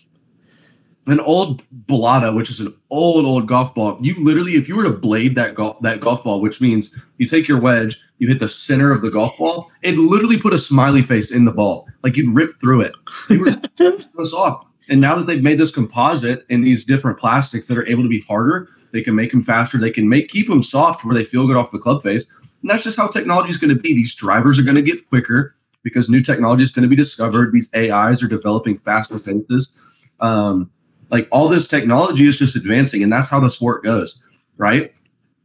an 1.12 1.20
old 1.20 1.62
balata, 1.86 2.34
which 2.34 2.50
is 2.50 2.60
an 2.60 2.74
old 2.90 3.24
old 3.24 3.46
golf 3.46 3.74
ball. 3.74 3.98
You 4.00 4.14
literally, 4.22 4.54
if 4.54 4.68
you 4.68 4.76
were 4.76 4.84
to 4.84 4.90
blade 4.90 5.34
that 5.36 5.54
golf 5.54 5.78
that 5.82 6.00
golf 6.00 6.24
ball, 6.24 6.40
which 6.40 6.60
means 6.60 6.94
you 7.18 7.26
take 7.26 7.48
your 7.48 7.60
wedge, 7.60 8.00
you 8.18 8.28
hit 8.28 8.40
the 8.40 8.48
center 8.48 8.92
of 8.92 9.02
the 9.02 9.10
golf 9.10 9.36
ball, 9.38 9.70
and 9.82 9.98
literally 9.98 10.38
put 10.38 10.52
a 10.52 10.58
smiley 10.58 11.02
face 11.02 11.30
in 11.30 11.44
the 11.44 11.50
ball, 11.50 11.86
like 12.02 12.16
you'd 12.16 12.34
rip 12.34 12.60
through 12.60 12.82
it. 12.82 12.94
They 13.28 13.38
were 13.38 13.52
so 13.78 14.24
soft. 14.24 14.66
And 14.88 15.00
now 15.00 15.14
that 15.16 15.26
they've 15.26 15.42
made 15.42 15.58
this 15.58 15.70
composite 15.70 16.44
and 16.50 16.64
these 16.64 16.84
different 16.84 17.18
plastics 17.18 17.68
that 17.68 17.78
are 17.78 17.86
able 17.86 18.02
to 18.02 18.08
be 18.08 18.20
harder, 18.20 18.68
they 18.92 19.02
can 19.02 19.14
make 19.14 19.30
them 19.30 19.44
faster. 19.44 19.78
They 19.78 19.90
can 19.90 20.08
make 20.08 20.28
keep 20.28 20.48
them 20.48 20.62
soft 20.62 21.04
where 21.04 21.14
they 21.14 21.24
feel 21.24 21.46
good 21.46 21.56
off 21.56 21.70
the 21.70 21.78
club 21.78 22.02
face. 22.02 22.26
And 22.62 22.70
that's 22.70 22.84
just 22.84 22.96
how 22.96 23.06
technology 23.06 23.50
is 23.50 23.56
going 23.56 23.74
to 23.74 23.80
be. 23.80 23.94
These 23.94 24.14
drivers 24.14 24.58
are 24.58 24.64
going 24.64 24.76
to 24.76 24.82
get 24.82 25.08
quicker 25.08 25.54
because 25.82 26.10
new 26.10 26.22
technology 26.22 26.62
is 26.62 26.72
going 26.72 26.82
to 26.82 26.88
be 26.88 26.96
discovered. 26.96 27.52
These 27.52 27.72
AIs 27.74 28.22
are 28.22 28.28
developing 28.28 28.78
faster 28.78 29.18
fences. 29.18 29.72
Um, 30.20 30.70
like 31.10 31.28
all 31.30 31.48
this 31.48 31.68
technology 31.68 32.26
is 32.26 32.38
just 32.38 32.56
advancing, 32.56 33.02
and 33.02 33.12
that's 33.12 33.28
how 33.28 33.40
the 33.40 33.50
sport 33.50 33.84
goes, 33.84 34.18
right? 34.56 34.92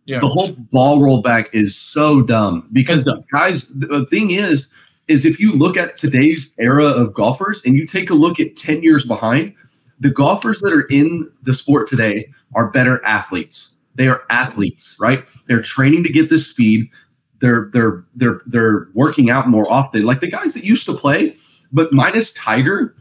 Yeah. 0.06 0.20
The 0.20 0.28
whole 0.28 0.52
ball 0.52 1.00
rollback 1.00 1.48
is 1.52 1.76
so 1.76 2.22
dumb 2.22 2.70
because 2.72 3.06
the 3.06 3.22
guys, 3.32 3.68
the 3.70 4.06
thing 4.10 4.32
is, 4.32 4.68
is 5.08 5.26
if 5.26 5.40
you 5.40 5.54
look 5.54 5.78
at 5.78 5.98
today's 5.98 6.54
era 6.60 6.86
of 6.86 7.14
golfers 7.14 7.64
and 7.66 7.76
you 7.76 7.86
take 7.86 8.10
a 8.10 8.14
look 8.14 8.40
at 8.40 8.56
10 8.56 8.84
years 8.84 9.06
behind, 9.06 9.54
the 10.00 10.10
golfers 10.10 10.60
that 10.62 10.74
are 10.74 10.88
in 10.88 11.30
the 11.44 11.54
sport 11.54 11.88
today 11.88 12.32
are 12.54 12.70
better 12.70 13.04
athletes. 13.06 13.72
They 13.96 14.08
are 14.08 14.24
athletes, 14.30 14.96
right? 15.00 15.26
They're 15.48 15.62
training 15.62 16.04
to 16.04 16.12
get 16.12 16.30
this 16.30 16.48
speed. 16.48 16.90
They're 17.40 17.70
they're 17.72 18.04
they're 18.16 18.42
they're 18.46 18.88
working 18.94 19.30
out 19.30 19.48
more 19.48 19.72
often. 19.72 20.04
Like 20.04 20.20
the 20.20 20.30
guys 20.30 20.54
that 20.54 20.64
used 20.64 20.86
to 20.88 20.94
play, 20.94 21.36
but 21.72 21.94
minus 21.94 22.32
Tiger, 22.34 22.96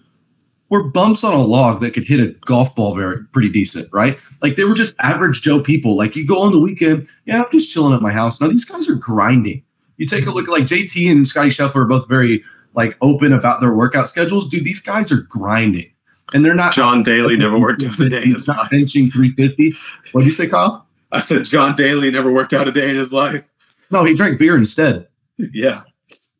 were 0.74 0.82
bumps 0.82 1.22
on 1.22 1.34
a 1.34 1.40
log 1.40 1.80
that 1.80 1.94
could 1.94 2.02
hit 2.02 2.18
a 2.18 2.32
golf 2.46 2.74
ball 2.74 2.94
very 2.96 3.22
pretty 3.26 3.48
decent, 3.48 3.88
right? 3.92 4.18
Like 4.42 4.56
they 4.56 4.64
were 4.64 4.74
just 4.74 4.94
average 4.98 5.40
Joe 5.40 5.60
people. 5.60 5.96
Like 5.96 6.16
you 6.16 6.26
go 6.26 6.42
on 6.42 6.50
the 6.50 6.58
weekend, 6.58 7.06
yeah, 7.26 7.42
I'm 7.44 7.50
just 7.52 7.72
chilling 7.72 7.94
at 7.94 8.02
my 8.02 8.10
house. 8.12 8.40
Now 8.40 8.48
these 8.48 8.64
guys 8.64 8.88
are 8.88 8.96
grinding. 8.96 9.62
You 9.98 10.06
take 10.06 10.26
a 10.26 10.32
look 10.32 10.48
at 10.48 10.50
like 10.50 10.64
JT 10.64 11.08
and 11.10 11.28
Scotty 11.28 11.50
Scheffler 11.50 11.76
are 11.76 11.84
both 11.84 12.08
very 12.08 12.42
like 12.74 12.96
open 13.00 13.32
about 13.32 13.60
their 13.60 13.72
workout 13.72 14.08
schedules. 14.08 14.48
Dude, 14.48 14.64
these 14.64 14.80
guys 14.80 15.12
are 15.12 15.22
grinding. 15.22 15.90
And 16.32 16.44
they're 16.44 16.54
not 16.54 16.72
John 16.72 17.04
Daly 17.04 17.36
never 17.36 17.56
worked 17.56 17.84
out 17.84 18.00
a 18.00 18.08
day 18.08 18.22
in 18.24 18.32
his 18.32 18.42
He's 18.42 18.48
not 18.48 18.56
life. 18.58 18.70
benching 18.70 19.12
350. 19.12 19.76
What'd 20.10 20.26
you 20.26 20.32
say, 20.32 20.48
Kyle? 20.48 20.84
I 21.12 21.20
said 21.20 21.44
John 21.44 21.76
Daly 21.76 22.10
never 22.10 22.32
worked 22.32 22.52
out 22.52 22.66
a 22.66 22.72
day 22.72 22.90
in 22.90 22.96
his 22.96 23.12
life. 23.12 23.44
No, 23.90 24.02
he 24.02 24.14
drank 24.14 24.40
beer 24.40 24.56
instead. 24.56 25.06
Yeah. 25.38 25.82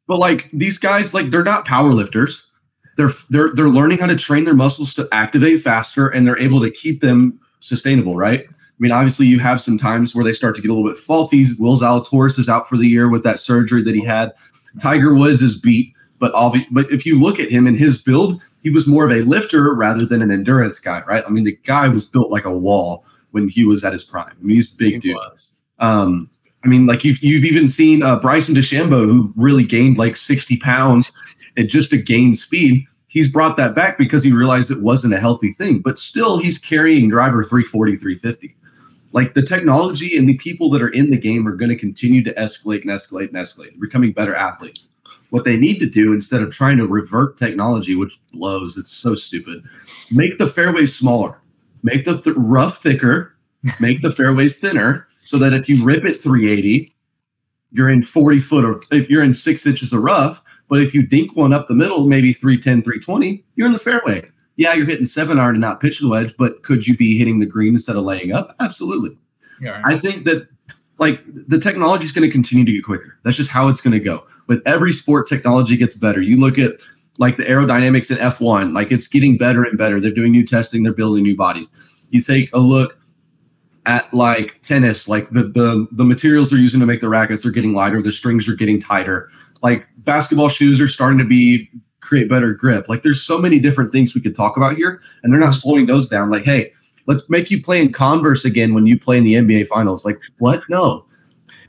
But 0.09 0.19
like 0.19 0.51
these 0.53 0.79
guys, 0.79 1.15
like 1.15 1.31
they're 1.31 1.45
not 1.45 1.65
power 1.67 1.95
lifters. 1.95 2.45
They're 2.97 3.11
they're 3.31 3.51
they're 3.55 3.69
learning 3.69 3.99
how 3.99 4.07
to 4.07 4.17
train 4.17 4.45
their 4.45 4.55
muscles 4.55 4.95
to 4.95 5.09
activate 5.13 5.61
faster, 5.61 6.09
and 6.09 6.27
they're 6.27 6.39
able 6.39 6.61
to 6.63 6.71
keep 6.71 7.01
them 7.01 7.41
sustainable, 7.61 8.17
right? 8.17 8.47
I 8.49 8.77
mean, 8.79 8.93
obviously, 8.93 9.27
you 9.27 9.39
have 9.39 9.61
some 9.63 9.79
times 9.79 10.15
where 10.15 10.25
they 10.25 10.33
start 10.33 10.57
to 10.57 10.63
get 10.63 10.71
a 10.71 10.75
little 10.75 10.89
bit 10.89 10.99
faulty. 10.99 11.47
Will 11.59 11.77
Zalatoris 11.77 12.39
is 12.39 12.49
out 12.49 12.69
for 12.69 12.77
the 12.77 12.89
year 12.89 13.09
with 13.09 13.23
that 13.23 13.41
surgery 13.41 13.83
that 13.83 13.95
he 13.95 14.05
had. 14.05 14.33
Tiger 14.81 15.15
Woods 15.15 15.43
is 15.43 15.59
beat, 15.59 15.95
but 16.19 16.33
obvi- 16.35 16.67
but 16.71 16.91
if 16.91 17.07
you 17.07 17.21
look 17.21 17.39
at 17.39 17.51
him 17.51 17.67
and 17.67 17.79
his 17.79 17.99
build, 17.99 18.41
he 18.63 18.71
was 18.71 18.87
more 18.87 19.05
of 19.05 19.13
a 19.13 19.23
lifter 19.23 19.75
rather 19.75 20.05
than 20.07 20.23
an 20.23 20.31
endurance 20.31 20.81
guy, 20.81 21.03
right? 21.07 21.23
I 21.27 21.31
mean, 21.31 21.45
the 21.45 21.59
guy 21.65 21.87
was 21.87 22.05
built 22.05 22.31
like 22.31 22.45
a 22.45 22.57
wall 22.57 23.05
when 23.31 23.49
he 23.49 23.65
was 23.65 23.85
at 23.85 23.93
his 23.93 24.05
prime. 24.05 24.33
I 24.41 24.43
mean, 24.43 24.57
he's 24.57 24.73
a 24.73 24.77
big 24.77 25.03
dude. 25.03 25.17
Um, 25.79 26.31
I 26.65 26.69
mean, 26.69 26.87
like 26.87 27.05
you've 27.05 27.23
you've 27.23 27.45
even 27.45 27.69
seen 27.69 28.03
uh, 28.03 28.17
Bryson 28.17 28.55
DeChambeau, 28.55 29.05
who 29.05 29.33
really 29.37 29.65
gained 29.65 29.99
like 29.99 30.17
sixty 30.17 30.57
pounds, 30.57 31.13
and 31.57 31.69
just 31.69 31.91
to 31.91 31.97
gain 31.97 32.35
speed, 32.35 32.87
he's 33.09 33.33
brought 33.33 33.57
that 33.57 33.75
back 33.75 33.97
because 33.97 34.23
he 34.23 34.33
realized 34.33 34.71
it 34.71 34.83
wasn't 34.83 35.15
a 35.15 35.21
healthy 35.21 35.53
thing. 35.53 35.79
But 35.79 35.99
still, 35.99 36.39
he's 36.39 36.59
carrying 36.59 37.09
driver 37.09 37.45
340, 37.45 37.97
350. 37.97 38.57
Like 39.13 39.35
the 39.35 39.43
technology 39.43 40.17
and 40.17 40.29
the 40.29 40.37
people 40.39 40.69
that 40.71 40.83
are 40.83 40.89
in 40.89 41.11
the 41.11 41.17
game 41.17 41.47
are 41.47 41.55
going 41.55 41.69
to 41.69 41.77
continue 41.77 42.25
to 42.25 42.35
escalate 42.35 42.83
and 42.83 42.91
escalate 42.91 43.29
and 43.29 43.37
escalate, 43.37 43.79
becoming 43.81 44.13
better 44.13 44.35
athletes. 44.35 44.87
What 45.31 45.45
they 45.45 45.57
need 45.57 45.79
to 45.79 45.87
do 45.87 46.13
instead 46.13 46.43
of 46.43 46.53
trying 46.53 46.79
to 46.79 46.87
revert 46.87 47.39
technology, 47.39 47.95
which 47.95 48.21
blows, 48.33 48.77
it's 48.77 48.91
so 48.91 49.15
stupid, 49.15 49.65
make 50.11 50.39
the 50.39 50.47
fairways 50.47 50.95
smaller, 50.95 51.41
make 51.83 52.05
the 52.05 52.21
th- 52.21 52.37
rough 52.37 52.83
thicker, 52.83 53.37
make 53.81 54.03
the 54.03 54.13
fairways 54.13 54.59
thinner, 54.59 55.09
so 55.25 55.39
that 55.39 55.53
if 55.53 55.69
you 55.69 55.85
rip 55.85 56.05
it 56.05 56.23
380, 56.23 56.95
you're 57.73 57.91
in 57.91 58.03
40 58.03 58.39
foot 58.39 58.65
or 58.65 58.81
if 58.93 59.11
you're 59.11 59.25
in 59.25 59.35
six 59.35 59.67
inches 59.67 59.93
of 59.93 60.03
rough, 60.03 60.43
But 60.69 60.83
if 60.83 60.95
you 60.95 61.07
dink 61.07 61.37
one 61.37 61.53
up 61.53 61.69
the 61.69 61.75
middle, 61.75 62.07
maybe 62.07 62.33
310, 62.33 62.83
320, 62.83 63.45
you're 63.57 63.67
in 63.67 63.73
the 63.73 63.79
fairway. 63.79 64.31
Yeah, 64.57 64.73
you're 64.75 64.87
hitting 64.87 65.07
seven 65.07 65.39
iron 65.39 65.57
and 65.57 65.61
not 65.61 65.81
pitching 65.81 66.09
wedge, 66.09 66.35
but 66.39 66.63
could 66.63 66.87
you 66.87 66.97
be 66.97 67.19
hitting 67.19 67.41
the 67.41 67.47
green 67.47 67.75
instead 67.75 67.97
of 67.97 68.05
laying 68.05 68.33
up? 68.33 68.55
Absolutely. 68.61 69.19
Yeah. 69.61 69.83
I 69.85 69.99
think 69.99 70.25
that 70.25 70.49
like 70.99 71.21
the 71.49 71.59
technology 71.59 72.05
is 72.05 72.13
going 72.13 72.27
to 72.27 72.33
continue 72.33 72.65
to 72.65 72.73
get 72.73 72.85
quicker. 72.85 73.19
That's 73.25 73.37
just 73.37 73.51
how 73.51 73.69
it's 73.69 73.81
going 73.81 73.93
to 73.93 74.01
go. 74.01 74.25
With 74.47 74.63
every 74.65 74.93
sport, 74.93 75.29
technology 75.29 75.77
gets 75.77 75.95
better. 75.95 76.23
You 76.23 76.39
look 76.39 76.59
at 76.59 76.73
like 77.19 77.37
the 77.37 77.45
aerodynamics 77.45 78.11
in 78.11 78.19
F1, 78.19 78.75
like 78.75 78.93
it's 78.93 79.09
getting 79.09 79.37
better 79.37 79.65
and 79.65 79.79
better. 79.79 80.01
They're 80.01 80.11
doing 80.11 80.33
new 80.33 80.47
testing, 80.47 80.83
they're 80.83 80.93
building 80.93 81.25
new 81.25 81.37
bodies. 81.37 81.71
You 82.11 82.21
take 82.21 82.51
a 82.53 82.59
look 82.59 82.99
at 83.87 84.13
like 84.15 84.61
tennis, 84.63 85.09
like 85.09 85.31
the 85.31 85.43
the 85.43 85.87
the 85.93 86.05
materials 86.05 86.51
they're 86.51 86.59
using 86.59 86.81
to 86.81 86.87
make 86.87 87.01
the 87.01 87.09
rackets 87.09 87.45
are 87.45 87.51
getting 87.51 87.75
lighter, 87.75 88.01
the 88.03 88.13
strings 88.13 88.49
are 88.49 88.55
getting 88.55 88.81
tighter. 88.81 89.31
Like 89.63 89.87
basketball 90.05 90.49
shoes 90.49 90.81
are 90.81 90.89
starting 90.89 91.19
to 91.19 91.25
be 91.25 91.71
create 92.01 92.29
better 92.29 92.53
grip. 92.53 92.89
Like 92.89 93.03
there's 93.03 93.23
so 93.23 93.39
many 93.39 93.59
different 93.59 93.91
things 93.91 94.15
we 94.15 94.21
could 94.21 94.37
talk 94.37 94.57
about 94.57 94.77
here, 94.77 95.01
and 95.23 95.33
they're 95.33 95.41
not 95.41 95.51
mm-hmm. 95.51 95.61
slowing 95.61 95.87
those 95.87 96.09
down. 96.09 96.31
Like, 96.31 96.45
hey, 96.45 96.73
let's 97.07 97.29
make 97.29 97.51
you 97.51 97.63
play 97.63 97.81
in 97.81 97.93
Converse 97.93 98.45
again 98.45 98.75
when 98.75 98.87
you 98.87 98.99
play 98.99 99.19
in 99.19 99.25
the 99.25 99.35
NBA 99.35 99.67
Finals. 99.69 100.05
Like, 100.05 100.19
what? 100.39 100.63
No, 100.69 101.07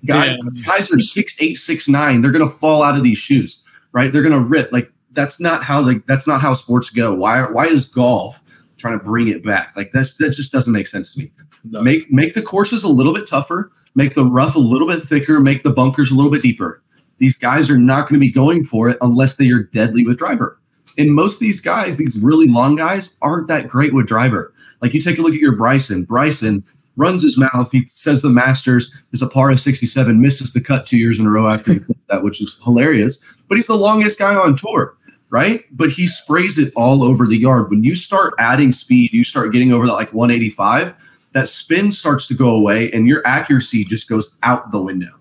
guys, 0.05 0.37
guys 0.65 0.91
are 0.91 0.99
six 0.99 1.35
eight, 1.39 1.55
six 1.55 1.87
nine. 1.87 2.21
They're 2.21 2.31
gonna 2.31 2.51
fall 2.59 2.83
out 2.83 2.97
of 2.97 3.03
these 3.03 3.17
shoes, 3.17 3.61
right? 3.91 4.11
They're 4.11 4.23
gonna 4.23 4.39
rip. 4.39 4.71
Like 4.71 4.91
that's 5.11 5.39
not 5.39 5.63
how 5.63 5.81
like 5.81 6.05
that's 6.05 6.27
not 6.27 6.41
how 6.41 6.53
sports 6.53 6.89
go. 6.89 7.13
Why 7.13 7.41
why 7.43 7.65
is 7.65 7.85
golf 7.85 8.41
trying 8.77 8.99
to 8.99 9.03
bring 9.03 9.29
it 9.29 9.43
back? 9.43 9.73
Like 9.75 9.91
that's 9.91 10.15
that 10.15 10.31
just 10.31 10.51
doesn't 10.51 10.73
make 10.73 10.87
sense 10.87 11.13
to 11.13 11.19
me. 11.19 11.31
No. 11.63 11.81
Make 11.81 12.11
make 12.11 12.33
the 12.33 12.41
courses 12.41 12.83
a 12.83 12.89
little 12.89 13.13
bit 13.13 13.27
tougher, 13.27 13.71
make 13.95 14.15
the 14.15 14.25
rough 14.25 14.55
a 14.55 14.59
little 14.59 14.87
bit 14.87 15.01
thicker, 15.01 15.39
make 15.39 15.63
the 15.63 15.71
bunkers 15.71 16.11
a 16.11 16.15
little 16.15 16.31
bit 16.31 16.41
deeper. 16.41 16.83
These 17.17 17.37
guys 17.37 17.69
are 17.69 17.77
not 17.77 18.09
going 18.09 18.19
to 18.19 18.25
be 18.25 18.31
going 18.31 18.65
for 18.65 18.89
it 18.89 18.97
unless 19.01 19.37
they 19.37 19.49
are 19.49 19.63
deadly 19.63 20.05
with 20.05 20.17
driver. 20.17 20.59
And 20.97 21.13
most 21.13 21.35
of 21.35 21.39
these 21.39 21.61
guys, 21.61 21.97
these 21.97 22.17
really 22.17 22.47
long 22.47 22.75
guys, 22.75 23.13
aren't 23.21 23.47
that 23.47 23.67
great 23.67 23.93
with 23.93 24.07
driver. 24.07 24.53
Like 24.81 24.93
you 24.93 25.01
take 25.01 25.17
a 25.17 25.21
look 25.21 25.33
at 25.33 25.39
your 25.39 25.55
Bryson. 25.55 26.03
Bryson 26.03 26.63
runs 26.95 27.23
his 27.23 27.37
mouth. 27.37 27.71
He 27.71 27.85
says 27.87 28.21
the 28.21 28.29
Masters 28.29 28.93
is 29.11 29.21
a 29.21 29.27
par 29.27 29.51
of 29.51 29.59
67, 29.59 30.21
misses 30.21 30.53
the 30.53 30.61
cut 30.61 30.85
two 30.85 30.97
years 30.97 31.19
in 31.19 31.25
a 31.25 31.29
row 31.29 31.49
after 31.49 31.73
he 31.73 31.79
that, 32.09 32.23
which 32.23 32.41
is 32.41 32.59
hilarious. 32.63 33.19
But 33.47 33.57
he's 33.57 33.67
the 33.67 33.75
longest 33.75 34.19
guy 34.19 34.35
on 34.35 34.55
tour, 34.55 34.95
right? 35.29 35.65
But 35.71 35.89
he 35.89 36.07
sprays 36.07 36.57
it 36.57 36.71
all 36.75 37.03
over 37.03 37.27
the 37.27 37.37
yard. 37.37 37.69
When 37.69 37.83
you 37.83 37.95
start 37.95 38.33
adding 38.39 38.71
speed, 38.71 39.11
you 39.13 39.23
start 39.23 39.51
getting 39.51 39.73
over 39.73 39.87
that 39.87 39.93
like 39.93 40.13
185, 40.13 40.93
that 41.33 41.49
spin 41.49 41.91
starts 41.91 42.27
to 42.27 42.33
go 42.33 42.49
away 42.49 42.91
and 42.91 43.07
your 43.07 43.25
accuracy 43.27 43.83
just 43.83 44.07
goes 44.07 44.35
out 44.43 44.71
the 44.71 44.79
window. 44.79 45.11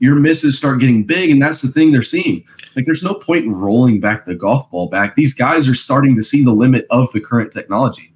Your 0.00 0.14
misses 0.14 0.56
start 0.56 0.80
getting 0.80 1.04
big, 1.04 1.30
and 1.30 1.42
that's 1.42 1.60
the 1.60 1.68
thing 1.68 1.92
they're 1.92 2.02
seeing. 2.02 2.44
Like, 2.76 2.84
there's 2.84 3.02
no 3.02 3.14
point 3.14 3.44
in 3.44 3.54
rolling 3.54 4.00
back 4.00 4.24
the 4.24 4.34
golf 4.34 4.70
ball 4.70 4.88
back. 4.88 5.16
These 5.16 5.34
guys 5.34 5.68
are 5.68 5.74
starting 5.74 6.14
to 6.16 6.22
see 6.22 6.44
the 6.44 6.52
limit 6.52 6.86
of 6.90 7.10
the 7.12 7.20
current 7.20 7.52
technology. 7.52 8.12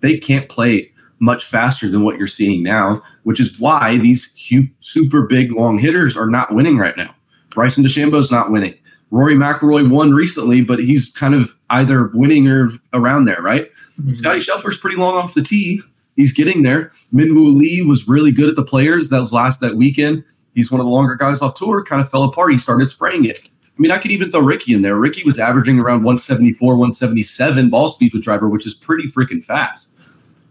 They 0.00 0.18
can't 0.18 0.48
play 0.48 0.92
much 1.18 1.46
faster 1.46 1.88
than 1.88 2.04
what 2.04 2.18
you're 2.18 2.28
seeing 2.28 2.62
now, 2.62 3.00
which 3.24 3.40
is 3.40 3.58
why 3.58 3.98
these 3.98 4.32
hu- 4.48 4.68
super 4.80 5.22
big 5.22 5.50
long 5.52 5.78
hitters 5.78 6.16
are 6.16 6.28
not 6.28 6.54
winning 6.54 6.78
right 6.78 6.96
now. 6.96 7.14
Bryson 7.50 7.82
DeChambeau's 7.82 8.30
not 8.30 8.50
winning. 8.50 8.74
Rory 9.10 9.34
McIlroy 9.34 9.88
won 9.88 10.12
recently, 10.12 10.60
but 10.60 10.78
he's 10.78 11.10
kind 11.10 11.34
of 11.34 11.56
either 11.70 12.08
winning 12.08 12.48
or 12.48 12.70
around 12.92 13.24
there, 13.24 13.40
right? 13.40 13.70
Mm-hmm. 13.98 14.12
Scotty 14.12 14.40
Scheffler's 14.40 14.78
pretty 14.78 14.96
long 14.96 15.14
off 15.14 15.34
the 15.34 15.42
tee. 15.42 15.80
He's 16.16 16.32
getting 16.32 16.62
there. 16.62 16.92
Minwoo 17.14 17.56
Lee 17.56 17.82
was 17.82 18.08
really 18.08 18.30
good 18.30 18.48
at 18.48 18.56
the 18.56 18.64
players. 18.64 19.08
That 19.08 19.20
was 19.20 19.32
last 19.32 19.60
that 19.60 19.76
weekend. 19.76 20.24
He's 20.56 20.72
one 20.72 20.80
of 20.80 20.86
the 20.86 20.90
longer 20.90 21.14
guys 21.14 21.42
off 21.42 21.54
tour. 21.54 21.84
Kind 21.84 22.00
of 22.00 22.10
fell 22.10 22.24
apart. 22.24 22.50
He 22.50 22.58
started 22.58 22.88
spraying 22.88 23.26
it. 23.26 23.40
I 23.44 23.80
mean, 23.80 23.90
I 23.90 23.98
could 23.98 24.10
even 24.10 24.32
throw 24.32 24.40
Ricky 24.40 24.72
in 24.72 24.80
there. 24.80 24.96
Ricky 24.96 25.22
was 25.22 25.38
averaging 25.38 25.78
around 25.78 26.02
174, 26.02 26.76
177 26.76 27.68
ball 27.68 27.88
speed 27.88 28.14
with 28.14 28.24
driver, 28.24 28.48
which 28.48 28.66
is 28.66 28.74
pretty 28.74 29.04
freaking 29.06 29.44
fast. 29.44 29.94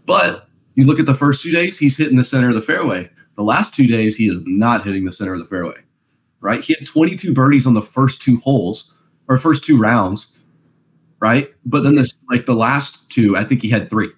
But 0.06 0.48
you 0.76 0.84
look 0.84 1.00
at 1.00 1.06
the 1.06 1.14
first 1.14 1.42
two 1.42 1.50
days, 1.50 1.76
he's 1.76 1.96
hitting 1.96 2.16
the 2.16 2.22
center 2.22 2.48
of 2.48 2.54
the 2.54 2.62
fairway. 2.62 3.10
The 3.34 3.42
last 3.42 3.74
two 3.74 3.88
days, 3.88 4.16
he 4.16 4.28
is 4.28 4.40
not 4.46 4.84
hitting 4.84 5.04
the 5.04 5.12
center 5.12 5.34
of 5.34 5.40
the 5.40 5.44
fairway. 5.44 5.80
Right? 6.38 6.62
He 6.62 6.76
had 6.78 6.86
22 6.86 7.34
birdies 7.34 7.66
on 7.66 7.74
the 7.74 7.82
first 7.82 8.22
two 8.22 8.36
holes 8.36 8.92
or 9.26 9.38
first 9.38 9.64
two 9.64 9.76
rounds. 9.76 10.28
Right? 11.18 11.52
But 11.64 11.82
then 11.82 11.96
this, 11.96 12.20
like 12.30 12.46
the 12.46 12.54
last 12.54 13.10
two, 13.10 13.36
I 13.36 13.42
think 13.42 13.60
he 13.60 13.70
had 13.70 13.90
three 13.90 14.10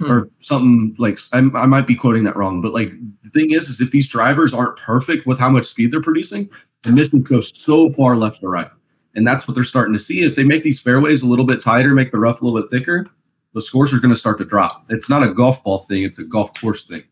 Hmm. 0.00 0.10
or 0.10 0.30
something 0.40 0.94
like 0.98 1.18
I, 1.34 1.38
I 1.38 1.66
might 1.66 1.86
be 1.86 1.94
quoting 1.94 2.24
that 2.24 2.34
wrong, 2.34 2.62
but 2.62 2.72
like 2.72 2.90
the 3.22 3.28
thing 3.30 3.50
is, 3.50 3.68
is 3.68 3.82
if 3.82 3.90
these 3.90 4.08
drivers 4.08 4.54
aren't 4.54 4.78
perfect 4.78 5.26
with 5.26 5.38
how 5.38 5.50
much 5.50 5.66
speed 5.66 5.92
they're 5.92 6.00
producing, 6.00 6.48
the 6.82 6.90
misses 6.90 7.22
go 7.22 7.42
so 7.42 7.92
far 7.92 8.16
left 8.16 8.42
or 8.42 8.48
right, 8.48 8.70
and 9.14 9.26
that's 9.26 9.46
what 9.46 9.54
they're 9.54 9.62
starting 9.62 9.92
to 9.92 9.98
see. 9.98 10.22
If 10.22 10.36
they 10.36 10.42
make 10.42 10.62
these 10.62 10.80
fairways 10.80 11.22
a 11.22 11.26
little 11.26 11.44
bit 11.44 11.60
tighter, 11.60 11.90
make 11.90 12.12
the 12.12 12.18
rough 12.18 12.40
a 12.40 12.44
little 12.46 12.62
bit 12.62 12.70
thicker, 12.70 13.08
the 13.52 13.60
scores 13.60 13.92
are 13.92 14.00
going 14.00 14.14
to 14.14 14.18
start 14.18 14.38
to 14.38 14.46
drop. 14.46 14.86
It's 14.88 15.10
not 15.10 15.22
a 15.22 15.34
golf 15.34 15.62
ball 15.62 15.80
thing; 15.80 16.02
it's 16.02 16.18
a 16.18 16.24
golf 16.24 16.58
course 16.58 16.86
thing. 16.86 17.02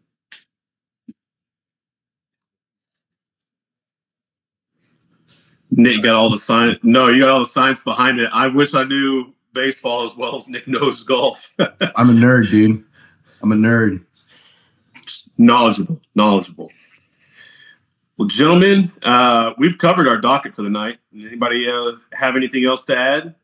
Nick 5.71 6.03
got 6.03 6.15
all 6.15 6.31
the 6.31 6.39
science. 6.39 6.79
No, 6.83 7.09
you 7.09 7.21
got 7.21 7.29
all 7.29 7.41
the 7.41 7.47
science 7.47 7.85
behind 7.85 8.19
it. 8.19 8.31
I 8.33 8.47
wish 8.47 8.73
I 8.73 8.85
knew 8.85 9.35
baseball 9.59 10.05
as 10.05 10.17
well 10.17 10.37
as 10.37 10.49
Nick 10.49 10.69
knows 10.69 11.03
golf. 11.03 11.53
I'm 11.59 12.11
a 12.11 12.13
nerd, 12.13 12.51
dude. 12.51 12.85
I'm 13.43 13.51
a 13.51 13.57
nerd. 13.57 14.05
knowledgeable, 15.37 16.01
knowledgeable. 16.15 16.71
Well, 18.17 18.29
gentlemen, 18.29 18.93
uh, 19.03 19.55
we've 19.59 19.77
covered 19.79 20.07
our 20.07 20.19
docket 20.19 20.55
for 20.55 20.63
the 20.63 20.71
night. 20.71 20.99
Anybody 21.13 21.69
uh, 21.69 21.93
have 22.13 22.37
anything 22.37 22.65
else 22.65 22.85
to 22.87 22.97
add? 22.97 23.35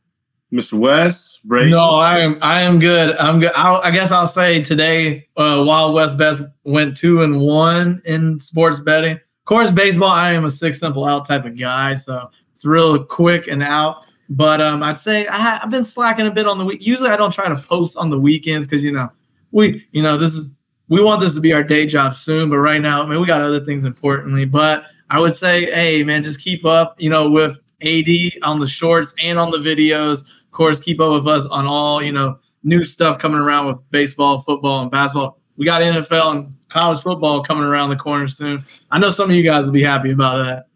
Mr. 0.53 0.75
West, 0.75 1.41
Brady? 1.45 1.71
No, 1.71 1.97
I 1.97 2.21
am. 2.21 2.39
I 2.41 2.61
am 2.61 2.79
good. 2.79 3.17
I'm 3.17 3.41
good. 3.41 3.51
I'll, 3.57 3.81
I 3.83 3.91
guess 3.91 4.12
I'll 4.12 4.29
say 4.29 4.62
today, 4.62 5.27
uh, 5.37 5.65
Wild 5.67 5.95
West 5.95 6.17
Bets 6.17 6.43
went 6.62 6.97
two 6.97 7.23
and 7.23 7.41
one 7.41 8.01
in 8.05 8.39
sports 8.39 8.79
betting. 8.79 9.15
Of 9.15 9.47
course, 9.47 9.73
baseball. 9.73 10.11
I 10.11 10.33
am 10.33 10.45
a 10.45 10.51
six 10.51 10.79
simple 10.79 11.05
out 11.05 11.27
type 11.27 11.45
of 11.45 11.59
guy, 11.59 11.95
so 11.95 12.31
it's 12.53 12.65
real 12.65 13.05
quick 13.05 13.49
and 13.49 13.65
out. 13.65 14.04
But 14.31 14.61
um, 14.61 14.83
I'd 14.83 14.99
say 14.99 15.27
I, 15.27 15.61
I've 15.62 15.70
been 15.70 15.85
slacking 15.85 16.27
a 16.27 16.31
bit 16.31 16.47
on 16.47 16.59
the 16.59 16.64
week. 16.64 16.87
Usually, 16.87 17.11
I 17.11 17.16
don't 17.16 17.33
try 17.33 17.49
to 17.49 17.57
post 17.57 17.97
on 17.97 18.11
the 18.11 18.18
weekends 18.18 18.66
because 18.66 18.83
you 18.83 18.93
know 18.93 19.11
we, 19.53 19.87
you 19.93 20.03
know, 20.03 20.16
this 20.16 20.35
is 20.35 20.51
we 20.89 21.03
want 21.03 21.20
this 21.20 21.35
to 21.35 21.41
be 21.41 21.53
our 21.53 21.62
day 21.62 21.87
job 21.87 22.14
soon. 22.14 22.51
But 22.51 22.59
right 22.59 22.81
now, 22.81 23.03
I 23.03 23.07
mean, 23.07 23.20
we 23.20 23.27
got 23.27 23.41
other 23.43 23.61
things 23.64 23.85
importantly. 23.85 24.45
But 24.45 24.85
I 25.11 25.20
would 25.20 25.37
say, 25.37 25.66
hey, 25.72 26.03
man, 26.05 26.22
just 26.22 26.41
keep 26.41 26.64
up. 26.64 27.01
You 27.01 27.11
know, 27.11 27.31
with 27.31 27.59
AD 27.83 28.09
on 28.43 28.61
the 28.61 28.66
shorts 28.66 29.12
and 29.22 29.39
on 29.39 29.51
the 29.51 29.59
videos. 29.59 30.20
Of 30.22 30.51
course, 30.53 30.79
keep 30.81 31.01
up 31.01 31.12
with 31.12 31.27
us 31.29 31.45
on 31.47 31.66
all 31.66 32.03
you 32.03 32.12
know 32.12 32.39
new 32.62 32.83
stuff 32.85 33.18
coming 33.18 33.39
around 33.39 33.66
with 33.66 33.77
baseball, 33.91 34.39
football, 34.39 34.83
and 34.83 34.91
basketball. 34.91 35.39
We 35.57 35.66
got 35.66 35.83
NFL 35.83 36.31
and 36.37 36.55
college 36.70 37.01
football 37.03 37.43
coming 37.43 37.64
around 37.64 37.91
the 37.91 37.96
corner 37.96 38.26
soon. 38.26 38.64
I 38.91 38.99
know 38.99 39.11
some 39.11 39.29
of 39.30 39.37
you 39.37 39.42
guys 39.42 39.67
will 39.67 39.72
be 39.72 39.83
happy 39.83 40.11
about 40.13 40.45
that. 40.45 40.67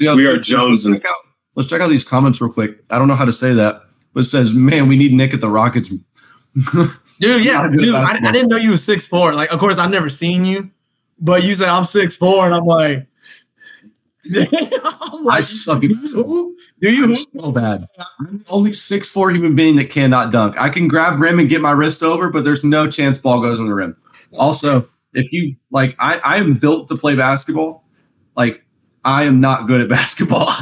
Yeah, 0.00 0.14
We 0.14 0.26
are 0.26 0.34
let's- 0.34 0.48
jonesing. 0.48 1.02
Let's 1.56 1.68
check, 1.68 1.80
out, 1.80 1.80
let's 1.80 1.80
check 1.80 1.80
out 1.80 1.88
these 1.90 2.04
comments 2.04 2.40
real 2.40 2.52
quick. 2.52 2.84
I 2.90 2.98
don't 2.98 3.08
know 3.08 3.16
how 3.16 3.24
to 3.24 3.32
say 3.32 3.52
that, 3.54 3.82
but 4.12 4.20
it 4.20 4.24
says, 4.24 4.52
"Man, 4.52 4.88
we 4.88 4.96
need 4.96 5.12
Nick 5.12 5.34
at 5.34 5.40
the 5.40 5.48
Rockets." 5.48 5.90
Dude, 7.20 7.44
yeah, 7.44 7.68
dude, 7.68 7.94
I. 7.94 8.14
I 8.26 8.32
didn't 8.32 8.48
know 8.48 8.56
you 8.56 8.72
were 8.72 8.76
six 8.76 9.06
four. 9.06 9.34
Like, 9.34 9.52
of 9.52 9.60
course, 9.60 9.78
I've 9.78 9.90
never 9.90 10.08
seen 10.08 10.44
you, 10.44 10.70
but 11.20 11.44
you 11.44 11.54
said 11.54 11.68
I'm 11.68 11.84
six 11.84 12.16
four, 12.16 12.44
and 12.44 12.52
I'm 12.52 12.64
like, 12.64 13.06
I'm 14.36 15.28
I 15.28 15.40
suck 15.42 15.84
at 15.84 15.90
basketball. 15.90 16.52
Do 16.80 16.92
you? 16.92 17.04
I'm 17.04 17.16
so 17.16 17.52
bad. 17.52 17.86
I'm 18.18 18.38
the 18.38 18.44
only 18.48 18.72
six 18.72 19.08
four 19.08 19.30
human 19.30 19.54
being 19.54 19.76
that 19.76 19.90
cannot 19.90 20.32
dunk. 20.32 20.56
I 20.58 20.68
can 20.68 20.88
grab 20.88 21.20
rim 21.20 21.38
and 21.38 21.48
get 21.48 21.60
my 21.60 21.70
wrist 21.70 22.02
over, 22.02 22.30
but 22.30 22.44
there's 22.44 22.64
no 22.64 22.90
chance 22.90 23.18
ball 23.18 23.40
goes 23.40 23.60
on 23.60 23.66
the 23.66 23.74
rim. 23.74 23.96
Also, 24.36 24.88
if 25.12 25.32
you 25.32 25.54
like, 25.70 25.94
I 25.98 26.18
I 26.18 26.36
am 26.38 26.54
built 26.54 26.88
to 26.88 26.96
play 26.96 27.14
basketball. 27.14 27.84
Like 28.36 28.64
I 29.04 29.22
am 29.24 29.40
not 29.40 29.66
good 29.66 29.80
at 29.80 29.88
basketball. 30.00 30.52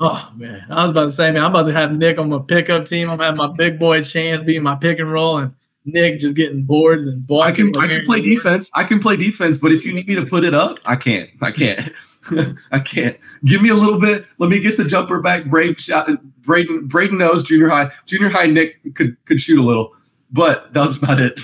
Oh 0.00 0.30
man, 0.36 0.62
I 0.70 0.82
was 0.82 0.92
about 0.92 1.06
to 1.06 1.12
say, 1.12 1.32
man, 1.32 1.44
I'm 1.44 1.50
about 1.50 1.64
to 1.64 1.72
have 1.72 1.92
Nick 1.92 2.18
on 2.18 2.28
my 2.28 2.38
pickup 2.38 2.86
team. 2.86 3.10
I'm 3.10 3.18
having 3.18 3.38
my 3.38 3.52
big 3.56 3.78
boy 3.78 4.02
chance 4.02 4.42
being 4.42 4.62
my 4.62 4.76
pick 4.76 4.98
and 5.00 5.10
roll, 5.10 5.38
and 5.38 5.52
Nick 5.84 6.20
just 6.20 6.34
getting 6.34 6.62
boards 6.62 7.06
and 7.06 7.26
I 7.30 7.50
can. 7.50 7.76
I 7.76 7.88
can 7.88 8.04
play 8.04 8.20
defense. 8.20 8.70
I 8.74 8.84
can 8.84 9.00
play 9.00 9.16
defense, 9.16 9.58
but 9.58 9.72
if 9.72 9.84
you 9.84 9.92
need 9.92 10.06
me 10.06 10.14
to 10.14 10.26
put 10.26 10.44
it 10.44 10.54
up, 10.54 10.78
I 10.84 10.94
can't. 10.96 11.30
I 11.42 11.50
can't. 11.50 11.92
I 12.72 12.78
can't. 12.78 13.18
Give 13.44 13.62
me 13.62 13.70
a 13.70 13.74
little 13.74 14.00
bit. 14.00 14.26
Let 14.38 14.50
me 14.50 14.60
get 14.60 14.76
the 14.76 14.84
jumper 14.84 15.20
back. 15.20 15.44
Brayden 15.44 15.78
shot. 15.78 16.08
Brayden 16.42 16.88
Brayden 16.88 17.18
knows 17.18 17.44
junior 17.44 17.68
high. 17.68 17.90
Junior 18.06 18.28
high 18.28 18.46
Nick 18.46 18.94
could 18.94 19.16
could 19.24 19.40
shoot 19.40 19.58
a 19.58 19.62
little, 19.62 19.94
but 20.30 20.72
that 20.74 20.86
was 20.86 20.96
about 20.96 21.20
it. 21.20 21.40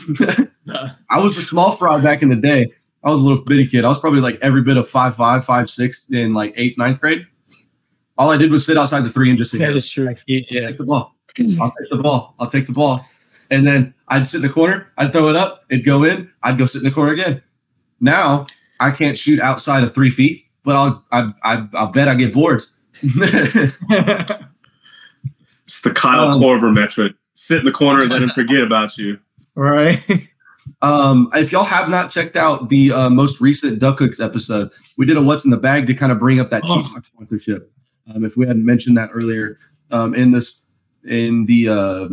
I 1.10 1.18
was 1.18 1.38
a 1.38 1.42
small 1.42 1.72
fry 1.72 1.98
back 1.98 2.22
in 2.22 2.28
the 2.28 2.36
day. 2.36 2.72
I 3.02 3.10
was 3.10 3.20
a 3.20 3.24
little 3.24 3.44
bitty 3.44 3.66
kid. 3.66 3.84
I 3.84 3.88
was 3.88 4.00
probably 4.00 4.20
like 4.20 4.38
every 4.40 4.62
bit 4.62 4.76
of 4.76 4.88
five 4.88 5.14
five, 5.16 5.44
five 5.44 5.68
six 5.68 6.06
in 6.10 6.34
like 6.34 6.54
eighth, 6.56 6.78
ninth 6.78 7.00
grade. 7.00 7.26
All 8.18 8.30
I 8.30 8.36
did 8.36 8.50
was 8.50 8.64
sit 8.64 8.76
outside 8.76 9.00
the 9.00 9.10
three 9.10 9.28
and 9.30 9.38
just 9.38 9.50
say, 9.50 9.58
That 9.58 9.74
is 9.76 9.88
true. 9.90 10.14
Yeah. 10.26 10.40
take 10.68 10.78
the 10.78 10.84
ball. 10.84 11.14
I'll 11.60 11.72
take 11.72 11.90
the 11.90 11.98
ball. 12.00 12.34
I'll 12.38 12.46
take 12.50 12.66
the 12.66 12.72
ball. 12.72 13.04
And 13.50 13.66
then 13.66 13.92
I'd 14.08 14.26
sit 14.26 14.38
in 14.38 14.42
the 14.46 14.52
corner. 14.52 14.88
I'd 14.98 15.12
throw 15.12 15.28
it 15.28 15.36
up. 15.36 15.64
It'd 15.70 15.84
go 15.84 16.04
in. 16.04 16.30
I'd 16.42 16.56
go 16.58 16.66
sit 16.66 16.78
in 16.82 16.84
the 16.84 16.94
corner 16.94 17.12
again. 17.12 17.42
Now 18.00 18.46
I 18.80 18.90
can't 18.90 19.18
shoot 19.18 19.40
outside 19.40 19.82
of 19.84 19.94
three 19.94 20.10
feet, 20.10 20.44
but 20.64 20.76
I'll 20.76 21.04
I, 21.12 21.32
I 21.42 21.68
I'll 21.74 21.88
bet 21.92 22.08
I 22.08 22.14
get 22.14 22.32
boards. 22.34 22.72
It's 25.66 25.80
the 25.82 25.92
Kyle 25.92 26.28
Um, 26.28 26.40
Korver 26.40 26.72
metric. 26.72 27.14
Sit 27.34 27.58
in 27.60 27.64
the 27.64 27.72
corner 27.72 28.02
and 28.02 28.10
let 28.10 28.22
him 28.22 28.28
forget 28.30 28.60
about 28.62 28.96
you. 28.98 29.18
right. 29.54 30.02
Um, 30.82 31.30
if 31.34 31.52
y'all 31.52 31.64
have 31.64 31.88
not 31.88 32.10
checked 32.10 32.36
out 32.36 32.68
the 32.68 32.92
uh, 32.92 33.10
most 33.10 33.40
recent 33.40 33.78
Duck 33.78 33.98
Hooks 33.98 34.20
episode, 34.20 34.70
we 34.96 35.04
did 35.06 35.16
a 35.16 35.22
What's 35.22 35.44
in 35.44 35.50
the 35.50 35.56
Bag 35.56 35.86
to 35.88 35.94
kind 35.94 36.12
of 36.12 36.18
bring 36.18 36.38
up 36.40 36.50
that 36.50 36.62
Oh. 36.66 36.82
T-Box 36.82 37.08
sponsorship. 37.08 37.70
Um, 38.12 38.24
if 38.24 38.36
we 38.36 38.46
hadn't 38.46 38.64
mentioned 38.64 38.96
that 38.96 39.10
earlier 39.12 39.58
um, 39.90 40.14
in 40.14 40.32
this 40.32 40.58
in 41.04 41.46
the 41.46 41.68
uh, 41.68 42.08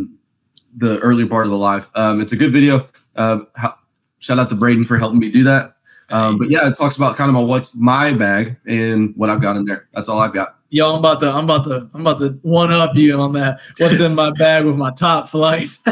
the 0.76 0.98
earlier 1.00 1.26
part 1.26 1.44
of 1.44 1.50
the 1.50 1.58
live, 1.58 1.90
um, 1.94 2.20
it's 2.20 2.32
a 2.32 2.36
good 2.36 2.52
video. 2.52 2.88
Um, 3.16 3.48
how, 3.54 3.76
shout 4.18 4.38
out 4.38 4.48
to 4.50 4.54
Brayden 4.54 4.86
for 4.86 4.98
helping 4.98 5.18
me 5.18 5.30
do 5.30 5.44
that. 5.44 5.74
Um, 6.10 6.38
but 6.38 6.50
yeah, 6.50 6.68
it 6.68 6.76
talks 6.76 6.96
about 6.96 7.16
kind 7.16 7.28
of 7.28 7.34
my 7.34 7.40
what's 7.40 7.74
my 7.74 8.12
bag 8.12 8.56
and 8.66 9.14
what 9.16 9.30
I've 9.30 9.40
got 9.40 9.56
in 9.56 9.64
there. 9.64 9.88
That's 9.94 10.08
all 10.08 10.20
I've 10.20 10.34
got. 10.34 10.56
Yo, 10.70 10.90
I'm 10.90 11.00
about 11.00 11.20
to, 11.20 11.30
I'm 11.30 11.44
about 11.44 11.64
to, 11.64 11.88
I'm 11.92 12.00
about 12.00 12.18
to 12.20 12.38
one 12.42 12.72
up 12.72 12.94
you 12.94 13.18
on 13.20 13.32
that. 13.34 13.60
What's 13.78 14.00
in 14.00 14.14
my 14.14 14.30
bag 14.32 14.64
with 14.64 14.76
my 14.76 14.90
Top 14.92 15.28
Flite? 15.28 15.76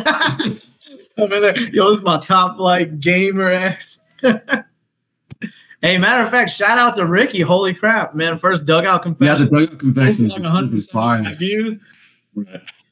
I'm 1.21 1.33
in 1.33 1.43
there. 1.43 1.59
Yo, 1.59 1.91
this 1.91 1.99
is 1.99 2.05
my 2.05 2.19
top 2.21 2.57
flight 2.57 3.01
gamer 3.01 3.53
X. 3.53 3.99
hey, 5.83 5.99
matter 5.99 6.25
of 6.25 6.31
fact, 6.31 6.51
shout 6.51 6.79
out 6.79 6.97
to 6.97 7.07
Ricky. 7.07 7.41
Holy 7.41 7.75
crap, 7.75 8.15
man! 8.15 8.39
First 8.39 8.65
dugout 8.65 9.03
confession. 9.03 9.49
Yeah, 9.53 9.67
the 9.67 9.77
confession. 9.77 10.29
dugout 10.29 10.29
convention 10.29 10.29
Like 10.29 10.43
175 10.43 10.77
is 10.77 10.91
fire. 10.91 11.35
views. 11.37 11.75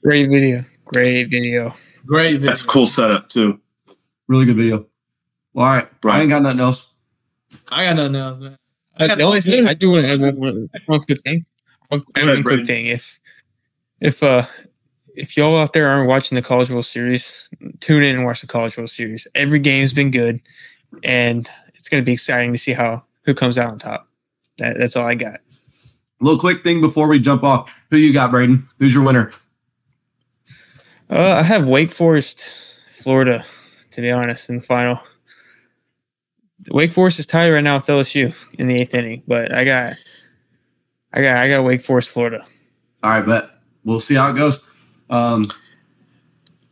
Great 0.02 0.30
video. 0.30 0.64
Great 0.84 1.30
video. 1.30 1.74
Great 2.06 2.32
video. 2.34 2.46
That's 2.46 2.64
a 2.64 2.66
cool 2.66 2.86
setup 2.86 3.28
too. 3.28 3.60
Really 4.26 4.46
good 4.46 4.56
video. 4.56 4.86
Well, 5.54 5.66
all 5.66 5.72
right, 5.74 5.88
I 6.04 6.20
ain't 6.20 6.30
got 6.30 6.42
nothing 6.42 6.60
else. 6.60 6.90
I 7.70 7.84
got 7.84 7.96
nothing 7.96 8.16
else, 8.16 8.38
man. 8.40 8.58
Uh, 8.98 9.14
the 9.14 9.22
only 9.22 9.40
thing 9.40 9.66
I 9.66 9.74
do 9.74 9.92
want 9.92 10.04
to 10.04 10.12
add 10.12 10.20
one, 10.20 10.36
one, 10.36 10.70
one 10.86 11.00
quick 11.00 11.20
thing. 11.22 11.46
One, 11.88 12.00
Go 12.12 12.22
ahead, 12.22 12.34
one 12.36 12.42
quick 12.42 12.66
thing. 12.66 12.86
If 12.86 13.18
if 14.00 14.22
uh 14.22 14.46
if 15.16 15.36
y'all 15.36 15.56
out 15.56 15.72
there 15.72 15.88
aren't 15.88 16.08
watching 16.08 16.36
the 16.36 16.42
College 16.42 16.70
World 16.70 16.84
Series, 16.84 17.48
tune 17.80 18.02
in 18.02 18.16
and 18.16 18.24
watch 18.24 18.40
the 18.40 18.46
College 18.46 18.76
World 18.76 18.90
Series. 18.90 19.26
Every 19.34 19.58
game's 19.58 19.92
been 19.92 20.10
good, 20.10 20.40
and 21.02 21.48
it's 21.78 21.88
going 21.88 22.02
to 22.02 22.04
be 22.04 22.12
exciting 22.12 22.52
to 22.52 22.58
see 22.58 22.72
how 22.72 23.04
who 23.24 23.34
comes 23.34 23.56
out 23.58 23.70
on 23.70 23.78
top. 23.78 24.08
That, 24.58 24.76
that's 24.78 24.96
all 24.96 25.06
I 25.06 25.14
got. 25.14 25.40
A 26.20 26.24
little 26.24 26.38
quick 26.40 26.62
thing 26.62 26.80
before 26.80 27.08
we 27.08 27.18
jump 27.18 27.44
off. 27.44 27.70
Who 27.90 27.96
you 27.96 28.12
got, 28.12 28.30
Brayden? 28.30 28.64
Who's 28.78 28.92
your 28.92 29.04
winner? 29.04 29.30
Uh, 31.10 31.36
I 31.38 31.42
have 31.42 31.68
Wake 31.68 31.92
Forest, 31.92 32.40
Florida, 32.90 33.44
to 33.92 34.00
be 34.00 34.10
honest, 34.10 34.50
in 34.50 34.56
the 34.56 34.62
final. 34.62 35.00
Wake 36.70 36.92
Forest 36.92 37.20
is 37.20 37.26
tied 37.26 37.50
right 37.50 37.62
now 37.64 37.76
with 37.76 37.86
LSU 37.86 38.46
in 38.58 38.66
the 38.66 38.80
eighth 38.80 38.94
inning, 38.94 39.22
but 39.26 39.54
I 39.54 39.64
got, 39.64 39.94
I 41.12 41.22
got, 41.22 41.36
I 41.36 41.48
got 41.48 41.64
Wake 41.64 41.82
Forest, 41.82 42.10
Florida. 42.10 42.44
All 43.02 43.10
right, 43.10 43.24
but 43.24 43.58
We'll 43.88 44.00
see 44.00 44.16
how 44.16 44.28
it 44.28 44.34
goes. 44.34 44.62
Um, 45.08 45.44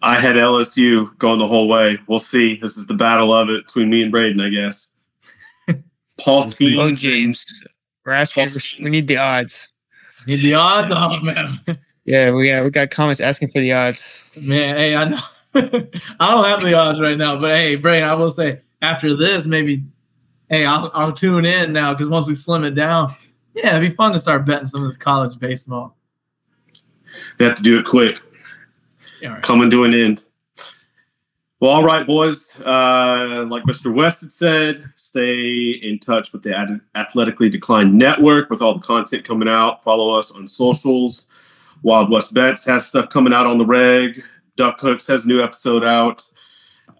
I 0.03 0.21
had 0.21 0.37
LSU 0.37 1.17
going 1.17 1.39
the 1.39 1.47
whole 1.47 1.67
way. 1.67 1.99
We'll 2.07 2.19
see. 2.19 2.57
This 2.57 2.77
is 2.77 2.87
the 2.87 2.93
battle 2.95 3.33
of 3.33 3.49
it 3.49 3.67
between 3.67 3.89
me 3.89 4.03
and 4.03 4.13
Brayden, 4.13 4.45
I 4.45 4.51
guess. 4.51 4.93
Paul 6.19 6.45
Oh, 6.61 6.93
James, 6.93 7.65
we're 8.05 8.13
asking. 8.13 8.49
for. 8.49 8.83
We 8.83 8.91
need 8.91 9.07
the 9.09 9.17
odds. 9.19 9.73
Need 10.27 10.37
the 10.37 10.55
odds 10.55 10.91
on, 10.91 11.25
man. 11.25 11.61
Yeah, 12.09 12.31
we 12.31 12.47
got 12.49 12.63
we 12.63 12.71
got 12.71 12.91
comments 12.93 13.21
asking 13.21 13.49
for 13.49 13.59
the 13.59 13.73
odds. 13.73 14.17
Man, 14.37 14.77
hey, 14.77 14.95
I 14.95 15.09
know. 15.09 15.19
I 15.55 16.31
don't 16.31 16.45
have 16.45 16.63
the 16.63 16.73
odds 16.73 17.01
right 17.01 17.19
now, 17.19 17.41
but 17.41 17.51
hey, 17.51 17.75
Brain, 17.75 18.05
I 18.05 18.15
will 18.15 18.31
say 18.31 18.61
after 18.81 19.13
this, 19.17 19.45
maybe, 19.45 19.83
hey, 20.49 20.65
I'll, 20.65 20.89
I'll 20.95 21.11
tune 21.11 21.45
in 21.45 21.73
now 21.73 21.93
because 21.95 22.07
once 22.07 22.29
we 22.29 22.37
slim 22.37 22.63
it 22.63 22.77
down, 22.77 23.13
yeah, 23.55 23.77
it'd 23.77 23.91
be 23.91 23.93
fun 23.93 24.13
to 24.13 24.21
start 24.21 24.45
betting 24.45 24.69
some 24.69 24.85
of 24.85 24.89
this 24.89 24.97
college 24.97 25.37
baseball. 25.41 25.97
They 27.39 27.45
have 27.45 27.57
to 27.57 27.63
do 27.65 27.77
it 27.77 27.85
quick. 27.85 28.21
Yeah, 29.21 29.31
all 29.31 29.35
right. 29.35 29.43
coming 29.43 29.69
to 29.73 29.83
an 29.83 29.93
end. 29.93 30.27
Well, 31.59 31.71
all 31.71 31.85
right, 31.85 32.07
boys. 32.07 32.55
Uh, 32.61 33.47
like 33.49 33.63
Mr. 33.65 33.93
West 33.93 34.21
had 34.21 34.33
said, 34.33 34.93
stay 34.95 35.71
in 35.71 35.99
touch 35.99 36.33
with 36.33 36.43
the 36.43 36.81
Athletically 36.95 37.49
Declined 37.49 37.97
Network 37.97 38.51
with 38.51 38.61
all 38.61 38.75
the 38.75 38.81
content 38.81 39.25
coming 39.25 39.49
out. 39.49 39.83
Follow 39.83 40.13
us 40.13 40.33
on 40.33 40.47
socials. 40.47 41.29
Wild 41.83 42.11
West 42.11 42.35
Bets 42.35 42.67
has 42.67 42.87
stuff 42.87 43.09
coming 43.09 43.33
out 43.33 43.47
on 43.47 43.57
the 43.57 43.65
reg. 43.65 44.23
Duck 44.57 44.81
Hooks 44.81 45.07
has 45.07 45.25
a 45.25 45.29
new 45.29 45.43
episode 45.43 45.83
out. 45.85 46.31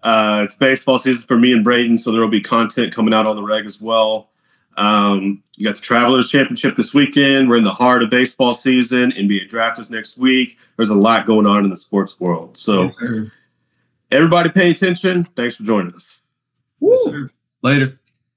Uh, 0.01 0.41
it's 0.43 0.55
baseball 0.55 0.97
season 0.97 1.27
for 1.27 1.37
me 1.37 1.51
and 1.53 1.65
Brayden, 1.65 1.99
so 1.99 2.11
there 2.11 2.21
will 2.21 2.27
be 2.27 2.41
content 2.41 2.93
coming 2.93 3.13
out 3.13 3.27
on 3.27 3.35
the 3.35 3.43
reg 3.43 3.65
as 3.65 3.79
well. 3.81 4.29
Um, 4.77 5.43
you 5.55 5.67
got 5.67 5.75
the 5.75 5.81
Travelers 5.81 6.29
Championship 6.29 6.75
this 6.75 6.93
weekend. 6.93 7.49
We're 7.49 7.57
in 7.57 7.63
the 7.63 7.73
heart 7.73 8.03
of 8.03 8.09
baseball 8.09 8.53
season. 8.53 9.11
NBA 9.11 9.49
draft 9.49 9.79
is 9.79 9.89
next 9.89 10.17
week. 10.17 10.57
There's 10.77 10.91
a 10.91 10.95
lot 10.95 11.25
going 11.27 11.47
on 11.47 11.63
in 11.63 11.69
the 11.71 11.75
sports 11.77 12.19
world. 12.19 12.57
So, 12.57 12.91
everybody 14.11 14.49
pay 14.49 14.71
attention. 14.71 15.23
Thanks 15.23 15.55
for 15.55 15.63
joining 15.63 15.93
us. 15.93 16.21
Later. 17.61 17.96